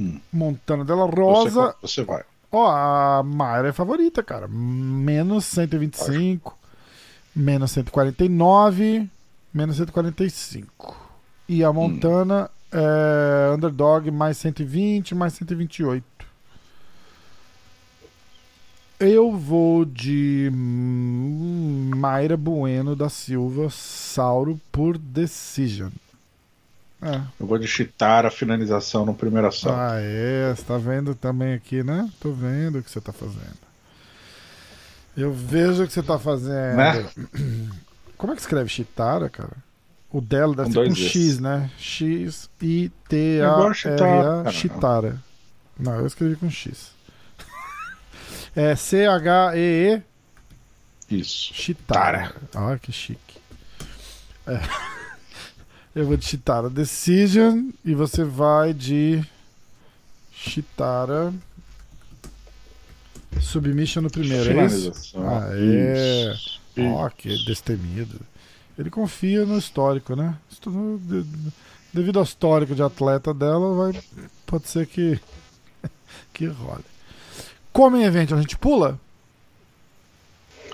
Hum. 0.00 0.20
Montana 0.32 0.84
de 0.84 0.92
la 0.92 1.06
Rosa. 1.06 1.74
Você, 1.80 2.02
você 2.02 2.04
vai. 2.04 2.24
Ó, 2.54 2.66
a 2.68 3.22
Mayra 3.22 3.68
é 3.68 3.72
favorita, 3.72 4.22
cara. 4.22 4.46
Menos 4.48 5.44
125, 5.46 6.50
Acho. 6.50 6.58
menos 7.34 7.70
149, 7.72 9.08
menos 9.52 9.76
145. 9.76 10.96
E 11.48 11.62
a. 11.64 11.72
Montana 11.72 12.44
hum 12.44 12.64
é, 12.74 13.54
underdog 13.54 14.10
mais 14.10 14.36
120, 14.38 15.14
mais 15.14 15.34
128. 15.34 16.04
Eu 18.98 19.32
vou 19.36 19.84
de 19.84 20.50
Mayra 20.52 22.36
Bueno 22.36 22.96
da 22.96 23.08
Silva 23.08 23.70
Sauro 23.70 24.60
por 24.72 24.98
decision. 24.98 25.90
É. 27.04 27.20
Eu 27.38 27.46
vou 27.46 27.58
de 27.58 27.68
a 27.98 28.30
finalização 28.30 29.04
no 29.04 29.14
primeiro 29.14 29.46
assalto. 29.46 29.78
Ah, 29.78 29.96
é. 30.00 30.54
Você 30.54 30.62
tá 30.62 30.78
vendo 30.78 31.14
também 31.14 31.52
aqui, 31.52 31.82
né? 31.82 32.10
Tô 32.18 32.32
vendo 32.32 32.78
o 32.78 32.82
que 32.82 32.90
você 32.90 33.00
tá 33.00 33.12
fazendo. 33.12 33.58
Eu 35.14 35.30
vejo 35.30 35.84
o 35.84 35.86
que 35.86 35.92
você 35.92 36.02
tá 36.02 36.18
fazendo. 36.18 36.76
Né? 36.76 37.06
Como 38.16 38.32
é 38.32 38.36
que 38.36 38.40
escreve 38.40 38.70
chitara, 38.70 39.28
cara? 39.28 39.52
O 40.10 40.20
dela 40.20 40.54
deve 40.54 40.72
ser 40.72 40.88
com 40.88 40.94
X, 40.94 41.40
né? 41.40 41.70
X 41.76 42.48
I 42.62 42.90
T 43.06 43.40
A 43.42 43.66
R 43.66 44.48
A 44.48 44.50
Chitara. 44.50 45.18
Não, 45.78 45.96
eu 45.96 46.06
escrevi 46.06 46.36
com 46.36 46.48
X. 46.48 46.92
é 48.56 48.74
C 48.76 49.04
H 49.04 49.56
E 49.56 50.02
E. 51.10 51.16
Isso. 51.20 51.52
Chitara. 51.52 52.34
Olha 52.54 52.78
que 52.78 52.92
chique. 52.92 53.36
É. 54.46 54.60
Eu 55.94 56.06
vou 56.06 56.16
de 56.16 56.24
Chitara 56.24 56.68
Decision 56.68 57.70
e 57.84 57.94
você 57.94 58.24
vai 58.24 58.74
de 58.74 59.24
Chitara 60.32 61.32
Submission 63.40 64.02
no 64.02 64.10
primeiro, 64.10 64.58
é 64.58 64.66
isso? 64.66 64.92
Ah, 65.16 65.50
é. 65.52 66.34
Ó, 66.78 67.06
oh, 67.06 67.10
que 67.10 67.44
destemido. 67.44 68.20
Ele 68.76 68.90
confia 68.90 69.46
no 69.46 69.56
histórico, 69.56 70.16
né? 70.16 70.36
Devido 71.92 72.18
ao 72.18 72.24
histórico 72.24 72.74
de 72.74 72.82
atleta 72.82 73.32
dela, 73.32 73.74
vai, 73.74 74.02
pode 74.46 74.68
ser 74.68 74.86
que, 74.86 75.20
que 76.34 76.46
role. 76.46 76.84
Como 77.72 77.96
event, 77.96 78.32
a 78.32 78.40
gente 78.40 78.56
pula? 78.56 78.98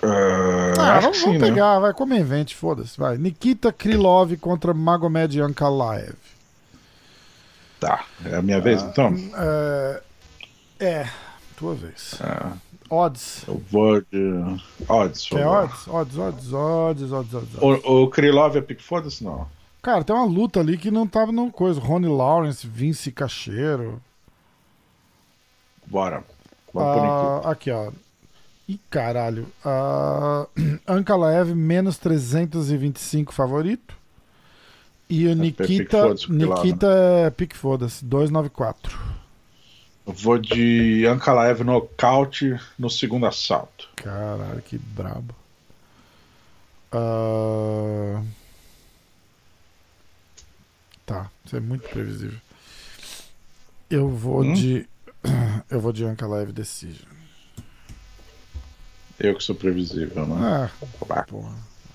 Uh, 0.02 0.80
ah, 0.80 1.00
vamos, 1.00 1.18
sim, 1.18 1.36
né? 1.36 1.38
pegar, 1.38 1.74
né? 1.74 1.80
vai, 1.80 1.94
como 1.94 2.14
event, 2.14 2.54
foda-se, 2.54 2.98
vai. 2.98 3.18
Nikita 3.18 3.72
Krylov 3.72 4.36
contra 4.38 4.72
Magomed 4.72 5.40
Ankalaev. 5.40 6.14
Tá, 7.78 8.04
é 8.24 8.36
a 8.36 8.42
minha 8.42 8.60
vez, 8.60 8.82
então? 8.82 9.14
É, 9.34 10.02
é 10.80 11.10
tua 11.56 11.74
vez. 11.74 12.14
Ah. 12.20 12.52
Odds. 12.90 13.44
Eu 13.46 13.62
vou 13.70 14.00
de. 14.00 14.60
Odds. 14.88 15.28
Quer 15.28 15.46
odds? 15.46 15.86
Odds, 15.86 16.18
odds, 16.18 16.52
odds, 16.52 17.12
odds, 17.12 17.34
odds. 17.34 17.62
O, 17.62 18.02
o 18.02 18.10
Krylov 18.10 18.56
é 18.56 18.60
pique 18.60 18.82
foda-se, 18.82 19.22
não? 19.22 19.46
Cara, 19.80 20.02
tem 20.02 20.14
uma 20.14 20.24
luta 20.24 20.60
ali 20.60 20.76
que 20.76 20.90
não 20.90 21.06
tava 21.06 21.30
no 21.30 21.52
coisa. 21.52 21.80
Ronnie 21.80 22.10
Lawrence, 22.10 22.66
Vince 22.66 23.12
Cacheiro. 23.12 24.02
Bora. 25.86 26.24
Vamos 26.74 27.44
ah, 27.44 27.50
Aqui, 27.50 27.70
ó. 27.70 27.92
Ih, 28.72 28.80
caralho. 28.90 29.46
Ah, 29.64 30.46
Ankalaev, 30.86 31.54
menos 31.54 31.98
325 31.98 33.32
favorito. 33.32 33.94
E 35.08 35.26
o 35.26 35.34
Nikita, 35.34 36.14
Nikita 36.28 36.86
é 37.26 37.30
pique 37.30 37.56
foda-se, 37.56 38.04
294 38.04 39.10
vou 40.12 40.38
de 40.38 41.06
Ankalaev 41.06 41.62
nocaute 41.62 42.58
no 42.78 42.90
segundo 42.90 43.26
assalto. 43.26 43.88
Caralho, 43.96 44.62
que 44.62 44.78
brabo. 44.78 45.34
Uh... 46.92 48.24
Tá, 51.06 51.30
isso 51.44 51.56
é 51.56 51.60
muito 51.60 51.88
previsível. 51.88 52.38
Eu 53.88 54.08
vou 54.08 54.42
hum? 54.42 54.52
de. 54.52 54.88
Eu 55.70 55.80
vou 55.80 55.92
de 55.92 56.04
Ankalaev 56.04 56.52
Decision. 56.52 57.19
Eu 59.20 59.34
que 59.34 59.44
sou 59.44 59.54
previsível, 59.54 60.26
né? 60.26 60.70
Ah, 61.06 61.22
porra. 61.24 61.52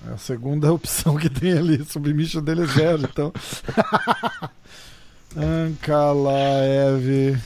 É 0.08 0.14
a 0.14 0.18
segunda 0.18 0.70
opção 0.72 1.16
que 1.16 1.28
tem 1.28 1.58
ali. 1.58 1.84
Submission 1.84 2.40
dele 2.40 2.62
é 2.62 2.66
zero, 2.66 3.02
então. 3.02 3.32
Ankalaev. 5.36 7.36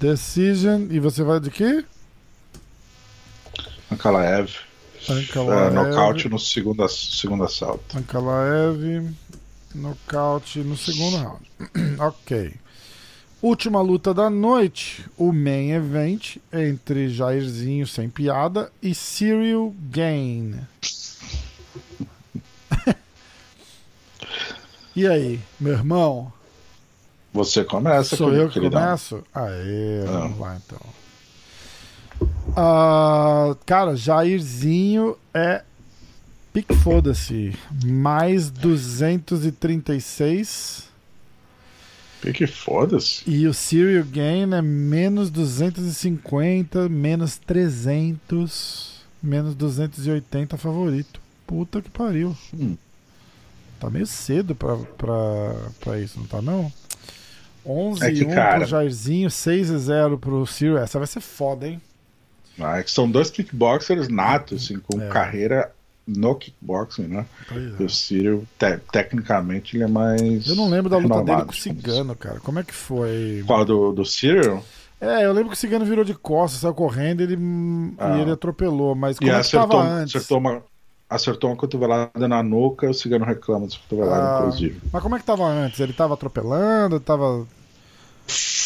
Decision. 0.00 0.86
E 0.90 0.98
você 0.98 1.22
vai 1.22 1.38
de 1.38 1.50
quê? 1.50 1.84
Ankalaev. 3.90 4.50
Ankalaev. 5.08 5.66
É, 5.66 5.70
nocaute 5.70 6.28
no 6.30 6.38
segundo, 6.38 6.88
segundo 6.88 7.44
assalto. 7.44 7.98
Ankalaev. 7.98 9.14
Nocaute 9.74 10.60
no 10.60 10.78
segundo 10.78 11.18
round. 11.18 11.50
ok. 12.00 12.54
Última 13.42 13.82
luta 13.82 14.14
da 14.14 14.30
noite. 14.30 15.04
O 15.18 15.32
main 15.32 15.72
event 15.72 16.36
entre 16.52 17.08
Jairzinho 17.08 17.88
sem 17.88 18.08
piada 18.08 18.70
e 18.80 18.94
Cyril 18.94 19.74
Gain. 19.90 20.60
e 24.94 25.08
aí, 25.08 25.40
meu 25.58 25.72
irmão? 25.72 26.32
Você 27.32 27.64
começa. 27.64 28.14
Sou 28.14 28.32
eu 28.32 28.48
que 28.48 28.60
começo? 28.60 29.24
Aê, 29.34 30.04
ah. 30.06 30.20
vamos 30.20 30.38
lá 30.38 30.56
então. 30.64 30.78
Uh, 32.50 33.56
cara, 33.66 33.96
Jairzinho 33.96 35.16
é 35.34 35.64
pique 36.52 36.76
foda-se. 36.76 37.58
Mais 37.84 38.50
236. 38.50 40.91
Pique 42.22 42.46
foda-se. 42.46 43.28
E 43.28 43.48
o 43.48 43.52
Serial 43.52 44.04
Gain 44.04 44.54
é 44.54 44.62
menos 44.62 45.28
250, 45.28 46.88
menos 46.88 47.36
300, 47.36 49.02
menos 49.20 49.56
280 49.56 50.56
favorito. 50.56 51.20
Puta 51.44 51.82
que 51.82 51.90
pariu. 51.90 52.36
Hum. 52.54 52.76
Tá 53.80 53.90
meio 53.90 54.06
cedo 54.06 54.54
pra, 54.54 54.76
pra, 54.76 55.54
pra 55.80 55.98
isso, 55.98 56.20
não 56.20 56.26
tá 56.26 56.40
não? 56.40 56.72
11 57.66 58.04
é 58.04 58.12
que, 58.12 58.24
1 58.24 58.30
cara... 58.30 58.58
pro 58.60 58.68
Jairzinho, 58.68 59.28
6 59.28 59.70
e 59.70 59.78
0 59.78 60.16
pro 60.16 60.46
Ciro. 60.46 60.78
Essa 60.78 60.98
vai 60.98 61.08
ser 61.08 61.20
foda, 61.20 61.66
hein? 61.66 61.82
Ah, 62.56 62.78
é 62.78 62.84
que 62.84 62.90
são 62.92 63.10
dois 63.10 63.30
kickboxers 63.30 64.08
natos, 64.08 64.62
assim, 64.62 64.78
com 64.78 65.02
é. 65.02 65.08
carreira 65.08 65.72
no 66.06 66.34
kickboxing, 66.34 67.06
né? 67.06 67.26
É. 67.50 67.82
O 67.82 67.88
Cyril, 67.88 68.46
te, 68.58 68.78
tecnicamente, 68.90 69.76
ele 69.76 69.84
é 69.84 69.88
mais. 69.88 70.46
Eu 70.46 70.56
não 70.56 70.68
lembro 70.68 70.90
da 70.90 70.98
luta 70.98 71.22
dele 71.22 71.44
com 71.44 71.52
o 71.52 71.54
Cigano, 71.54 72.16
cara. 72.16 72.40
Como 72.40 72.58
é 72.58 72.62
que 72.62 72.74
foi? 72.74 73.44
Qual 73.46 73.64
do, 73.64 73.92
do? 73.92 74.02
É, 75.00 75.24
eu 75.24 75.32
lembro 75.32 75.50
que 75.50 75.56
o 75.56 75.58
Cigano 75.58 75.84
virou 75.84 76.04
de 76.04 76.14
costas, 76.14 76.60
saiu 76.60 76.74
correndo 76.74 77.22
ele, 77.22 77.36
ah. 77.98 78.16
e 78.16 78.20
ele 78.20 78.30
atropelou. 78.30 78.94
Mas 78.94 79.18
como 79.18 79.30
e 79.30 79.34
é 79.34 79.36
acertou, 79.36 79.80
antes? 79.80 80.14
Acertou 80.14 80.38
uma, 80.38 80.62
acertou 81.10 81.50
uma 81.50 81.56
cotovelada 81.56 82.28
na 82.28 82.42
nuca, 82.42 82.88
o 82.88 82.94
Cigano 82.94 83.24
reclama 83.24 83.66
dessa 83.66 83.78
cotovelada, 83.78 84.36
ah, 84.36 84.38
inclusive. 84.40 84.80
Mas 84.92 85.02
como 85.02 85.16
é 85.16 85.18
que 85.18 85.24
tava 85.24 85.44
antes? 85.44 85.80
Ele 85.80 85.92
tava 85.92 86.14
atropelando? 86.14 87.00
Tava. 87.00 87.46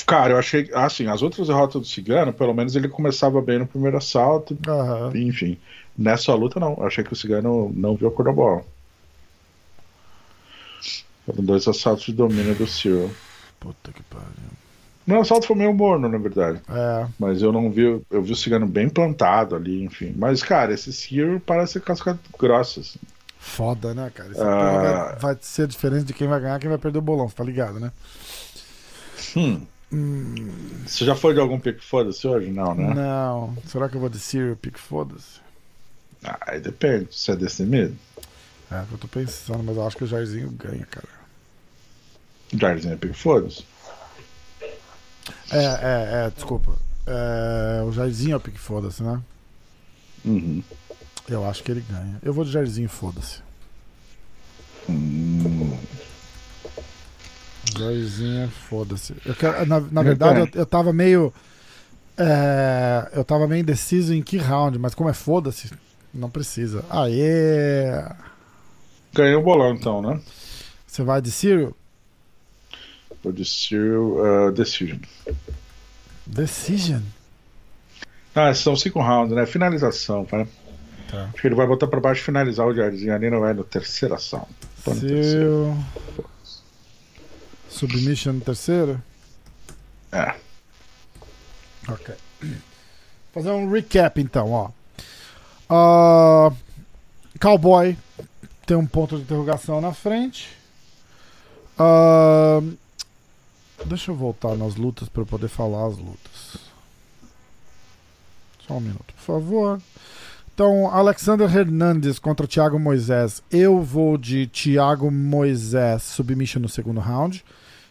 Cara, 0.07 0.35
eu 0.35 0.39
achei. 0.39 0.71
Assim, 0.75 1.07
as 1.07 1.23
outras 1.23 1.49
derrotas 1.49 1.81
do 1.81 1.87
Cigano, 1.87 2.33
pelo 2.33 2.53
menos 2.53 2.77
ele 2.77 2.89
começava 2.89 3.41
bem 3.41 3.59
no 3.59 3.67
primeiro 3.67 3.97
assalto. 3.97 4.57
Uhum. 4.69 5.17
Enfim. 5.17 5.59
Nessa 5.97 6.35
luta, 6.35 6.61
não. 6.61 6.75
Eu 6.79 6.87
achei 6.87 7.03
que 7.03 7.13
o 7.13 7.17
Cigano 7.17 7.73
não 7.75 7.97
viu 7.97 8.09
a 8.09 8.13
cor 8.13 8.25
da 8.25 8.33
bola. 8.33 8.63
Foram 11.25 11.45
dois 11.45 11.67
assaltos 11.67 12.05
de 12.05 12.13
domínio 12.13 12.55
do 12.55 12.67
Cyril. 12.67 13.11
Puta 13.59 13.93
que 13.93 14.03
pariu. 14.05 14.27
Meu 15.07 15.21
assalto 15.21 15.47
foi 15.47 15.57
meio 15.57 15.73
morno, 15.73 16.09
na 16.09 16.19
verdade. 16.19 16.61
É. 16.69 17.07
Mas 17.19 17.41
eu 17.41 17.53
não 17.53 17.71
vi. 17.71 17.83
Eu 18.11 18.23
vi 18.23 18.33
o 18.33 18.37
Cigano 18.37 18.67
bem 18.67 18.89
plantado 18.89 19.55
ali, 19.55 19.83
enfim. 19.83 20.13
Mas, 20.17 20.43
cara, 20.43 20.73
esse 20.73 20.93
Cyril 20.93 21.41
parece 21.41 21.75
ser 21.75 21.83
casca 21.83 22.19
grossa. 22.39 22.81
Assim. 22.81 22.99
Foda, 23.39 23.95
né, 23.95 24.11
cara? 24.13 24.33
Esse 24.33 24.41
ah... 24.41 25.17
vai, 25.21 25.35
vai 25.35 25.39
ser 25.41 25.63
a 25.63 25.67
diferença 25.67 26.05
de 26.05 26.13
quem 26.13 26.27
vai 26.27 26.41
ganhar 26.41 26.59
quem 26.59 26.69
vai 26.69 26.79
perder 26.79 26.99
o 26.99 27.03
bolão, 27.03 27.29
tá 27.29 27.45
ligado, 27.45 27.79
né? 27.79 27.93
Hum. 29.37 29.63
Hum. 29.93 30.51
Você 30.85 31.05
já 31.05 31.15
foi 31.15 31.33
de 31.33 31.41
algum 31.41 31.61
pique 31.61 31.85
foda-se 31.85 32.27
hoje? 32.27 32.51
Não, 32.51 32.75
né? 32.75 32.93
Não. 32.93 33.57
Será 33.67 33.89
que 33.89 33.97
eu 33.97 34.01
vou 34.01 34.09
de 34.09 34.19
Cyril 34.19 34.57
pique 34.57 34.81
foda-se? 34.81 35.46
Ah, 36.25 36.39
aí 36.47 36.61
depende, 36.61 37.09
você 37.11 37.33
é 37.33 37.37
desse 37.37 37.63
medo. 37.63 37.97
É, 38.71 38.85
eu 38.91 38.99
tô 38.99 39.07
pensando, 39.07 39.63
mas 39.63 39.77
eu 39.77 39.87
acho 39.87 39.97
que 39.97 40.05
o 40.05 40.07
Jairzinho 40.07 40.51
ganha, 40.51 40.85
cara. 40.87 41.09
O 42.53 42.59
Jairzinho 42.59 42.95
é 42.95 42.97
pique 42.97 43.15
foda-se? 43.15 43.65
É, 45.51 45.65
é, 45.65 46.27
é, 46.27 46.31
desculpa. 46.35 46.73
É, 47.07 47.83
o 47.83 47.93
Jairzinho 47.93 48.35
é 48.35 48.37
o 48.37 48.41
pique 48.41 48.59
foda-se, 48.59 49.03
né? 49.03 49.21
Uhum. 50.25 50.63
Eu 51.29 51.49
acho 51.49 51.63
que 51.63 51.71
ele 51.71 51.85
ganha. 51.89 52.19
Eu 52.23 52.33
vou 52.33 52.45
de 52.45 52.51
Jairzinho, 52.51 52.89
foda-se. 52.89 53.41
Hum. 54.89 55.77
Jairzinho, 57.77 58.49
foda-se. 58.49 59.15
Na, 59.67 59.81
na 59.81 60.03
verdade, 60.03 60.41
eu, 60.41 60.61
eu 60.61 60.67
tava 60.67 60.93
meio. 60.93 61.33
É, 62.17 63.11
eu 63.13 63.25
tava 63.25 63.47
meio 63.47 63.61
indeciso 63.61 64.15
em 64.15 64.23
que 64.23 64.39
round, 64.39 64.79
mas 64.79 64.95
como 64.95 65.11
é 65.11 65.13
foda-se, 65.13 65.71
não 66.17 66.31
precisa. 66.31 66.85
Aê! 66.91 68.05
Ganhei 69.13 69.35
o 69.35 69.43
bolão 69.43 69.75
então, 69.75 70.03
né? 70.03 70.21
Você 70.87 71.03
vai 71.03 71.21
de 71.21 71.31
Cyril? 71.31 71.75
Vou 73.23 73.33
de 73.33 73.45
Cyril 73.45 74.17
uh, 74.19 74.53
Decision. 74.53 74.99
Decision? 76.27 77.03
Ah, 78.35 78.53
são 78.53 78.77
cinco 78.77 79.01
rounds, 79.01 79.35
né? 79.35 79.47
Finalização, 79.47 80.25
tá? 80.25 80.47
tá. 81.11 81.25
Acho 81.25 81.41
que 81.41 81.47
ele 81.47 81.55
vai 81.55 81.67
botar 81.67 81.87
pra 81.87 82.01
baixo 82.01 82.21
e 82.21 82.25
finalizar 82.25 82.67
o 82.67 82.75
Jairzinho 82.75 83.15
ali, 83.15 83.31
não 83.31 83.41
vai 83.41 83.55
no 83.55 83.65
terceira 83.65 84.17
ação. 84.17 84.47
Cyril... 84.85 85.77
Submission 87.69 88.35
no 88.35 88.41
terceiro? 88.41 89.03
É. 90.13 90.35
Ok. 91.89 92.15
Fazer 93.33 93.51
um 93.51 93.71
recap 93.71 94.21
então, 94.21 94.51
ó. 94.53 94.71
Uh, 95.69 96.55
Cowboy 97.41 97.97
tem 98.65 98.77
um 98.77 98.87
ponto 98.87 99.17
de 99.17 99.23
interrogação 99.23 99.81
na 99.81 99.93
frente. 99.93 100.57
Uh, 101.79 102.77
deixa 103.85 104.11
eu 104.11 104.17
voltar 104.17 104.57
nas 104.57 104.77
lutas 104.77 105.09
para 105.09 105.23
eu 105.23 105.27
poder 105.27 105.49
falar 105.49 105.87
as 105.87 105.99
lutas. 105.99 106.59
Só 108.67 108.75
um 108.75 108.81
minuto, 108.81 109.15
por 109.15 109.23
favor. 109.23 109.81
Então, 110.55 110.89
Alexander 110.89 111.55
Hernandes 111.55 112.19
contra 112.19 112.47
Thiago 112.47 112.79
Moisés. 112.79 113.43
Eu 113.51 113.83
vou 113.83 114.17
de 114.17 114.47
Thiago 114.47 115.11
Moisés 115.11 116.03
submission 116.03 116.61
no 116.63 116.69
segundo 116.69 116.99
round. 116.99 117.45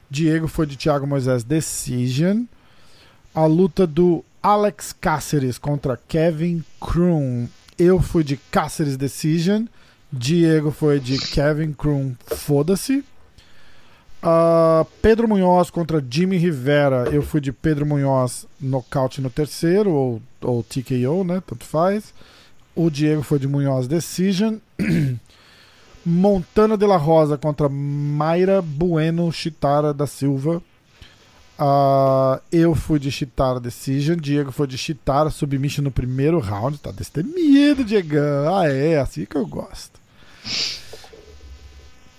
Diego 0.10 0.47
foi 0.47 0.65
de 0.65 0.76
Thiago 0.76 1.06
Moisés 1.06 1.43
decision. 1.43 2.45
A 3.34 3.45
luta 3.45 3.85
do 3.85 4.26
Alex 4.41 4.93
Cáceres 4.93 5.57
contra 5.57 5.99
Kevin 6.07 6.64
Kroon 6.81 7.47
eu 7.77 8.02
fui 8.02 8.23
de 8.23 8.38
Cáceres 8.38 8.97
Decision. 8.97 9.65
Diego 10.11 10.72
foi 10.72 10.99
de 10.99 11.18
Kevin 11.18 11.73
Krum, 11.73 12.15
foda-se. 12.26 13.03
Uh, 14.23 14.85
Pedro 15.02 15.27
Munhoz 15.27 15.69
contra 15.69 16.03
Jimmy 16.10 16.38
Rivera. 16.38 17.10
Eu 17.11 17.22
fui 17.22 17.39
de 17.39 17.52
Pedro 17.52 17.85
Munhoz 17.85 18.47
nocaute 18.60 19.22
no 19.22 19.30
terceiro, 19.30 19.91
ou, 19.91 20.22
ou 20.41 20.64
TKO, 20.64 21.23
né? 21.23 21.43
Tanto 21.45 21.65
faz. 21.65 22.14
O 22.76 22.89
Diego 22.89 23.22
foi 23.22 23.39
de 23.39 23.47
Munhoz 23.47 23.88
Decision. 23.88 24.57
Montana 26.06 26.77
de 26.77 26.85
la 26.85 26.97
Rosa 26.97 27.38
contra 27.38 27.68
Mayra 27.68 28.61
Bueno 28.61 29.31
Chitara 29.31 29.93
da 29.93 30.07
Silva. 30.07 30.61
Uh, 31.57 32.41
eu 32.52 32.76
fui 32.76 32.99
de 32.99 33.10
Chitara 33.10 33.61
Decision, 33.61 34.18
Diego 34.18 34.52
foi 34.52 34.68
de 34.68 34.77
Chitara 34.77 35.30
Submission 35.30 35.84
no 35.84 35.91
primeiro 35.91 36.40
round. 36.40 36.77
Tá 36.77 36.91
destemido, 36.91 37.84
Diegão. 37.84 38.56
Ah, 38.56 38.68
é, 38.68 38.99
assim 38.99 39.26
que 39.26 39.38
eu 39.38 39.48
gosto. 39.48 39.99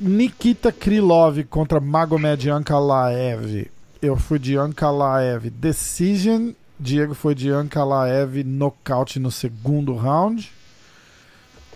Nikita 0.00 0.72
Krylov 0.72 1.44
contra 1.44 1.80
Magomed 1.80 2.48
Ankalaev. 2.50 3.70
Eu 4.00 4.16
fui 4.16 4.38
de 4.38 4.56
Ankalaev 4.56 5.50
Decision. 5.50 6.52
Diego 6.78 7.14
foi 7.14 7.34
de 7.34 7.50
Ankalaev 7.50 8.42
Knockout 8.42 9.18
no 9.18 9.30
segundo 9.30 9.94
round. 9.94 10.50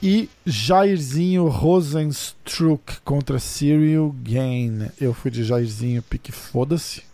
E 0.03 0.31
Jairzinho 0.47 1.47
Rosenstruck 1.49 3.01
contra 3.05 3.39
Cyril 3.39 4.15
Gain. 4.23 4.89
Eu 4.99 5.13
fui 5.13 5.31
de 5.31 5.45
Jairzinho, 5.45 6.03
pique 6.03 6.33
foda-se. 6.33 7.10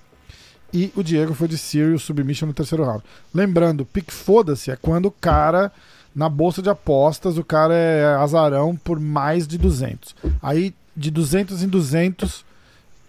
E 0.77 0.93
o 0.95 1.03
Diego 1.03 1.33
foi 1.33 1.49
de 1.49 1.57
Serious 1.57 2.03
Submission 2.03 2.49
no 2.49 2.53
terceiro 2.53 2.85
round. 2.85 3.03
Lembrando, 3.33 3.87
pique 3.87 4.13
foda-se 4.13 4.71
é 4.71 4.77
quando 4.77 5.07
o 5.07 5.11
cara, 5.11 5.73
na 6.15 6.29
bolsa 6.29 6.61
de 6.61 6.69
apostas, 6.69 7.39
o 7.39 7.45
cara 7.45 7.73
é 7.73 8.05
azarão 8.17 8.77
por 8.77 9.01
mais 9.01 9.47
de 9.47 9.57
200. 9.57 10.15
Aí, 10.43 10.75
de 10.95 11.11
200 11.11 11.63
em 11.63 11.69
200, 11.69 12.45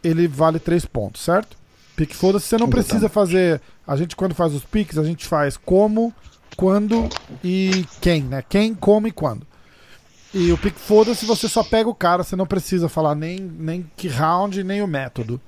ele 0.01 0.29
vale 0.29 0.59
3 0.59 0.85
pontos, 0.85 1.21
certo? 1.21 1.57
Pique 1.93 2.15
foda-se, 2.15 2.47
você 2.47 2.57
não 2.57 2.69
precisa 2.69 3.09
fazer. 3.09 3.59
A 3.85 3.97
gente, 3.97 4.15
quando 4.15 4.33
faz 4.33 4.53
os 4.53 4.63
piques, 4.63 4.97
a 4.97 5.03
gente 5.03 5.25
faz 5.25 5.57
como, 5.57 6.13
quando 6.55 7.09
e 7.43 7.85
quem, 7.99 8.23
né? 8.23 8.45
Quem, 8.47 8.73
como 8.73 9.09
e 9.09 9.11
quando. 9.11 9.45
E 10.33 10.53
o 10.53 10.57
pique 10.57 10.79
foda-se, 10.79 11.25
você 11.25 11.49
só 11.49 11.65
pega 11.65 11.89
o 11.89 11.95
cara, 11.95 12.23
você 12.23 12.37
não 12.37 12.47
precisa 12.47 12.87
falar 12.87 13.13
nem, 13.13 13.37
nem 13.41 13.91
que 13.97 14.07
round, 14.07 14.63
nem 14.63 14.81
o 14.81 14.87
método. 14.87 15.41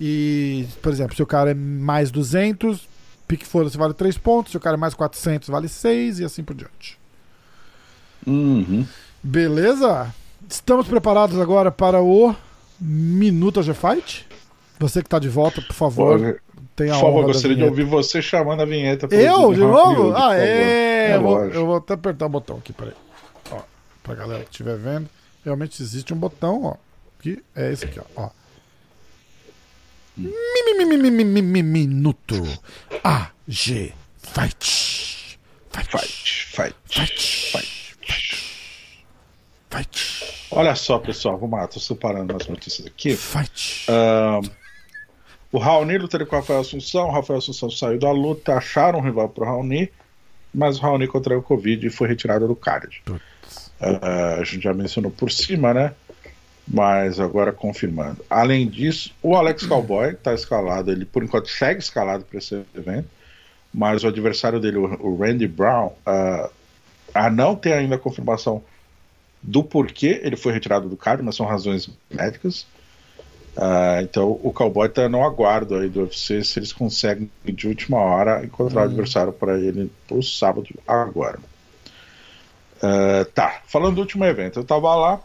E, 0.00 0.66
por 0.82 0.92
exemplo, 0.92 1.14
se 1.14 1.22
o 1.22 1.26
cara 1.26 1.52
é 1.52 1.54
mais 1.54 2.10
200, 2.10 2.88
pique 3.28 3.46
foda-se 3.46 3.76
vale 3.76 3.94
3 3.94 4.18
pontos. 4.18 4.52
Se 4.52 4.56
o 4.56 4.60
cara 4.60 4.76
é 4.76 4.78
mais 4.78 4.94
400, 4.94 5.48
vale 5.48 5.68
6 5.68 6.20
e 6.20 6.24
assim 6.24 6.42
por 6.42 6.54
diante. 6.54 6.98
Uhum. 8.26 8.86
Beleza? 9.22 10.12
Estamos 10.48 10.86
preparados 10.86 11.38
agora 11.38 11.70
para 11.70 12.02
o 12.02 12.34
Minuto 12.80 13.62
G 13.62 13.72
Fight? 13.72 14.26
Você 14.78 15.00
que 15.00 15.06
está 15.06 15.18
de 15.18 15.28
volta, 15.28 15.62
por 15.62 15.74
favor. 15.74 16.18
Pode. 16.18 16.36
Tem 16.76 16.90
a 16.90 16.94
por 16.94 17.02
favor, 17.02 17.24
gostaria 17.26 17.56
de 17.56 17.62
ouvir 17.62 17.84
você 17.84 18.20
chamando 18.20 18.62
a 18.62 18.64
vinheta. 18.64 19.06
Eu? 19.14 19.54
De 19.54 19.60
novo? 19.60 20.12
Ah, 20.14 20.36
é. 20.36 21.10
é 21.12 21.16
eu, 21.16 21.22
vou, 21.22 21.44
eu, 21.44 21.66
vou, 21.66 21.76
até 21.76 21.94
apertar 21.94 22.26
o 22.26 22.28
botão 22.28 22.56
aqui, 22.56 22.72
peraí. 22.72 22.94
Ó, 23.52 23.60
pra 24.02 24.14
galera 24.16 24.42
que 24.42 24.50
estiver 24.50 24.76
vendo. 24.76 25.08
Realmente 25.44 25.80
existe 25.80 26.12
um 26.12 26.16
botão, 26.16 26.64
ó. 26.64 26.76
Que 27.20 27.42
é 27.54 27.72
esse 27.72 27.84
aqui, 27.84 28.00
ó. 28.00 28.24
ó. 28.24 28.30
Minuto 31.62 32.42
AG 33.02 33.92
Fight. 34.18 35.38
Fight. 35.70 35.90
Fight. 35.90 36.76
Fight. 36.86 37.20
Fight. 37.52 37.74
Fight. 39.70 40.48
Olha 40.52 40.74
só, 40.76 40.98
pessoal, 40.98 41.36
vamos 41.36 41.58
lá, 41.58 41.66
tô 41.66 41.80
separando 41.80 42.36
as 42.36 42.46
notícias 42.46 42.86
aqui. 42.86 43.16
Fight. 43.16 43.86
O 45.50 45.58
Raoni 45.58 45.98
lutaria 45.98 46.26
com 46.26 46.34
o 46.34 46.38
Rafael 46.40 46.60
Assunção. 46.60 47.08
O 47.08 47.12
Rafael 47.12 47.38
Assunção 47.38 47.70
saiu 47.70 47.98
da 47.98 48.10
luta, 48.10 48.54
acharam 48.54 48.98
um 48.98 49.02
rival 49.02 49.28
pro 49.28 49.44
Raoni, 49.44 49.90
mas 50.52 50.78
o 50.78 50.82
Raoni 50.82 51.06
contraiu 51.06 51.40
o 51.40 51.42
Covid 51.42 51.86
e 51.86 51.90
foi 51.90 52.08
retirado 52.08 52.46
do 52.46 52.56
card. 52.56 53.02
Uh, 53.08 53.18
a 54.40 54.44
gente 54.44 54.62
já 54.62 54.74
mencionou 54.74 55.10
por 55.10 55.30
cima, 55.30 55.74
né? 55.74 55.94
Mas 56.66 57.20
agora 57.20 57.52
confirmando. 57.52 58.24
Além 58.28 58.66
disso, 58.66 59.14
o 59.22 59.36
Alex 59.36 59.66
Cowboy 59.66 60.12
está 60.12 60.32
escalado, 60.32 60.90
ele 60.90 61.04
por 61.04 61.22
enquanto 61.22 61.48
segue 61.48 61.80
escalado 61.80 62.24
para 62.24 62.38
esse 62.38 62.64
evento. 62.74 63.08
mas 63.72 64.04
o 64.04 64.08
adversário 64.08 64.60
dele, 64.60 64.78
o 64.78 65.16
Randy 65.16 65.48
Brown, 65.48 65.88
uh, 66.06 66.50
a 67.12 67.28
não 67.28 67.54
ter 67.54 67.72
ainda 67.72 67.96
a 67.96 67.98
confirmação 67.98 68.62
do 69.42 69.62
porquê 69.62 70.20
ele 70.22 70.36
foi 70.36 70.52
retirado 70.52 70.88
do 70.88 70.96
card, 70.96 71.22
mas 71.22 71.36
são 71.36 71.44
razões 71.44 71.90
médicas. 72.10 72.66
Uh, 73.56 74.02
então 74.02 74.40
o 74.42 74.52
Cowboy 74.52 74.88
está 74.88 75.08
no 75.08 75.22
aguardo 75.22 75.76
aí 75.76 75.88
do 75.88 76.00
UFC 76.00 76.42
se 76.42 76.58
eles 76.58 76.72
conseguem 76.72 77.30
de 77.44 77.68
última 77.68 77.98
hora 77.98 78.44
encontrar 78.44 78.80
uhum. 78.82 78.86
o 78.86 78.90
adversário 78.90 79.32
para 79.32 79.58
ele 79.58 79.90
pro 80.08 80.22
sábado 80.22 80.68
agora. 80.86 81.38
Uh, 82.76 83.24
tá, 83.32 83.60
falando 83.66 83.96
do 83.96 84.00
último 84.00 84.24
evento, 84.24 84.58
eu 84.58 84.62
estava 84.62 84.94
lá 84.94 85.20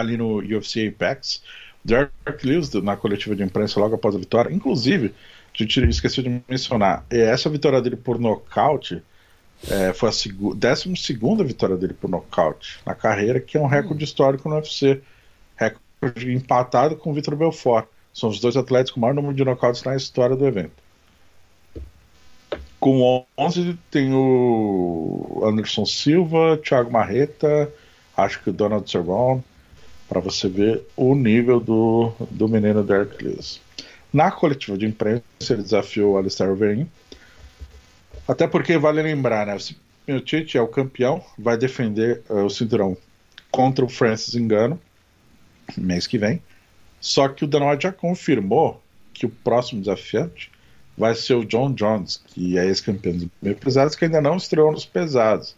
ali 0.00 0.16
no 0.16 0.38
UFC 0.38 0.88
Apex, 0.88 1.42
Derek 1.84 2.12
Lewis 2.44 2.72
na 2.74 2.96
coletiva 2.96 3.36
de 3.36 3.42
imprensa 3.42 3.78
logo 3.78 3.94
após 3.94 4.14
a 4.14 4.18
vitória, 4.18 4.52
inclusive 4.52 5.14
a 5.54 5.56
gente 5.56 5.80
esqueceu 5.88 6.24
de 6.24 6.42
mencionar, 6.48 7.04
essa 7.08 7.48
vitória 7.48 7.80
dele 7.80 7.96
por 7.96 8.18
nocaute 8.18 9.02
é, 9.70 9.92
foi 9.92 10.08
a 10.08 10.12
12 10.12 11.44
vitória 11.44 11.76
dele 11.76 11.94
por 11.94 12.10
nocaute 12.10 12.78
na 12.84 12.94
carreira, 12.94 13.40
que 13.40 13.56
é 13.56 13.60
um 13.60 13.66
recorde 13.66 14.04
hum. 14.04 14.04
histórico 14.04 14.48
no 14.48 14.56
UFC. 14.56 15.00
Recorde 15.56 16.32
empatado 16.32 16.96
com 16.96 17.10
o 17.10 17.14
Vitor 17.14 17.36
Belfort. 17.36 17.86
São 18.12 18.28
os 18.28 18.40
dois 18.40 18.56
atletas 18.56 18.90
com 18.90 18.98
o 18.98 19.00
maior 19.00 19.14
número 19.14 19.34
de 19.34 19.44
nocautes 19.44 19.82
na 19.82 19.96
história 19.96 20.36
do 20.36 20.46
evento. 20.46 20.72
Com 22.78 23.24
11 23.38 23.78
tem 23.90 24.12
o 24.12 25.42
Anderson 25.44 25.86
Silva, 25.86 26.60
Thiago 26.62 26.92
Marreta, 26.92 27.72
acho 28.14 28.42
que 28.42 28.50
o 28.50 28.52
Donald 28.52 28.88
Cerrone, 28.90 29.42
para 30.14 30.20
você 30.20 30.48
ver 30.48 30.82
o 30.96 31.12
nível 31.12 31.58
do, 31.58 32.12
do 32.30 32.48
menino 32.48 32.84
Derek 32.84 33.22
Lewis. 33.22 33.60
Na 34.12 34.30
coletiva 34.30 34.78
de 34.78 34.86
imprensa, 34.86 35.24
ele 35.50 35.62
desafiou 35.62 36.12
o 36.12 36.16
Alistair 36.16 36.52
Overeem. 36.52 36.88
Até 38.28 38.46
porque 38.46 38.78
vale 38.78 39.02
lembrar, 39.02 39.44
né? 39.44 39.56
O 39.56 40.12
Miocic 40.12 40.56
é 40.56 40.60
o 40.60 40.68
campeão, 40.68 41.20
vai 41.36 41.58
defender 41.58 42.22
uh, 42.30 42.44
o 42.44 42.50
cinturão 42.50 42.96
contra 43.50 43.84
o 43.84 43.88
Francis 43.88 44.36
Engano 44.36 44.80
mês 45.76 46.06
que 46.06 46.16
vem. 46.16 46.40
Só 47.00 47.26
que 47.28 47.44
o 47.44 47.48
Dana 47.48 47.76
já 47.80 47.90
confirmou 47.90 48.80
que 49.12 49.26
o 49.26 49.30
próximo 49.30 49.80
desafiante 49.80 50.50
vai 50.96 51.14
ser 51.14 51.34
o 51.34 51.44
John 51.44 51.72
Jones, 51.72 52.22
que 52.28 52.56
é 52.56 52.66
ex-campeão 52.66 53.16
dos 53.16 53.28
meio 53.42 53.56
pesados, 53.56 53.96
que 53.96 54.04
ainda 54.04 54.20
não 54.20 54.36
estreou 54.36 54.70
nos 54.70 54.86
pesados. 54.86 55.56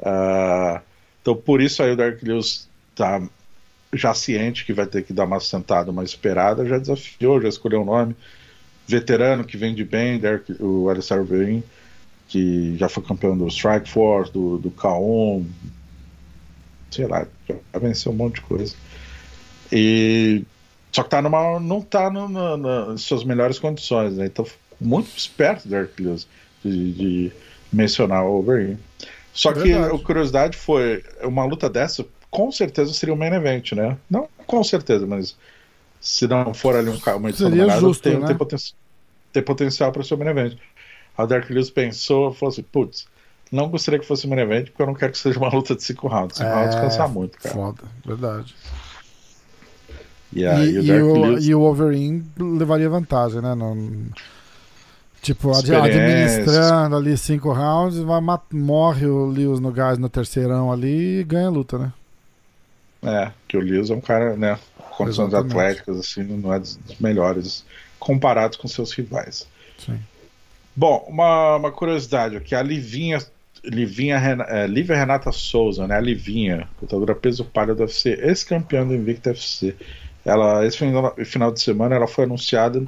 Uh, 0.00 0.80
então 1.22 1.34
por 1.34 1.62
isso 1.62 1.82
aí 1.82 1.92
o 1.92 1.96
Dark 1.96 2.22
Lewis 2.22 2.68
tá 2.94 3.22
já 3.92 4.14
ciente 4.14 4.64
que 4.64 4.72
vai 4.72 4.86
ter 4.86 5.02
que 5.02 5.12
dar 5.12 5.24
uma 5.24 5.40
sentada, 5.40 5.90
uma 5.90 6.04
esperada, 6.04 6.64
já 6.64 6.78
desafiou, 6.78 7.40
já 7.40 7.48
escolheu 7.48 7.80
o 7.80 7.82
um 7.82 7.86
nome. 7.86 8.16
Veterano 8.86 9.44
que 9.44 9.56
vende 9.56 9.84
bem, 9.84 10.18
Derek, 10.18 10.56
o 10.60 10.88
Alistair 10.88 11.20
Overeem, 11.20 11.62
que 12.28 12.76
já 12.76 12.88
foi 12.88 13.02
campeão 13.02 13.36
do 13.36 13.48
Strike 13.48 13.88
Force, 13.88 14.32
do, 14.32 14.58
do 14.58 14.70
K1, 14.70 15.44
sei 16.90 17.06
lá, 17.06 17.26
já 17.48 17.78
venceu 17.78 18.12
um 18.12 18.16
monte 18.16 18.36
de 18.36 18.40
coisa. 18.42 18.74
E 19.72 20.44
só 20.92 21.02
que 21.02 21.10
tá 21.10 21.22
numa, 21.22 21.60
não 21.60 21.80
tá 21.80 22.10
no, 22.10 22.28
no, 22.28 22.56
nas 22.56 23.02
suas 23.02 23.22
melhores 23.22 23.58
condições, 23.58 24.16
né? 24.16 24.26
Então, 24.26 24.46
muito 24.80 25.16
esperto 25.16 25.68
Derek 25.68 26.02
Lewis 26.02 26.26
de, 26.64 26.92
de 26.92 27.32
mencionar 27.72 28.24
o 28.24 28.38
Overeem. 28.38 28.78
Só 29.32 29.52
que 29.52 29.72
a 29.72 29.90
curiosidade 29.98 30.56
foi, 30.56 31.04
uma 31.22 31.44
luta 31.44 31.70
dessa 31.70 32.04
com 32.30 32.50
certeza 32.52 32.92
seria 32.92 33.14
um 33.14 33.18
main 33.18 33.32
event, 33.32 33.72
né? 33.72 33.96
Não 34.08 34.28
com 34.46 34.64
certeza, 34.64 35.06
mas 35.06 35.36
se 36.00 36.26
não 36.26 36.52
for 36.52 36.74
ali 36.74 36.90
um, 36.90 36.98
uma 37.16 37.28
edição 37.28 37.48
seria 37.48 37.68
justo, 37.78 38.02
tem, 38.02 38.18
né? 38.18 38.26
tem, 38.26 38.36
poten 38.36 38.58
tem 39.32 39.42
potencial 39.42 39.92
para 39.92 40.02
ser 40.02 40.14
um 40.14 40.18
main 40.18 40.30
event. 40.30 40.56
A 41.16 41.26
Dark 41.26 41.48
Lewis 41.50 41.70
pensou, 41.70 42.32
falou 42.32 42.52
assim, 42.52 42.62
putz, 42.62 43.06
não 43.52 43.68
gostaria 43.68 44.00
que 44.00 44.06
fosse 44.06 44.26
um 44.26 44.30
main 44.30 44.40
event 44.40 44.66
porque 44.66 44.82
eu 44.82 44.86
não 44.86 44.94
quero 44.94 45.12
que 45.12 45.18
seja 45.18 45.38
uma 45.38 45.48
luta 45.48 45.74
de 45.74 45.82
5 45.82 46.08
rounds. 46.08 46.36
5 46.38 46.48
é, 46.48 46.54
rounds 46.54 46.74
cansa 46.76 47.08
muito, 47.08 47.38
cara. 47.38 47.54
Foda, 47.54 47.82
verdade. 48.04 48.54
e, 50.32 50.42
e, 50.42 50.46
o, 50.46 50.82
e, 50.82 51.02
o, 51.02 51.20
Lewis... 51.20 51.46
e 51.46 51.54
o 51.54 51.60
Wolverine 51.60 52.26
levaria 52.38 52.88
vantagem, 52.88 53.40
né? 53.40 53.54
No, 53.54 54.10
tipo, 55.22 55.52
administrando 55.52 56.96
ali 56.96 57.16
cinco 57.16 57.52
rounds, 57.52 57.98
vai, 57.98 58.20
morre 58.52 59.06
o 59.06 59.26
Lewis 59.26 59.60
no 59.60 59.70
gás 59.70 59.98
no 59.98 60.08
terceirão 60.08 60.72
ali 60.72 61.20
e 61.20 61.24
ganha 61.24 61.48
a 61.48 61.50
luta, 61.50 61.78
né? 61.78 61.92
É, 63.02 63.30
que 63.48 63.56
o 63.56 63.60
Lewis 63.60 63.90
é 63.90 63.94
um 63.94 64.00
cara, 64.00 64.36
né? 64.36 64.58
Condições 64.96 65.28
Exatamente. 65.28 65.52
atléticas, 65.52 65.98
assim, 65.98 66.22
não 66.22 66.52
é 66.52 66.58
dos 66.58 66.78
melhores 67.00 67.64
comparados 67.98 68.56
com 68.56 68.68
seus 68.68 68.92
rivais. 68.92 69.46
Sim. 69.78 69.98
Bom, 70.76 71.06
uma, 71.08 71.56
uma 71.56 71.72
curiosidade 71.72 72.36
aqui, 72.36 72.54
a 72.54 72.62
Livinha, 72.62 73.18
Livinha 73.64 74.16
é, 74.48 74.66
Lívia 74.66 74.96
Renata 74.96 75.32
Souza, 75.32 75.86
né? 75.86 75.96
A 75.96 76.00
Livinha, 76.00 76.68
lutadora 76.80 77.14
peso 77.14 77.44
palha 77.44 77.74
do 77.74 77.82
UFC, 77.82 78.18
ex-campeã 78.22 78.86
do 78.86 78.94
Invicta 78.94 79.30
UFC. 79.30 79.74
Ela, 80.24 80.66
esse 80.66 80.76
final 81.24 81.50
de 81.50 81.60
semana, 81.60 81.96
ela 81.96 82.06
foi 82.06 82.24
anunciada 82.24 82.86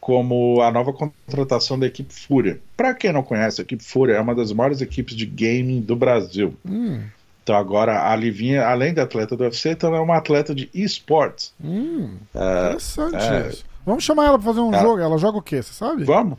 como 0.00 0.62
a 0.62 0.70
nova 0.70 0.92
contratação 0.92 1.78
da 1.78 1.86
equipe 1.86 2.12
Fúria. 2.12 2.60
Para 2.76 2.94
quem 2.94 3.12
não 3.12 3.22
conhece, 3.22 3.60
a 3.60 3.64
equipe 3.64 3.84
Fúria 3.84 4.14
é 4.14 4.20
uma 4.20 4.34
das 4.34 4.52
maiores 4.52 4.80
equipes 4.80 5.14
de 5.14 5.26
gaming 5.26 5.80
do 5.80 5.94
Brasil. 5.94 6.54
Hum. 6.66 7.02
Então 7.48 7.56
agora 7.56 8.12
a 8.12 8.14
Livinha, 8.14 8.66
além 8.66 8.92
de 8.92 9.00
atleta 9.00 9.34
do 9.34 9.42
UFC, 9.42 9.74
também 9.74 9.98
é 9.98 10.02
uma 10.02 10.18
atleta 10.18 10.54
de 10.54 10.68
esportes. 10.74 11.54
Hum, 11.58 12.18
é, 12.34 12.66
interessante 12.66 13.16
é, 13.16 13.48
isso. 13.48 13.64
Vamos 13.86 14.04
chamar 14.04 14.26
ela 14.26 14.38
pra 14.38 14.48
fazer 14.48 14.60
um 14.60 14.70
ela, 14.70 14.82
jogo. 14.82 15.00
Ela 15.00 15.16
joga 15.16 15.38
o 15.38 15.42
quê? 15.42 15.62
Você 15.62 15.72
sabe? 15.72 16.04
Vamos. 16.04 16.38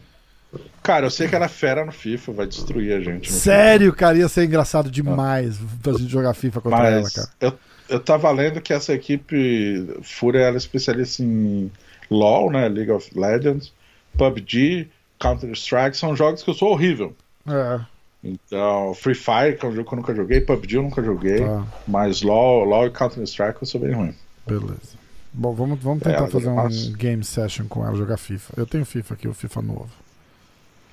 Cara, 0.84 1.08
eu 1.08 1.10
sei 1.10 1.28
que 1.28 1.36
ela 1.36 1.46
é 1.46 1.50
fera 1.50 1.84
no 1.84 1.92
FIFA, 1.92 2.32
vai 2.32 2.46
destruir 2.46 2.94
a 2.94 3.00
gente. 3.00 3.32
Sério, 3.32 3.92
cara, 3.92 4.20
ia 4.20 4.30
ser 4.30 4.46
engraçado 4.46 4.92
demais 4.92 5.58
ah. 5.60 5.66
pra 5.82 5.94
gente 5.94 6.12
jogar 6.12 6.36
FIFA 6.36 6.62
contra 6.62 6.78
Mas 6.78 6.94
ela, 6.94 7.10
cara. 7.10 7.30
Eu, 7.42 7.54
eu 7.90 8.00
tava 8.00 8.30
lendo 8.30 8.62
que 8.62 8.72
essa 8.72 8.94
equipe 8.94 9.88
Fúria 10.04 10.42
ela 10.42 10.58
é 10.58 10.60
especialista 10.60 11.24
em 11.24 11.72
LoL, 12.12 12.52
né? 12.52 12.70
League 12.70 12.92
of 12.92 13.10
Legends, 13.18 13.74
PUBG, 14.16 14.88
Counter-Strike, 15.20 15.98
são 15.98 16.16
jogos 16.16 16.44
que 16.44 16.52
eu 16.52 16.54
sou 16.54 16.70
horrível. 16.70 17.16
É. 17.48 17.80
Então, 18.24 18.94
Free 18.94 19.16
Fire, 19.16 19.58
que 19.58 19.66
é 19.66 19.70
um 19.70 19.72
jogo 19.72 19.88
que 19.88 19.94
eu 19.94 19.98
nunca 19.98 20.16
joguei, 20.16 20.42
PUBG 20.42 20.76
eu 20.76 20.84
nunca 20.84 21.02
joguei, 21.02 21.40
tá. 21.40 21.66
mas 21.88 22.22
LoL, 22.22 22.66
LoL 22.66 22.88
e 22.88 22.92
Counter-Strike 22.92 23.62
eu 23.62 23.68
sou 23.68 23.80
bem 23.80 23.94
ruim. 23.94 24.14
Beleza. 24.46 24.98
Bom, 25.32 25.54
vamos, 25.54 25.80
vamos 25.80 26.04
tentar 26.04 26.26
é, 26.26 26.28
fazer 26.28 26.50
um 26.50 26.94
game 26.94 27.24
session 27.24 27.66
com 27.68 27.86
ela, 27.86 27.96
jogar 27.96 28.18
FIFA. 28.18 28.54
Eu 28.58 28.66
tenho 28.66 28.86
FIFA 28.86 29.14
aqui, 29.14 29.28
o 29.28 29.34
FIFA 29.34 29.62
novo. 29.62 29.90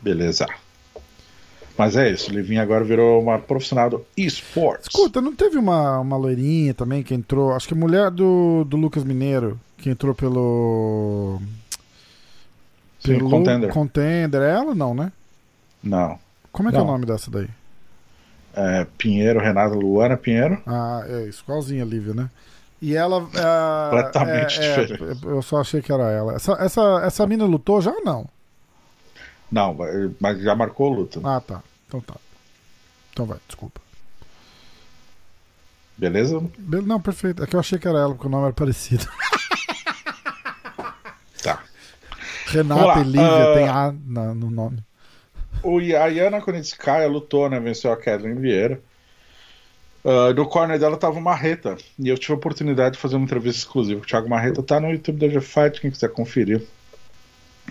Beleza. 0.01 0.47
Mas 1.77 1.97
é 1.97 2.11
isso, 2.11 2.31
o 2.31 2.35
Livinho 2.35 2.62
agora 2.62 2.85
virou 2.85 3.20
uma 3.20 3.39
profissional 3.39 3.90
do 3.90 4.07
esportes. 4.16 4.89
Escuta, 4.89 5.20
não 5.20 5.35
teve 5.35 5.59
uma, 5.59 6.01
uma 6.01 6.16
loirinha 6.16 6.73
também 6.73 7.03
que 7.03 7.12
entrou, 7.12 7.53
acho 7.53 7.69
que 7.69 7.74
a 7.74 7.77
mulher 7.77 8.11
do, 8.11 8.65
do 8.65 8.77
Lucas 8.77 9.05
Mineiro, 9.05 9.61
que 9.77 9.90
entrou 9.90 10.15
pelo. 10.15 11.39
Sim, 13.01 13.16
pelo 13.19 13.28
Contender. 13.28 13.70
Contender. 13.70 14.40
É 14.40 14.53
ela 14.53 14.74
não, 14.74 14.94
né? 14.94 15.12
Não. 15.82 16.19
Como 16.57 16.70
é 16.70 16.73
que 16.73 16.78
Não. 16.78 16.87
é 16.87 16.89
o 16.89 16.91
nome 16.93 17.05
dessa 17.05 17.31
daí? 17.31 17.51
É, 18.55 18.87
Pinheiro, 18.97 19.39
Renata 19.39 19.74
Luana 19.74 20.16
Pinheiro. 20.16 20.62
Ah, 20.66 21.05
é 21.07 21.24
isso, 21.24 21.43
igualzinha 21.45 21.83
a 21.83 21.87
Lívia, 21.87 22.15
né? 22.15 22.31
E 22.81 22.97
ela. 22.97 23.28
É, 23.35 23.91
Completamente 23.91 24.59
é, 24.59 24.85
diferente. 24.87 25.27
É, 25.27 25.28
eu 25.28 25.43
só 25.43 25.61
achei 25.61 25.83
que 25.83 25.93
era 25.93 26.11
ela. 26.11 26.35
Essa, 26.35 26.53
essa, 26.55 27.03
essa 27.05 27.27
mina 27.27 27.45
lutou 27.45 27.83
já 27.83 27.91
ou 27.91 28.03
não? 28.03 28.27
Não, 29.53 29.77
mas 30.19 30.41
já 30.41 30.55
marcou 30.55 30.95
a 30.95 30.97
luta. 30.97 31.20
Ah, 31.23 31.43
tá. 31.43 31.62
Então 31.87 32.01
tá. 32.01 32.15
Então 33.12 33.27
vai, 33.27 33.39
desculpa. 33.47 33.78
Beleza? 35.99 36.41
Be 36.57 36.81
não, 36.81 36.99
perfeito. 36.99 37.45
É 37.45 37.47
que 37.47 37.55
eu 37.55 37.61
achei 37.61 37.78
que 37.78 37.87
era 37.87 37.99
ela, 37.99 38.15
porque 38.15 38.28
o 38.28 38.31
nome 38.31 38.45
era 38.45 38.55
parecido. 38.55 39.07
Tá. 41.43 41.62
Renata 42.47 43.01
e 43.01 43.05
Lívia 43.05 43.51
uh... 43.51 43.55
tem 43.55 43.69
A 43.69 43.93
no 43.93 44.51
nome 44.51 44.83
o, 45.62 45.78
a 45.78 46.07
Yana 46.07 46.41
Konitskaya 46.41 47.09
lutou, 47.09 47.49
né? 47.49 47.59
Venceu 47.61 47.93
a 47.93 47.97
Kathleen 47.97 48.37
Vieira. 48.37 48.81
Uh, 50.05 50.33
no 50.35 50.47
corner 50.47 50.78
dela 50.78 50.97
tava 50.97 51.19
o 51.19 51.23
Marreta. 51.23 51.77
E 51.99 52.09
eu 52.09 52.16
tive 52.16 52.33
a 52.33 52.37
oportunidade 52.37 52.95
de 52.95 53.01
fazer 53.01 53.16
uma 53.16 53.24
entrevista 53.24 53.59
exclusiva. 53.59 54.01
O 54.01 54.07
Thiago 54.07 54.28
Marreta 54.28 54.62
tá 54.62 54.78
no 54.78 54.91
YouTube 54.91 55.19
da 55.19 55.28
G-Fight, 55.28 55.81
quem 55.81 55.91
quiser 55.91 56.11
conferir. 56.11 56.62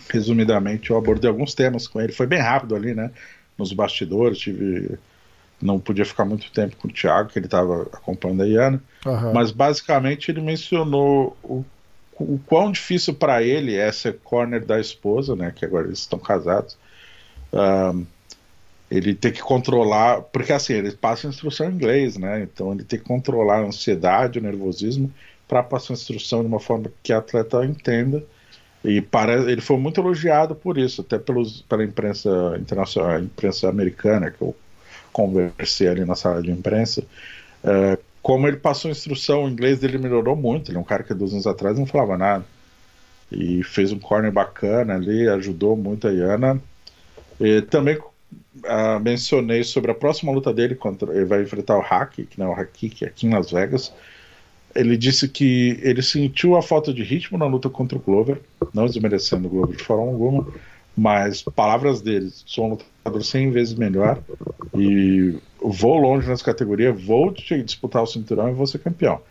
Resumidamente, 0.10 0.92
eu 0.92 0.98
abordei 0.98 1.30
alguns 1.30 1.54
temas 1.54 1.88
com 1.88 2.02
ele. 2.02 2.12
Foi 2.12 2.28
bem 2.28 2.40
rápido 2.40 2.76
ali, 2.76 2.94
né? 2.94 3.12
Nos 3.58 3.72
bastidores, 3.72 4.38
tive. 4.38 5.00
Não 5.62 5.80
podia 5.80 6.04
ficar 6.04 6.26
muito 6.26 6.52
tempo 6.52 6.76
com 6.76 6.90
o 6.90 6.92
Thiago, 6.92 7.30
que 7.30 7.40
ele 7.40 7.46
estava 7.46 7.84
acompanhando 7.84 8.44
a 8.44 8.48
Iana. 8.48 8.84
Uhum. 9.06 9.34
Mas 9.34 9.52
basicamente 9.52 10.30
ele 10.30 10.42
mencionou 10.42 11.38
o, 11.42 11.64
o 12.20 12.38
quão 12.46 12.74
difícil 12.74 13.14
para 13.14 13.42
ele 13.42 13.74
é 13.78 13.90
ser 13.94 14.20
corner 14.22 14.66
da 14.66 14.78
esposa, 14.78 15.34
né? 15.34 15.54
Que 15.56 15.64
agora 15.64 15.88
eles 15.88 16.00
estão 16.00 16.20
casados 16.20 16.78
ele 18.90 19.16
tem 19.16 19.32
que 19.32 19.42
controlar, 19.42 20.22
porque 20.24 20.54
assim, 20.54 20.74
ele 20.74 20.92
passa 20.92 21.28
instrução 21.28 21.70
em 21.70 21.74
inglês, 21.74 22.18
né? 22.18 22.44
Então 22.44 22.72
ele 22.74 22.84
tem 22.84 23.00
que 23.00 23.06
controlar 23.06 23.60
a 23.60 23.66
ansiedade, 23.66 24.40
o 24.40 24.42
nervosismo, 24.42 25.12
para 25.48 25.64
passar 25.64 25.94
a 25.94 25.96
instrução 25.96 26.42
de 26.42 26.48
uma 26.48 26.60
forma 26.60 26.92
que 27.04 27.14
a 27.14 27.18
atleta 27.20 27.64
entenda 27.66 28.24
E 28.84 29.02
para, 29.02 29.52
ele 29.52 29.62
foi 29.62 29.78
muito 29.78 30.00
elogiado 30.02 30.56
por 30.56 30.78
isso, 30.78 31.02
até 31.02 31.18
pelos, 31.20 31.62
pela 31.64 31.84
imprensa 31.84 32.30
internacional, 32.60 33.20
imprensa 33.20 33.70
americana, 33.70 34.32
que 34.32 34.42
eu 34.42 34.56
conversei 35.12 35.88
ali 35.88 36.06
na 36.06 36.16
sala 36.16 36.42
de 36.42 36.52
imprensa. 36.52 37.04
É, 37.64 37.98
como 38.22 38.48
ele 38.48 38.58
passou 38.58 38.92
instrução, 38.92 39.46
o 39.46 39.50
inglês 39.50 39.80
dele 39.80 39.98
melhorou 39.98 40.36
muito. 40.36 40.72
Ele 40.72 40.78
é 40.78 40.82
um 40.82 40.84
cara 40.84 41.04
que 41.04 41.14
dois 41.14 41.34
anos 41.34 41.48
atrás 41.48 41.78
não 41.80 41.86
falava 41.86 42.18
nada. 42.18 42.46
E 43.32 43.64
fez 43.64 43.92
um 43.92 44.00
corner 44.00 44.32
bacana 44.32 44.96
ali, 44.96 45.28
ajudou 45.30 45.76
muito 45.76 46.08
a 46.08 46.12
Iana. 46.14 46.62
E 47.40 47.62
também 47.62 47.98
uh, 47.98 49.00
mencionei 49.02 49.64
sobre 49.64 49.92
a 49.92 49.96
próxima 49.96 50.32
luta 50.32 50.54
dele 50.54 50.76
contra. 50.76 51.14
Ele 51.16 51.26
vai 51.26 51.42
enfrentar 51.42 51.78
o 51.78 51.82
Hack, 51.82 52.26
que 52.30 52.40
não 52.40 52.48
é 52.48 52.50
o 52.50 52.60
Hakik, 52.60 53.06
aqui 53.06 53.28
em 53.28 53.34
Las 53.34 53.52
Vegas 53.52 53.94
ele 54.76 54.98
disse 54.98 55.30
que 55.30 55.80
ele 55.82 56.02
sentiu 56.02 56.58
a 56.58 56.62
falta 56.62 56.94
de 56.94 57.02
ritmo 57.02 57.38
na 57.38 57.46
luta 57.46 57.70
contra 57.70 57.98
o 57.98 58.02
Glover, 58.02 58.42
não 58.74 58.86
desmerecendo 58.86 59.48
o 59.48 59.50
Glover 59.50 59.78
de 59.78 59.84
forma 59.84 60.04
alguma, 60.04 60.46
mas 60.96 61.42
palavras 61.42 62.02
dele, 62.02 62.30
sou 62.46 62.66
um 62.66 62.70
lutador 62.72 63.24
100 63.24 63.52
vezes 63.52 63.74
melhor 63.74 64.22
e 64.78 65.38
vou 65.62 65.98
longe 65.98 66.28
nessa 66.28 66.44
categoria, 66.44 66.92
vou 66.92 67.32
disputar 67.32 68.04
o 68.04 68.08
cinturão 68.08 68.50
e 68.50 68.54
vou 68.54 68.68
ser 68.68 68.80
campeão. 68.80 69.22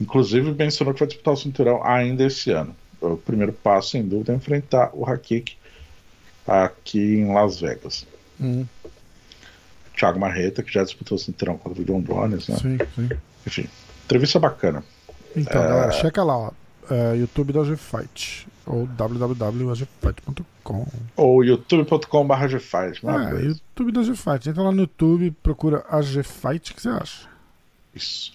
Inclusive 0.00 0.52
mencionou 0.52 0.94
que 0.94 1.00
vai 1.00 1.08
disputar 1.08 1.34
o 1.34 1.36
cinturão 1.36 1.84
ainda 1.84 2.24
esse 2.24 2.52
ano. 2.52 2.74
O 3.00 3.16
primeiro 3.16 3.52
passo, 3.52 3.90
sem 3.90 4.02
dúvida, 4.06 4.32
é 4.32 4.36
enfrentar 4.36 4.90
o 4.92 5.04
Hakik 5.04 5.56
aqui 6.48 6.98
em 6.98 7.32
Las 7.32 7.60
Vegas. 7.60 8.06
Hum. 8.40 8.64
Thiago 9.96 10.18
Marreta, 10.18 10.62
que 10.62 10.72
já 10.72 10.84
disputou 10.84 11.16
o 11.16 11.18
cinturão 11.18 11.58
contra 11.58 11.82
o 11.82 11.84
John 11.84 12.00
Jones, 12.00 12.48
né? 12.48 12.56
Sim, 12.56 12.78
sim. 12.94 13.08
Enfim, 13.46 13.68
Entrevista 14.08 14.38
bacana. 14.38 14.82
Então, 15.36 15.62
é... 15.62 15.68
galera, 15.68 15.92
checa 15.92 16.24
lá, 16.24 16.38
ó. 16.38 16.50
É, 16.90 17.14
YouTube 17.16 17.52
da 17.52 17.62
GFight. 17.62 18.48
Ou 18.64 18.86
www.gfight.com. 18.86 20.86
Ou 21.14 21.44
youtube.com.br 21.44 22.46
GFight. 22.46 23.06
É, 23.06 23.44
YouTube 23.44 23.92
da 23.92 24.02
GFight. 24.02 24.48
Entra 24.48 24.62
lá 24.62 24.72
no 24.72 24.80
YouTube, 24.80 25.30
procura 25.42 25.84
a 25.90 26.00
GFight, 26.00 26.72
o 26.72 26.74
que 26.74 26.80
você 26.80 26.88
acha? 26.88 27.28
Isso. 27.94 28.32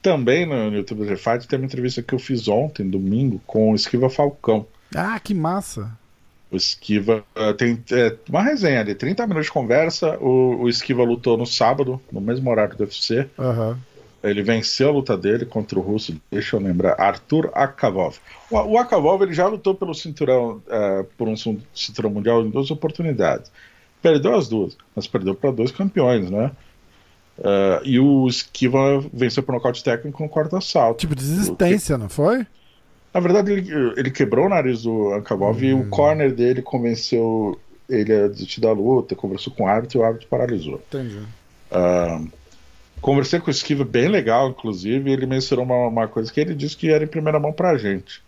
Também 0.00 0.44
no 0.44 0.74
YouTube 0.74 1.06
da 1.06 1.14
GFight 1.14 1.46
tem 1.46 1.60
uma 1.60 1.66
entrevista 1.66 2.02
que 2.02 2.12
eu 2.12 2.18
fiz 2.18 2.48
ontem, 2.48 2.90
domingo, 2.90 3.40
com 3.46 3.70
o 3.70 3.76
Esquiva 3.76 4.10
Falcão. 4.10 4.66
Ah, 4.92 5.20
que 5.20 5.32
massa! 5.32 5.96
O 6.52 6.56
Esquiva 6.56 7.24
uh, 7.34 7.54
tem 7.54 7.82
é, 7.90 8.14
uma 8.28 8.42
resenha 8.42 8.80
ali, 8.80 8.94
30 8.94 9.26
minutos 9.26 9.46
de 9.46 9.52
conversa. 9.52 10.18
O, 10.18 10.64
o 10.64 10.68
Esquiva 10.68 11.02
lutou 11.02 11.38
no 11.38 11.46
sábado, 11.46 11.98
no 12.12 12.20
mesmo 12.20 12.50
horário 12.50 12.76
do 12.76 12.84
UFC. 12.84 13.26
Uhum. 13.38 13.74
Ele 14.22 14.42
venceu 14.42 14.90
a 14.90 14.92
luta 14.92 15.16
dele 15.16 15.46
contra 15.46 15.78
o 15.78 15.82
russo, 15.82 16.14
deixa 16.30 16.54
eu 16.54 16.60
lembrar, 16.60 17.00
Arthur 17.00 17.50
Akavov. 17.54 18.18
O, 18.50 18.56
o 18.56 18.78
Akavov 18.78 19.22
ele 19.22 19.32
já 19.32 19.46
lutou 19.46 19.74
pelo 19.74 19.94
cinturão, 19.94 20.62
uh, 20.68 21.04
por 21.16 21.26
um 21.26 21.34
cinturão 21.74 22.10
mundial 22.10 22.42
em 22.42 22.50
duas 22.50 22.70
oportunidades. 22.70 23.50
Perdeu 24.02 24.36
as 24.36 24.46
duas, 24.46 24.76
mas 24.94 25.06
perdeu 25.06 25.34
para 25.34 25.50
dois 25.50 25.72
campeões, 25.72 26.30
né? 26.30 26.52
Uh, 27.38 27.80
e 27.82 27.98
o 27.98 28.28
Esquiva 28.28 29.02
venceu 29.12 29.42
por 29.42 29.52
nocaute 29.52 29.82
técnico 29.82 30.22
no 30.22 30.28
quarto 30.28 30.54
assalto. 30.54 31.00
Tipo, 31.00 31.14
desistência, 31.14 31.96
que... 31.96 32.02
não 32.02 32.10
foi? 32.10 32.46
Na 33.12 33.20
verdade, 33.20 33.52
ele, 33.52 33.70
ele, 33.96 34.10
quebrou 34.10 34.46
o 34.46 34.48
nariz 34.48 34.82
do 34.82 35.12
Akavov 35.12 35.58
hum. 35.58 35.64
e 35.64 35.74
o 35.74 35.78
hum. 35.78 35.90
corner 35.90 36.32
dele 36.32 36.62
convenceu 36.62 37.60
ele 37.88 38.12
a 38.12 38.28
desistir 38.28 38.60
da 38.60 38.72
luta, 38.72 39.14
conversou 39.14 39.52
com 39.52 39.64
o 39.64 39.66
árbitro 39.66 39.98
e 39.98 40.00
o 40.00 40.04
árbitro 40.04 40.28
paralisou. 40.28 40.82
Entendi. 40.88 41.18
Uh, 41.70 42.30
Conversei 43.02 43.40
com 43.40 43.48
o 43.48 43.50
Esquiva, 43.50 43.84
bem 43.84 44.06
legal, 44.06 44.48
inclusive, 44.48 45.10
e 45.10 45.12
ele 45.12 45.26
mencionou 45.26 45.64
uma, 45.64 45.88
uma, 45.88 46.08
coisa 46.08 46.32
que 46.32 46.38
ele 46.38 46.54
disse 46.54 46.76
que 46.76 46.88
era 46.88 47.02
em 47.02 47.08
primeira 47.08 47.40
mão 47.40 47.52
pra 47.52 47.76
gente. 47.76 48.22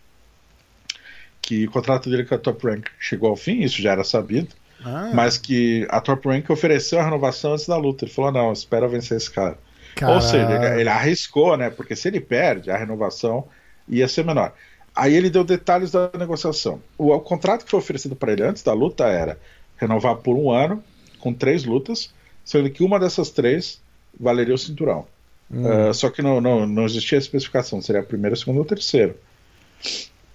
Que 1.40 1.66
o 1.66 1.70
contrato 1.70 2.10
dele 2.10 2.24
com 2.24 2.34
a 2.34 2.38
Top 2.38 2.66
Rank 2.66 2.88
chegou 2.98 3.30
ao 3.30 3.36
fim, 3.36 3.60
isso 3.60 3.80
já 3.80 3.92
era 3.92 4.02
sabido, 4.02 4.48
ah. 4.84 5.12
mas 5.14 5.38
que 5.38 5.86
a 5.88 6.00
Top 6.00 6.26
Rank 6.28 6.50
ofereceu 6.50 6.98
a 6.98 7.04
renovação 7.04 7.52
antes 7.52 7.68
da 7.68 7.76
luta. 7.76 8.04
Ele 8.04 8.12
falou: 8.12 8.32
não, 8.32 8.52
espera 8.52 8.88
vencer 8.88 9.16
esse 9.16 9.30
cara. 9.30 9.56
Ou 10.02 10.20
seja, 10.20 10.50
ele, 10.50 10.80
ele, 10.80 10.88
arriscou, 10.88 11.56
né? 11.56 11.70
Porque 11.70 11.94
se 11.94 12.08
ele 12.08 12.20
perde, 12.20 12.68
a 12.68 12.76
renovação 12.76 13.46
ia 13.88 14.08
ser 14.08 14.24
menor. 14.24 14.52
Aí 14.94 15.14
ele 15.14 15.28
deu 15.28 15.42
detalhes 15.42 15.90
da 15.90 16.10
negociação. 16.16 16.80
O, 16.96 17.12
o 17.12 17.20
contrato 17.20 17.64
que 17.64 17.70
foi 17.70 17.80
oferecido 17.80 18.14
para 18.14 18.32
ele 18.32 18.44
antes 18.44 18.62
da 18.62 18.72
luta 18.72 19.04
era 19.06 19.38
renovar 19.76 20.16
por 20.16 20.36
um 20.36 20.50
ano, 20.50 20.82
com 21.18 21.32
três 21.32 21.64
lutas, 21.64 22.12
sendo 22.44 22.70
que 22.70 22.84
uma 22.84 23.00
dessas 23.00 23.30
três 23.30 23.80
valeria 24.18 24.54
o 24.54 24.58
cinturão. 24.58 25.06
Hum. 25.50 25.88
Uh, 25.90 25.94
só 25.94 26.10
que 26.10 26.22
não, 26.22 26.40
não, 26.40 26.66
não 26.66 26.84
existia 26.84 27.18
especificação, 27.18 27.82
seria 27.82 28.02
a 28.02 28.04
primeira, 28.04 28.34
a 28.34 28.36
segunda 28.36 28.60
ou 28.60 28.64
a 28.64 28.68
terceira. 28.68 29.16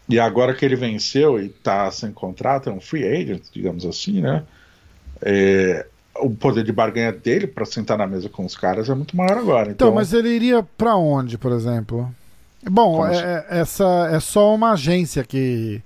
E 0.07 0.19
agora 0.19 0.53
que 0.53 0.65
ele 0.65 0.75
venceu 0.75 1.39
e 1.39 1.47
está 1.47 1.89
sem 1.91 2.11
contrato, 2.11 2.69
é 2.69 2.73
um 2.73 2.81
free 2.81 3.05
agent, 3.05 3.43
digamos 3.53 3.85
assim, 3.85 4.21
né? 4.21 4.43
É, 5.21 5.85
o 6.15 6.29
poder 6.31 6.63
de 6.63 6.71
barganha 6.71 7.11
dele 7.11 7.47
para 7.47 7.65
sentar 7.65 7.97
na 7.97 8.07
mesa 8.07 8.27
com 8.27 8.43
os 8.43 8.55
caras 8.55 8.89
é 8.89 8.95
muito 8.95 9.15
maior 9.15 9.37
agora. 9.37 9.71
Então, 9.71 9.89
então 9.89 9.93
mas 9.93 10.11
ele 10.11 10.29
iria 10.29 10.63
para 10.63 10.95
onde, 10.95 11.37
por 11.37 11.51
exemplo? 11.51 12.09
Bom, 12.63 13.05
é, 13.07 13.45
é, 13.49 13.59
essa 13.59 14.09
é 14.11 14.19
só 14.19 14.53
uma 14.53 14.73
agência 14.73 15.23
que. 15.23 15.81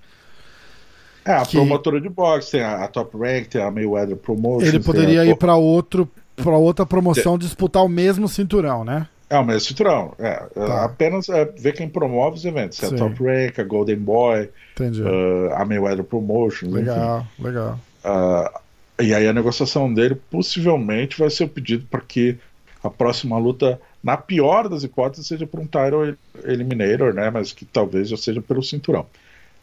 É, 1.25 1.33
a 1.33 1.45
que... 1.45 1.57
promotora 1.57 2.01
de 2.01 2.09
boxe, 2.09 2.51
tem 2.51 2.61
a, 2.61 2.83
a, 2.83 2.87
Top 2.87 3.15
Rank, 3.17 3.47
tem 3.47 3.61
a 3.61 3.71
Mayweather 3.71 4.17
Promotions. 4.17 4.67
Ele 4.67 4.83
poderia 4.83 5.25
ir 5.25 5.35
para 5.37 5.55
outro 5.55 6.09
para 6.35 6.57
outra 6.57 6.85
promoção 6.85 7.37
disputar 7.37 7.83
o 7.83 7.89
mesmo 7.89 8.27
cinturão, 8.27 8.83
né? 8.83 9.07
É 9.29 9.37
o 9.37 9.45
mesmo 9.45 9.61
cinturão. 9.61 10.13
É, 10.19 10.43
é 10.55 10.67
tá. 10.67 10.83
Apenas 10.85 11.29
é, 11.29 11.45
ver 11.45 11.73
quem 11.73 11.87
promove 11.87 12.37
os 12.37 12.45
eventos. 12.45 12.77
Se 12.77 12.85
é 12.85 12.87
a 12.89 12.91
Top 12.91 13.15
Rank, 13.23 13.59
a 13.59 13.63
Golden 13.63 13.97
Boy, 13.97 14.49
uh, 14.79 15.53
a 15.53 15.65
Mayweather 15.65 16.03
Promotions. 16.03 16.73
Legal, 16.73 17.25
enfim. 17.39 17.43
legal. 17.43 17.79
Uh, 18.03 18.59
e 19.01 19.13
aí 19.13 19.27
a 19.27 19.33
negociação 19.33 19.91
dele 19.91 20.15
possivelmente 20.29 21.17
vai 21.17 21.29
ser 21.29 21.45
o 21.45 21.49
pedido 21.49 21.85
para 21.89 22.01
que 22.01 22.37
a 22.83 22.89
próxima 22.89 23.37
luta, 23.37 23.79
na 24.03 24.17
pior 24.17 24.67
das 24.67 24.83
hipóteses, 24.83 25.27
seja 25.27 25.47
por 25.47 25.59
um 25.59 25.65
title 25.65 26.15
eliminator, 26.43 27.13
né? 27.13 27.29
Mas 27.29 27.53
que 27.53 27.65
talvez 27.65 28.09
já 28.09 28.17
seja 28.17 28.41
pelo 28.41 28.61
cinturão. 28.61 29.05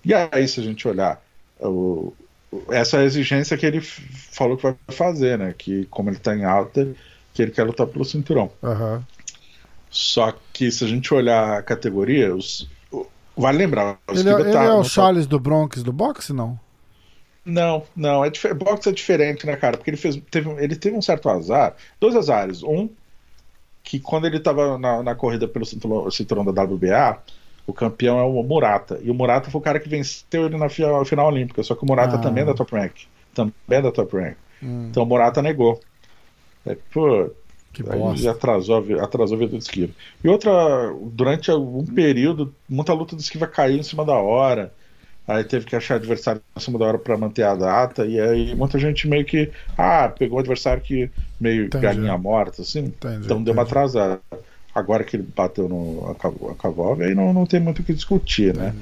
E 0.05 0.15
aí, 0.15 0.49
se 0.49 0.61
a 0.61 0.63
gente 0.63 0.89
olhar 0.89 1.23
o, 1.61 2.13
essa 2.71 2.97
é 2.97 3.01
a 3.01 3.05
exigência 3.05 3.57
que 3.57 3.67
ele 3.67 3.81
falou 3.81 4.57
que 4.57 4.63
vai 4.63 4.77
fazer, 4.89 5.39
né? 5.39 5.55
Que 5.57 5.85
como 5.87 6.11
ele 6.11 6.19
tá 6.19 6.35
em 6.35 6.45
alta, 6.45 6.89
que 7.33 7.43
ele 7.43 7.51
quer 7.51 7.65
lutar 7.65 7.87
pelo 7.87 8.05
cinturão. 8.05 8.51
Uhum. 8.63 9.03
Só 9.91 10.35
que 10.53 10.71
se 10.71 10.85
a 10.85 10.89
gente 10.89 11.13
olhar 11.13 11.59
a 11.59 11.63
categoria, 11.63 12.35
os, 12.35 12.69
vale 13.37 13.59
lembrar. 13.59 13.99
Ele, 14.09 14.29
é, 14.29 14.33
ele 14.33 14.53
tá, 14.53 14.65
é 14.65 14.73
o 14.73 14.85
Charles 14.85 15.27
tá... 15.27 15.31
do 15.31 15.41
Bronx 15.41 15.83
do 15.83 15.93
boxe, 15.93 16.33
não? 16.33 16.59
Não, 17.45 17.85
não. 17.97 18.25
É 18.25 18.31
boxe 18.55 18.89
é 18.89 18.93
diferente, 18.93 19.47
né, 19.47 19.57
cara? 19.57 19.77
Porque 19.77 19.91
ele 19.91 19.97
fez, 19.97 20.21
teve, 20.31 20.51
ele 20.63 20.77
teve 20.77 20.97
um 20.97 21.03
certo 21.03 21.29
azar, 21.29 21.75
dois 21.99 22.15
azares. 22.15 22.63
Um 22.63 22.89
que 23.91 23.99
quando 23.99 24.25
ele 24.25 24.39
tava 24.39 24.79
na, 24.79 25.03
na 25.03 25.17
corrida 25.17 25.49
pelo 25.49 25.67
cinturão, 25.67 26.09
cinturão 26.13 26.45
da 26.45 26.63
WBA, 26.63 27.19
o 27.67 27.73
campeão 27.73 28.21
é 28.21 28.23
o 28.23 28.41
Murata. 28.41 29.01
E 29.03 29.11
o 29.11 29.15
Murata 29.15 29.51
foi 29.51 29.61
o 29.61 29.65
cara 29.65 29.81
que 29.81 29.89
venceu 29.89 30.47
ele 30.47 30.57
na 30.57 30.69
final, 30.69 31.05
final 31.05 31.27
olímpica. 31.27 31.61
Só 31.65 31.75
que 31.75 31.83
o 31.83 31.87
Murata 31.87 32.15
ah. 32.15 32.19
também 32.21 32.45
é 32.45 32.47
da 32.47 32.55
top 32.55 32.73
rank. 32.73 32.93
Também 33.35 33.53
é 33.69 33.83
da 33.83 33.91
top 33.91 34.17
rank. 34.17 34.37
Hum. 34.63 34.87
Então 34.89 35.03
o 35.03 35.07
Murata 35.07 35.43
negou. 35.43 35.81
É, 36.65 36.77
pô, 36.93 37.33
que 37.73 37.83
aí 37.91 38.29
atrasou, 38.29 38.87
atrasou 39.01 39.37
a 39.37 39.41
vida 39.41 39.51
do 39.51 39.59
esquiva. 39.59 39.93
E 40.23 40.29
outra, 40.29 40.53
durante 41.03 41.51
um 41.51 41.85
período, 41.85 42.55
muita 42.69 42.93
luta 42.93 43.17
do 43.17 43.21
esquiva 43.21 43.49
caiu 43.49 43.77
em 43.77 43.83
cima 43.83 44.05
da 44.05 44.15
hora. 44.15 44.73
Aí 45.31 45.45
teve 45.45 45.65
que 45.65 45.77
achar 45.77 45.95
adversário 45.95 46.43
em 46.57 46.61
cima 46.61 46.77
da 46.77 46.87
hora 46.87 46.99
para 46.99 47.17
manter 47.17 47.45
a 47.45 47.55
data. 47.55 48.05
E 48.05 48.19
aí 48.19 48.53
muita 48.57 48.81
gente 48.81 49.07
meio 49.07 49.25
que. 49.25 49.49
Ah, 49.79 50.09
pegou 50.09 50.39
um 50.39 50.41
adversário 50.41 50.83
que 50.83 51.09
meio 51.41 51.67
entendi. 51.67 51.85
galinha 51.85 52.19
morta, 52.19 52.63
assim. 52.63 52.87
Entendi, 52.87 53.27
então 53.27 53.41
deu 53.41 53.53
uma 53.53 53.63
atrasada 53.63 54.21
agora 54.75 55.05
que 55.05 55.15
ele 55.15 55.29
bateu 55.37 55.69
no 55.69 56.17
Akavov, 56.51 57.01
aí 57.03 57.15
não, 57.15 57.33
não 57.33 57.47
tem 57.47 57.61
muito 57.61 57.81
o 57.81 57.85
que 57.85 57.95
discutir, 57.95 58.57
né? 58.57 58.75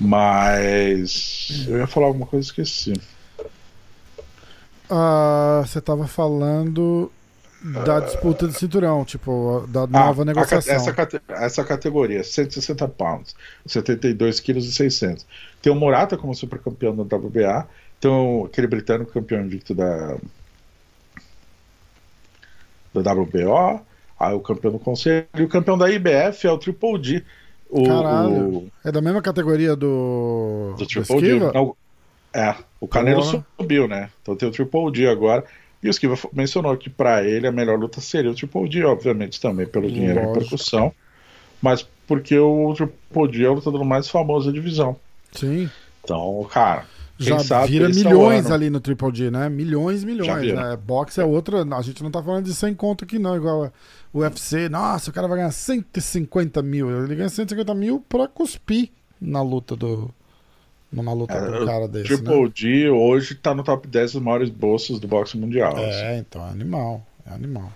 Mas 0.00 1.66
eu 1.68 1.76
ia 1.78 1.86
falar 1.86 2.06
alguma 2.06 2.26
coisa 2.26 2.46
e 2.46 2.48
esqueci. 2.48 2.94
Ah, 4.88 5.62
você 5.66 5.80
estava 5.80 6.06
falando 6.06 7.12
da 7.84 8.00
disputa 8.00 8.46
de 8.46 8.54
cinturão, 8.54 9.04
tipo, 9.04 9.66
da 9.68 9.82
ah, 9.82 9.86
nova 9.86 10.22
ah, 10.22 10.24
negociação. 10.24 10.74
essa, 10.74 11.22
essa 11.28 11.64
categoria, 11.64 12.22
160 12.22 12.86
pounds, 12.88 13.34
72 13.66 14.40
quilos 14.40 14.66
e 14.66 14.72
600. 14.72 15.26
Tem 15.60 15.72
o 15.72 15.76
Morata 15.76 16.16
como 16.16 16.34
super 16.34 16.58
campeão 16.58 16.94
da 16.94 17.16
WBA, 17.16 17.68
tem 18.00 18.10
o, 18.10 18.46
aquele 18.46 18.66
britânico 18.66 19.12
campeão 19.12 19.40
invicto 19.40 19.74
da 19.74 20.16
da 22.94 23.12
WBO, 23.12 23.84
Aí 24.18 24.34
o 24.34 24.40
campeão 24.40 24.72
do 24.72 24.78
conselho. 24.78 25.26
E 25.36 25.42
o 25.42 25.48
campeão 25.48 25.78
da 25.78 25.88
IBF 25.90 26.46
é 26.46 26.50
o 26.50 26.58
Triple 26.58 26.98
D. 26.98 27.24
O, 27.70 27.86
Caralho. 27.86 28.48
O... 28.48 28.68
É 28.84 28.90
da 28.90 29.00
mesma 29.00 29.22
categoria 29.22 29.76
do. 29.76 30.74
Do 30.76 30.86
Triple 30.86 31.20
D. 31.20 31.38
Não, 31.38 31.76
é, 32.34 32.54
o 32.80 32.88
Canelo 32.88 33.22
subiu, 33.22 33.86
né? 33.86 34.10
Então 34.20 34.34
tem 34.34 34.48
o 34.48 34.52
Triple 34.52 34.90
D 34.90 35.08
agora. 35.08 35.44
E 35.82 35.88
o 35.88 35.90
Esquiva 35.90 36.16
mencionou 36.32 36.76
que 36.76 36.90
para 36.90 37.22
ele 37.22 37.46
a 37.46 37.52
melhor 37.52 37.78
luta 37.78 38.00
seria 38.00 38.30
o 38.30 38.34
Triple 38.34 38.68
D, 38.68 38.84
obviamente 38.84 39.40
também 39.40 39.66
pelo 39.66 39.88
dinheiro 39.88 40.16
Lógico. 40.16 40.30
e 40.30 40.34
repercussão, 40.34 40.92
mas 41.62 41.86
porque 42.06 42.36
o 42.38 42.74
Triple 42.74 43.28
D 43.28 43.44
é 43.44 43.48
o 43.48 43.54
lutador 43.54 43.84
mais 43.84 44.08
famoso 44.08 44.46
da 44.46 44.52
divisão. 44.52 44.96
Sim. 45.32 45.70
Então, 46.02 46.46
cara. 46.50 46.84
Já 47.20 47.40
sabe, 47.40 47.72
vira 47.72 47.88
milhões 47.88 48.48
é 48.48 48.52
ali 48.52 48.70
no 48.70 48.78
Triple 48.78 49.12
G, 49.12 49.28
né? 49.28 49.48
Milhões, 49.48 50.04
milhões. 50.04 50.54
Né? 50.54 50.76
Boxe 50.76 51.20
é 51.20 51.24
outra. 51.24 51.64
A 51.76 51.82
gente 51.82 52.00
não 52.00 52.12
tá 52.12 52.22
falando 52.22 52.44
de 52.44 52.54
100 52.54 52.74
conto 52.74 53.04
aqui, 53.04 53.18
não, 53.18 53.36
igual 53.36 53.72
o 54.12 54.20
UFC. 54.20 54.68
Nossa, 54.68 55.10
o 55.10 55.12
cara 55.12 55.26
vai 55.26 55.38
ganhar 55.38 55.50
150 55.50 56.62
mil. 56.62 57.04
Ele 57.04 57.16
ganha 57.16 57.28
150 57.28 57.74
mil 57.74 58.04
pra 58.08 58.28
cuspir 58.28 58.90
na 59.20 59.42
luta 59.42 59.74
do. 59.74 60.14
Numa 60.90 61.12
luta 61.12 61.34
é, 61.34 61.38
com 61.38 61.62
um 61.62 61.66
cara 61.66 61.86
desse. 61.86 62.06
Triple 62.06 62.44
né? 62.44 62.52
G 62.54 62.88
hoje 62.88 63.34
tá 63.34 63.54
no 63.54 63.62
top 63.62 63.86
10 63.86 64.12
dos 64.12 64.22
maiores 64.22 64.48
bolsos 64.48 64.98
do 64.98 65.06
boxe 65.06 65.36
mundial. 65.36 65.76
É, 65.76 65.90
assim. 65.90 66.20
então 66.20 66.46
é 66.46 66.50
animal. 66.50 67.06
É 67.26 67.34
animal. 67.34 67.70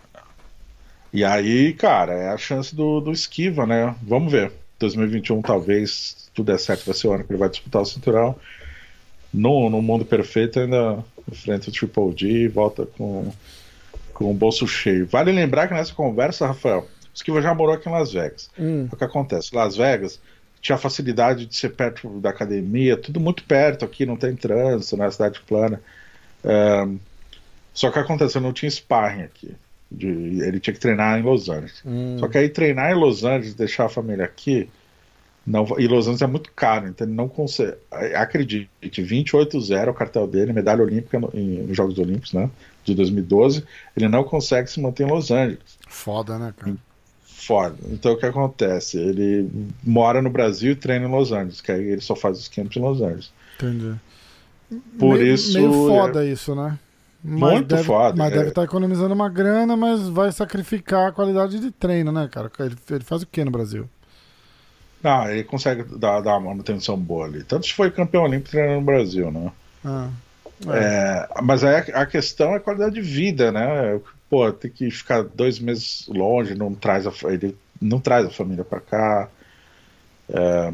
E 1.13 1.25
aí, 1.25 1.75
cara, 1.75 2.15
é 2.15 2.29
a 2.31 2.39
chance 2.39 2.75
do, 2.75 3.01
do 3.01 3.13
esquiva, 3.13 3.67
né? 3.67 3.95
Vamos 4.03 4.33
ver. 4.33 4.51
2021, 4.79 5.43
talvez, 5.43 6.31
tudo 6.35 6.47
der 6.47 6.59
certo, 6.59 6.87
vai 6.87 6.95
ser 6.95 7.07
o 7.07 7.13
ano 7.13 7.23
que 7.23 7.31
ele 7.31 7.39
vai 7.39 7.49
disputar 7.49 7.83
o 7.83 7.87
cinturão. 7.87 8.35
No, 9.33 9.71
no 9.71 9.81
mundo 9.81 10.05
perfeito, 10.05 10.59
ainda 10.59 11.05
enfrenta 11.31 11.69
o 11.69 11.73
Triple 11.73 12.15
G 12.17 12.29
e 12.45 12.49
volta 12.49 12.87
com, 12.87 13.31
com 14.13 14.31
o 14.31 14.35
bolso 14.35 14.67
cheio. 14.67 15.07
Vale 15.07 15.31
lembrar 15.33 15.69
que 15.69 15.75
nessa 15.75 15.95
conversa, 15.95 16.47
Rafael, 16.47 16.81
o 16.81 16.87
Esquiva 17.15 17.41
já 17.43 17.55
morou 17.55 17.75
aqui 17.75 17.89
em 17.89 17.93
Las 17.93 18.13
Vegas. 18.13 18.51
Hum. 18.59 18.89
O 18.91 18.97
que 18.97 19.05
acontece? 19.05 19.55
Las 19.55 19.77
Vegas 19.77 20.19
tinha 20.63 20.77
a 20.77 20.79
facilidade 20.79 21.45
de 21.45 21.57
ser 21.57 21.71
perto 21.71 22.09
da 22.21 22.31
academia, 22.31 22.97
tudo 22.97 23.19
muito 23.19 23.43
perto 23.43 23.85
aqui, 23.85 24.07
não 24.07 24.17
tem 24.17 24.37
trânsito, 24.37 24.97
na 24.97 25.05
né? 25.05 25.11
cidade 25.11 25.41
plana. 25.41 25.83
Um, 26.45 26.99
só 27.75 27.91
que 27.91 27.99
aconteceu, 27.99 28.41
não 28.41 28.53
tinha 28.53 28.71
sparring 28.71 29.23
aqui. 29.23 29.57
De, 29.91 30.07
ele 30.07 30.61
tinha 30.61 30.73
que 30.73 30.81
treinar 30.81 31.19
em 31.19 31.23
Los 31.23 31.49
Angeles. 31.49 31.83
Hum. 31.85 32.17
Só 32.19 32.29
que 32.29 32.39
aí 32.39 32.49
treinar 32.49 32.93
em 32.93 32.95
Los 32.95 33.25
Angeles, 33.25 33.55
deixar 33.55 33.87
a 33.87 33.89
família 33.89 34.25
aqui, 34.25 34.71
não, 35.45 35.67
e 35.79 35.89
Los 35.89 36.07
Angeles 36.07 36.23
é 36.23 36.27
muito 36.29 36.53
caro, 36.55 36.87
então 36.87 37.05
ele 37.05 37.15
não 37.15 37.29
consegue. 37.29 37.77
Acredite, 38.15 38.71
28-0 38.81 39.89
o 39.91 39.95
cartel 39.95 40.29
dele, 40.29 40.53
medalha 40.53 40.83
olímpica 40.85 41.19
no, 41.19 41.29
em, 41.35 41.65
nos 41.65 41.77
Jogos 41.77 41.99
Olímpicos, 41.99 42.33
né? 42.33 42.49
De 42.85 42.95
2012. 42.95 43.65
Ele 43.97 44.09
não 44.09 44.23
consegue 44.23 44.71
se 44.71 44.81
manter 44.81 45.05
em 45.05 45.11
Los 45.11 45.33
Angeles. 45.33 45.77
Foda, 45.89 46.39
né, 46.39 46.55
cara? 46.57 46.77
Foda. 47.47 47.77
Então 47.91 48.13
o 48.13 48.17
que 48.17 48.25
acontece? 48.25 48.99
Ele 48.99 49.51
mora 49.83 50.23
no 50.23 50.31
Brasil 50.31 50.73
e 50.73 50.77
treina 50.77 51.07
em 51.07 51.11
Los 51.11 51.33
Angeles, 51.33 51.61
que 51.61 51.73
aí 51.73 51.89
ele 51.89 52.01
só 52.01 52.15
faz 52.15 52.39
os 52.39 52.47
campos 52.47 52.77
em 52.77 52.81
Los 52.81 53.01
Angeles. 53.01 53.33
Entendi. 53.57 53.97
Por 54.97 55.19
meio, 55.19 55.35
isso. 55.35 55.59
Meio 55.59 55.73
foda 55.73 56.25
é... 56.25 56.29
isso, 56.29 56.55
né? 56.55 56.79
Mas 57.25 57.53
Muito 57.53 57.75
deve, 57.75 57.83
foda. 57.83 58.17
Mas 58.17 58.33
é. 58.33 58.37
deve 58.37 58.49
estar 58.51 58.61
tá 58.61 58.65
economizando 58.65 59.13
uma 59.13 59.29
grana, 59.29 59.77
mas 59.77 60.09
vai 60.09 60.31
sacrificar 60.31 61.09
a 61.09 61.13
qualidade 61.13 61.59
de 61.59 61.73
treino, 61.73 62.13
né, 62.13 62.29
cara? 62.31 62.51
Ele, 62.61 62.77
ele 62.91 63.05
faz 63.05 63.23
o 63.23 63.27
que 63.27 63.45
no 63.45 63.51
Brasil? 63.51 63.89
Não, 65.03 65.29
ele 65.29 65.43
consegue 65.43 65.83
dar, 65.99 66.21
dar 66.21 66.37
uma 66.37 66.51
manutenção 66.51 66.97
boa 66.97 67.27
ali. 67.27 67.43
Tanto 67.43 67.67
se 67.67 67.73
foi 67.73 67.91
campeão 67.91 68.23
olímpico 68.23 68.51
treinando 68.51 68.81
no 68.81 68.87
Brasil, 68.87 69.33
né? 69.33 69.53
Ah, 69.85 70.09
é. 70.69 70.79
É, 70.79 71.43
mas 71.43 71.65
aí 71.65 71.75
a, 71.75 72.03
a, 72.03 72.07
questão 72.07 72.53
é 72.53 72.57
a 72.57 72.61
qualidade 72.61 72.95
de 72.95 73.01
vida, 73.01 73.51
né? 73.51 74.01
Pô, 74.33 74.51
tem 74.51 74.71
que 74.71 74.91
ficar 74.91 75.25
dois 75.25 75.59
meses 75.59 76.07
longe, 76.09 76.55
não 76.55 76.75
traz 76.75 77.07
a, 77.07 77.13
ele 77.25 77.55
não 77.79 78.01
traz 78.01 78.25
a 78.25 78.31
família 78.31 78.65
para 78.65 78.81
cá. 78.81 79.29
É, 80.27 80.39
é 80.39 80.73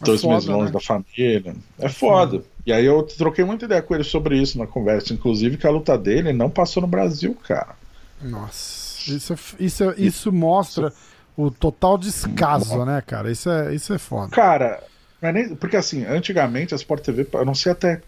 dois 0.00 0.22
foda, 0.22 0.32
meses 0.32 0.48
longe 0.48 0.64
né? 0.64 0.70
da 0.70 0.80
família. 0.80 1.54
É 1.78 1.90
foda. 1.90 2.42
E 2.64 2.72
aí 2.72 2.86
eu 2.86 3.02
troquei 3.02 3.44
muita 3.44 3.66
ideia 3.66 3.82
com 3.82 3.94
ele 3.94 4.02
sobre 4.02 4.40
isso 4.40 4.56
na 4.56 4.66
conversa, 4.66 5.12
inclusive 5.12 5.58
que 5.58 5.66
a 5.66 5.70
luta 5.70 5.98
dele 5.98 6.32
não 6.32 6.48
passou 6.48 6.80
no 6.80 6.86
Brasil, 6.86 7.36
cara. 7.46 7.76
Nossa, 8.22 9.12
isso, 9.12 9.34
é 9.34 9.36
isso, 9.60 9.84
é, 9.84 9.94
isso 9.98 10.32
mostra 10.32 10.94
o 11.36 11.50
total 11.50 11.98
descaso, 11.98 12.82
né, 12.86 13.02
cara? 13.06 13.30
Isso 13.30 13.50
é, 13.50 13.74
isso 13.74 13.92
é 13.92 13.98
foda. 13.98 14.30
Cara, 14.30 14.82
nem, 15.20 15.54
porque 15.54 15.76
assim, 15.76 16.06
antigamente 16.06 16.72
a 16.72 16.78
Sport 16.78 17.04
TV, 17.04 17.28
eu 17.30 17.44
não 17.44 17.54
sei 17.54 17.72
até 17.72 18.00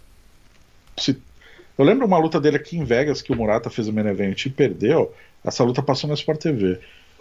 se 0.97 1.28
eu 1.79 1.85
lembro 1.85 2.07
uma 2.07 2.19
luta 2.19 2.41
dele 2.41 2.57
aqui 2.57 2.77
em 2.77 2.85
Vegas 2.85 3.23
que 3.23 3.33
o 3.33 3.37
Murata 3.37 3.71
fez 3.71 3.87
o 3.87 3.93
main 3.93 4.07
event 4.07 4.45
e 4.45 4.51
perdeu. 4.51 5.15
Essa 5.45 5.63
luta 5.63 5.83
passou 5.83 6.09
na 6.09 6.15
Sport 6.15 6.41
TV. 6.41 6.81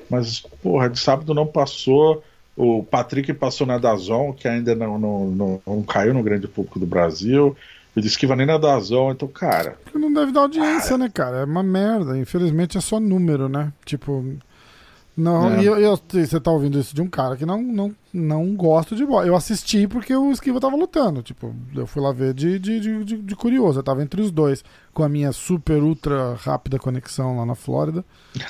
Mas, 0.09 0.39
porra, 0.39 0.89
de 0.89 0.99
sábado 0.99 1.33
não 1.33 1.45
passou. 1.45 2.23
O 2.55 2.83
Patrick 2.83 3.31
passou 3.33 3.67
na 3.67 3.77
Dazon, 3.77 4.33
que 4.33 4.47
ainda 4.47 4.73
não, 4.73 4.97
não, 4.97 5.27
não, 5.27 5.61
não 5.65 5.83
caiu 5.83 6.13
no 6.13 6.23
grande 6.23 6.47
público 6.47 6.79
do 6.79 6.87
Brasil. 6.87 7.55
Ele 7.95 8.03
disse 8.03 8.17
que 8.17 8.25
vai 8.25 8.37
nem 8.37 8.47
na 8.47 8.57
Dazon, 8.57 9.11
então, 9.11 9.27
cara. 9.27 9.77
Não 9.93 10.11
deve 10.11 10.31
dar 10.31 10.41
audiência, 10.41 10.95
ah, 10.95 10.97
né, 10.97 11.09
cara? 11.13 11.37
É 11.37 11.43
uma 11.45 11.63
merda. 11.63 12.17
Infelizmente 12.17 12.77
é 12.77 12.81
só 12.81 12.99
número, 12.99 13.47
né? 13.47 13.71
Tipo. 13.85 14.35
Não, 15.17 15.49
é. 15.49 15.63
e 15.63 15.65
eu, 15.65 15.75
eu, 15.79 15.99
você 16.07 16.39
tá 16.39 16.51
ouvindo 16.51 16.77
isso 16.77 16.93
de 16.93 17.01
um 17.01 17.07
cara 17.07 17.35
que 17.35 17.43
não, 17.43 17.59
não, 17.59 17.95
não 18.13 18.55
gosta 18.55 18.95
de 18.95 19.03
bola. 19.03 19.25
Eu 19.25 19.35
assisti 19.35 19.87
porque 19.87 20.15
o 20.15 20.31
Esquiva 20.31 20.59
tava 20.59 20.75
lutando. 20.75 21.23
Tipo, 21.23 21.55
eu 21.75 21.87
fui 21.87 22.03
lá 22.03 22.11
ver 22.11 22.35
de, 22.35 22.59
de, 22.59 23.03
de, 23.03 23.17
de, 23.17 23.35
curioso. 23.35 23.79
Eu 23.79 23.83
tava 23.83 24.03
entre 24.03 24.21
os 24.21 24.29
dois, 24.29 24.63
com 24.93 25.01
a 25.03 25.09
minha 25.09 25.31
super, 25.31 25.81
ultra 25.81 26.35
rápida 26.35 26.77
conexão 26.77 27.35
lá 27.35 27.47
na 27.47 27.55
Flórida. 27.55 28.05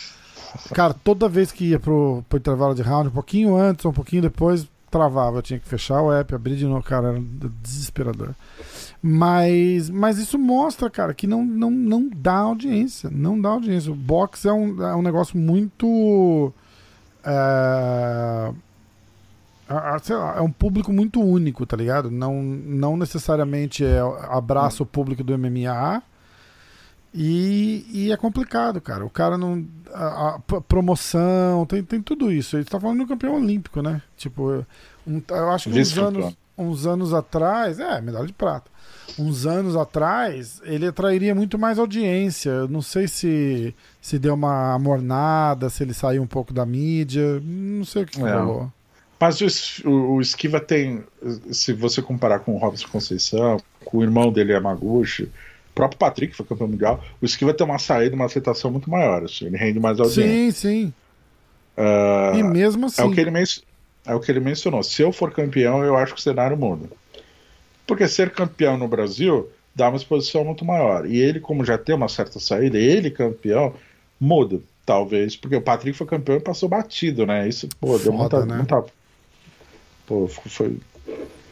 Cara, 0.74 0.94
toda 0.94 1.30
vez 1.30 1.54
que 1.54 1.70
ia 1.70 1.80
pro, 1.80 2.22
pro 2.28 2.38
intervalo 2.38 2.76
de 2.76 2.82
round, 2.82 3.08
um 3.08 3.12
pouquinho 3.12 3.56
antes, 3.56 3.86
um 3.86 3.94
pouquinho 3.94 4.24
depois, 4.24 4.68
travava. 4.90 5.38
Eu 5.38 5.42
tinha 5.42 5.60
que 5.60 5.68
fechar 5.68 6.02
o 6.02 6.12
app, 6.12 6.34
abrir 6.34 6.56
de 6.56 6.66
novo. 6.66 6.84
Cara, 6.84 7.10
era 7.10 7.24
desesperador. 7.62 8.34
Mas, 9.02 9.90
mas 9.90 10.18
isso 10.18 10.40
mostra, 10.40 10.90
cara, 10.90 11.14
que 11.14 11.28
não, 11.28 11.44
não, 11.44 11.72
não 11.72 12.10
dá 12.10 12.36
audiência. 12.36 13.10
Não 13.10 13.40
dá 13.40 13.50
audiência. 13.50 13.92
O 13.92 13.96
box 13.96 14.46
é 14.46 14.54
um, 14.54 14.84
é 14.84 14.96
um 14.96 15.02
negócio 15.02 15.38
muito. 15.38 16.54
É, 17.24 18.52
lá, 19.70 20.36
é 20.38 20.42
um 20.42 20.52
público 20.52 20.92
muito 20.94 21.22
único, 21.22 21.66
tá 21.66 21.76
ligado? 21.76 22.10
Não, 22.10 22.42
não 22.42 22.96
necessariamente 22.98 23.84
é, 23.84 24.00
abraça 24.30 24.84
o 24.84 24.86
público 24.86 25.24
do 25.24 25.38
MMA 25.38 26.02
e, 27.20 27.84
e, 27.92 28.12
é 28.12 28.18
complicado, 28.18 28.80
cara. 28.80 29.04
O 29.04 29.10
cara 29.10 29.40
não. 29.40 29.66
A, 29.92 30.36
a, 30.36 30.62
promoção, 30.62 31.66
tem, 31.66 31.84
tem 31.84 32.00
tudo 32.00 32.32
isso. 32.32 32.56
Ele 32.56 32.66
tá 32.66 32.80
falando 32.80 33.00
do 33.00 33.08
campeão 33.08 33.36
olímpico, 33.36 33.82
né? 33.82 34.04
Tipo, 34.16 34.64
um, 35.08 35.20
eu 35.28 35.50
acho 35.50 35.68
que 35.68 35.80
uns 35.80 35.98
anos, 35.98 36.38
uns 36.56 36.86
anos 36.86 37.16
atrás. 37.16 37.80
É, 37.80 38.00
medalha 38.02 38.28
de 38.28 38.34
prata. 38.34 38.70
Uns 39.18 39.48
anos 39.48 39.76
atrás, 39.76 40.62
ele 40.64 40.86
atrairia 40.86 41.34
muito 41.34 41.58
mais 41.58 41.80
audiência. 41.80 42.52
Eu 42.52 42.68
não 42.68 42.84
sei 42.84 43.08
se, 43.08 43.74
se 44.00 44.20
deu 44.20 44.36
uma 44.36 44.78
mornada, 44.78 45.72
se 45.72 45.84
ele 45.84 45.96
saiu 45.96 46.22
um 46.22 46.28
pouco 46.28 46.54
da 46.54 46.68
mídia. 46.68 47.42
Não 47.42 47.84
sei 47.84 48.04
o 48.04 48.06
que, 48.06 48.22
é. 48.22 48.32
falou. 48.32 48.72
Mas 49.20 49.42
o, 49.84 49.90
o, 49.90 50.22
Esquiva 50.22 50.60
tem. 50.60 51.04
Se 51.52 51.74
você 51.74 52.00
comparar 52.00 52.42
com 52.42 52.54
o 52.54 52.60
Robson 52.60 52.88
Conceição, 52.90 53.58
com 53.84 53.98
o 53.98 54.04
irmão 54.04 54.32
dele, 54.32 54.54
Yamaguchi 54.54 55.32
próprio 55.78 56.00
Patrick 56.00 56.36
foi 56.36 56.44
campeão 56.44 56.68
mundial, 56.68 57.04
o 57.22 57.26
Esquiva 57.26 57.54
tem 57.54 57.66
uma 57.66 57.78
saída, 57.78 58.16
uma 58.16 58.26
aceitação 58.26 58.72
muito 58.72 58.90
maior, 58.90 59.24
assim, 59.24 59.46
ele 59.46 59.58
rende 59.58 59.80
mais 59.80 60.00
audiência. 60.00 60.52
Sim, 60.52 60.52
sim. 60.52 60.94
Uh, 61.78 62.36
e 62.36 62.44
mesmo 62.44 62.88
assim. 62.88 63.04
É 63.04 63.06
o, 63.06 63.12
que 63.12 63.22
ele 63.22 63.32
é 64.04 64.16
o 64.16 64.20
que 64.20 64.32
ele 64.32 64.40
mencionou. 64.40 64.82
Se 64.82 65.04
eu 65.04 65.12
for 65.12 65.32
campeão, 65.32 65.84
eu 65.84 65.96
acho 65.96 66.16
que 66.16 66.20
o 66.20 66.24
cenário 66.24 66.58
muda. 66.58 66.90
Porque 67.86 68.08
ser 68.08 68.32
campeão 68.32 68.76
no 68.76 68.88
Brasil 68.88 69.48
dá 69.76 69.88
uma 69.88 69.98
exposição 69.98 70.44
muito 70.44 70.66
maior. 70.66 71.06
E 71.06 71.20
ele, 71.20 71.40
como 71.40 71.64
já 71.64 71.78
tem 71.78 71.94
uma 71.94 72.10
certa 72.10 72.40
saída, 72.40 72.80
ele 72.80 73.12
campeão, 73.12 73.76
muda. 74.20 74.60
Talvez, 74.84 75.36
porque 75.36 75.56
o 75.56 75.62
Patrick 75.62 75.96
foi 75.96 76.08
campeão 76.08 76.38
e 76.38 76.40
passou 76.40 76.68
batido, 76.68 77.26
né? 77.26 77.48
Isso, 77.48 77.68
pô, 77.80 77.88
Foda, 77.90 78.04
deu 78.04 78.14
muita, 78.14 78.46
né? 78.46 78.56
muita. 78.56 78.86
Pô, 80.08 80.28
foi, 80.28 80.78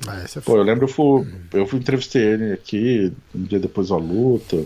ah, 0.07 0.23
é 0.23 0.41
Pô, 0.41 0.57
eu 0.57 0.63
lembro, 0.63 0.85
eu 0.85 0.89
fui, 0.89 1.27
eu 1.53 1.65
fui 1.65 1.79
entrevistei 1.79 2.21
ele 2.21 2.53
aqui 2.53 3.13
um 3.33 3.43
dia 3.43 3.59
depois 3.59 3.89
da 3.89 3.97
luta. 3.97 4.63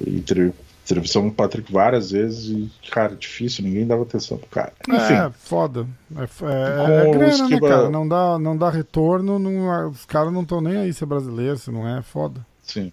Entrevistamos 0.00 1.32
o 1.32 1.34
Patrick 1.34 1.72
várias 1.72 2.10
vezes 2.10 2.46
e, 2.46 2.70
cara, 2.90 3.14
difícil, 3.14 3.64
ninguém 3.64 3.86
dava 3.86 4.02
atenção 4.02 4.38
pro 4.38 4.48
cara. 4.48 4.72
Enfim. 4.88 5.14
É, 5.14 5.30
foda. 5.30 5.86
É, 6.16 6.22
é, 6.22 7.08
é 7.08 7.12
grana, 7.12 7.48
né, 7.48 7.60
cara? 7.60 7.90
Não 7.90 8.08
dá, 8.08 8.38
não 8.38 8.56
dá 8.56 8.70
retorno, 8.70 9.38
não, 9.38 9.90
os 9.90 10.04
caras 10.04 10.32
não 10.32 10.42
estão 10.42 10.60
nem 10.60 10.78
aí 10.78 10.92
ser 10.92 11.06
brasileiro, 11.06 11.58
se 11.58 11.70
não 11.70 11.86
é, 11.86 12.02
foda. 12.02 12.44
Sim. 12.62 12.92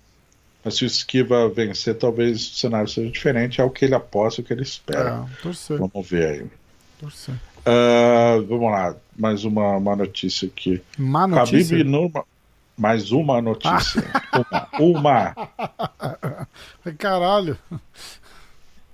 Mas 0.64 0.76
se 0.76 0.84
o 0.84 0.88
Esquiva 0.88 1.50
vencer, 1.50 1.96
talvez 1.98 2.38
o 2.38 2.56
cenário 2.56 2.88
seja 2.88 3.10
diferente, 3.10 3.60
é 3.60 3.64
o 3.64 3.70
que 3.70 3.84
ele 3.84 3.96
aposta, 3.96 4.42
o 4.42 4.44
que 4.44 4.54
ele 4.54 4.62
espera. 4.62 5.26
É, 5.28 5.42
torcer. 5.42 5.80
Vamos 5.80 6.08
ver 6.08 6.28
aí. 6.28 6.48
Torcer. 7.00 7.34
Uh, 7.62 8.46
vamos 8.48 8.72
lá, 8.72 8.96
mais 9.22 9.46
uma, 9.46 9.78
uma 9.78 9.96
notícia 9.96 10.48
aqui. 10.48 10.82
Uma 10.98 11.28
notícia? 11.28 11.78
Khabib 11.78 11.90
Nurma... 11.90 12.26
Mais 12.76 13.12
uma 13.12 13.40
notícia. 13.40 14.04
Ah. 14.32 14.68
uma. 14.80 15.36
uma. 15.36 16.48
Caralho. 16.98 17.58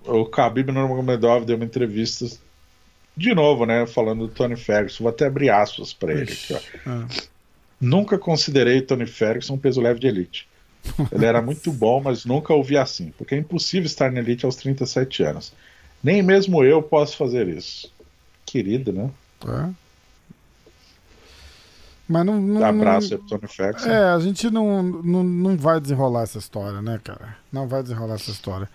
O 0.04 0.26
Khabib 0.26 0.72
Nurmagomedov 0.72 1.46
deu 1.46 1.56
uma 1.56 1.64
entrevista 1.64 2.26
de 3.16 3.34
novo, 3.34 3.66
né, 3.66 3.88
falando 3.88 4.28
do 4.28 4.34
Tony 4.34 4.58
Ferguson. 4.58 5.04
Vou 5.06 5.10
até 5.10 5.28
abrir 5.28 5.50
aspas 5.50 5.94
para 5.94 6.12
ele 6.12 6.34
aqui, 6.34 6.58
ah. 6.86 7.08
Nunca 7.80 8.18
considerei 8.18 8.82
Tony 8.82 9.06
Ferguson 9.06 9.54
um 9.54 9.58
peso 9.58 9.80
leve 9.80 10.00
de 10.00 10.08
elite. 10.08 10.48
Ele 11.12 11.26
era 11.26 11.42
muito 11.42 11.72
bom, 11.72 12.02
mas 12.02 12.26
nunca 12.26 12.54
ouvi 12.54 12.78
assim, 12.78 13.14
porque 13.18 13.36
é 13.36 13.38
impossível 13.38 13.86
estar 13.86 14.12
na 14.12 14.20
elite 14.20 14.46
aos 14.46 14.56
37 14.56 15.24
anos. 15.24 15.54
Nem 16.04 16.22
mesmo 16.22 16.64
eu 16.64 16.82
posso 16.82 17.16
fazer 17.16 17.48
isso 17.48 17.92
querido, 18.46 18.92
né? 18.92 19.10
É. 19.46 19.87
Mas 22.08 22.26
não. 22.26 22.40
não 22.40 22.64
Abraço 22.64 23.18
Tony 23.20 23.48
Facts. 23.48 23.86
É, 23.86 24.10
a 24.10 24.20
gente 24.20 24.50
não, 24.50 24.82
não, 24.82 25.24
não 25.24 25.58
vai 25.58 25.80
desenrolar 25.80 26.24
essa 26.24 26.38
história, 26.38 26.82
né, 26.82 27.00
cara? 27.04 27.36
Não 27.52 27.68
vai 27.68 27.84
desenrolar 27.84 28.16
essa 28.16 28.32
história. 28.32 28.70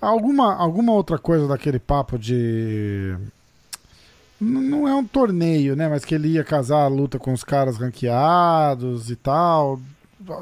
Alguma, 0.00 0.54
alguma 0.54 0.92
outra 0.92 1.18
coisa 1.18 1.48
daquele 1.48 1.78
papo 1.78 2.18
de. 2.18 3.16
Não 4.38 4.86
é 4.86 4.94
um 4.94 5.04
torneio, 5.04 5.74
né? 5.74 5.88
Mas 5.88 6.04
que 6.04 6.14
ele 6.14 6.28
ia 6.28 6.44
casar 6.44 6.82
a 6.82 6.88
luta 6.88 7.18
com 7.18 7.32
os 7.32 7.42
caras 7.42 7.78
ranqueados 7.78 9.10
e 9.10 9.16
tal. 9.16 9.80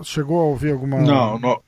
Chegou 0.02 0.40
a 0.40 0.44
ouvir 0.44 0.72
alguma. 0.72 1.00
Não, 1.00 1.38
não, 1.38 1.60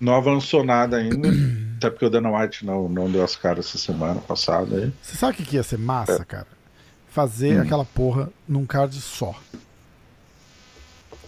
não 0.00 0.14
avançou 0.14 0.64
nada 0.64 0.96
ainda. 0.96 1.28
até 1.78 1.90
porque 1.90 2.04
o 2.04 2.10
Dana 2.10 2.30
White 2.30 2.66
não, 2.66 2.88
não 2.88 3.10
deu 3.10 3.22
as 3.22 3.36
caras 3.36 3.66
essa 3.66 3.78
semana 3.78 4.20
passada 4.20 4.76
aí. 4.76 4.92
Você 5.00 5.16
sabe 5.16 5.32
o 5.32 5.36
que, 5.36 5.44
que 5.44 5.56
ia 5.56 5.62
ser 5.62 5.78
massa, 5.78 6.20
é. 6.20 6.24
cara? 6.24 6.48
Fazer 7.08 7.56
hum. 7.56 7.62
aquela 7.62 7.84
porra 7.84 8.28
num 8.46 8.66
card 8.66 9.00
só. 9.00 9.34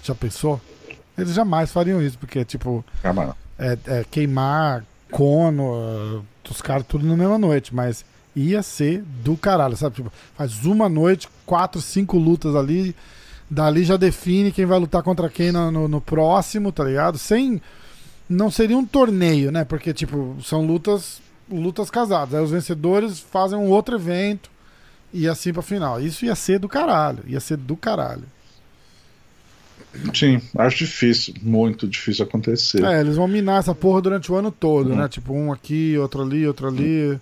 Já 0.02 0.14
pensou? 0.14 0.60
Eles 1.16 1.34
jamais 1.34 1.70
fariam 1.70 2.00
isso, 2.02 2.18
porque, 2.18 2.44
tipo. 2.44 2.84
É, 3.58 3.78
é, 3.86 4.04
queimar 4.10 4.84
cono, 5.10 6.24
os 6.48 6.62
caras 6.62 6.86
tudo 6.86 7.06
na 7.06 7.16
mesma 7.16 7.36
noite, 7.36 7.74
mas 7.74 8.04
ia 8.34 8.62
ser 8.62 9.02
do 9.02 9.36
caralho, 9.36 9.76
sabe? 9.76 9.96
Tipo, 9.96 10.12
faz 10.36 10.64
uma 10.64 10.88
noite, 10.88 11.28
quatro, 11.44 11.80
cinco 11.80 12.16
lutas 12.16 12.54
ali, 12.54 12.94
dali 13.48 13.84
já 13.84 13.96
define 13.96 14.52
quem 14.52 14.64
vai 14.64 14.78
lutar 14.78 15.02
contra 15.02 15.28
quem 15.28 15.52
no, 15.52 15.70
no, 15.70 15.88
no 15.88 16.00
próximo, 16.00 16.72
tá 16.72 16.84
ligado? 16.84 17.18
Sem. 17.18 17.60
Não 18.28 18.50
seria 18.50 18.78
um 18.78 18.86
torneio, 18.86 19.50
né? 19.50 19.64
Porque, 19.64 19.92
tipo, 19.92 20.36
são 20.40 20.64
lutas 20.64 21.20
lutas 21.50 21.90
casadas. 21.90 22.34
Aí 22.34 22.42
os 22.42 22.50
vencedores 22.50 23.18
fazem 23.18 23.58
um 23.58 23.68
outro 23.68 23.96
evento 23.96 24.50
e 25.12 25.28
assim 25.28 25.52
pra 25.52 25.62
final. 25.62 26.00
Isso 26.00 26.24
ia 26.24 26.34
ser 26.34 26.58
do 26.58 26.68
caralho. 26.68 27.24
Ia 27.26 27.40
ser 27.40 27.56
do 27.56 27.76
caralho. 27.76 28.24
Sim, 30.14 30.40
acho 30.56 30.78
difícil, 30.78 31.34
muito 31.42 31.86
difícil 31.86 32.24
acontecer. 32.24 32.84
É, 32.84 33.00
eles 33.00 33.16
vão 33.16 33.26
minar 33.26 33.58
essa 33.58 33.74
porra 33.74 34.00
durante 34.00 34.30
o 34.30 34.34
ano 34.36 34.50
todo, 34.50 34.94
né? 34.94 35.08
Tipo, 35.08 35.32
um 35.32 35.52
aqui, 35.52 35.96
outro 35.98 36.22
ali, 36.22 36.46
outro 36.46 36.68
ali. 36.68 37.20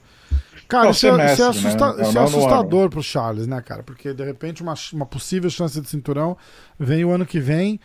Cara, 0.69 0.90
isso, 0.90 1.07
é, 1.07 1.32
isso, 1.32 1.43
é, 1.43 1.49
assusta 1.49 1.95
né? 1.95 2.03
isso 2.03 2.19
é 2.19 2.23
assustador 2.23 2.90
pro 2.90 3.03
Charles, 3.03 3.47
né, 3.47 3.62
cara? 3.62 3.82
Porque 3.82 4.12
de 4.12 4.23
repente 4.23 4.62
uma, 4.62 4.74
uma 4.93 5.07
possível 5.07 5.49
chance 5.49 5.81
de 5.81 5.89
cinturão 5.89 6.36
vem 6.78 7.07
o 7.07 7.11
ano 7.11 7.24
que 7.24 7.40
vem, 7.40 7.81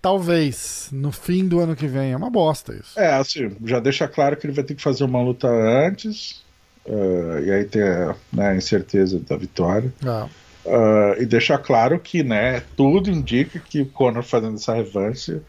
talvez, 0.00 0.90
no 0.92 1.10
fim 1.10 1.48
do 1.48 1.58
ano 1.58 1.74
que 1.74 1.88
vem. 1.88 2.12
É 2.12 2.16
uma 2.16 2.30
bosta 2.30 2.72
isso. 2.72 2.98
É, 2.98 3.14
assim, 3.14 3.50
já 3.64 3.80
deixa 3.80 4.06
claro 4.06 4.36
que 4.36 4.46
ele 4.46 4.54
vai 4.54 4.62
ter 4.62 4.76
que 4.76 4.82
fazer 4.82 5.02
uma 5.02 5.20
luta 5.20 5.48
antes, 5.48 6.44
uh, 6.86 7.40
e 7.44 7.50
aí 7.50 7.64
ter 7.64 8.14
né, 8.32 8.50
a 8.50 8.56
incerteza 8.56 9.18
da 9.18 9.36
vitória. 9.36 9.92
Ah. 10.06 10.28
Uh, 10.64 11.20
e 11.20 11.26
deixar 11.26 11.58
claro 11.58 11.98
que 11.98 12.22
né, 12.22 12.62
tudo 12.74 13.10
indica 13.10 13.58
que 13.58 13.82
o 13.82 13.86
Conor 13.86 14.22
fazendo 14.22 14.54
essa 14.54 14.74
revanche 14.74 15.42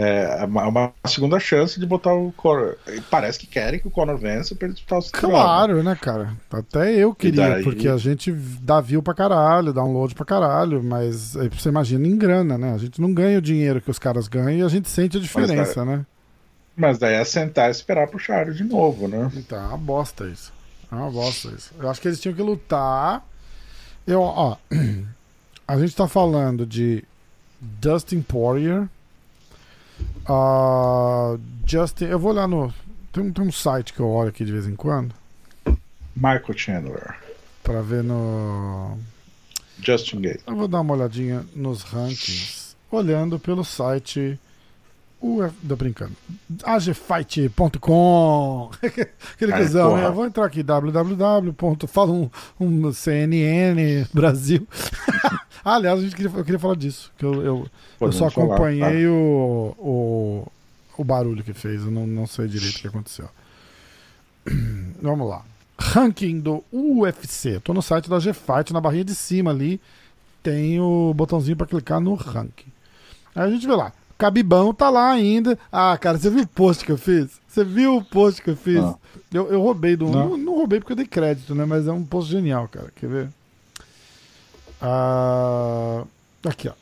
é 0.00 0.44
uma, 0.44 0.68
uma, 0.68 0.92
segunda 1.06 1.40
chance 1.40 1.80
de 1.80 1.84
botar 1.84 2.14
o 2.14 2.30
Conor. 2.32 2.76
Parece 3.10 3.36
que 3.36 3.48
querem 3.48 3.80
que 3.80 3.88
o 3.88 3.90
Conor 3.90 4.16
vença 4.16 4.54
para 4.54 4.66
ele 4.66 4.74
disputar 4.74 5.00
o 5.00 5.10
Claro, 5.10 5.82
né, 5.82 5.98
cara? 6.00 6.34
Até 6.52 6.94
eu 6.94 7.12
queria, 7.12 7.48
daí... 7.48 7.64
porque 7.64 7.88
a 7.88 7.96
gente 7.96 8.30
dá 8.30 8.80
view 8.80 9.02
pra 9.02 9.12
caralho, 9.12 9.72
download 9.72 10.14
pra 10.14 10.24
caralho, 10.24 10.84
mas 10.84 11.36
aí 11.36 11.48
você 11.48 11.68
imagina 11.68 12.06
em 12.06 12.16
grana, 12.16 12.56
né? 12.56 12.74
A 12.74 12.78
gente 12.78 13.00
não 13.00 13.12
ganha 13.12 13.38
o 13.38 13.42
dinheiro 13.42 13.80
que 13.80 13.90
os 13.90 13.98
caras 13.98 14.28
ganham 14.28 14.60
e 14.60 14.62
a 14.62 14.68
gente 14.68 14.88
sente 14.88 15.16
a 15.16 15.20
diferença, 15.20 15.84
mas 15.84 15.98
né? 15.98 16.06
Mas 16.76 16.96
daí 16.96 17.14
é 17.14 17.24
sentar 17.24 17.66
e 17.68 17.72
esperar 17.72 18.06
pro 18.06 18.20
Charles 18.20 18.56
de 18.56 18.62
novo, 18.62 19.08
né? 19.08 19.28
Então, 19.34 19.58
é 19.58 19.66
uma 19.66 19.78
bosta 19.78 20.28
isso. 20.28 20.52
É 20.92 20.94
uma 20.94 21.10
bosta 21.10 21.48
isso. 21.48 21.72
Eu 21.76 21.90
acho 21.90 22.00
que 22.00 22.06
eles 22.06 22.20
tinham 22.20 22.36
que 22.36 22.42
lutar 22.42 23.26
eu, 24.08 24.22
ó, 24.22 24.56
a 25.68 25.78
gente 25.78 25.94
tá 25.94 26.08
falando 26.08 26.64
de 26.64 27.04
Dustin 27.60 28.22
Poirier. 28.22 28.88
Uh, 30.28 31.38
Justin, 31.66 32.06
eu 32.06 32.18
vou 32.18 32.32
olhar 32.32 32.48
no. 32.48 32.72
Tem 33.12 33.22
um, 33.22 33.32
tem 33.32 33.44
um 33.44 33.52
site 33.52 33.92
que 33.92 34.00
eu 34.00 34.08
olho 34.08 34.30
aqui 34.30 34.44
de 34.44 34.52
vez 34.52 34.66
em 34.66 34.74
quando. 34.74 35.14
Michael 36.16 36.56
Chandler. 36.56 37.16
Pra 37.62 37.82
ver 37.82 38.02
no. 38.02 38.98
Justin 39.80 40.22
Gate. 40.22 40.40
Eu 40.46 40.56
vou 40.56 40.68
dar 40.68 40.80
uma 40.80 40.94
olhadinha 40.94 41.44
nos 41.54 41.82
rankings. 41.82 42.74
Olhando 42.90 43.38
pelo 43.38 43.62
site 43.62 44.40
Uf, 45.20 45.52
tô 45.66 45.74
brincando. 45.74 46.12
agfight.com 46.62 47.50
Aquele 49.34 49.52
é, 49.52 49.58
cuzão, 49.58 49.96
né? 49.96 50.08
Vou 50.10 50.24
entrar 50.24 50.44
aqui, 50.44 50.62
www. 50.62 51.54
Fala 51.88 52.12
um, 52.12 52.30
um 52.60 52.92
CNN 52.92 54.06
Brasil. 54.12 54.66
ah, 55.64 55.74
aliás, 55.74 55.98
a 55.98 56.02
gente 56.02 56.14
queria, 56.14 56.30
eu 56.30 56.44
queria 56.44 56.58
falar 56.58 56.76
disso. 56.76 57.12
Que 57.18 57.24
eu, 57.24 57.42
eu, 57.42 57.66
eu 58.00 58.12
só 58.12 58.28
acompanhei 58.28 58.80
falar, 58.80 58.92
tá? 58.92 59.10
o, 59.10 59.74
o, 59.78 60.46
o 60.98 61.04
barulho 61.04 61.42
que 61.42 61.52
fez. 61.52 61.82
Eu 61.82 61.90
não, 61.90 62.06
não 62.06 62.26
sei 62.26 62.46
direito 62.46 62.76
o 62.76 62.80
que 62.80 62.88
aconteceu. 62.88 63.28
Vamos 65.02 65.28
lá. 65.28 65.44
Ranking 65.80 66.38
do 66.38 66.62
UFC. 66.72 67.58
Tô 67.58 67.74
no 67.74 67.82
site 67.82 68.08
da 68.08 68.20
Gfight, 68.20 68.72
na 68.72 68.80
barrinha 68.80 69.04
de 69.04 69.16
cima 69.16 69.50
ali. 69.50 69.80
Tem 70.44 70.78
o 70.80 71.12
botãozinho 71.12 71.56
para 71.56 71.66
clicar 71.66 72.00
no 72.00 72.14
ranking. 72.14 72.70
Aí 73.34 73.48
a 73.48 73.50
gente 73.50 73.66
vê 73.66 73.74
lá. 73.74 73.92
Cabibão 74.18 74.74
tá 74.74 74.90
lá 74.90 75.12
ainda. 75.12 75.56
Ah, 75.70 75.96
cara, 75.96 76.18
você 76.18 76.28
viu 76.28 76.42
o 76.42 76.48
post 76.48 76.84
que 76.84 76.90
eu 76.90 76.98
fiz? 76.98 77.40
Você 77.46 77.62
viu 77.62 77.96
o 77.96 78.04
post 78.04 78.42
que 78.42 78.50
eu 78.50 78.56
fiz? 78.56 78.82
Ah. 78.82 78.96
Eu, 79.32 79.46
eu 79.46 79.62
roubei 79.62 79.94
do. 79.94 80.06
Não. 80.06 80.30
não. 80.30 80.36
Não, 80.36 80.56
roubei 80.56 80.80
porque 80.80 80.92
eu 80.92 80.96
dei 80.96 81.06
crédito, 81.06 81.54
né? 81.54 81.64
Mas 81.64 81.86
é 81.86 81.92
um 81.92 82.04
post 82.04 82.28
genial, 82.28 82.66
cara. 82.66 82.92
Quer 82.96 83.08
ver? 83.08 83.28
Ah, 84.82 86.02
aqui, 86.44 86.68
ó. 86.68 86.72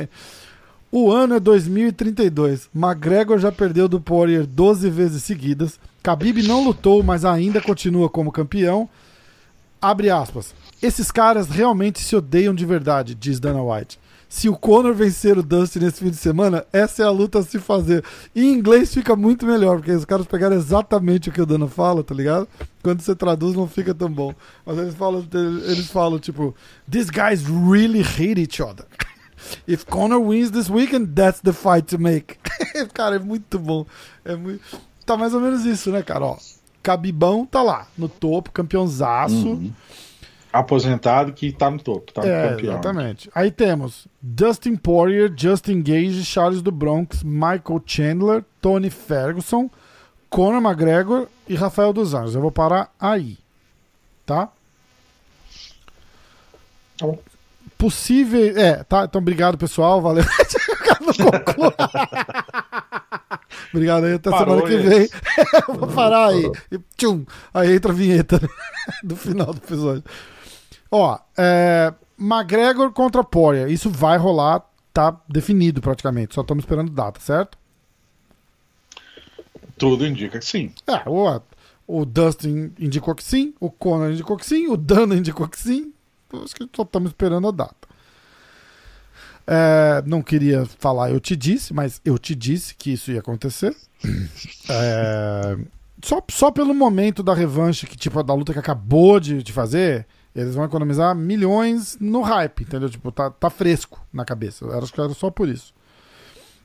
o 0.90 1.12
ano 1.12 1.34
é 1.34 1.40
2032. 1.40 2.70
McGregor 2.74 3.38
já 3.38 3.52
perdeu 3.52 3.86
do 3.86 4.00
Poirier 4.00 4.46
12 4.46 4.88
vezes 4.88 5.22
seguidas. 5.22 5.78
Khabib 6.02 6.42
não 6.42 6.64
lutou, 6.64 7.02
mas 7.02 7.26
ainda 7.26 7.60
continua 7.60 8.08
como 8.08 8.32
campeão. 8.32 8.88
Abre 9.80 10.08
aspas. 10.08 10.54
Esses 10.82 11.10
caras 11.10 11.50
realmente 11.50 12.00
se 12.00 12.16
odeiam 12.16 12.54
de 12.54 12.64
verdade, 12.64 13.14
diz 13.14 13.38
Dana 13.38 13.62
White 13.62 13.98
se 14.30 14.48
o 14.48 14.56
Conor 14.56 14.94
vencer 14.94 15.36
o 15.36 15.42
Dustin 15.42 15.80
nesse 15.80 15.98
fim 15.98 16.08
de 16.08 16.16
semana, 16.16 16.64
essa 16.72 17.02
é 17.02 17.04
a 17.04 17.10
luta 17.10 17.40
a 17.40 17.42
se 17.42 17.58
fazer. 17.58 18.04
Em 18.34 18.52
inglês 18.52 18.94
fica 18.94 19.16
muito 19.16 19.44
melhor, 19.44 19.78
porque 19.78 19.90
os 19.90 20.04
caras 20.04 20.24
pegaram 20.24 20.54
exatamente 20.54 21.28
o 21.28 21.32
que 21.32 21.42
o 21.42 21.44
Dana 21.44 21.66
fala, 21.66 22.04
tá 22.04 22.14
ligado? 22.14 22.46
Quando 22.80 23.00
você 23.00 23.12
traduz 23.12 23.56
não 23.56 23.66
fica 23.66 23.92
tão 23.92 24.08
bom. 24.08 24.32
Mas 24.64 24.78
eles 24.78 24.94
falam, 24.94 25.26
eles 25.66 25.90
falam 25.90 26.20
tipo, 26.20 26.54
these 26.88 27.10
guys 27.10 27.42
really 27.42 28.02
hate 28.02 28.40
each 28.40 28.62
other. 28.62 28.86
If 29.66 29.84
Conor 29.84 30.20
wins 30.20 30.52
this 30.52 30.70
weekend, 30.70 31.08
that's 31.12 31.40
the 31.40 31.52
fight 31.52 31.88
to 31.88 32.00
make. 32.00 32.38
cara, 32.94 33.16
é 33.16 33.18
muito 33.18 33.58
bom. 33.58 33.84
É 34.24 34.36
muito... 34.36 34.62
Tá 35.04 35.16
mais 35.16 35.34
ou 35.34 35.40
menos 35.40 35.66
isso, 35.66 35.90
né, 35.90 36.04
cara? 36.04 36.24
Ó, 36.24 36.36
Cabibão 36.84 37.44
tá 37.44 37.62
lá, 37.62 37.88
no 37.98 38.08
topo, 38.08 38.52
campeãozaço. 38.52 39.34
Uhum 39.34 39.72
aposentado 40.52 41.32
que 41.32 41.52
tá 41.52 41.70
no 41.70 41.78
topo, 41.78 42.12
tá 42.12 42.22
é, 42.26 42.50
campeão. 42.50 42.72
Exatamente. 42.74 43.30
Aí 43.34 43.50
temos 43.50 44.06
Dustin 44.20 44.76
Poirier, 44.76 45.32
Justin 45.36 45.82
Gage, 45.82 46.24
Charles 46.24 46.62
do 46.62 46.72
Bronx, 46.72 47.22
Michael 47.22 47.82
Chandler, 47.86 48.44
Tony 48.60 48.90
Ferguson, 48.90 49.70
Conor 50.28 50.60
McGregor 50.60 51.28
e 51.48 51.54
Rafael 51.54 51.92
dos 51.92 52.14
Anjos. 52.14 52.34
Eu 52.34 52.40
vou 52.40 52.52
parar 52.52 52.92
aí. 52.98 53.38
Tá? 54.26 54.48
Tá 56.98 57.06
bom. 57.06 57.18
Possível. 57.78 58.58
É, 58.58 58.84
tá. 58.84 59.04
Então, 59.04 59.20
obrigado, 59.20 59.56
pessoal. 59.56 60.02
Valeu. 60.02 60.24
Obrigado 63.72 64.04
aí, 64.04 64.14
até 64.14 64.30
Parou 64.30 64.66
semana 64.66 64.82
que 64.82 64.88
vem. 64.88 65.08
vou 65.76 65.88
parar 65.88 66.28
aí. 66.28 66.50
E, 66.70 66.78
tchum, 66.96 67.24
aí 67.54 67.74
entra 67.74 67.92
a 67.92 67.94
vinheta 67.94 68.40
do 69.02 69.16
final 69.16 69.46
do 69.46 69.58
episódio. 69.58 70.04
Ó, 70.90 71.18
é, 71.36 71.92
McGregor 72.18 72.92
contra 72.92 73.22
Poirier. 73.22 73.70
Isso 73.70 73.88
vai 73.88 74.18
rolar, 74.18 74.64
tá 74.92 75.18
definido 75.28 75.80
praticamente. 75.80 76.34
Só 76.34 76.40
estamos 76.40 76.62
esperando 76.62 76.90
data, 76.90 77.20
certo? 77.20 77.56
Tudo 79.78 80.06
indica 80.06 80.38
que 80.38 80.44
sim. 80.44 80.74
É, 80.86 81.08
o, 81.08 81.40
o 81.86 82.04
Dustin 82.04 82.72
indicou 82.78 83.14
que 83.14 83.24
sim, 83.24 83.54
o 83.58 83.70
Conor 83.70 84.12
indicou 84.12 84.36
que 84.36 84.44
sim, 84.44 84.68
o 84.68 84.76
Dana 84.76 85.14
indicou 85.16 85.48
que 85.48 85.58
sim. 85.58 85.92
Acho 86.32 86.54
que 86.54 86.68
só 86.74 86.82
estamos 86.82 87.10
esperando 87.10 87.48
a 87.48 87.50
data. 87.50 87.88
É, 89.46 90.02
não 90.06 90.22
queria 90.22 90.64
falar, 90.64 91.10
eu 91.10 91.18
te 91.18 91.34
disse, 91.34 91.74
mas 91.74 92.00
eu 92.04 92.18
te 92.18 92.34
disse 92.34 92.74
que 92.74 92.92
isso 92.92 93.10
ia 93.10 93.20
acontecer. 93.20 93.74
É, 94.68 95.58
só, 96.02 96.22
só 96.30 96.50
pelo 96.50 96.72
momento 96.72 97.22
da 97.22 97.34
revanche, 97.34 97.86
que 97.86 97.96
tipo, 97.96 98.22
da 98.22 98.32
luta 98.32 98.52
que 98.52 98.58
acabou 98.58 99.18
de, 99.18 99.42
de 99.42 99.52
fazer, 99.52 100.06
eles 100.34 100.54
vão 100.54 100.64
economizar 100.64 101.14
milhões 101.14 101.96
no 102.00 102.20
hype, 102.20 102.62
entendeu? 102.62 102.88
Tipo, 102.88 103.10
tá, 103.10 103.30
tá 103.30 103.50
fresco 103.50 104.04
na 104.12 104.24
cabeça. 104.24 104.64
Eu 104.64 104.78
acho 104.78 104.92
que 104.92 105.00
era 105.00 105.10
só 105.10 105.30
por 105.30 105.48
isso. 105.48 105.74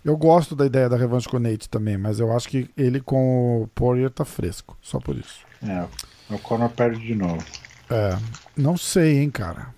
Eu 0.03 0.15
gosto 0.15 0.55
da 0.55 0.65
ideia 0.65 0.87
da 0.87 0.95
revanche 0.95 1.27
com 1.27 1.37
o 1.37 1.39
Nate 1.39 1.67
também, 1.67 1.97
mas 1.97 2.19
eu 2.19 2.31
acho 2.35 2.47
que 2.47 2.69
ele 2.77 3.01
com 3.01 3.63
o 3.63 3.67
Poirier 3.73 4.11
tá 4.11 4.23
fresco. 4.23 4.77
Só 4.81 4.99
por 4.99 5.17
isso. 5.17 5.39
É, 5.63 5.85
o 6.29 6.37
Conor 6.37 6.69
perde 6.69 6.99
de 6.99 7.15
novo. 7.15 7.43
É, 7.89 8.15
não 8.55 8.77
sei, 8.77 9.17
hein, 9.17 9.31
cara. 9.31 9.73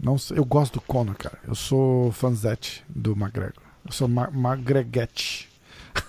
Não 0.00 0.16
sei, 0.16 0.38
eu 0.38 0.44
gosto 0.44 0.74
do 0.74 0.80
Conor, 0.80 1.14
cara. 1.16 1.38
Eu 1.46 1.54
sou 1.54 2.10
fanzete 2.12 2.82
do 2.88 3.12
McGregor. 3.12 3.62
Eu 3.84 3.92
sou 3.92 4.08
ma 4.08 4.30
Magreguete. 4.30 5.48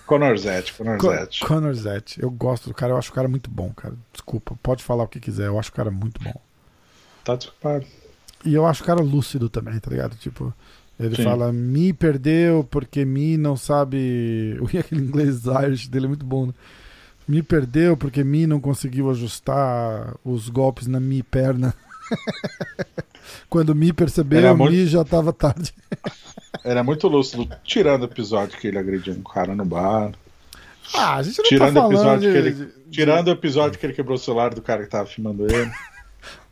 Conor 0.06 0.38
Zete, 0.38 0.72
Conor 0.74 1.00
Zete. 1.00 1.44
Conor 1.44 1.74
Zete. 1.74 2.22
Eu 2.22 2.30
gosto 2.30 2.68
do 2.68 2.74
cara, 2.74 2.92
eu 2.92 2.96
acho 2.96 3.10
o 3.10 3.14
cara 3.14 3.28
muito 3.28 3.50
bom, 3.50 3.72
cara. 3.72 3.94
Desculpa, 4.12 4.56
pode 4.62 4.82
falar 4.82 5.04
o 5.04 5.08
que 5.08 5.20
quiser, 5.20 5.46
eu 5.46 5.58
acho 5.58 5.70
o 5.70 5.74
cara 5.74 5.90
muito 5.90 6.22
bom. 6.22 6.34
Tá 7.24 7.36
desculpado. 7.36 7.86
E 8.44 8.54
eu 8.54 8.66
acho 8.66 8.82
o 8.82 8.86
cara 8.86 9.00
lúcido 9.00 9.48
também, 9.48 9.78
tá 9.78 9.90
ligado? 9.90 10.16
Tipo, 10.16 10.54
ele 10.98 11.16
Sim. 11.16 11.24
fala, 11.24 11.52
me 11.52 11.92
perdeu 11.92 12.66
porque 12.70 13.04
me 13.04 13.36
não 13.36 13.56
sabe. 13.56 14.58
E 14.72 14.78
aquele 14.78 15.02
inglês 15.02 15.44
Irish 15.46 15.88
dele 15.88 16.06
é 16.06 16.08
muito 16.08 16.24
bom, 16.24 16.46
né? 16.46 16.54
Me 17.26 17.42
perdeu 17.42 17.96
porque 17.96 18.24
me 18.24 18.46
não 18.46 18.60
conseguiu 18.60 19.10
ajustar 19.10 20.14
os 20.24 20.48
golpes 20.48 20.86
na 20.86 20.98
minha 20.98 21.24
perna. 21.24 21.74
Quando 23.48 23.74
me 23.74 23.92
percebeu, 23.92 24.56
muito... 24.56 24.72
mi 24.72 24.86
já 24.86 25.04
tava 25.04 25.32
tarde. 25.32 25.72
Era 26.64 26.82
muito 26.82 27.06
lúcido, 27.06 27.48
tirando 27.62 28.02
o 28.02 28.06
episódio 28.06 28.58
que 28.58 28.66
ele 28.66 28.78
agrediu 28.78 29.14
um 29.14 29.22
cara 29.22 29.54
no 29.54 29.64
bar. 29.64 30.12
Ah, 30.92 31.16
a 31.16 31.22
gente 31.22 31.38
não 31.38 31.44
tá 31.44 31.48
tirando 31.48 31.74
tá 31.74 31.80
falando 31.80 31.94
episódio 31.94 32.32
de, 32.32 32.32
que 32.32 32.48
ele, 32.48 32.72
Tirando 32.90 33.28
o 33.28 33.30
episódio 33.30 33.78
que 33.78 33.86
ele 33.86 33.92
quebrou 33.92 34.16
o 34.16 34.18
celular 34.18 34.52
do 34.52 34.60
cara 34.60 34.82
que 34.82 34.90
tava 34.90 35.06
filmando 35.06 35.46
ele. 35.46 35.70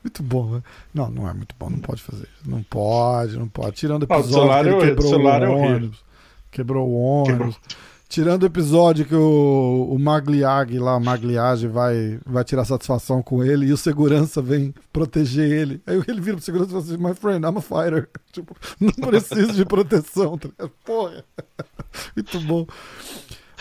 Muito 0.09 0.23
bom, 0.23 0.47
né? 0.51 0.63
Não, 0.95 1.11
não 1.11 1.29
é 1.29 1.35
muito 1.35 1.55
bom, 1.59 1.69
não 1.69 1.79
pode 1.79 2.03
fazer 2.03 2.25
isso. 2.25 2.51
Não 2.51 2.63
pode, 2.63 3.39
não 3.39 3.49
pode. 3.49 3.77
Tirando 3.77 4.03
o 4.03 4.07
episódio 4.07 4.71
não, 4.71 4.79
que 4.79 4.87
ele 4.87 4.97
quebrou 4.97 5.15
o, 5.15 5.27
o 5.27 5.59
ônibus. 5.59 6.05
Quebrou 6.51 6.89
o 6.89 6.95
ônibus. 6.95 7.57
Quebrou. 7.57 7.89
Tirando 8.09 8.43
o 8.45 8.47
episódio 8.47 9.05
que 9.05 9.15
o, 9.15 9.89
o 9.93 9.99
Magliag 9.99 10.79
lá, 10.79 10.99
Magliage, 10.99 11.69
vai, 11.69 12.19
vai 12.25 12.43
tirar 12.43 12.65
satisfação 12.65 13.23
com 13.23 13.45
ele 13.45 13.67
e 13.67 13.73
o 13.73 13.77
segurança 13.77 14.41
vem 14.41 14.75
proteger 14.91 15.51
ele. 15.53 15.83
Aí 15.87 16.03
ele 16.09 16.19
vira 16.19 16.37
pro 16.39 16.45
segurança 16.45 16.71
e 16.71 16.73
fala 16.73 16.85
assim: 16.85 16.97
My 16.97 17.15
friend, 17.15 17.45
I'm 17.45 17.59
a 17.59 17.61
fighter. 17.61 18.09
Tipo, 18.33 18.57
não 18.81 18.93
preciso 18.93 19.53
de 19.53 19.65
proteção. 19.67 20.39
Porra. 20.87 21.23
Muito 22.17 22.41
bom. 22.41 22.67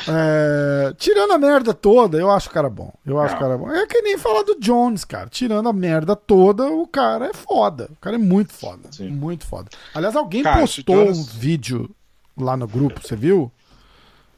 É, 0.07 0.93
tirando 0.97 1.33
a 1.33 1.37
merda 1.37 1.73
toda, 1.73 2.17
eu 2.17 2.29
acho 2.29 2.49
o 2.49 2.51
cara 2.51 2.69
bom. 2.69 2.93
Eu 3.05 3.19
acho 3.19 3.35
o 3.35 3.39
cara 3.39 3.57
bom. 3.57 3.71
É 3.71 3.87
que 3.87 4.01
nem 4.01 4.17
falar 4.17 4.43
do 4.43 4.59
Jones, 4.59 5.03
cara. 5.03 5.27
Tirando 5.29 5.67
a 5.67 5.73
merda 5.73 6.15
toda, 6.15 6.67
o 6.67 6.85
cara 6.85 7.27
é 7.27 7.33
foda. 7.33 7.89
O 7.91 7.95
cara 7.95 8.15
é 8.15 8.19
muito 8.19 8.53
foda. 8.53 8.89
Sim. 8.91 9.09
Muito 9.09 9.45
foda. 9.45 9.69
Aliás, 9.93 10.15
alguém 10.15 10.43
cara, 10.43 10.61
postou 10.61 11.05
Jones... 11.05 11.17
um 11.17 11.23
vídeo 11.23 11.95
lá 12.37 12.55
no 12.55 12.67
grupo, 12.67 13.01
você 13.01 13.15
viu? 13.15 13.51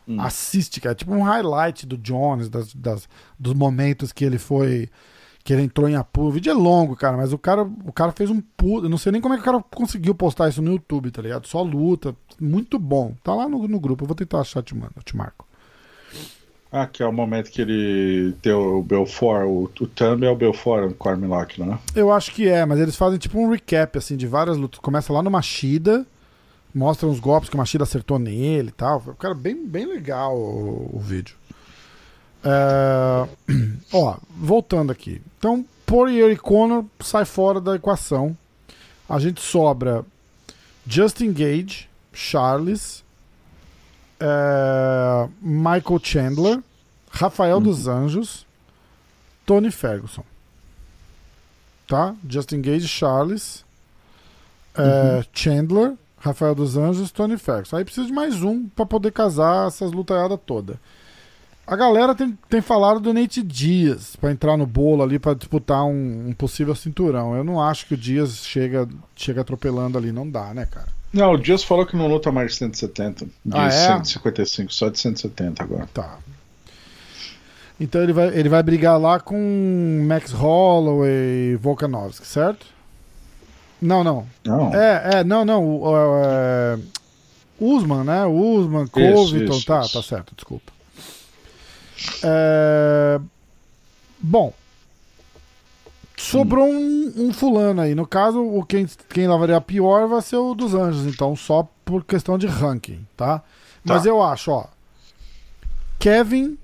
Hum. 0.07 0.19
Assiste, 0.22 0.80
cara. 0.80 0.95
Tipo 0.95 1.14
um 1.14 1.23
highlight 1.23 1.86
do 1.86 1.98
Jones, 1.98 2.49
das, 2.49 2.73
das, 2.73 3.10
dos 3.38 3.53
momentos 3.53 4.11
que 4.11 4.23
ele 4.23 4.38
foi. 4.38 4.90
Que 5.44 5.53
ele 5.53 5.64
entrou 5.64 5.88
em 5.88 5.95
apuro. 5.95 6.27
O 6.27 6.31
vídeo 6.31 6.52
é 6.52 6.53
longo, 6.53 6.95
cara, 6.95 7.18
mas 7.18 7.31
o 7.34 7.38
cara, 7.38 7.64
o 7.64 7.91
cara 7.91 8.11
fez 8.11 8.30
um 8.30 8.41
pulo. 8.41 8.86
Eu 8.86 8.90
não 8.90 8.98
sei 8.98 9.11
nem 9.11 9.22
como 9.22 9.34
é 9.34 9.38
que 9.38 9.41
o 9.41 9.45
cara 9.45 9.64
conseguiu 9.73 10.14
postar 10.14 10.49
isso 10.49 10.61
no 10.61 10.72
YouTube, 10.72 11.11
tá 11.11 11.22
ligado? 11.22 11.48
Só 11.48 11.61
luta. 11.61 12.15
Muito 12.40 12.77
bom. 12.77 13.15
Tá 13.23 13.34
lá 13.34 13.48
no, 13.48 13.68
no 13.68 13.80
grupo. 13.80 14.03
Eu 14.03 14.07
vou 14.07 14.15
tentar 14.15 14.41
achar, 14.41 14.61
te 14.61 14.76
mando, 14.76 14.94
eu 14.98 15.03
te 15.03 15.15
marco. 15.15 15.48
Ah, 16.71 16.85
que 16.85 17.01
é 17.01 17.05
o 17.05 17.11
momento 17.11 17.49
que 17.49 17.61
ele 17.61 18.33
tem 18.43 18.53
o 18.53 18.83
Belfort, 18.83 19.47
o, 19.47 19.63
o 19.63 19.87
Thumb 19.87 20.23
é 20.23 20.29
o 20.29 20.35
Belfort 20.35 20.93
com 20.93 21.09
o 21.09 21.11
Armlock, 21.11 21.59
né? 21.59 21.79
Eu 21.95 22.11
acho 22.11 22.31
que 22.31 22.47
é, 22.47 22.63
mas 22.63 22.79
eles 22.79 22.95
fazem 22.95 23.17
tipo 23.17 23.39
um 23.39 23.49
recap, 23.49 23.97
assim, 23.97 24.15
de 24.15 24.27
várias 24.27 24.55
lutas. 24.55 24.79
Começa 24.79 25.11
lá 25.11 25.23
no 25.23 25.31
Machida, 25.31 26.05
mostra 26.73 27.07
uns 27.07 27.19
golpes 27.19 27.49
que 27.49 27.55
o 27.55 27.57
Machida 27.57 27.83
acertou 27.83 28.19
nele 28.19 28.69
e 28.69 28.71
tal. 28.71 29.01
Cara, 29.17 29.33
bem, 29.33 29.65
bem 29.65 29.87
legal 29.87 30.37
o, 30.37 30.91
o 30.93 30.99
vídeo. 30.99 31.35
É... 32.43 33.27
Ó, 33.91 34.17
voltando 34.29 34.91
aqui. 34.91 35.21
Então, 35.39 35.65
Poirier 35.87 36.31
e 36.31 36.37
Conor 36.37 36.85
sai 36.99 37.25
fora 37.25 37.59
da 37.59 37.75
equação. 37.75 38.37
A 39.07 39.17
gente 39.17 39.41
sobra 39.41 40.05
Justin 40.85 41.33
Gage, 41.33 41.89
Charles, 42.13 43.03
é... 44.19 45.29
Michael 45.41 45.99
Chandler, 46.03 46.59
Rafael 47.11 47.57
uhum. 47.57 47.63
dos 47.63 47.87
Anjos, 47.87 48.45
Tony 49.45 49.71
Ferguson. 49.71 50.23
Tá? 51.87 52.15
Justin 52.27 52.61
Gage, 52.61 52.87
Charles, 52.87 53.65
é... 54.75 54.81
uhum. 54.81 55.23
Chandler, 55.33 55.93
Rafael 56.17 56.53
dos 56.53 56.77
Anjos, 56.77 57.11
Tony 57.11 57.37
Ferguson. 57.37 57.77
Aí 57.77 57.85
precisa 57.85 58.07
de 58.07 58.13
mais 58.13 58.43
um 58.43 58.67
para 58.67 58.85
poder 58.85 59.11
casar 59.11 59.67
essas 59.67 59.91
lutaiadas 59.91 60.39
toda. 60.45 60.79
A 61.65 61.75
galera 61.75 62.15
tem, 62.15 62.35
tem 62.49 62.61
falado 62.61 62.99
do 62.99 63.13
Nate 63.13 63.43
Dias 63.43 64.15
para 64.15 64.31
entrar 64.31 64.57
no 64.57 64.65
bolo 64.65 65.03
ali 65.03 65.19
para 65.19 65.35
disputar 65.35 65.83
um, 65.85 66.29
um, 66.29 66.33
possível 66.33 66.73
cinturão. 66.73 67.35
Eu 67.35 67.43
não 67.43 67.61
acho 67.61 67.85
que 67.85 67.93
o 67.93 67.97
Dias 67.97 68.43
chega, 68.43 68.87
chega 69.15 69.41
atropelando 69.41 69.95
ali, 69.95 70.11
não 70.11 70.27
dá, 70.27 70.51
né, 70.51 70.65
cara? 70.65 70.98
Não, 71.11 71.34
o 71.34 71.38
Dias 71.38 71.64
falou 71.64 71.86
que 71.86 71.95
não 71.95 72.07
luta 72.07 72.31
mais 72.31 72.52
de 72.52 72.57
170. 72.57 73.26
De 73.26 73.31
ah, 73.53 73.68
é? 73.68 73.72
155, 73.72 74.72
só 74.72 74.90
de 74.90 74.99
170 74.99 75.64
agora. 75.64 75.90
Tá. 75.94 76.19
Então 77.80 78.03
ele 78.03 78.14
vai, 78.14 78.27
ele 78.27 78.49
vai 78.49 78.61
brigar 78.61 78.99
lá 78.99 79.19
com 79.19 80.03
Max 80.06 80.31
Holloway 80.31 81.53
e 81.53 81.56
Volkanovski, 81.56 82.27
certo? 82.27 82.68
Não, 83.81 84.03
não. 84.03 84.27
Não. 84.44 84.76
É, 84.76 85.19
é, 85.19 85.23
não, 85.23 85.45
não. 85.45 85.65
O, 85.65 85.95
é, 85.95 86.77
Usman, 87.60 88.03
né? 88.03 88.26
Usman, 88.26 88.88
Covington, 88.88 89.60
tá, 89.61 89.81
isso. 89.81 89.94
tá 89.94 90.03
certo, 90.03 90.36
desculpa. 90.36 90.72
É, 92.23 93.19
bom. 94.19 94.53
Sobrou 96.19 96.67
um, 96.67 97.13
um, 97.15 97.33
fulano 97.33 97.79
aí. 97.79 97.95
No 97.95 98.05
caso, 98.05 98.41
o 98.41 98.65
quem, 98.65 98.85
quem 99.07 99.25
lavaria 99.25 99.61
pior 99.61 100.05
vai 100.05 100.21
ser 100.21 100.35
o 100.35 100.53
dos 100.53 100.73
Anjos, 100.73 101.05
então, 101.05 101.33
só 101.33 101.63
por 101.85 102.03
questão 102.03 102.37
de 102.37 102.45
ranking, 102.45 103.07
tá? 103.15 103.41
Mas 103.85 104.03
tá. 104.03 104.09
eu 104.09 104.21
acho, 104.21 104.51
ó. 104.51 104.67
Kevin. 105.97 106.57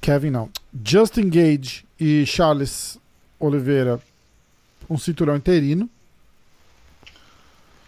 Kevin 0.00 0.30
não. 0.30 0.48
Justin 0.84 1.28
Gage 1.30 1.84
e 1.98 2.24
Charles 2.24 2.96
Oliveira, 3.40 4.00
um 4.88 4.96
cinturão 4.96 5.34
interino. 5.34 5.90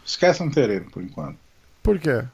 Esquece 0.04 0.42
um 0.42 0.46
interino 0.46 0.90
por 0.90 1.00
enquanto. 1.00 1.38
Por 1.80 1.96
quê? 1.98 2.24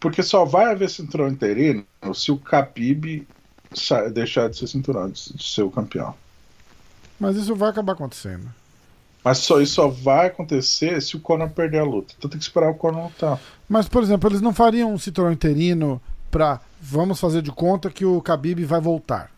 Porque 0.00 0.22
só 0.24 0.44
vai 0.44 0.72
haver 0.72 0.90
cinturão 0.90 1.28
interino 1.28 1.86
se 2.12 2.32
o 2.32 2.36
Khabib 2.36 3.24
deixar 4.12 4.48
de 4.50 4.56
ser 4.56 4.66
cinturão, 4.66 5.08
de 5.08 5.40
ser 5.40 5.62
o 5.62 5.70
campeão. 5.70 6.12
Mas 7.22 7.36
isso 7.36 7.54
vai 7.54 7.70
acabar 7.70 7.92
acontecendo. 7.92 8.48
Mas 9.24 9.38
só 9.38 9.60
isso 9.60 9.74
só 9.74 9.86
vai 9.86 10.26
acontecer 10.26 11.00
se 11.00 11.14
o 11.16 11.20
Conor 11.20 11.50
perder 11.50 11.78
a 11.78 11.84
luta. 11.84 12.12
Então 12.18 12.28
tem 12.28 12.36
que 12.36 12.44
esperar 12.44 12.68
o 12.68 12.74
Conor 12.74 13.04
lutar. 13.04 13.38
Mas, 13.68 13.88
por 13.88 14.02
exemplo, 14.02 14.28
eles 14.28 14.40
não 14.40 14.52
fariam 14.52 14.92
um 14.92 14.98
cinturão 14.98 15.30
interino 15.30 16.02
pra 16.32 16.60
vamos 16.80 17.20
fazer 17.20 17.40
de 17.40 17.52
conta 17.52 17.90
que 17.90 18.04
o 18.04 18.18
Khabib 18.18 18.64
vai 18.64 18.80
voltar. 18.80 19.30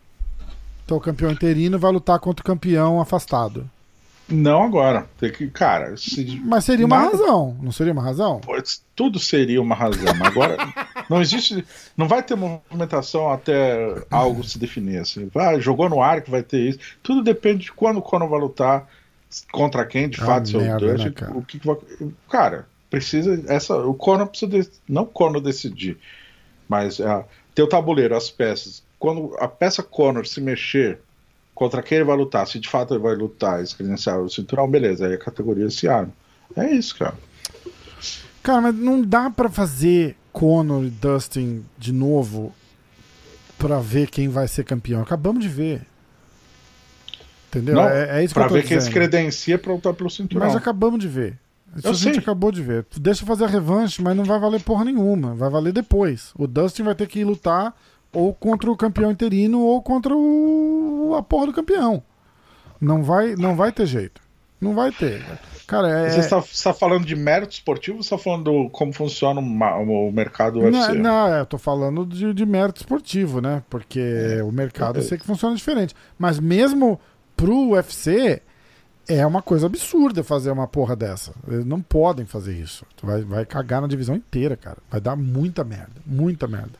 Então 0.83 0.97
o 0.97 1.01
campeão 1.01 1.31
interino 1.31 1.77
vai 1.77 1.91
lutar 1.91 2.17
contra 2.19 2.41
o 2.41 2.45
campeão 2.45 2.99
afastado. 2.99 3.69
Não 4.27 4.63
agora. 4.63 5.07
Tem 5.19 5.31
que, 5.31 5.47
cara. 5.47 5.95
Se... 5.95 6.41
Mas 6.43 6.65
seria 6.65 6.87
uma 6.87 6.97
Nada... 6.97 7.11
razão, 7.11 7.55
não 7.61 7.71
seria 7.71 7.93
uma 7.93 8.01
razão? 8.01 8.41
tudo 8.95 9.19
seria 9.19 9.61
uma 9.61 9.75
razão. 9.75 10.13
Agora 10.23 10.57
não 11.09 11.21
existe, 11.21 11.65
não 11.95 12.07
vai 12.07 12.23
ter 12.23 12.35
movimentação 12.35 13.31
até 13.31 14.03
algo 14.09 14.43
se 14.43 14.57
definir 14.57 14.99
assim. 14.99 15.29
Vai, 15.33 15.59
jogou 15.61 15.89
no 15.89 16.01
ar 16.01 16.21
que 16.21 16.31
vai 16.31 16.43
ter 16.43 16.69
isso. 16.69 16.79
Tudo 17.01 17.23
depende 17.23 17.65
de 17.65 17.71
quando 17.71 17.97
o 17.97 18.01
Conor 18.01 18.29
vai 18.29 18.39
lutar 18.39 18.87
contra 19.51 19.85
quem, 19.85 20.09
de 20.09 20.21
é 20.21 20.25
fato, 20.25 20.49
seu 20.49 20.61
merda, 20.61 20.95
Dutch, 20.95 21.21
né, 21.21 21.29
o 21.33 21.41
que, 21.41 21.59
que 21.59 21.67
vai... 21.67 21.77
cara, 22.29 22.67
precisa 22.89 23.43
essa, 23.47 23.75
o 23.75 23.93
Conor 23.93 24.27
precisa 24.27 24.51
de, 24.51 24.69
não 24.87 25.03
o 25.03 25.07
Conor 25.07 25.41
decidir, 25.41 25.97
mas 26.67 26.99
uh, 26.99 27.23
ter 27.53 27.63
o 27.63 27.67
tabuleiro, 27.67 28.15
as 28.15 28.29
peças. 28.29 28.83
Quando 28.97 29.35
a 29.39 29.47
peça 29.47 29.83
Conor 29.83 30.25
se 30.25 30.39
mexer 30.39 30.99
contra 31.55 31.81
quem 31.81 31.95
ele 31.97 32.05
vai 32.05 32.17
lutar. 32.17 32.45
Se 32.45 32.59
de 32.59 32.67
fato 32.67 32.93
ele 32.93 33.01
vai 33.01 33.15
lutar 33.15 33.63
e 33.63 33.75
credenciar 33.75 34.19
o 34.19 34.29
cinturão, 34.29 34.69
beleza, 34.69 35.07
aí 35.07 35.13
a 35.13 35.17
categoria 35.17 35.69
se 35.69 35.87
arma. 35.87 36.11
É 36.55 36.69
isso, 36.69 36.97
cara. 36.97 37.15
Cara, 38.43 38.61
mas 38.61 38.75
não 38.75 39.01
dá 39.01 39.29
para 39.29 39.49
fazer 39.49 40.15
Conor 40.35 40.83
e 40.83 40.89
Dustin 40.89 41.63
de 41.77 41.93
novo 41.93 42.53
para 43.57 43.79
ver 43.79 44.09
quem 44.09 44.27
vai 44.27 44.49
ser 44.49 44.65
campeão. 44.65 45.01
Acabamos 45.01 45.41
de 45.41 45.47
ver. 45.47 45.87
Entendeu? 47.47 47.75
Não, 47.75 47.87
é, 47.87 48.19
é, 48.19 48.23
isso 48.23 48.33
que 48.33 48.39
pra 48.39 48.43
eu 48.43 48.49
tô 48.49 48.55
ver 48.55 48.63
dizendo. 48.63 48.77
quem 48.77 48.85
se 48.85 48.91
credencia 48.91 49.57
pra 49.57 49.71
lutar 49.71 49.93
pelo 49.93 50.09
cinturão. 50.09 50.45
Mas 50.45 50.53
acabamos 50.53 50.99
de 50.99 51.07
ver. 51.07 51.39
Isso 51.77 51.87
eu 51.87 51.91
a 51.91 51.93
gente 51.93 52.19
acabou 52.19 52.51
de 52.51 52.61
ver. 52.61 52.85
Deixa 52.97 53.25
fazer 53.25 53.45
a 53.45 53.47
revanche, 53.47 54.01
mas 54.01 54.15
não 54.15 54.25
vai 54.25 54.37
valer 54.37 54.61
porra 54.61 54.83
nenhuma. 54.83 55.33
Vai 55.33 55.49
valer 55.49 55.71
depois. 55.71 56.33
O 56.37 56.45
Dustin 56.47 56.83
vai 56.83 56.95
ter 56.95 57.07
que 57.07 57.19
ir 57.19 57.23
lutar 57.23 57.73
ou 58.11 58.33
contra 58.33 58.69
o 58.69 58.75
campeão 58.75 59.11
interino 59.11 59.61
ou 59.61 59.81
contra 59.81 60.13
o, 60.13 61.15
a 61.17 61.23
porra 61.23 61.47
do 61.47 61.53
campeão. 61.53 62.03
Não 62.81 63.01
vai, 63.01 63.37
não 63.37 63.55
vai 63.55 63.71
ter 63.71 63.85
jeito. 63.85 64.21
Não 64.59 64.73
vai 64.73 64.91
ter. 64.91 65.23
Cara, 65.67 65.89
é... 65.89 66.09
Você 66.09 66.19
está, 66.19 66.39
está 66.39 66.73
falando 66.73 67.05
de 67.05 67.15
mérito 67.15 67.53
esportivo 67.53 67.97
ou 67.97 68.01
está 68.01 68.17
falando 68.17 68.43
do, 68.43 68.69
como 68.69 68.93
funciona 68.93 69.41
o, 69.41 70.07
o 70.07 70.11
mercado 70.11 70.59
UFC? 70.59 70.93
Não, 70.93 70.95
não 70.95 71.33
é, 71.33 71.41
eu 71.41 71.45
tô 71.45 71.57
falando 71.57 72.05
de, 72.05 72.33
de 72.33 72.45
mérito 72.45 72.81
esportivo, 72.81 73.41
né? 73.41 73.63
Porque 73.69 73.99
é. 73.99 74.43
o 74.43 74.51
mercado 74.51 74.99
eu 74.99 75.03
sei 75.03 75.17
que 75.17 75.25
funciona 75.25 75.55
diferente. 75.55 75.93
Mas 76.17 76.39
mesmo 76.39 76.99
pro 77.35 77.71
UFC, 77.71 78.41
é 79.07 79.25
uma 79.25 79.41
coisa 79.41 79.65
absurda 79.65 80.23
fazer 80.23 80.51
uma 80.51 80.67
porra 80.67 80.95
dessa. 80.95 81.33
Eles 81.47 81.65
não 81.65 81.81
podem 81.81 82.25
fazer 82.25 82.53
isso. 82.53 82.85
Vai, 83.01 83.21
vai 83.21 83.45
cagar 83.45 83.81
na 83.81 83.87
divisão 83.87 84.15
inteira, 84.15 84.55
cara. 84.55 84.77
Vai 84.89 85.01
dar 85.01 85.15
muita 85.15 85.63
merda. 85.63 86.01
Muita 86.05 86.47
merda. 86.47 86.79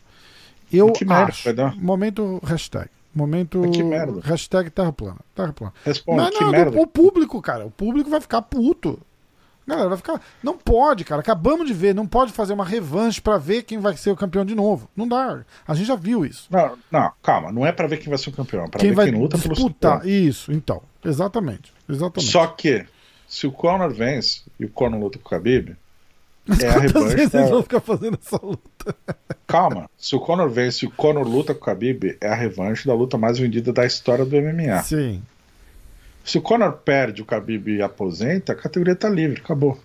Eu 0.72 0.92
que 0.92 1.06
acho. 1.08 1.48
Merda, 1.48 1.74
momento 1.78 2.40
hashtag. 2.44 2.90
Momento. 3.16 3.62
Que 3.72 3.82
merda. 3.82 4.20
Hashtag 4.22 4.70
terra 4.70 4.92
plana. 4.92 5.20
Terra 5.34 5.54
plana. 5.54 5.74
Responde, 5.86 6.18
não, 6.18 6.26
não, 6.26 6.32
que 6.32 6.46
merda. 6.46 6.80
O 6.80 6.86
público, 6.86 7.42
cara. 7.42 7.66
O 7.66 7.72
público 7.72 8.10
vai 8.10 8.20
ficar 8.20 8.42
puto. 8.42 9.00
Galera, 9.66 9.88
vai 9.88 9.98
ficar. 9.98 10.22
Não 10.44 10.58
pode, 10.58 11.04
cara. 11.06 11.22
Acabamos 11.22 11.66
de 11.66 11.74
ver. 11.74 11.96
Não 11.96 12.06
pode 12.06 12.32
fazer 12.34 12.54
uma 12.54 12.66
revanche 12.66 13.22
para 13.22 13.38
ver 13.38 13.64
quem 13.64 13.80
vai 13.80 13.96
ser 13.96 14.12
o 14.12 14.16
campeão 14.16 14.46
de 14.46 14.54
novo. 14.54 14.90
Não 14.96 15.08
dá. 15.08 15.44
A 15.66 15.74
gente 15.74 15.88
já 15.88 15.96
viu 15.96 16.26
isso. 16.26 16.48
Não, 16.52 16.78
não 16.92 17.12
calma. 17.24 17.52
Não 17.52 17.66
é 17.66 17.72
para 17.72 17.88
ver 17.88 17.98
quem 17.98 18.10
vai 18.10 18.18
ser 18.18 18.30
o 18.30 18.34
campeão. 18.34 18.66
É 18.66 18.70
pra 18.70 18.80
quem 18.80 18.90
ver 18.90 18.96
vai 18.96 19.10
quem 19.10 19.20
luta 19.20 19.38
disputar. 19.38 20.02
pelo 20.02 20.12
Isso, 20.12 20.52
então. 20.52 20.82
Exatamente. 21.04 21.74
Exatamente. 21.90 22.32
Só 22.32 22.46
que, 22.48 22.86
se 23.28 23.48
o 23.48 23.52
Conor 23.52 23.92
vence 23.92 24.44
e 24.60 24.66
o 24.66 24.70
Conor 24.70 25.00
luta 25.00 25.18
com 25.18 25.28
o 25.28 25.32
Khabib, 25.32 25.76
Mas 26.48 26.60
é 26.60 26.70
a 26.70 26.80
revanche. 26.80 27.16
Vezes 27.16 27.34
eles 27.34 27.50
vão 27.50 27.64
ficar 27.64 27.80
fazendo 27.80 28.20
essa 28.22 28.40
luta? 28.44 28.96
Calma. 29.48 29.90
Se 29.98 30.16
o 30.16 30.20
Conor 30.20 30.50
vence 30.50 30.86
e 30.86 30.88
o 30.88 30.92
Conor 30.92 31.28
luta 31.28 31.54
com 31.54 31.62
o 31.62 31.68
Khabib, 31.68 32.18
é 32.22 32.28
a 32.28 32.36
revanche 32.36 32.88
da 32.88 32.94
luta 32.94 33.18
mais 33.18 33.40
vendida 33.40 33.74
da 33.74 33.86
história 33.86 34.26
do 34.26 34.36
MMA. 34.36 34.84
Sim. 34.84 35.24
Se 36.24 36.38
o 36.38 36.42
Conor 36.42 36.74
perde, 36.74 37.22
o 37.22 37.26
Khabib 37.26 37.82
aposenta, 37.82 38.54
a 38.54 38.56
categoria 38.56 38.96
tá 38.96 39.10
livre, 39.10 39.42
acabou. 39.44 39.80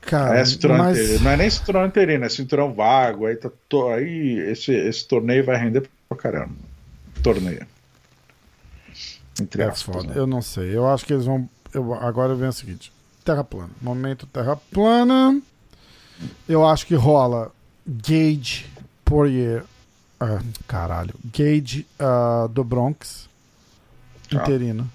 Cara, 0.00 0.38
é 0.38 0.44
cinturão 0.44 0.78
mas... 0.78 1.20
Não 1.20 1.30
é 1.30 1.36
nem 1.36 1.48
cinturão 1.48 1.86
interino, 1.86 2.24
é 2.24 2.28
cinturão 2.28 2.72
vago. 2.72 3.26
Aí, 3.26 3.36
tá 3.36 3.50
to... 3.68 3.88
aí 3.88 4.38
esse, 4.50 4.72
esse 4.72 5.06
torneio 5.06 5.44
vai 5.44 5.56
render 5.56 5.88
pra 6.08 6.18
caramba. 6.18 6.54
Torneio. 7.22 7.66
Entre 9.40 9.62
é 9.62 9.66
aspas, 9.66 9.94
foda. 9.94 10.08
Né? 10.08 10.14
Eu 10.16 10.26
não 10.26 10.42
sei. 10.42 10.76
Eu 10.76 10.88
acho 10.88 11.06
que 11.06 11.12
eles 11.12 11.24
vão. 11.24 11.48
Eu... 11.72 11.94
Agora 11.94 12.34
vem 12.34 12.48
o 12.48 12.52
seguinte: 12.52 12.92
Terra 13.24 13.44
plana. 13.44 13.70
Momento 13.80 14.26
Terra 14.26 14.56
plana. 14.56 15.40
Eu 16.48 16.66
acho 16.66 16.86
que 16.86 16.94
rola 16.94 17.50
Gage 17.86 18.66
Poirier. 19.04 19.64
Ah, 20.20 20.40
caralho. 20.68 21.14
Gage 21.32 21.86
uh, 21.98 22.48
do 22.48 22.62
Bronx 22.62 23.28
Tá. 24.32 24.42
Interino. 24.42 24.90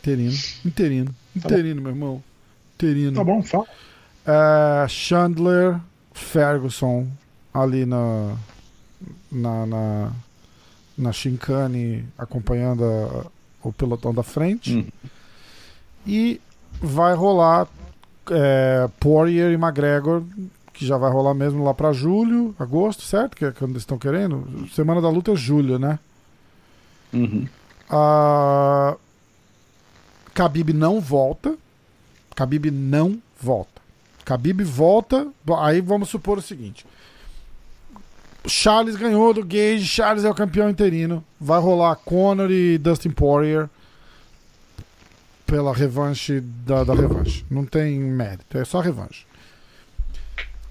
Interino. 0.00 0.38
Interino. 0.64 1.14
Tá 1.40 1.48
Interino, 1.48 1.82
meu 1.82 1.92
irmão. 1.92 2.22
Interino. 2.74 3.16
Tá 3.16 3.24
bom, 3.24 3.42
fala. 3.42 3.66
É, 4.26 4.88
Chandler 4.88 5.80
Ferguson 6.12 7.06
ali 7.54 7.86
na, 7.86 8.36
na, 9.30 9.66
na, 9.66 10.12
na 10.98 11.12
Shinkane 11.12 12.04
acompanhando 12.18 12.84
a, 12.84 13.26
o 13.62 13.72
pelotão 13.72 14.12
da 14.12 14.22
frente. 14.22 14.76
Hum. 14.76 14.86
E 16.06 16.40
vai 16.80 17.14
rolar 17.14 17.66
é, 18.30 18.88
Poirier 18.98 19.50
e 19.50 19.54
McGregor, 19.54 20.22
que 20.72 20.86
já 20.86 20.96
vai 20.96 21.10
rolar 21.10 21.34
mesmo 21.34 21.64
lá 21.64 21.74
para 21.74 21.92
julho, 21.92 22.54
agosto, 22.58 23.02
certo? 23.02 23.36
Que 23.36 23.46
é 23.46 23.50
quando 23.52 23.72
eles 23.72 23.82
estão 23.82 23.98
querendo. 23.98 24.68
Semana 24.74 25.00
da 25.00 25.10
luta 25.10 25.32
é 25.32 25.36
julho, 25.36 25.78
né? 25.78 25.98
Uhum. 27.12 27.46
A 27.88 28.96
Khabib 30.34 30.72
não 30.72 31.00
volta. 31.00 31.54
Khabib 32.34 32.70
não 32.70 33.20
volta. 33.40 33.80
Khabib 34.24 34.62
volta. 34.62 35.26
Aí 35.58 35.80
vamos 35.80 36.08
supor 36.08 36.38
o 36.38 36.42
seguinte: 36.42 36.86
Charles 38.46 38.96
ganhou 38.96 39.34
do 39.34 39.44
Gage, 39.44 39.84
Charles 39.84 40.24
é 40.24 40.30
o 40.30 40.34
campeão 40.34 40.70
interino. 40.70 41.24
Vai 41.38 41.60
rolar 41.60 41.96
Conor 41.96 42.50
e 42.50 42.78
Dustin 42.78 43.10
Poirier 43.10 43.68
pela 45.50 45.74
revanche 45.74 46.40
da, 46.40 46.84
da 46.84 46.94
revanche. 46.94 47.44
Não 47.50 47.66
tem 47.66 47.98
mérito, 47.98 48.56
é 48.56 48.64
só 48.64 48.78
revanche. 48.78 49.26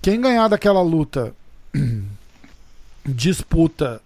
Quem 0.01 0.21
ganhar 0.21 0.47
daquela 0.47 0.81
luta 0.81 1.35
disputa 3.05 4.01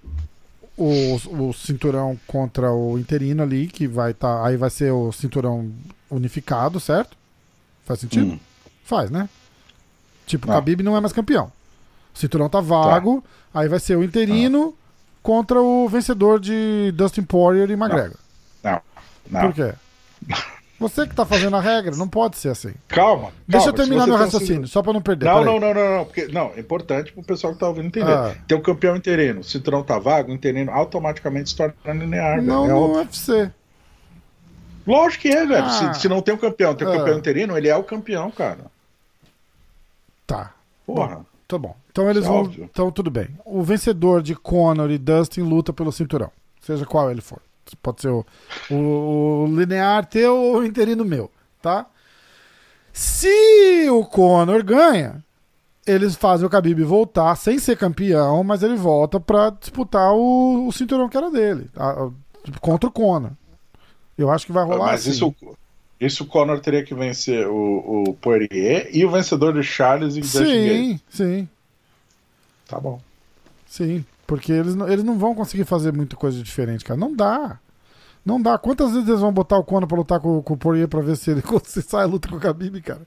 o, 0.76 1.16
o 1.16 1.54
cinturão 1.54 2.20
contra 2.26 2.72
o 2.72 2.98
interino 2.98 3.44
ali, 3.44 3.68
que 3.68 3.88
vai 3.88 4.12
estar. 4.12 4.40
Tá, 4.40 4.48
aí 4.48 4.58
vai 4.58 4.72
ser 4.72 4.92
o 4.92 5.12
cinturão 5.12 5.72
unificado, 6.10 6.80
certo? 6.80 7.16
Faz 7.86 8.00
sentido? 8.00 8.34
Hum. 8.34 8.40
Faz, 8.84 9.12
né? 9.12 9.30
Tipo, 10.26 10.50
o 10.50 10.54
Khabib 10.54 10.82
não 10.82 10.98
é 10.98 11.00
mais 11.00 11.14
campeão. 11.14 11.52
O 12.16 12.18
cinturão 12.18 12.50
tá 12.50 12.60
vago, 12.60 13.24
tá. 13.54 13.60
aí 13.60 13.68
vai 13.68 13.80
ser 13.80 13.96
o 13.96 14.04
interino 14.04 14.74
ah. 14.76 14.84
contra 15.22 15.62
o 15.62 15.88
vencedor 15.88 16.40
de 16.40 16.92
Dustin 16.96 17.24
Poirier 17.24 17.70
e 17.70 17.74
McGregor. 17.74 18.18
Não. 18.64 18.82
não. 19.30 19.42
Por 19.42 19.54
quê? 19.54 19.74
Você 20.84 21.08
que 21.08 21.16
tá 21.16 21.26
fazendo 21.26 21.56
a 21.56 21.62
regra, 21.62 21.96
não 21.96 22.10
pode 22.10 22.38
ser 22.38 22.50
assim. 22.50 22.74
Calma. 22.90 23.32
Deixa 23.48 23.68
calma, 23.68 23.70
eu 23.70 23.74
terminar 23.74 24.06
meu 24.06 24.18
raciocínio, 24.18 24.68
só 24.68 24.82
para 24.84 24.92
não 24.92 25.02
perder. 25.02 25.26
Não, 25.26 25.44
não, 25.46 25.58
não, 25.58 25.74
não, 25.74 25.98
não, 25.98 26.06
porque 26.06 26.28
não, 26.28 26.52
é 26.58 26.60
importante 26.60 27.14
pro 27.14 27.24
pessoal 27.24 27.54
que 27.54 27.60
tá 27.60 27.70
ouvindo 27.70 27.88
entender. 27.88 28.12
Ah. 28.12 28.36
Tem 28.46 28.58
o 28.58 28.60
um 28.60 28.64
campeão 28.64 28.94
interino, 28.94 29.40
o 29.40 29.44
cinturão 29.46 29.82
tá 29.82 29.98
vago, 29.98 30.30
o 30.30 30.34
interino 30.34 30.70
automaticamente 30.72 31.52
se 31.52 31.56
torna 31.56 31.74
linear. 31.94 32.42
Não, 32.42 32.66
é 32.66 32.68
no 32.68 32.78
óbvio. 32.78 32.98
UFC. 32.98 33.50
Lógico 34.86 35.22
que 35.22 35.30
é, 35.30 35.46
velho. 35.46 35.66
Ah. 35.66 35.94
Se, 35.94 36.02
se, 36.02 36.10
não 36.10 36.22
tem 36.22 36.34
um 36.34 36.38
campeão, 36.38 36.76
tem 36.76 36.86
um 36.86 36.92
ah. 36.92 36.98
campeão 36.98 37.18
interino, 37.18 37.58
ele 37.58 37.70
é 37.70 37.76
o 37.78 37.84
campeão, 37.84 38.30
cara. 38.30 38.66
Tá. 40.28 40.54
Porra. 40.86 41.16
Bom, 41.16 41.26
tá 41.48 41.58
bom. 41.58 41.76
Então 41.92 42.10
eles 42.10 42.26
é 42.26 42.28
vão. 42.28 42.42
Óbvio. 42.42 42.70
Então 42.70 42.92
tudo 42.92 43.10
bem. 43.10 43.30
O 43.46 43.64
vencedor 43.64 44.22
de 44.22 44.36
Conor 44.36 44.92
e 44.92 44.98
Dustin 44.98 45.44
luta 45.44 45.72
pelo 45.72 45.94
cinturão. 45.94 46.30
Seja 46.60 46.86
qual 46.86 47.10
ele 47.10 47.22
for. 47.22 47.40
Pode 47.82 48.02
ser 48.02 48.10
o, 48.10 48.26
o, 48.70 48.76
o 48.76 49.46
linear 49.48 50.06
teu 50.06 50.36
ou 50.36 50.58
o 50.60 50.66
interino 50.66 51.04
meu 51.04 51.30
tá? 51.64 51.88
Se 52.92 53.90
o 53.90 54.06
Conor 54.06 54.62
ganha, 54.64 55.24
eles 55.88 56.16
fazem 56.16 56.46
o 56.46 56.50
Khabib 56.50 56.84
voltar 56.84 57.36
sem 57.36 57.58
ser 57.58 57.78
campeão, 57.78 58.44
mas 58.44 58.62
ele 58.62 58.76
volta 58.76 59.20
para 59.20 59.50
disputar 59.50 60.14
o, 60.14 60.68
o, 60.68 60.72
cinturão 60.72 61.10
que 61.10 61.18
era 61.18 61.32
dele, 61.32 61.72
a, 61.76 61.90
a, 61.90 62.12
contra 62.60 62.90
o 62.90 62.92
Conor. 62.92 63.32
Eu 64.16 64.30
acho 64.30 64.46
que 64.46 64.52
vai 64.52 64.64
rolar 64.64 64.92
mas 64.92 65.02
assim. 65.02 65.12
Isso, 65.12 65.36
isso 66.00 66.24
o 66.24 66.28
Conor 66.28 66.60
teria 66.60 66.84
que 66.84 66.94
vencer 66.94 67.48
o, 67.48 68.04
o 68.10 68.14
Poirier 68.14 68.90
e 68.92 69.04
o 69.04 69.10
vencedor 69.10 69.54
de 69.54 69.64
Charles 69.64 70.16
e 70.16 70.22
Sim, 70.22 71.00
sim. 71.10 71.50
Tá 72.68 72.80
bom. 72.80 73.02
Sim, 73.66 74.06
porque 74.28 74.52
eles, 74.52 74.76
eles 74.76 75.04
não 75.04 75.18
vão 75.18 75.34
conseguir 75.34 75.66
fazer 75.66 75.92
muita 75.92 76.16
coisa 76.16 76.44
diferente, 76.44 76.86
cara. 76.86 77.00
Não 77.00 77.16
dá. 77.16 77.60
Não 78.26 78.42
dá. 78.42 78.58
Quantas 78.58 78.92
vezes 78.92 79.08
eles 79.08 79.22
vão 79.22 79.34
botar 79.34 79.58
o 79.58 79.64
Conor 79.64 79.88
pra 79.88 79.98
lutar 79.98 80.20
com, 80.20 80.42
com 80.42 80.54
o 80.54 80.58
Poirier 80.58 80.88
pra 80.88 81.02
ver 81.02 81.18
se 81.18 81.32
ele 81.32 81.44
se 81.66 81.82
sai 81.82 82.04
a 82.04 82.08
luta 82.08 82.28
com 82.28 82.36
o 82.36 82.40
Khabib, 82.40 82.82
cara? 82.82 83.02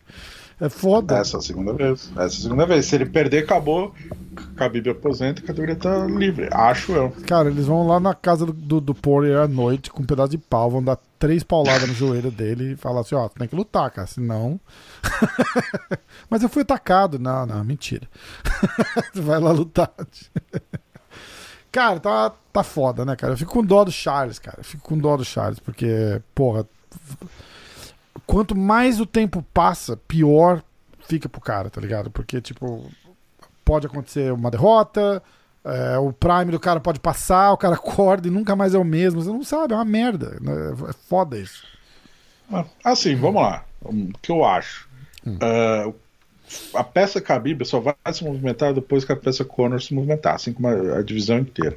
É 0.58 0.70
foda. 0.70 1.18
Essa 1.18 1.36
é 1.36 1.38
a 1.38 1.42
segunda 1.42 1.72
vez. 1.74 2.10
Essa 2.12 2.20
é 2.20 2.24
a 2.24 2.30
segunda 2.30 2.66
vez. 2.66 2.86
Se 2.86 2.94
ele 2.94 3.04
perder, 3.04 3.44
acabou. 3.44 3.94
Khabib 4.56 4.88
aposenta 4.88 5.40
e 5.40 5.44
a 5.44 5.46
categoria 5.46 5.76
tá 5.76 6.06
livre. 6.06 6.48
Acho 6.50 6.92
eu. 6.92 7.10
Cara, 7.26 7.50
eles 7.50 7.66
vão 7.66 7.86
lá 7.86 8.00
na 8.00 8.14
casa 8.14 8.46
do, 8.46 8.52
do, 8.54 8.80
do 8.80 8.94
Poirier 8.94 9.40
à 9.40 9.46
noite 9.46 9.90
com 9.90 10.02
um 10.02 10.06
pedaço 10.06 10.30
de 10.30 10.38
pau, 10.38 10.70
vão 10.70 10.82
dar 10.82 10.98
três 11.18 11.42
pauladas 11.42 11.86
no 11.86 11.92
joelho 11.94 12.30
dele 12.30 12.72
e 12.72 12.76
falar 12.76 13.02
assim, 13.02 13.14
ó, 13.14 13.28
tem 13.28 13.48
que 13.48 13.56
lutar, 13.56 13.90
cara, 13.90 14.06
senão... 14.06 14.58
Mas 16.30 16.42
eu 16.42 16.48
fui 16.48 16.62
atacado. 16.62 17.18
Não, 17.18 17.44
não, 17.44 17.62
mentira. 17.62 18.08
Vai 19.14 19.38
lá 19.38 19.52
lutar. 19.52 19.92
Cara, 21.76 22.00
tá, 22.00 22.32
tá 22.54 22.62
foda, 22.62 23.04
né, 23.04 23.14
cara? 23.14 23.34
Eu 23.34 23.36
fico 23.36 23.52
com 23.52 23.62
dó 23.62 23.84
do 23.84 23.92
Charles, 23.92 24.38
cara. 24.38 24.60
Eu 24.60 24.64
fico 24.64 24.82
com 24.82 24.96
dó 24.96 25.14
do 25.14 25.26
Charles, 25.26 25.58
porque, 25.58 26.22
porra. 26.34 26.66
Quanto 28.26 28.56
mais 28.56 28.98
o 28.98 29.04
tempo 29.04 29.44
passa, 29.52 29.94
pior 29.94 30.62
fica 31.06 31.28
pro 31.28 31.38
cara, 31.38 31.68
tá 31.68 31.78
ligado? 31.78 32.10
Porque, 32.10 32.40
tipo, 32.40 32.90
pode 33.62 33.86
acontecer 33.86 34.32
uma 34.32 34.50
derrota, 34.50 35.22
é, 35.62 35.98
o 35.98 36.14
prime 36.14 36.50
do 36.50 36.58
cara 36.58 36.80
pode 36.80 36.98
passar, 36.98 37.52
o 37.52 37.58
cara 37.58 37.74
acorda 37.76 38.26
e 38.26 38.30
nunca 38.30 38.56
mais 38.56 38.72
é 38.72 38.78
o 38.78 38.84
mesmo. 38.84 39.20
Você 39.20 39.28
não 39.28 39.44
sabe, 39.44 39.74
é 39.74 39.76
uma 39.76 39.84
merda. 39.84 40.38
Né? 40.40 40.52
É 40.88 40.92
foda 40.94 41.38
isso. 41.38 41.62
Assim, 42.82 43.16
vamos 43.16 43.42
lá. 43.42 43.66
O 43.84 44.12
que 44.22 44.32
eu 44.32 44.46
acho? 44.46 44.88
Hum. 45.26 45.36
Uh, 45.42 45.94
a 46.74 46.84
peça 46.84 47.20
Khabib 47.20 47.64
só 47.64 47.80
vai 47.80 47.94
se 48.12 48.24
movimentar 48.24 48.72
depois 48.72 49.04
que 49.04 49.12
a 49.12 49.16
peça 49.16 49.44
Conor 49.44 49.82
se 49.82 49.94
movimentar, 49.94 50.34
assim 50.34 50.52
como 50.52 50.68
a, 50.68 50.98
a 50.98 51.02
divisão 51.02 51.38
inteira. 51.38 51.76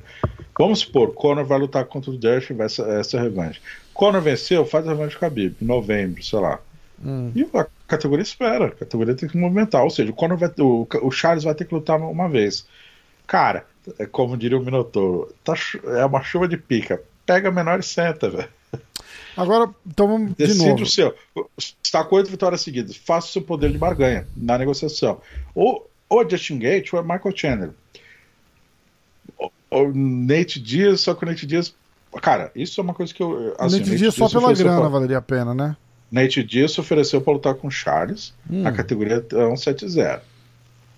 Vamos 0.57 0.79
supor, 0.79 1.13
Conor 1.13 1.45
vai 1.45 1.57
lutar 1.57 1.85
contra 1.85 2.11
o 2.11 2.17
Dash 2.17 2.49
e 2.49 2.53
vai 2.53 2.65
essa, 2.67 2.83
essa 2.83 3.19
revanche. 3.19 3.61
Conor 3.93 4.21
venceu, 4.21 4.65
faz 4.65 4.87
a 4.87 4.91
revanche 4.91 5.17
Khabib, 5.17 5.55
em 5.61 5.65
novembro, 5.65 6.23
sei 6.23 6.39
lá. 6.39 6.59
Hum. 7.03 7.31
E 7.33 7.47
a 7.53 7.65
categoria 7.87 8.23
espera, 8.23 8.67
a 8.67 8.71
categoria 8.71 9.15
tem 9.15 9.27
que 9.27 9.37
movimentar. 9.37 9.83
Ou 9.83 9.89
seja, 9.89 10.11
o, 10.11 10.15
Conor 10.15 10.37
vai, 10.37 10.51
o, 10.59 10.87
o 11.01 11.11
Charles 11.11 11.43
vai 11.43 11.55
ter 11.55 11.65
que 11.65 11.73
lutar 11.73 11.99
uma 11.99 12.29
vez. 12.29 12.67
Cara, 13.25 13.65
é 13.97 14.05
como 14.05 14.37
diria 14.37 14.57
o 14.57 14.63
Minotouro, 14.63 15.33
tá, 15.43 15.53
é 15.97 16.05
uma 16.05 16.21
chuva 16.21 16.47
de 16.47 16.57
pica. 16.57 17.01
Pega 17.25 17.51
menor 17.51 17.79
e 17.79 17.83
senta, 17.83 18.29
velho. 18.29 18.49
Agora, 19.35 19.69
então 19.85 20.07
vamos 20.07 20.30
de 20.30 20.35
Decide 20.35 20.69
novo. 20.69 20.84
o 20.84 20.85
seu. 20.85 21.15
Está 21.84 22.03
com 22.03 22.15
oito 22.15 22.30
vitórias 22.30 22.61
seguidas. 22.61 22.95
Faça 22.95 23.27
o 23.27 23.31
seu 23.31 23.41
poder 23.41 23.72
de 23.72 23.77
barganha 23.77 24.27
na 24.35 24.57
negociação. 24.57 25.22
Ou, 25.56 25.89
ou 26.07 26.22
é 26.22 26.30
Justin 26.30 26.60
Gate 26.60 26.93
ou 26.93 26.99
é 26.99 27.03
Michael 27.03 27.35
Chandler. 27.35 27.72
O, 29.72 29.91
Nate 29.93 30.60
Diaz, 30.60 31.01
só 31.01 31.14
que 31.14 31.23
o 31.23 31.27
Nate 31.27 31.45
Diaz 31.45 31.73
Cara, 32.22 32.51
isso 32.56 32.81
é 32.81 32.84
uma 32.84 32.93
coisa 32.93 33.14
que 33.14 33.22
eu. 33.22 33.56
Assim, 33.60 33.80
Nate 33.80 33.95
Diaz 33.95 34.15
só 34.15 34.27
pela 34.27 34.51
grana 34.53 34.80
pra... 34.80 34.89
valeria 34.89 35.18
a 35.19 35.22
pena, 35.22 35.53
né? 35.53 35.77
Nate 36.11 36.43
Diaz 36.43 36.72
se 36.72 36.80
ofereceu 36.80 37.22
pra 37.22 37.34
lutar 37.34 37.53
com 37.53 37.69
Charles. 37.69 38.34
Hum. 38.49 38.65
A 38.65 38.72
categoria 38.72 39.23
é 39.31 39.45
um 39.45 39.53
7-0. 39.53 40.22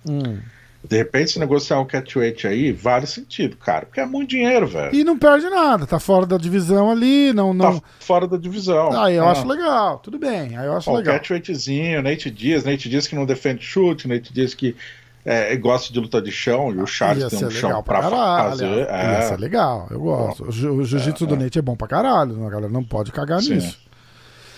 Hum. 0.07 0.39
De 0.83 0.97
repente, 0.97 1.31
se 1.31 1.39
negociar 1.39 1.79
um 1.79 1.85
catchweight 1.85 2.47
aí, 2.47 2.71
vale 2.71 3.05
sentido, 3.05 3.55
cara. 3.55 3.85
Porque 3.85 3.99
é 3.99 4.05
muito 4.05 4.31
dinheiro, 4.31 4.67
velho. 4.67 4.95
E 4.95 5.03
não 5.03 5.17
perde 5.17 5.47
nada. 5.47 5.85
Tá 5.85 5.99
fora 5.99 6.25
da 6.25 6.37
divisão 6.37 6.89
ali, 6.89 7.31
não. 7.33 7.53
não... 7.53 7.79
Tá 7.79 7.87
fora 7.99 8.27
da 8.27 8.35
divisão. 8.35 8.99
Aí 8.99 9.15
eu 9.15 9.27
ah. 9.27 9.31
acho 9.31 9.47
legal, 9.47 9.99
tudo 9.99 10.17
bem. 10.17 10.57
Aí 10.57 10.65
eu 10.65 10.75
acho 10.75 10.89
Ó, 10.89 10.97
legal. 10.97 11.15
Catchweightzinho, 11.15 12.01
Nate 12.01 12.31
Diaz, 12.31 12.63
Nate 12.63 12.89
Diaz 12.89 13.05
que 13.05 13.15
não 13.15 13.25
defende 13.25 13.63
chute, 13.63 14.07
Nate 14.07 14.33
Diaz 14.33 14.55
que 14.55 14.75
é, 15.23 15.55
gosta 15.55 15.93
de 15.93 15.99
luta 15.99 16.19
de 16.19 16.31
chão, 16.31 16.73
e 16.73 16.79
o 16.79 16.87
Charles 16.87 17.27
tem 17.27 17.45
um 17.45 17.51
chão 17.51 17.83
pra, 17.83 18.01
caralho, 18.01 18.49
fazer. 18.49 18.87
É. 18.89 19.11
Ia 19.13 19.21
ser 19.21 19.39
legal, 19.39 19.87
eu 19.91 19.99
gosto. 19.99 20.43
Bom, 20.43 20.49
o 20.49 20.83
jiu-jitsu 20.83 21.25
é, 21.25 21.27
do 21.27 21.35
é. 21.35 21.37
Nate 21.37 21.59
é 21.59 21.61
bom 21.61 21.75
pra 21.75 21.87
caralho, 21.87 22.43
a 22.45 22.49
galera 22.49 22.73
não 22.73 22.83
pode 22.83 23.11
cagar 23.11 23.41
Sim. 23.41 23.55
nisso. 23.55 23.79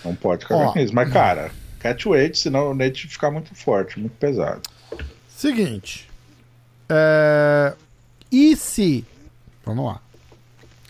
Não 0.06 0.16
pode 0.16 0.46
cagar 0.46 0.70
Ó, 0.70 0.74
nisso. 0.74 0.96
Mas, 0.96 1.12
cara, 1.12 1.52
catchweight, 1.80 2.38
senão 2.38 2.72
o 2.72 2.74
Nate 2.74 3.08
ficar 3.10 3.30
muito 3.30 3.54
forte, 3.54 4.00
muito 4.00 4.16
pesado. 4.16 4.62
Seguinte. 5.28 6.10
É... 6.90 7.74
E 8.32 8.56
se. 8.56 9.06
Vamos 9.66 9.86
lá. 9.86 10.00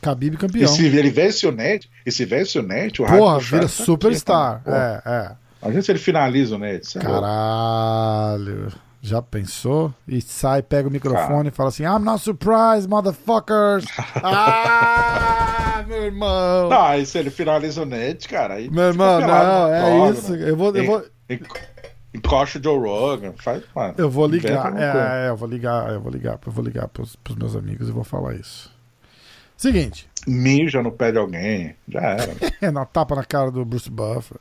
Khabib 0.02 0.38
campeão. 0.38 0.66
E 0.66 0.68
se 0.68 0.86
ele 0.86 1.10
vence 1.10 1.48
o 1.48 1.52
Net, 1.52 1.90
e 2.06 2.12
se 2.12 2.26
vence 2.26 2.60
o 2.60 2.64
Net, 2.64 3.02
o 3.02 3.06
Porra, 3.06 3.40
vira 3.40 3.62
tá 3.62 3.68
superstar. 3.68 4.62
Aqui, 4.66 4.70
é, 4.70 5.02
é. 5.06 5.32
Imagina 5.62 5.82
se 5.82 5.92
ele 5.92 6.00
finaliza 6.00 6.56
o 6.56 6.60
Net. 6.60 6.98
É 6.98 7.02
Caralho. 7.02 8.72
Já 9.02 9.22
pensou? 9.22 9.94
E 10.08 10.22
sai, 10.22 10.62
pega 10.62 10.88
o 10.88 10.92
microfone 10.92 11.50
e 11.50 11.52
fala 11.52 11.70
assim: 11.70 11.84
I'm 11.84 12.00
not 12.00 12.24
surprised, 12.24 12.90
motherfuckers! 12.90 13.86
ah, 14.24 15.84
meu 15.86 16.04
irmão! 16.04 16.70
Não, 16.70 16.86
aí 16.86 17.06
se 17.06 17.18
ele 17.18 17.30
finaliza 17.30 17.82
o 17.82 17.86
Net, 17.86 18.30
cara. 18.30 18.56
Aí 18.56 18.70
meu 18.70 18.86
irmão, 18.86 19.20
não, 19.20 19.74
é 19.74 20.10
isso. 20.10 20.34
Eu 20.34 20.56
vou. 20.56 20.74
Eu 20.74 20.86
vou... 20.86 21.04
Encosta 22.14 22.60
o 22.60 22.64
Joe 22.64 22.78
Rogan, 22.78 23.34
faz, 23.38 23.64
mano. 23.76 23.96
Eu 23.98 24.10
vou 24.10 24.28
ligar, 24.28 24.78
é, 24.78 25.26
é, 25.26 25.30
eu 25.30 25.36
vou 25.36 25.48
ligar, 25.48 25.92
eu 25.92 26.00
vou 26.00 26.12
ligar, 26.12 26.40
eu 26.46 26.52
vou 26.52 26.64
ligar 26.64 26.88
pros, 26.88 27.16
pros 27.16 27.36
meus 27.36 27.56
amigos 27.56 27.90
e 27.90 27.92
vou 27.92 28.04
falar 28.04 28.36
isso. 28.36 28.72
Seguinte. 29.58 30.08
Mija 30.28 30.82
no 30.82 30.92
pé 30.92 31.12
de 31.12 31.18
alguém, 31.18 31.76
já 31.88 32.02
era. 32.02 32.36
é, 32.62 32.72
na 32.72 32.86
tapa 32.86 33.16
na 33.16 33.24
cara 33.24 33.50
do 33.50 33.66
Bruce 33.66 33.90
Buffer. 33.90 34.38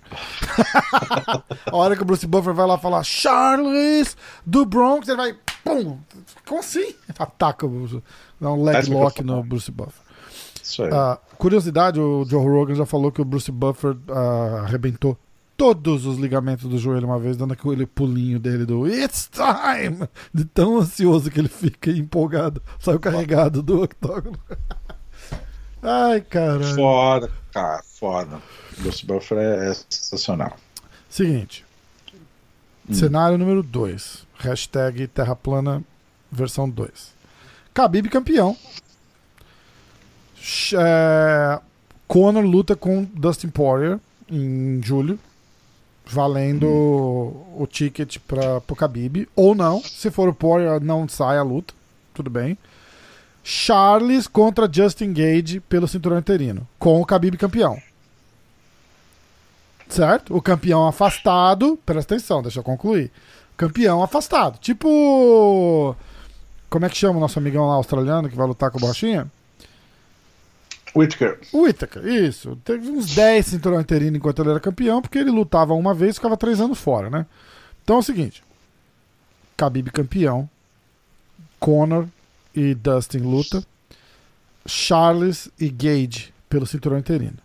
a 1.67 1.77
hora 1.77 1.97
que 1.97 2.03
o 2.03 2.05
Bruce 2.05 2.27
Buffer 2.27 2.53
vai 2.53 2.67
lá 2.67 2.77
falar 2.77 3.03
Charles 3.03 4.17
do 4.45 4.67
Bronx, 4.67 5.09
ele 5.09 5.17
vai. 5.17 5.35
Pum! 5.65 5.99
Como 6.47 6.61
assim? 6.61 6.95
Ataca 7.19 7.67
o 7.67 7.69
Bruce. 7.69 8.03
Dá 8.41 8.53
um 8.53 8.63
leg 8.63 8.91
lock 8.91 9.23
no 9.23 9.43
Bruce 9.43 9.71
Buffer. 9.71 10.03
Isso 10.63 10.83
aí. 10.85 10.91
Uh, 10.91 11.19
curiosidade, 11.37 11.99
o 11.99 12.25
Joe 12.25 12.45
Rogan 12.45 12.75
já 12.75 12.87
falou 12.87 13.11
que 13.11 13.23
o 13.23 13.25
Bruce 13.25 13.51
Buffer 13.51 13.97
uh, 14.09 14.65
arrebentou 14.65 15.17
todos 15.57 16.07
os 16.07 16.19
ligamentos 16.19 16.69
do 16.69 16.79
joelho 16.79 17.07
uma 17.07 17.19
vez, 17.19 17.37
dando 17.37 17.53
aquele 17.53 17.87
pulinho 17.87 18.39
dele 18.39 18.65
do 18.65 18.87
It's 18.87 19.31
time! 19.31 20.09
De 20.33 20.45
tão 20.45 20.79
ansioso 20.79 21.31
que 21.31 21.41
ele 21.41 21.49
fica 21.49 21.91
empolgado. 21.91 22.63
Saiu 22.79 22.99
carregado 22.99 23.63
do 23.63 23.83
octógono. 23.83 24.39
Ai, 25.83 26.21
cara. 26.21 26.63
Foda, 26.75 27.31
cara, 27.53 27.83
foda. 27.83 28.43
Bruce 28.79 29.05
Buffer 29.05 29.39
é, 29.39 29.71
é 29.71 29.75
sensacional. 29.89 30.57
Seguinte. 31.09 31.65
Hum. 32.89 32.95
Cenário 32.95 33.37
número 33.37 33.63
2. 33.63 34.27
Hashtag 34.39 35.07
Terra 35.09 35.35
Plana 35.35 35.83
versão 36.31 36.69
2. 36.69 37.13
Khabib 37.75 38.09
campeão. 38.09 38.57
É... 40.75 41.61
Conor 42.09 42.45
luta 42.45 42.75
com 42.75 43.05
Dustin 43.05 43.49
Poirier 43.49 43.99
em 44.29 44.83
julho 44.83 45.19
valendo 46.07 46.67
hum. 46.67 47.63
o 47.63 47.67
ticket 47.67 48.19
para 48.27 48.59
o 48.59 48.75
Khabib 48.75 49.29
ou 49.35 49.55
não. 49.55 49.83
Se 49.83 50.11
for 50.11 50.29
o 50.29 50.35
Poirier, 50.35 50.81
não 50.81 51.09
sai 51.09 51.39
a 51.39 51.43
luta. 51.43 51.75
Tudo 52.15 52.31
bem. 52.31 52.59
Charles 53.45 54.29
contra 54.29 54.71
Justin 54.73 55.13
Gage 55.13 55.61
pelo 55.61 55.89
cinturão 55.89 56.19
interino, 56.19 56.67
com 56.79 57.01
o 57.01 57.05
Khabib 57.05 57.37
campeão. 57.37 57.81
Certo? 59.89 60.35
O 60.35 60.41
campeão 60.41 60.87
afastado, 60.87 61.79
presta 61.85 62.15
atenção, 62.15 62.41
deixa 62.41 62.61
eu 62.61 62.65
concluir. 62.65 63.11
Campeão 63.57 64.03
afastado. 64.03 64.59
Tipo. 64.59 65.95
Como 66.71 66.87
é 66.87 66.89
que 66.89 66.97
chama 66.97 67.19
o 67.19 67.21
nosso 67.21 67.39
amigão 67.39 67.69
lá 67.69 67.75
australiano 67.75 68.29
que 68.31 68.37
vai 68.37 68.47
lutar 68.47 68.71
com 68.71 68.79
o 68.79 68.81
Borrachinha? 68.81 69.31
Whittaker. 70.95 71.39
Whittaker, 71.53 72.07
isso. 72.07 72.57
Teve 72.65 72.89
uns 72.91 73.15
10 73.15 73.47
cinturão 73.47 73.81
interino 73.81 74.17
enquanto 74.17 74.43
ele 74.43 74.51
era 74.51 74.61
campeão, 74.61 75.01
porque 75.01 75.19
ele 75.19 75.31
lutava 75.31 75.73
uma 75.75 75.95
vez 75.95 76.13
e 76.13 76.19
ficava 76.19 76.37
três 76.37 76.61
anos 76.61 76.79
fora, 76.79 77.09
né? 77.09 77.27
Então 77.83 77.97
é 77.97 77.99
o 78.01 78.03
seguinte: 78.03 78.43
Khabib 79.57 79.91
campeão, 79.91 80.49
Conor 81.59 82.07
e 82.55 82.75
Dustin 82.75 83.19
luta, 83.19 83.65
Charles 84.67 85.49
e 85.59 85.71
Gage 85.71 86.33
pelo 86.49 86.67
cinturão 86.67 86.99
interino. 86.99 87.39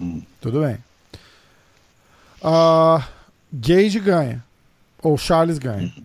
Hum. 0.00 0.22
Tudo 0.40 0.60
bem. 0.60 0.78
Uh, 2.42 3.02
Gage 3.52 4.00
ganha, 4.00 4.44
ou 5.02 5.18
Charles 5.18 5.58
ganha, 5.58 5.92
hum. 5.96 6.04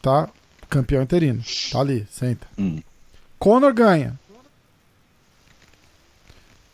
tá? 0.00 0.28
Campeão 0.68 1.02
interino, 1.02 1.42
tá 1.72 1.80
ali, 1.80 2.06
senta. 2.10 2.46
Hum. 2.58 2.80
Conor 3.38 3.72
ganha, 3.72 4.19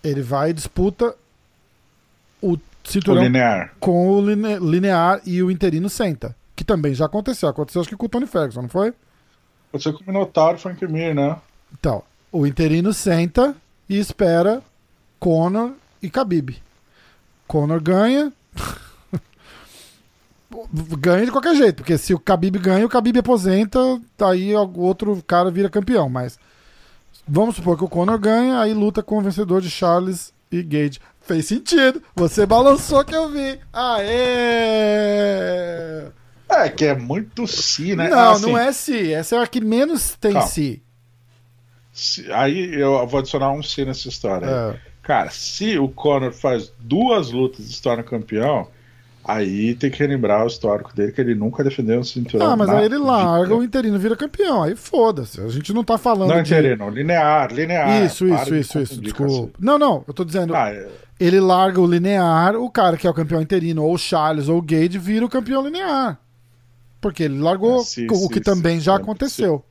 ele 0.08 0.22
vai 0.22 0.50
e 0.50 0.54
disputa 0.54 1.14
o 2.40 2.58
cinturão 2.84 3.22
o 3.22 3.24
linear. 3.24 3.74
com 3.80 4.10
o 4.10 4.20
line, 4.20 4.58
linear 4.58 5.20
e 5.24 5.42
o 5.42 5.50
interino 5.50 5.88
senta. 5.88 6.34
Que 6.54 6.64
também 6.64 6.94
já 6.94 7.06
aconteceu. 7.06 7.48
Aconteceu 7.48 7.80
acho 7.80 7.90
que 7.90 7.96
com 7.96 8.06
o 8.06 8.08
Tony 8.08 8.26
Ferguson, 8.26 8.62
não 8.62 8.68
foi? 8.68 8.94
Aconteceu 9.68 9.92
com 9.92 10.04
o 10.04 10.06
Minotauro 10.06 10.58
Frank 10.58 10.86
Mir, 10.86 11.14
né? 11.14 11.36
Então, 11.78 12.02
o 12.32 12.46
interino 12.46 12.92
senta 12.92 13.54
e 13.88 13.98
espera 13.98 14.62
Conor 15.18 15.72
e 16.02 16.08
Khabib. 16.08 16.56
Conor 17.46 17.80
ganha. 17.80 18.32
ganha 20.98 21.26
de 21.26 21.32
qualquer 21.32 21.54
jeito, 21.54 21.76
porque 21.76 21.98
se 21.98 22.14
o 22.14 22.18
Khabib 22.18 22.58
ganha, 22.58 22.86
o 22.86 22.88
Khabib 22.88 23.18
aposenta, 23.18 23.78
aí 24.20 24.54
o 24.54 24.78
outro 24.78 25.22
cara 25.26 25.50
vira 25.50 25.68
campeão, 25.68 26.08
mas 26.08 26.38
Vamos 27.28 27.56
supor 27.56 27.76
que 27.76 27.84
o 27.84 27.88
Conor 27.88 28.18
ganha, 28.18 28.60
aí 28.60 28.72
luta 28.72 29.02
com 29.02 29.18
o 29.18 29.22
vencedor 29.22 29.60
de 29.60 29.68
Charles 29.70 30.32
e 30.50 30.62
Gage. 30.62 31.00
Fez 31.20 31.46
sentido. 31.46 32.00
Você 32.14 32.46
balançou 32.46 33.04
que 33.04 33.14
eu 33.14 33.28
vi. 33.28 33.58
Aê! 33.72 34.06
É, 36.48 36.68
que 36.68 36.84
é 36.84 36.94
muito 36.94 37.48
si, 37.48 37.96
né? 37.96 38.08
Não, 38.08 38.18
ah, 38.18 38.30
assim, 38.30 38.42
não 38.42 38.56
é 38.56 38.72
si. 38.72 39.12
Essa 39.12 39.36
é 39.36 39.42
a 39.42 39.46
que 39.46 39.60
menos 39.60 40.14
tem 40.20 40.40
si. 40.42 40.80
Aí 42.32 42.74
eu 42.80 43.04
vou 43.06 43.18
adicionar 43.18 43.50
um 43.50 43.62
si 43.62 43.84
nessa 43.84 44.08
história. 44.08 44.46
É. 44.46 44.78
Cara, 45.02 45.30
se 45.30 45.78
o 45.78 45.88
Conor 45.88 46.32
faz 46.32 46.72
duas 46.78 47.30
lutas 47.32 47.66
e 47.66 47.72
se 47.72 47.82
torna 47.82 48.02
campeão, 48.02 48.68
Aí 49.26 49.74
tem 49.74 49.90
que 49.90 49.98
relembrar 49.98 50.44
o 50.44 50.46
histórico 50.46 50.94
dele, 50.94 51.10
que 51.10 51.20
ele 51.20 51.34
nunca 51.34 51.64
defendeu 51.64 51.98
um 51.98 52.04
cinturão. 52.04 52.52
Ah, 52.52 52.56
mas 52.56 52.68
aí 52.68 52.84
ele 52.84 52.98
larga 52.98 53.54
o 53.54 53.62
interino 53.62 53.98
vira 53.98 54.16
campeão. 54.16 54.62
Aí 54.62 54.76
foda-se. 54.76 55.40
A 55.40 55.48
gente 55.48 55.72
não 55.72 55.82
tá 55.82 55.98
falando. 55.98 56.28
Não, 56.28 56.42
de... 56.42 56.52
interino, 56.52 56.88
linear, 56.88 57.52
linear. 57.52 58.04
Isso, 58.04 58.26
isso, 58.26 58.54
isso, 58.54 58.78
isso. 58.78 59.00
Desculpa. 59.00 59.58
Não, 59.58 59.78
não, 59.78 60.04
eu 60.06 60.14
tô 60.14 60.24
dizendo. 60.24 60.54
Ah, 60.54 60.70
é... 60.70 60.88
Ele 61.18 61.40
larga 61.40 61.80
o 61.80 61.86
linear, 61.86 62.56
o 62.56 62.70
cara 62.70 62.96
que 62.96 63.06
é 63.06 63.10
o 63.10 63.14
campeão 63.14 63.40
interino, 63.40 63.82
ou 63.82 63.94
o 63.94 63.98
Charles 63.98 64.48
ou 64.48 64.58
o 64.58 64.62
Gage, 64.62 64.98
vira 64.98 65.24
o 65.24 65.30
campeão 65.30 65.64
linear. 65.64 66.18
Porque 67.00 67.24
ele 67.24 67.38
largou 67.38 67.80
é, 67.80 67.84
sim, 67.84 68.06
o 68.10 68.14
sim, 68.14 68.28
que 68.28 68.34
sim, 68.34 68.40
também 68.40 68.78
já 68.78 68.96
aconteceu. 68.96 69.64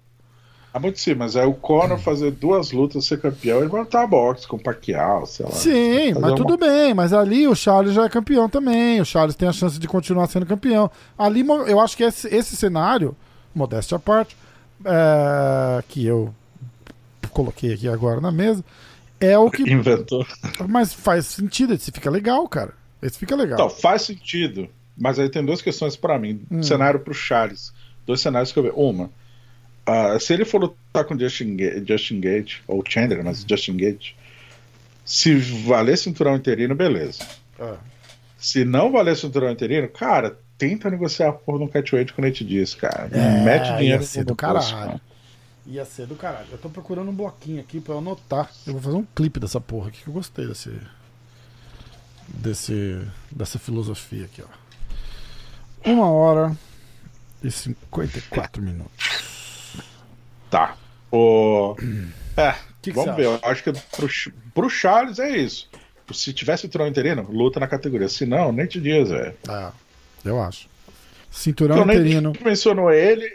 Ah, 0.75 0.79
muito 0.79 0.99
sim, 0.99 1.15
mas 1.15 1.37
é 1.37 1.45
o 1.45 1.53
Conor 1.53 1.97
fazer 1.97 2.31
duas 2.31 2.73
lutas, 2.73 3.05
ser 3.05 3.21
campeão 3.21 3.63
e 3.63 3.67
voltar 3.67 4.03
a 4.03 4.07
boxe 4.07 4.45
com 4.45 4.57
o 4.57 4.59
Pacquiao, 4.61 5.25
sei 5.25 5.45
lá. 5.45 5.51
Sim, 5.53 6.13
mas 6.15 6.31
uma... 6.31 6.35
tudo 6.35 6.57
bem, 6.57 6.93
mas 6.93 7.13
ali 7.13 7.47
o 7.47 7.55
Charles 7.55 7.93
já 7.93 8.03
é 8.03 8.09
campeão 8.09 8.49
também, 8.49 8.99
o 8.99 9.05
Charles 9.05 9.37
tem 9.37 9.47
a 9.47 9.53
chance 9.53 9.79
de 9.79 9.87
continuar 9.87 10.27
sendo 10.27 10.45
campeão. 10.45 10.91
Ali 11.17 11.47
eu 11.65 11.79
acho 11.79 11.95
que 11.95 12.03
esse, 12.03 12.27
esse 12.27 12.57
cenário, 12.57 13.15
modéstia 13.55 13.95
à 13.95 13.99
parte, 13.99 14.35
é, 14.83 15.81
que 15.87 16.05
eu 16.05 16.35
coloquei 17.31 17.71
aqui 17.71 17.87
agora 17.87 18.19
na 18.19 18.29
mesa, 18.33 18.61
é 19.17 19.37
o 19.37 19.49
que... 19.49 19.63
Inventou. 19.63 20.27
Mas 20.67 20.93
faz 20.93 21.25
sentido, 21.25 21.73
esse 21.73 21.89
fica 21.89 22.09
legal, 22.09 22.45
cara. 22.49 22.73
Esse 23.01 23.17
fica 23.17 23.33
legal. 23.33 23.55
Então, 23.55 23.69
faz 23.69 24.01
sentido, 24.01 24.67
mas 24.97 25.19
aí 25.19 25.29
tem 25.29 25.45
duas 25.45 25.61
questões 25.61 25.95
para 25.95 26.19
mim. 26.19 26.41
Hum. 26.51 26.61
Cenário 26.61 26.99
pro 26.99 27.13
Charles. 27.13 27.71
Dois 28.05 28.19
cenários 28.19 28.51
que 28.51 28.59
eu 28.59 28.63
vejo. 28.63 28.75
Uma 28.75 29.09
Uh, 29.87 30.19
se 30.19 30.33
ele 30.33 30.45
for 30.45 30.59
lutar 30.61 31.05
com 31.05 31.17
Justin, 31.17 31.57
Justin 31.87 32.19
Gate, 32.19 32.57
ou 32.67 32.83
Chandler, 32.87 33.23
mas 33.23 33.45
Justin 33.47 33.77
Gate, 33.77 34.13
se 35.03 35.35
valer 35.35 35.97
cinturão 35.97 36.35
interino, 36.35 36.73
beleza. 36.73 37.23
Uh. 37.59 37.77
Se 38.37 38.65
não 38.65 38.91
valer 38.91 39.15
cinturão 39.15 39.51
interino, 39.51 39.87
cara, 39.87 40.37
tenta 40.57 40.89
negociar 40.89 41.29
a 41.29 41.33
porra 41.33 41.59
de 41.59 41.63
um 41.65 41.67
catchweight 41.67 42.13
com 42.13 42.21
o 42.21 42.25
Nate 42.25 42.43
Diaz, 42.43 42.73
cara. 42.73 43.09
É, 43.11 43.43
Mete 43.43 43.77
dinheiro 43.77 44.03
no 44.17 44.25
do 44.25 44.35
caralho. 44.35 45.01
Ia 45.67 45.85
ser 45.85 46.05
do 46.05 46.15
caralho. 46.15 46.47
Eu 46.51 46.57
tô 46.57 46.69
procurando 46.69 47.09
um 47.09 47.15
bloquinho 47.15 47.59
aqui 47.59 47.79
pra 47.79 47.95
eu 47.95 47.97
anotar. 47.99 48.51
Eu 48.67 48.73
vou 48.73 48.81
fazer 48.81 48.97
um 48.97 49.05
clipe 49.15 49.39
dessa 49.39 49.59
porra 49.59 49.89
aqui 49.89 50.03
que 50.03 50.07
eu 50.07 50.13
gostei 50.13 50.45
desse. 50.47 50.71
desse 52.27 53.01
dessa 53.31 53.57
filosofia 53.57 54.25
aqui, 54.25 54.43
ó. 54.43 55.89
Uma 55.89 56.09
hora 56.09 56.55
e 57.43 57.51
54 57.51 58.61
minutos. 58.61 59.24
Tá. 60.49 60.75
O... 61.11 61.75
É, 62.37 62.51
que 62.81 62.91
que 62.91 62.91
vamos 62.91 63.15
ver. 63.15 63.27
Eu 63.27 63.39
acho 63.43 63.63
que 63.63 63.71
pro, 63.71 64.09
pro 64.53 64.69
Charles 64.69 65.19
é 65.19 65.37
isso. 65.37 65.69
Se 66.11 66.33
tivesse 66.33 66.63
cinturão 66.63 66.85
interino, 66.85 67.25
luta 67.31 67.61
na 67.61 67.67
categoria. 67.67 68.09
Se 68.09 68.25
não, 68.25 68.51
nem 68.51 68.65
te 68.65 68.81
dias, 68.81 69.07
velho. 69.07 69.33
É, 69.47 69.71
eu 70.25 70.41
acho. 70.41 70.67
Cinturão 71.31 71.77
então, 71.77 71.93
interino. 71.93 72.33
mencionou 72.43 72.91
ele, 72.91 73.25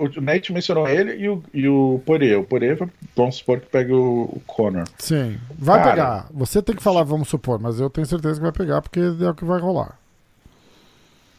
o 0.00 0.20
Nate 0.20 0.52
mencionou 0.52 0.88
ele 0.88 1.16
e 1.16 1.28
o, 1.28 1.42
e 1.52 1.68
o 1.68 2.00
Poirier. 2.06 2.40
O 2.40 2.44
Poirier, 2.44 2.78
vamos 3.14 3.36
supor 3.36 3.60
que 3.60 3.66
pegue 3.66 3.92
o, 3.92 4.22
o 4.22 4.42
Conor. 4.46 4.84
Sim, 4.98 5.38
vai 5.58 5.78
Cara, 5.78 5.90
pegar. 5.90 6.26
Você 6.32 6.62
tem 6.62 6.74
que 6.74 6.82
falar, 6.82 7.02
vamos 7.02 7.28
supor, 7.28 7.58
mas 7.58 7.78
eu 7.78 7.90
tenho 7.90 8.06
certeza 8.06 8.36
que 8.36 8.42
vai 8.42 8.52
pegar 8.52 8.80
porque 8.80 9.00
é 9.00 9.28
o 9.28 9.34
que 9.34 9.44
vai 9.44 9.60
rolar. 9.60 9.98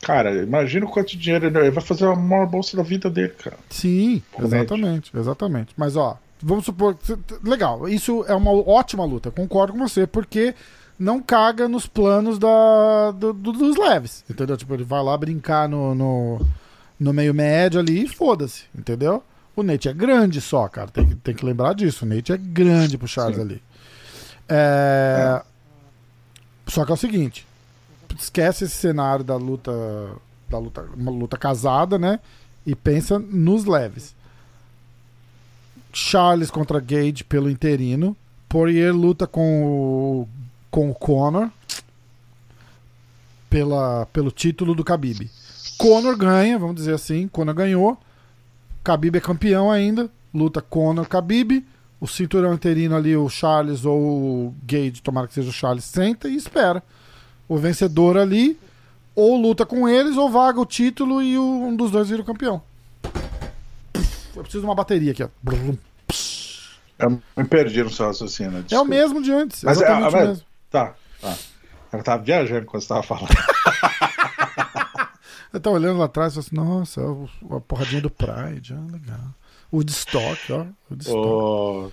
Cara, 0.01 0.43
imagina 0.43 0.85
o 0.85 0.89
quanto 0.89 1.15
dinheiro 1.15 1.45
ele 1.45 1.71
vai 1.71 1.83
fazer 1.83 2.05
a 2.05 2.15
maior 2.15 2.47
bolsa 2.47 2.75
da 2.75 2.83
vida 2.83 3.09
dele, 3.09 3.33
cara. 3.37 3.57
Sim, 3.69 4.21
exatamente, 4.39 5.11
exatamente. 5.15 5.73
Mas 5.77 5.95
ó, 5.95 6.17
vamos 6.41 6.65
supor. 6.65 6.97
Legal, 7.43 7.87
isso 7.87 8.25
é 8.27 8.33
uma 8.33 8.51
ótima 8.51 9.05
luta, 9.05 9.29
concordo 9.29 9.73
com 9.73 9.87
você, 9.87 10.07
porque 10.07 10.55
não 10.97 11.21
caga 11.21 11.67
nos 11.67 11.85
planos 11.85 12.39
da, 12.39 13.11
do, 13.11 13.31
do, 13.31 13.51
dos 13.51 13.77
leves, 13.77 14.23
entendeu? 14.29 14.57
Tipo, 14.57 14.73
ele 14.73 14.83
vai 14.83 15.03
lá 15.03 15.15
brincar 15.17 15.69
no, 15.69 15.93
no, 15.93 16.41
no 16.99 17.13
meio 17.13 17.33
médio 17.33 17.79
ali 17.79 18.03
e 18.03 18.07
foda-se, 18.07 18.63
entendeu? 18.75 19.23
O 19.55 19.63
Nate 19.63 19.89
é 19.89 19.93
grande 19.93 20.39
só, 20.41 20.67
cara, 20.67 20.89
tem, 20.89 21.07
tem 21.07 21.35
que 21.35 21.45
lembrar 21.45 21.73
disso. 21.73 22.05
O 22.05 22.07
Nate 22.07 22.31
é 22.31 22.37
grande 22.37 22.97
pro 22.97 23.07
Charles 23.07 23.35
Sim. 23.35 23.41
ali. 23.41 23.63
É... 24.49 25.41
É. 25.41 25.51
Só 26.67 26.85
que 26.85 26.91
é 26.91 26.93
o 26.93 26.97
seguinte, 26.97 27.45
esquece 28.17 28.65
esse 28.65 28.75
cenário 28.75 29.23
da 29.23 29.35
luta, 29.35 29.71
da 30.49 30.57
luta, 30.57 30.87
uma 30.95 31.11
luta 31.11 31.37
casada, 31.37 31.97
né? 31.97 32.19
E 32.65 32.75
pensa 32.75 33.17
nos 33.17 33.65
leves. 33.65 34.15
Charles 35.93 36.51
contra 36.51 36.79
Gage 36.79 37.23
pelo 37.23 37.49
interino. 37.49 38.15
Poirier 38.47 38.93
luta 38.93 39.25
com 39.25 39.63
o, 39.63 40.29
com 40.69 40.89
o 40.89 40.95
Conor 40.95 41.49
pela, 43.49 44.05
pelo 44.07 44.31
título 44.31 44.75
do 44.75 44.83
Khabib. 44.83 45.29
Conor 45.77 46.15
ganha, 46.15 46.59
vamos 46.59 46.75
dizer 46.75 46.93
assim, 46.93 47.27
Conor 47.27 47.55
ganhou. 47.55 47.97
Khabib 48.83 49.17
é 49.17 49.21
campeão 49.21 49.71
ainda. 49.71 50.09
Luta 50.33 50.61
Conor 50.61 51.07
Khabib. 51.07 51.65
O 51.99 52.07
cinturão 52.07 52.53
interino 52.53 52.95
ali, 52.95 53.15
o 53.15 53.29
Charles 53.29 53.85
ou 53.85 53.99
o 53.99 54.55
Gage, 54.63 55.01
tomara 55.03 55.27
que 55.27 55.35
seja 55.35 55.49
o 55.49 55.53
Charles, 55.53 55.83
senta 55.83 56.27
e 56.27 56.35
espera 56.35 56.83
o 57.51 57.57
vencedor 57.57 58.17
ali 58.17 58.57
ou 59.13 59.35
luta 59.35 59.65
com 59.65 59.87
eles 59.87 60.15
ou 60.15 60.29
vaga 60.29 60.57
o 60.57 60.65
título 60.65 61.21
e 61.21 61.37
o, 61.37 61.43
um 61.43 61.75
dos 61.75 61.91
dois 61.91 62.07
vira 62.07 62.21
o 62.21 62.25
campeão. 62.25 62.63
Eu 64.33 64.41
preciso 64.41 64.61
de 64.61 64.67
uma 64.67 64.73
bateria 64.73 65.11
aqui, 65.11 65.21
ó. 65.21 65.27
Eu 66.97 67.21
me 67.35 67.43
perdi 67.43 67.83
no 67.83 67.89
seu 67.89 68.05
raciocínio. 68.05 68.63
Desculpa. 68.63 68.75
É 68.75 68.79
o 68.79 68.85
mesmo 68.85 69.21
de 69.21 69.33
antes. 69.33 69.65
Mas 69.65 69.81
é, 69.81 69.91
o 69.91 70.11
mesmo. 70.11 70.45
Tá, 70.69 70.95
tá. 71.19 71.37
Eu 71.91 72.01
tava 72.01 72.23
viajando 72.23 72.65
quando 72.65 72.83
você 72.83 72.87
tava 72.87 73.03
falando. 73.03 73.27
eu 75.51 75.59
tava 75.59 75.75
olhando 75.75 75.99
lá 75.99 76.05
atrás 76.05 76.31
e 76.31 76.35
falei 76.35 76.47
assim, 76.47 76.55
nossa, 76.55 77.01
a 77.01 77.59
porradinha 77.59 78.01
do 78.01 78.09
Pride, 78.09 78.73
ah, 78.73 78.91
legal. 78.93 79.35
O 79.69 79.77
Woodstock, 79.77 80.53
ó. 80.53 80.65
Woodstock. 80.89 81.17
Oh. 81.17 81.91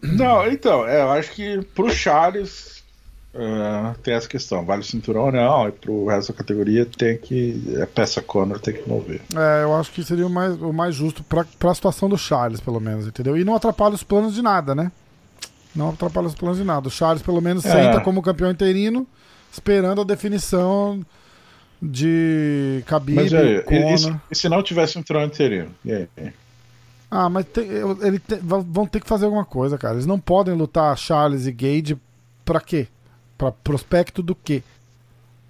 Não, 0.00 0.46
então, 0.46 0.88
é, 0.88 1.02
eu 1.02 1.10
acho 1.10 1.32
que 1.32 1.60
pro 1.74 1.90
Charles 1.90 2.81
Uh, 3.34 3.98
tem 4.02 4.12
essa 4.12 4.28
questão, 4.28 4.62
vale 4.62 4.82
o 4.82 4.84
cinturão 4.84 5.24
ou 5.24 5.32
não, 5.32 5.66
e 5.66 5.72
pro 5.72 6.06
resto 6.06 6.32
da 6.32 6.38
categoria 6.38 6.84
tem 6.84 7.16
que. 7.16 7.78
A 7.82 7.86
peça 7.86 8.20
Conor 8.20 8.60
tem 8.60 8.74
que 8.74 8.86
mover. 8.86 9.22
É, 9.34 9.62
eu 9.62 9.74
acho 9.74 9.90
que 9.90 10.04
seria 10.04 10.26
o 10.26 10.30
mais, 10.30 10.60
o 10.60 10.70
mais 10.70 10.94
justo 10.94 11.22
pra, 11.24 11.46
pra 11.58 11.74
situação 11.74 12.10
do 12.10 12.18
Charles, 12.18 12.60
pelo 12.60 12.78
menos, 12.78 13.06
entendeu? 13.06 13.36
E 13.36 13.42
não 13.42 13.54
atrapalha 13.54 13.94
os 13.94 14.02
planos 14.02 14.34
de 14.34 14.42
nada, 14.42 14.74
né? 14.74 14.92
Não 15.74 15.88
atrapalha 15.88 16.26
os 16.26 16.34
planos 16.34 16.58
de 16.58 16.64
nada. 16.64 16.88
O 16.88 16.90
Charles, 16.90 17.22
pelo 17.22 17.40
menos, 17.40 17.64
é. 17.64 17.70
senta 17.70 18.02
como 18.02 18.20
campeão 18.20 18.50
interino, 18.50 19.06
esperando 19.50 20.02
a 20.02 20.04
definição 20.04 21.00
de 21.80 22.84
Khabib, 22.86 23.16
Mas, 23.16 23.32
é, 23.32 23.64
e, 23.66 23.98
se, 23.98 24.16
e, 24.30 24.34
se 24.34 24.48
não 24.50 24.62
tivesse 24.62 24.98
um 24.98 25.02
trono 25.02 25.24
interino? 25.24 25.70
E 25.82 25.92
aí? 25.92 26.08
Ah, 27.10 27.30
mas 27.30 27.46
tem, 27.46 27.64
ele 27.66 28.20
vão 28.42 28.86
ter 28.86 29.00
que 29.00 29.08
fazer 29.08 29.24
alguma 29.24 29.44
coisa, 29.44 29.78
cara. 29.78 29.94
Eles 29.94 30.06
não 30.06 30.20
podem 30.20 30.54
lutar 30.54 30.96
Charles 30.98 31.46
e 31.46 31.52
Gage 31.52 31.96
pra 32.44 32.60
quê? 32.60 32.88
Para 33.42 33.50
prospecto 33.50 34.22
do 34.22 34.36
quê? 34.36 34.62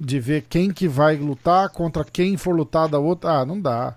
De 0.00 0.18
ver 0.18 0.46
quem 0.48 0.72
que 0.72 0.88
vai 0.88 1.16
lutar 1.16 1.68
contra 1.68 2.02
quem 2.04 2.38
for 2.38 2.54
lutar 2.56 2.88
da 2.88 2.98
outra. 2.98 3.40
Ah, 3.40 3.44
não 3.44 3.60
dá. 3.60 3.94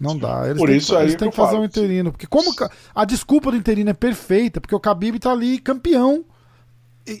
Não 0.00 0.16
dá. 0.16 0.46
Eles 0.46 0.58
Por 0.58 0.68
têm, 0.68 0.78
isso 0.78 0.98
eles 0.98 1.14
têm 1.14 1.28
que, 1.28 1.36
que 1.36 1.36
fazer 1.36 1.56
um 1.56 1.64
interino. 1.64 2.10
Porque 2.10 2.26
como 2.26 2.50
a 2.94 3.04
desculpa 3.04 3.50
do 3.50 3.56
interino 3.56 3.90
é 3.90 3.92
perfeita, 3.92 4.60
porque 4.60 4.74
o 4.74 4.80
Khabib 4.80 5.18
tá 5.18 5.30
ali 5.30 5.58
campeão 5.58 6.24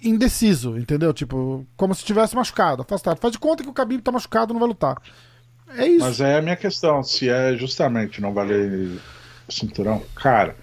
indeciso, 0.02 0.78
entendeu? 0.78 1.12
Tipo, 1.12 1.66
como 1.76 1.94
se 1.94 2.04
tivesse 2.04 2.34
machucado, 2.34 2.82
afastado. 2.82 3.18
Faz 3.18 3.32
de 3.32 3.38
conta 3.38 3.62
que 3.62 3.68
o 3.68 3.74
Khabib 3.74 4.00
tá 4.00 4.10
machucado, 4.10 4.54
não 4.54 4.60
vai 4.60 4.68
lutar. 4.68 4.96
É 5.76 5.86
isso. 5.86 6.04
Mas 6.04 6.20
é 6.20 6.38
a 6.38 6.42
minha 6.42 6.56
questão, 6.56 7.02
se 7.02 7.28
é 7.28 7.54
justamente 7.56 8.20
não 8.20 8.32
valer 8.32 8.98
cinturão, 9.48 10.02
cara. 10.14 10.56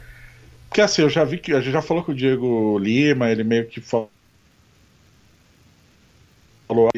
Porque 0.68 0.82
assim, 0.82 1.04
eu 1.04 1.10
já 1.10 1.24
vi 1.24 1.38
que 1.38 1.54
a 1.54 1.62
gente 1.62 1.74
já 1.74 1.82
falou 1.82 2.04
com 2.04 2.12
o 2.12 2.16
Diego 2.16 2.78
Lima, 2.80 3.30
ele 3.30 3.44
meio 3.44 3.68
que 3.68 3.80
falou 3.80 4.10
falou 6.70 6.90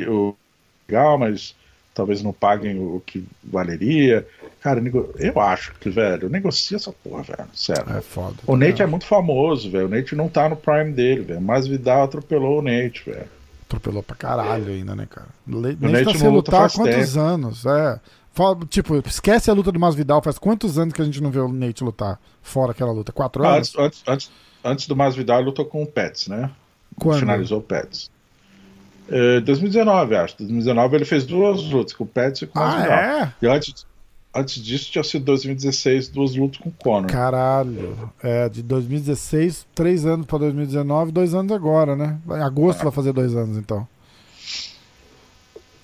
legal, 0.87 1.17
mas 1.17 1.55
talvez 1.93 2.21
não 2.21 2.33
paguem 2.33 2.77
o 2.77 3.01
que 3.05 3.25
valeria. 3.43 4.27
Cara, 4.61 4.81
eu 5.17 5.39
acho 5.39 5.73
que, 5.75 5.89
velho, 5.89 6.29
negocia 6.29 6.77
essa 6.77 6.91
porra, 6.91 7.23
velho. 7.23 7.49
Sério. 7.53 7.97
É 7.97 8.01
foda. 8.01 8.35
O 8.45 8.55
Nate 8.55 8.81
é 8.81 8.85
muito 8.85 9.05
famoso, 9.05 9.71
velho. 9.71 9.87
O 9.87 9.89
Nate 9.89 10.15
não 10.15 10.29
tá 10.29 10.47
no 10.47 10.55
prime 10.55 10.91
dele, 10.91 11.21
velho. 11.21 11.41
Mas 11.41 11.67
Vidal 11.67 12.03
atropelou 12.03 12.59
o 12.59 12.61
Nate, 12.61 13.03
velho. 13.05 13.27
Atropelou 13.65 14.03
pra 14.03 14.15
caralho 14.15 14.67
ainda, 14.67 14.95
né, 14.95 15.07
cara? 15.09 15.29
O 15.47 15.59
Nate, 15.59 15.77
o 15.81 15.89
Nate 15.89 16.05
tá 16.05 16.19
sem 16.19 16.29
lutar 16.29 16.65
há 16.65 16.69
quantos 16.69 17.13
tempo. 17.13 17.19
anos? 17.19 17.65
É. 17.65 17.99
Tipo, 18.69 18.97
esquece 19.05 19.49
a 19.49 19.53
luta 19.53 19.71
do 19.71 19.79
Masvidal. 19.79 20.21
Faz 20.21 20.37
quantos 20.37 20.77
anos 20.77 20.93
que 20.93 21.01
a 21.01 21.05
gente 21.05 21.21
não 21.21 21.31
vê 21.31 21.39
o 21.39 21.47
Nate 21.47 21.83
lutar 21.83 22.19
fora 22.41 22.71
aquela 22.71 22.91
luta? 22.91 23.11
Quatro 23.11 23.43
ah, 23.43 23.55
anos? 23.55 23.73
Antes, 23.77 24.03
antes, 24.07 24.31
antes 24.63 24.87
do 24.87 24.95
Masvidal, 24.95 25.39
ele 25.39 25.47
lutou 25.47 25.65
com 25.65 25.81
o 25.81 25.87
Pets, 25.87 26.27
né? 26.27 26.51
Quando? 26.99 27.19
Finalizou 27.19 27.59
o 27.59 27.63
Pets. 27.63 28.10
2019, 29.41 30.13
é, 30.13 30.19
acho. 30.19 30.37
2019 30.37 30.95
ele 30.95 31.05
fez 31.05 31.25
duas 31.25 31.63
lutas 31.63 31.93
com 31.93 32.03
o 32.03 32.07
Pets 32.07 32.43
e 32.43 32.47
com 32.47 32.57
o 32.57 32.61
ah, 32.61 32.65
Masvidal. 32.65 32.97
É? 32.97 33.33
E 33.41 33.47
antes, 33.47 33.85
antes 34.33 34.63
disso 34.63 34.91
tinha 34.91 35.03
sido 35.03 35.25
2016, 35.25 36.09
duas 36.09 36.35
lutas 36.35 36.59
com 36.59 36.69
o 36.69 36.71
Conor. 36.71 37.09
Caralho. 37.09 38.11
É, 38.23 38.47
de 38.47 38.63
2016, 38.63 39.67
três 39.75 40.05
anos 40.05 40.25
pra 40.25 40.37
2019, 40.37 41.11
dois 41.11 41.33
anos 41.33 41.51
agora, 41.51 41.95
né? 41.95 42.17
Em 42.29 42.41
agosto 42.41 42.79
é. 42.79 42.83
vai 42.83 42.91
fazer 42.91 43.11
dois 43.11 43.35
anos, 43.35 43.57
então. 43.57 43.87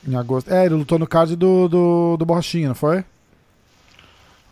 Em 0.08 0.16
agosto. 0.16 0.52
É, 0.52 0.66
ele 0.66 0.76
lutou 0.76 0.98
no 0.98 1.06
card 1.06 1.36
do, 1.36 1.68
do, 1.68 2.18
do 2.18 2.26
Borrachinha, 2.26 2.70
não 2.70 2.76
foi? 2.76 3.04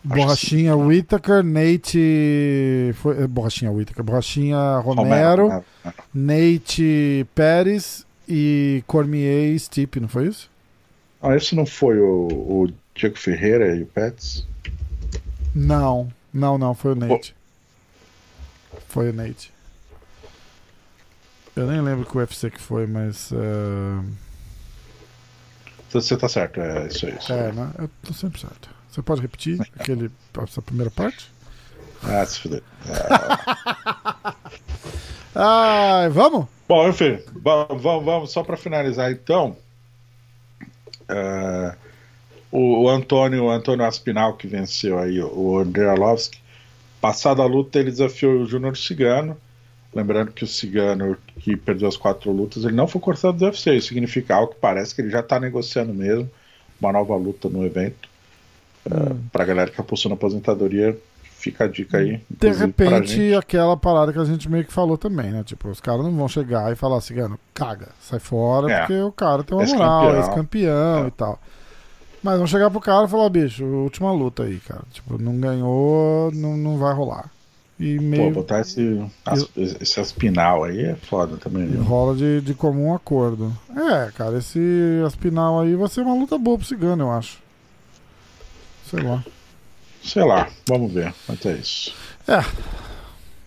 Borrachinha 0.04 0.76
Whittaker, 0.76 1.42
Nate. 1.42 2.92
Foi, 2.96 3.22
é, 3.22 3.26
Borrachinha 3.26 3.72
Whittaker, 3.72 4.04
Borrachinha 4.04 4.78
Romero, 4.78 5.48
Romero, 5.48 5.64
Nate 6.14 7.26
Pérez 7.34 8.05
e 8.28 8.82
Cormier 8.86 9.54
e 9.54 9.58
Stipe, 9.58 10.00
não 10.00 10.08
foi 10.08 10.28
isso? 10.28 10.50
Ah, 11.20 11.34
esse 11.34 11.54
não 11.54 11.66
foi 11.66 11.98
o, 11.98 12.28
o 12.28 12.72
Diego 12.94 13.16
Ferreira 13.18 13.74
e 13.74 13.82
o 13.82 13.86
Pets? 13.86 14.46
Não, 15.54 16.12
não, 16.32 16.58
não, 16.58 16.74
foi 16.74 16.92
o 16.92 16.94
Nate. 16.94 17.34
Oh. 18.72 18.76
Foi 18.88 19.10
o 19.10 19.12
Nate. 19.12 19.52
Eu 21.54 21.66
nem 21.66 21.80
lembro 21.80 22.04
que 22.04 22.16
UFC 22.16 22.50
que 22.50 22.60
foi, 22.60 22.86
mas. 22.86 23.30
Uh... 23.32 24.04
Você 25.90 26.16
tá 26.16 26.28
certo, 26.28 26.60
é 26.60 26.86
isso 26.88 27.06
aí. 27.06 27.18
É, 27.30 27.52
né? 27.52 27.70
Eu 27.78 27.90
tô 28.02 28.12
sempre 28.12 28.38
certo. 28.38 28.68
Você 28.90 29.00
pode 29.00 29.22
repetir 29.22 29.58
aquele, 29.78 30.10
essa 30.42 30.60
primeira 30.60 30.90
parte? 30.90 31.32
Ah, 32.02 32.24
se 32.26 32.40
fuder. 32.40 32.62
Ah. 35.38 36.08
vamos? 36.12 36.46
Bom, 36.68 36.88
enfim, 36.88 37.20
vamos, 37.32 37.82
vamos 37.82 38.32
só 38.32 38.42
para 38.42 38.56
finalizar 38.56 39.12
então. 39.12 39.56
Uh, 41.02 41.76
o, 42.50 42.82
o, 42.82 42.88
Antônio, 42.88 43.44
o 43.44 43.50
Antônio 43.50 43.84
Aspinal, 43.84 44.34
que 44.34 44.48
venceu 44.48 44.98
aí 44.98 45.20
o 45.20 45.58
André 45.58 45.88
Arlovski, 45.88 46.38
passada 47.00 47.42
a 47.42 47.46
luta, 47.46 47.78
ele 47.78 47.90
desafiou 47.90 48.40
o 48.40 48.46
Júnior 48.46 48.76
Cigano. 48.76 49.36
Lembrando 49.94 50.32
que 50.32 50.42
o 50.42 50.46
Cigano, 50.46 51.16
que 51.38 51.56
perdeu 51.56 51.88
as 51.88 51.96
quatro 51.96 52.32
lutas, 52.32 52.64
ele 52.64 52.74
não 52.74 52.88
foi 52.88 53.00
cortado 53.00 53.38
do 53.38 53.44
UFC. 53.44 53.76
Isso 53.76 53.88
significa 53.88 54.34
algo 54.34 54.52
que 54.52 54.60
parece 54.60 54.94
que 54.94 55.00
ele 55.00 55.10
já 55.10 55.20
está 55.20 55.38
negociando 55.38 55.94
mesmo 55.94 56.28
uma 56.80 56.92
nova 56.92 57.14
luta 57.16 57.48
no 57.48 57.64
evento. 57.64 58.08
Uh, 58.84 59.12
hum. 59.12 59.20
Para 59.32 59.44
a 59.44 59.46
galera 59.46 59.70
que 59.70 59.80
apostou 59.80 60.08
na 60.08 60.16
aposentadoria, 60.16 60.98
fica 61.46 61.64
a 61.64 61.68
dica 61.68 61.98
aí. 61.98 62.20
De 62.28 62.50
repente, 62.50 63.34
aquela 63.34 63.76
parada 63.76 64.12
que 64.12 64.18
a 64.18 64.24
gente 64.24 64.48
meio 64.48 64.64
que 64.64 64.72
falou 64.72 64.98
também, 64.98 65.30
né? 65.30 65.44
Tipo, 65.44 65.68
os 65.68 65.80
caras 65.80 66.04
não 66.04 66.14
vão 66.14 66.28
chegar 66.28 66.72
e 66.72 66.76
falar 66.76 66.98
assim, 66.98 67.14
caga, 67.54 67.88
sai 68.00 68.18
fora, 68.18 68.70
é. 68.70 68.80
porque 68.80 69.00
o 69.00 69.12
cara 69.12 69.44
tem 69.44 69.56
uma 69.56 69.66
moral, 69.66 70.16
ex-campeão 70.16 71.04
é. 71.04 71.08
e 71.08 71.10
tal. 71.12 71.38
Mas 72.22 72.38
vão 72.38 72.46
chegar 72.46 72.70
pro 72.70 72.80
cara 72.80 73.06
e 73.06 73.08
falar, 73.08 73.28
bicho, 73.28 73.64
última 73.64 74.10
luta 74.12 74.42
aí, 74.42 74.58
cara. 74.58 74.82
Tipo, 74.90 75.20
não 75.22 75.38
ganhou, 75.38 76.32
não, 76.32 76.56
não 76.56 76.76
vai 76.76 76.92
rolar. 76.92 77.30
E 77.78 77.98
meio... 78.00 78.32
Pô, 78.32 78.40
botar 78.40 78.62
esse, 78.62 79.04
as, 79.24 79.48
esse 79.54 80.00
aspinal 80.00 80.64
aí 80.64 80.80
é 80.80 80.96
foda 80.96 81.36
também. 81.36 81.66
Viu? 81.66 81.82
Rola 81.82 82.16
de, 82.16 82.40
de 82.40 82.54
comum 82.54 82.94
acordo. 82.94 83.52
É, 83.70 84.10
cara, 84.12 84.38
esse 84.38 84.58
aspinal 85.06 85.60
aí 85.60 85.76
vai 85.76 85.88
ser 85.88 86.00
uma 86.00 86.14
luta 86.14 86.36
boa 86.38 86.56
pro 86.56 86.66
Cigano, 86.66 87.04
eu 87.04 87.12
acho. 87.12 87.38
Sei 88.90 89.02
lá. 89.02 89.22
Sei 90.06 90.24
lá, 90.24 90.48
vamos 90.68 90.92
ver. 90.92 91.12
Até 91.28 91.52
isso. 91.52 91.92
É. 92.28 92.44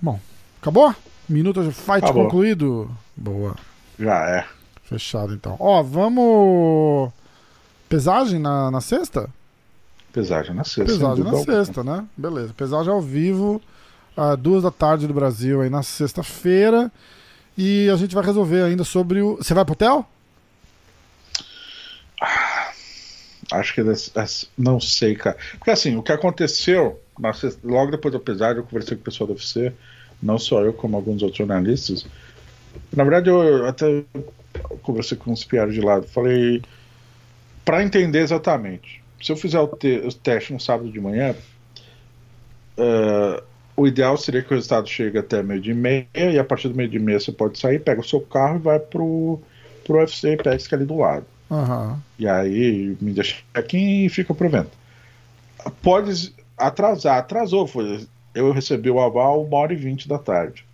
Bom, 0.02 0.20
acabou? 0.62 0.94
Minuto 1.28 1.64
de 1.64 1.72
fight 1.72 2.04
acabou. 2.04 2.26
concluído? 2.26 2.92
Boa. 3.16 3.56
Já 3.98 4.30
é. 4.30 4.46
Fechado 4.84 5.34
então. 5.34 5.56
Ó, 5.60 5.82
vamos. 5.82 7.12
Pesagem 7.88 8.40
na, 8.40 8.70
na 8.70 8.82
sexta? 8.82 9.30
Pesagem 10.12 10.54
na 10.54 10.64
sexta. 10.64 10.94
Pesagem 10.94 11.24
na 11.24 11.38
sexta, 11.38 11.84
né? 11.84 12.06
Beleza. 12.18 12.54
Pesagem 12.54 12.92
ao 12.92 13.02
vivo, 13.02 13.62
às 14.18 14.38
duas 14.38 14.64
da 14.64 14.72
tarde 14.72 15.08
do 15.08 15.14
Brasil, 15.14 15.62
aí 15.62 15.70
na 15.70 15.84
sexta-feira. 15.84 16.92
E 17.58 17.90
a 17.90 17.96
gente 17.96 18.16
vai 18.16 18.24
resolver 18.24 18.64
ainda 18.64 18.84
sobre 18.84 19.22
o. 19.22 19.38
Você 19.38 19.54
vai 19.54 19.64
pro 19.64 19.74
hotel? 19.74 20.06
Acho 23.52 23.74
que 23.74 23.82
não 24.58 24.80
sei, 24.80 25.16
cara. 25.16 25.38
Porque 25.58 25.72
assim, 25.72 25.96
o 25.96 26.04
que 26.04 26.12
aconteceu, 26.12 27.00
logo 27.64 27.92
depois 27.92 28.12
do 28.12 28.20
pesar, 28.20 28.56
eu 28.56 28.64
conversei 28.64 28.96
com 28.96 29.02
o 29.02 29.06
pessoal 29.06 29.28
do 29.28 29.34
UFC, 29.34 29.74
não 30.22 30.38
só 30.38 30.62
eu, 30.62 30.74
como 30.74 30.96
alguns 30.96 31.22
outros 31.24 31.38
jornalistas. 31.38 32.06
Na 32.96 33.04
verdade, 33.04 33.30
eu 33.30 33.66
até 33.66 34.04
conversei 34.84 35.18
com 35.18 35.32
uns 35.32 35.44
piados 35.44 35.74
de 35.74 35.82
lado. 35.82 36.08
Falei, 36.08 36.62
para 37.66 37.84
entender 37.84 38.20
exatamente, 38.20 39.02
se 39.22 39.32
eu 39.32 39.36
fizer 39.36 39.60
o, 39.60 39.68
te 39.68 40.00
o, 40.06 40.14
teste 40.14 40.54
no 40.54 40.60
sábado 40.60 40.92
de 40.92 41.00
manhã, 41.00 41.36
uh, 42.78 43.44
o 43.76 43.88
ideal 43.88 44.16
seria 44.18 44.44
que 44.44 44.52
o 44.54 44.56
resultado 44.56 44.88
chegue 44.88 45.18
até 45.18 45.42
meio 45.42 45.62
de 45.62 45.74
meia, 45.74 46.08
e 46.14 46.38
a 46.38 46.44
partir 46.44 46.68
do 46.68 46.76
meio 46.76 46.90
de 46.90 47.00
meia 47.00 47.20
você 47.20 47.32
pode 47.32 47.58
sair, 47.58 47.80
pega 47.80 48.02
o 48.02 48.04
seu 48.04 48.22
carro 48.22 48.58
e 48.58 48.60
vai 48.62 48.80
pro, 48.80 49.40
pro 49.84 49.98
UFC 49.98 50.34
e 50.34 50.38
pega 50.38 50.58
ali 50.74 50.86
do 50.86 50.98
lado. 50.98 51.26
Uhum. 51.50 51.98
E 52.18 52.28
aí 52.28 52.96
me 53.02 53.12
deixa 53.12 53.38
aqui 53.54 54.06
e 54.06 54.10
fica 54.10 54.34
pro 54.34 54.50
vento. 54.50 54.72
Pode 55.82 56.34
atrasar, 56.58 57.18
atrasou. 57.18 57.66
Foi, 57.66 58.06
eu 58.36 58.52
recebi 58.52 58.90
o 58.90 59.00
aval 59.00 59.44
uma 59.44 59.58
hora 59.58 59.74
e 59.74 59.78
vinte 59.78 60.08
da 60.08 60.18
tarde. 60.18 60.66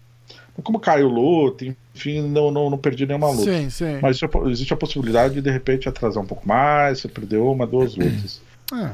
Como 0.64 0.80
caiu 0.80 1.10
luta, 1.10 1.66
enfim, 1.94 2.22
não, 2.22 2.50
não, 2.50 2.70
não 2.70 2.78
perdi 2.78 3.06
nenhuma 3.06 3.30
luta. 3.30 3.52
Sim, 3.52 3.70
sim. 3.70 4.00
Mas 4.02 4.20
existe 4.48 4.74
a 4.74 4.78
possibilidade 4.78 5.34
de 5.34 5.42
de 5.42 5.52
repente 5.52 5.90
atrasar 5.90 6.24
um 6.24 6.28
pouco 6.28 6.48
mais, 6.48 7.00
você 7.00 7.08
perdeu 7.08 7.52
uma, 7.52 7.68
duas 7.68 7.96
lutas. 7.96 8.42
É. 8.74 8.92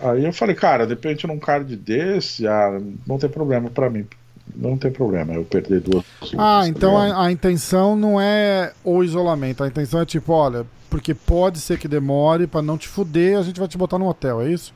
Aí 0.00 0.24
eu 0.24 0.32
falei, 0.32 0.54
cara, 0.54 0.86
de 0.86 0.94
repente 0.94 1.26
num 1.26 1.38
card 1.38 1.76
desse, 1.76 2.46
ah, 2.46 2.80
não 3.06 3.18
tem 3.18 3.28
problema 3.28 3.70
para 3.70 3.90
mim. 3.90 4.06
Não 4.54 4.76
tem 4.76 4.90
problema 4.90 5.32
eu 5.34 5.44
perder 5.44 5.80
duas 5.80 6.04
lutas. 6.04 6.38
Ah, 6.38 6.60
tá 6.62 6.68
então 6.68 6.96
a, 6.96 7.26
a 7.26 7.32
intenção 7.32 7.96
não 7.96 8.20
é 8.20 8.72
o 8.84 9.02
isolamento, 9.02 9.64
a 9.64 9.68
intenção 9.68 10.00
é 10.00 10.06
tipo, 10.06 10.32
olha, 10.32 10.66
porque 10.90 11.14
pode 11.14 11.60
ser 11.60 11.78
que 11.78 11.88
demore 11.88 12.46
para 12.46 12.62
não 12.62 12.78
te 12.78 12.86
fuder, 12.86 13.38
a 13.38 13.42
gente 13.42 13.58
vai 13.58 13.68
te 13.68 13.78
botar 13.78 13.98
no 13.98 14.06
hotel, 14.06 14.42
é 14.42 14.50
isso? 14.50 14.72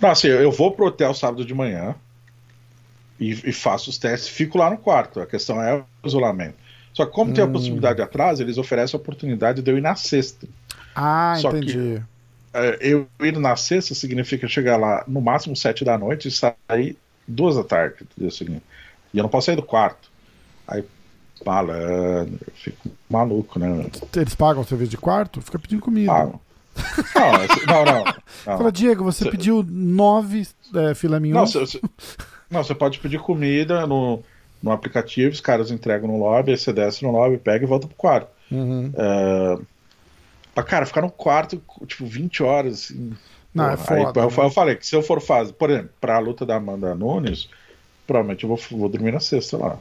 Não, 0.00 0.10
assim, 0.10 0.28
eu 0.28 0.52
vou 0.52 0.72
pro 0.72 0.86
hotel 0.86 1.14
sábado 1.14 1.44
de 1.44 1.54
manhã 1.54 1.94
e, 3.18 3.30
e 3.30 3.52
faço 3.52 3.90
os 3.90 3.98
testes, 3.98 4.28
fico 4.28 4.58
lá 4.58 4.70
no 4.70 4.76
quarto. 4.76 5.20
A 5.20 5.26
questão 5.26 5.62
é 5.62 5.76
o 5.76 5.84
isolamento. 6.04 6.56
Só 6.92 7.06
que 7.06 7.12
como 7.12 7.30
hum. 7.30 7.34
tem 7.34 7.44
a 7.44 7.46
hum. 7.46 7.52
possibilidade 7.52 7.96
de 7.96 8.02
atraso, 8.02 8.42
eles 8.42 8.58
oferecem 8.58 8.96
a 8.96 9.00
oportunidade 9.00 9.62
de 9.62 9.70
eu 9.70 9.78
ir 9.78 9.80
na 9.80 9.94
sexta. 9.94 10.46
Ah, 10.94 11.34
Só 11.38 11.50
entendi. 11.50 11.72
Que, 11.72 12.02
é, 12.58 12.78
eu 12.80 13.06
ir 13.20 13.38
na 13.38 13.56
sexta 13.56 13.94
significa 13.94 14.48
chegar 14.48 14.76
lá 14.76 15.04
no 15.06 15.20
máximo 15.20 15.56
sete 15.56 15.84
da 15.84 15.98
noite 15.98 16.28
e 16.28 16.30
sair 16.30 16.96
duas 17.26 17.56
da 17.56 17.64
tarde 17.64 17.96
do 18.16 18.22
dia 18.22 18.30
seguinte. 18.30 18.62
E 19.12 19.18
eu 19.18 19.22
não 19.22 19.30
posso 19.30 19.46
sair 19.46 19.56
do 19.56 19.62
quarto. 19.62 20.10
Aí 20.66 20.84
malandro, 21.44 22.38
eu 22.46 22.52
fico 22.54 22.90
maluco, 23.08 23.58
né? 23.58 23.86
Eles 24.14 24.34
pagam 24.34 24.62
o 24.62 24.66
serviço 24.66 24.90
de 24.90 24.96
quarto? 24.96 25.40
Fica 25.40 25.58
pedindo 25.58 25.82
comida. 25.82 26.12
Pagam. 26.12 26.40
Não, 27.14 27.32
não, 27.32 27.84
não, 27.84 28.04
não. 28.04 28.14
Fala, 28.58 28.72
Diego, 28.72 29.02
você 29.02 29.24
cê... 29.24 29.30
pediu 29.30 29.64
nove 29.66 30.46
é, 30.74 30.94
filé 30.94 31.18
mignon? 31.18 31.40
Não, 31.40 31.46
cê, 31.46 31.80
não, 32.50 32.62
você 32.62 32.74
pode 32.74 32.98
pedir 32.98 33.18
comida 33.18 33.86
no, 33.86 34.22
no 34.62 34.70
aplicativo, 34.70 35.32
os 35.32 35.40
caras 35.40 35.70
entregam 35.70 36.08
no 36.08 36.18
lobby, 36.18 36.52
aí 36.52 36.58
você 36.58 36.72
desce 36.72 37.02
no 37.02 37.12
lobby, 37.12 37.38
pega 37.38 37.64
e 37.64 37.68
volta 37.68 37.86
pro 37.86 37.96
quarto. 37.96 38.28
Uhum. 38.50 38.92
É... 38.94 40.62
cara, 40.62 40.86
ficar 40.86 41.02
no 41.02 41.10
quarto, 41.10 41.60
tipo, 41.86 42.06
20 42.06 42.42
horas, 42.42 42.72
assim. 42.74 43.12
Não, 43.56 43.70
é 43.70 43.76
foda, 43.76 44.20
aí, 44.20 44.26
né? 44.26 44.44
eu, 44.44 44.50
falei 44.50 44.76
que 44.76 44.86
se 44.86 44.94
eu 44.94 45.02
for 45.02 45.20
fazer, 45.20 45.52
por 45.54 45.70
exemplo, 45.70 45.90
pra 46.00 46.18
luta 46.18 46.44
da 46.44 46.56
Amanda 46.56 46.94
Nunes, 46.94 47.48
provavelmente 48.06 48.44
eu 48.44 48.48
vou, 48.48 48.58
vou 48.72 48.88
dormir 48.88 49.12
na 49.12 49.20
sexta 49.20 49.56
lá. 49.56 49.78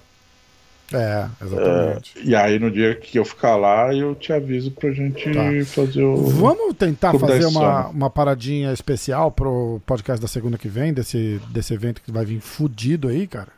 É, 0.93 1.27
exatamente. 1.43 2.13
É, 2.17 2.23
e 2.23 2.35
aí 2.35 2.59
no 2.59 2.69
dia 2.69 2.93
que 2.95 3.17
eu 3.17 3.25
ficar 3.25 3.55
lá, 3.55 3.93
eu 3.93 4.13
te 4.13 4.31
aviso 4.31 4.69
pra 4.71 4.91
gente 4.91 5.31
tá. 5.31 5.65
fazer 5.65 6.03
o. 6.03 6.15
Vamos 6.27 6.75
tentar 6.75 7.17
fazer 7.17 7.45
uma, 7.47 7.87
uma 7.87 8.09
paradinha 8.09 8.71
especial 8.71 9.31
pro 9.31 9.81
podcast 9.85 10.21
da 10.21 10.27
segunda 10.27 10.57
que 10.57 10.67
vem, 10.67 10.93
desse, 10.93 11.41
desse 11.49 11.73
evento 11.73 12.01
que 12.01 12.11
vai 12.11 12.23
vir 12.23 12.39
fudido 12.39 13.07
aí, 13.07 13.25
cara? 13.25 13.49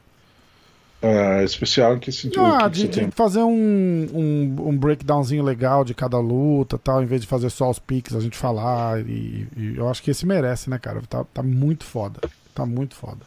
É, 0.99 1.44
especial 1.44 1.95
em 1.95 1.99
que 1.99 2.11
sentido? 2.11 2.44
Ah, 2.44 2.68
que 2.69 2.88
de, 2.88 2.88
de 2.88 3.11
fazer 3.11 3.44
um, 3.44 4.07
um, 4.14 4.69
um, 4.69 4.78
breakdownzinho 4.78 5.44
legal 5.44 5.86
de 5.86 5.94
cada 5.94 6.18
luta 6.18 6.78
tal, 6.78 7.03
em 7.03 7.06
vez 7.06 7.22
de 7.22 7.28
fazer 7.28 7.52
só 7.52 7.69
os 7.69 7.78
piques, 7.78 8.15
a 8.15 8.19
gente 8.19 8.36
falar. 8.36 8.99
E, 9.02 9.48
e 9.56 9.76
eu 9.78 9.88
acho 9.88 10.02
que 10.02 10.10
esse 10.10 10.26
merece, 10.26 10.69
né, 10.69 10.80
cara? 10.80 11.02
Tá, 11.07 11.24
tá 11.32 11.44
muito 11.44 11.84
foda. 11.84 12.19
Tá 12.56 12.65
muito 12.65 12.95
foda. 12.95 13.19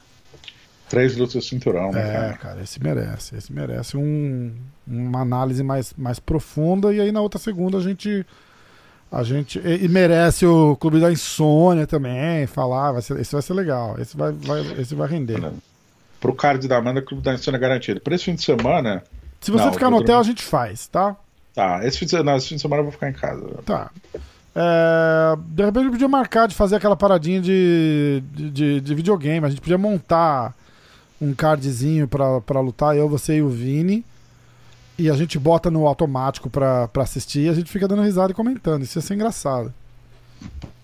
Três 0.88 1.16
lutas 1.16 1.44
cinturão, 1.44 1.92
né? 1.92 2.00
É, 2.00 2.12
cara? 2.12 2.32
cara, 2.34 2.62
esse 2.62 2.82
merece. 2.82 3.36
Esse 3.36 3.52
merece 3.52 3.96
um, 3.96 4.52
uma 4.84 5.20
análise 5.20 5.62
mais, 5.62 5.94
mais 5.96 6.18
profunda. 6.18 6.92
E 6.92 7.00
aí 7.00 7.12
na 7.12 7.20
outra 7.20 7.38
segunda 7.38 7.78
a 7.78 7.80
gente. 7.80 8.26
A 9.12 9.22
gente. 9.22 9.60
E, 9.60 9.86
merece 9.88 10.44
o 10.44 10.74
Clube 10.74 10.98
da 10.98 11.12
Insônia 11.12 11.86
também. 11.86 12.48
Falar. 12.48 12.90
Vai 12.90 13.02
ser, 13.02 13.20
esse 13.20 13.32
vai 13.32 13.42
ser 13.42 13.54
legal. 13.54 13.94
Esse 14.00 14.16
vai, 14.16 14.32
vai, 14.32 14.60
esse 14.80 14.96
vai 14.96 15.08
render. 15.08 15.40
Pro 16.20 16.34
card 16.34 16.68
da 16.68 16.76
Amanda, 16.76 17.00
Clube 17.00 17.22
da 17.22 17.34
Insônia 17.34 17.58
garantido. 17.58 18.00
Para 18.00 18.14
esse 18.14 18.24
fim 18.24 18.34
de 18.34 18.42
semana. 18.42 19.02
Se 19.40 19.50
você 19.50 19.64
não, 19.64 19.72
ficar 19.72 19.90
no 19.90 19.96
hotel, 19.96 20.16
dormir... 20.16 20.20
a 20.20 20.22
gente 20.24 20.42
faz, 20.42 20.86
tá? 20.86 21.16
Tá, 21.54 21.80
esse 21.84 21.98
fim 21.98 22.06
de, 22.06 22.22
não, 22.22 22.36
esse 22.36 22.48
fim 22.48 22.56
de 22.56 22.62
semana 22.62 22.80
eu 22.80 22.84
vou 22.84 22.92
ficar 22.92 23.08
em 23.08 23.12
casa. 23.12 23.46
Tá. 23.64 23.90
É, 24.54 25.36
de 25.36 25.64
repente 25.64 25.78
a 25.78 25.82
gente 25.84 25.92
podia 25.92 26.08
marcar 26.08 26.48
de 26.48 26.54
fazer 26.54 26.76
aquela 26.76 26.96
paradinha 26.96 27.40
de, 27.40 28.22
de, 28.32 28.80
de, 28.80 28.94
videogame. 28.94 29.46
A 29.46 29.48
gente 29.48 29.60
podia 29.60 29.78
montar 29.78 30.54
um 31.20 31.34
cardzinho 31.34 32.08
pra, 32.08 32.60
lutar, 32.60 32.96
eu, 32.96 33.08
você 33.08 33.36
e 33.36 33.42
o 33.42 33.48
Vini. 33.48 34.04
E 34.98 35.08
a 35.08 35.14
gente 35.14 35.38
bota 35.38 35.70
no 35.70 35.86
automático 35.86 36.50
pra, 36.50 36.86
pra 36.88 37.04
assistir 37.04 37.46
e 37.46 37.48
a 37.48 37.54
gente 37.54 37.70
fica 37.70 37.88
dando 37.88 38.02
risada 38.02 38.32
e 38.32 38.34
comentando. 38.34 38.82
Isso 38.82 38.98
ia 38.98 39.02
ser 39.02 39.14
engraçado. 39.14 39.72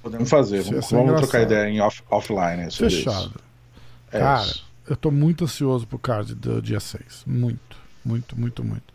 Podemos 0.02 0.30
fazer, 0.30 0.62
vamos, 0.62 0.90
vamos 0.90 1.20
trocar 1.20 1.42
ideia 1.42 1.68
em 1.68 1.80
off, 1.80 2.02
offline. 2.10 2.70
Fechado. 2.70 3.34
É 4.10 4.18
Cara, 4.18 4.42
isso. 4.42 4.65
Eu 4.88 4.96
tô 4.96 5.10
muito 5.10 5.44
ansioso 5.44 5.86
pro 5.86 5.98
card 5.98 6.34
do 6.34 6.62
dia 6.62 6.80
6. 6.80 7.24
Muito, 7.26 7.76
muito, 8.04 8.38
muito, 8.38 8.64
muito. 8.64 8.94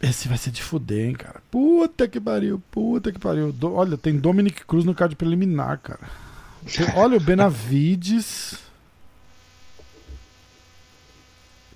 Esse 0.00 0.28
vai 0.28 0.38
ser 0.38 0.50
de 0.50 0.62
fuder, 0.62 1.08
hein, 1.08 1.14
cara. 1.14 1.42
Puta 1.50 2.08
que 2.08 2.18
pariu, 2.18 2.62
puta 2.70 3.12
que 3.12 3.18
pariu. 3.18 3.52
Do, 3.52 3.74
olha, 3.74 3.98
tem 3.98 4.16
Dominic 4.18 4.64
Cruz 4.64 4.84
no 4.84 4.94
card 4.94 5.14
preliminar, 5.14 5.78
cara. 5.78 6.08
olha 6.96 7.18
o 7.18 7.20
Benavides. 7.20 8.58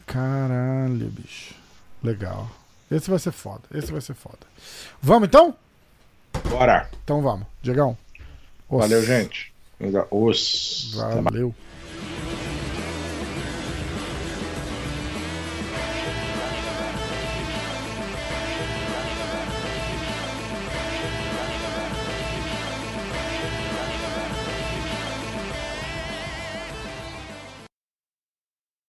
Caralho, 0.06 1.10
bicho. 1.10 1.54
Legal. 2.02 2.50
Esse 2.90 3.10
vai 3.10 3.18
ser 3.18 3.32
foda. 3.32 3.62
Esse 3.72 3.90
vai 3.90 4.00
ser 4.00 4.14
foda. 4.14 4.38
Vamos 5.02 5.28
então? 5.28 5.54
Bora. 6.48 6.88
Então 7.02 7.20
vamos. 7.22 7.46
Diegão. 7.62 7.96
Valeu, 8.68 9.04
gente. 9.04 9.53
Os. 10.10 10.94
Valeu. 10.94 11.54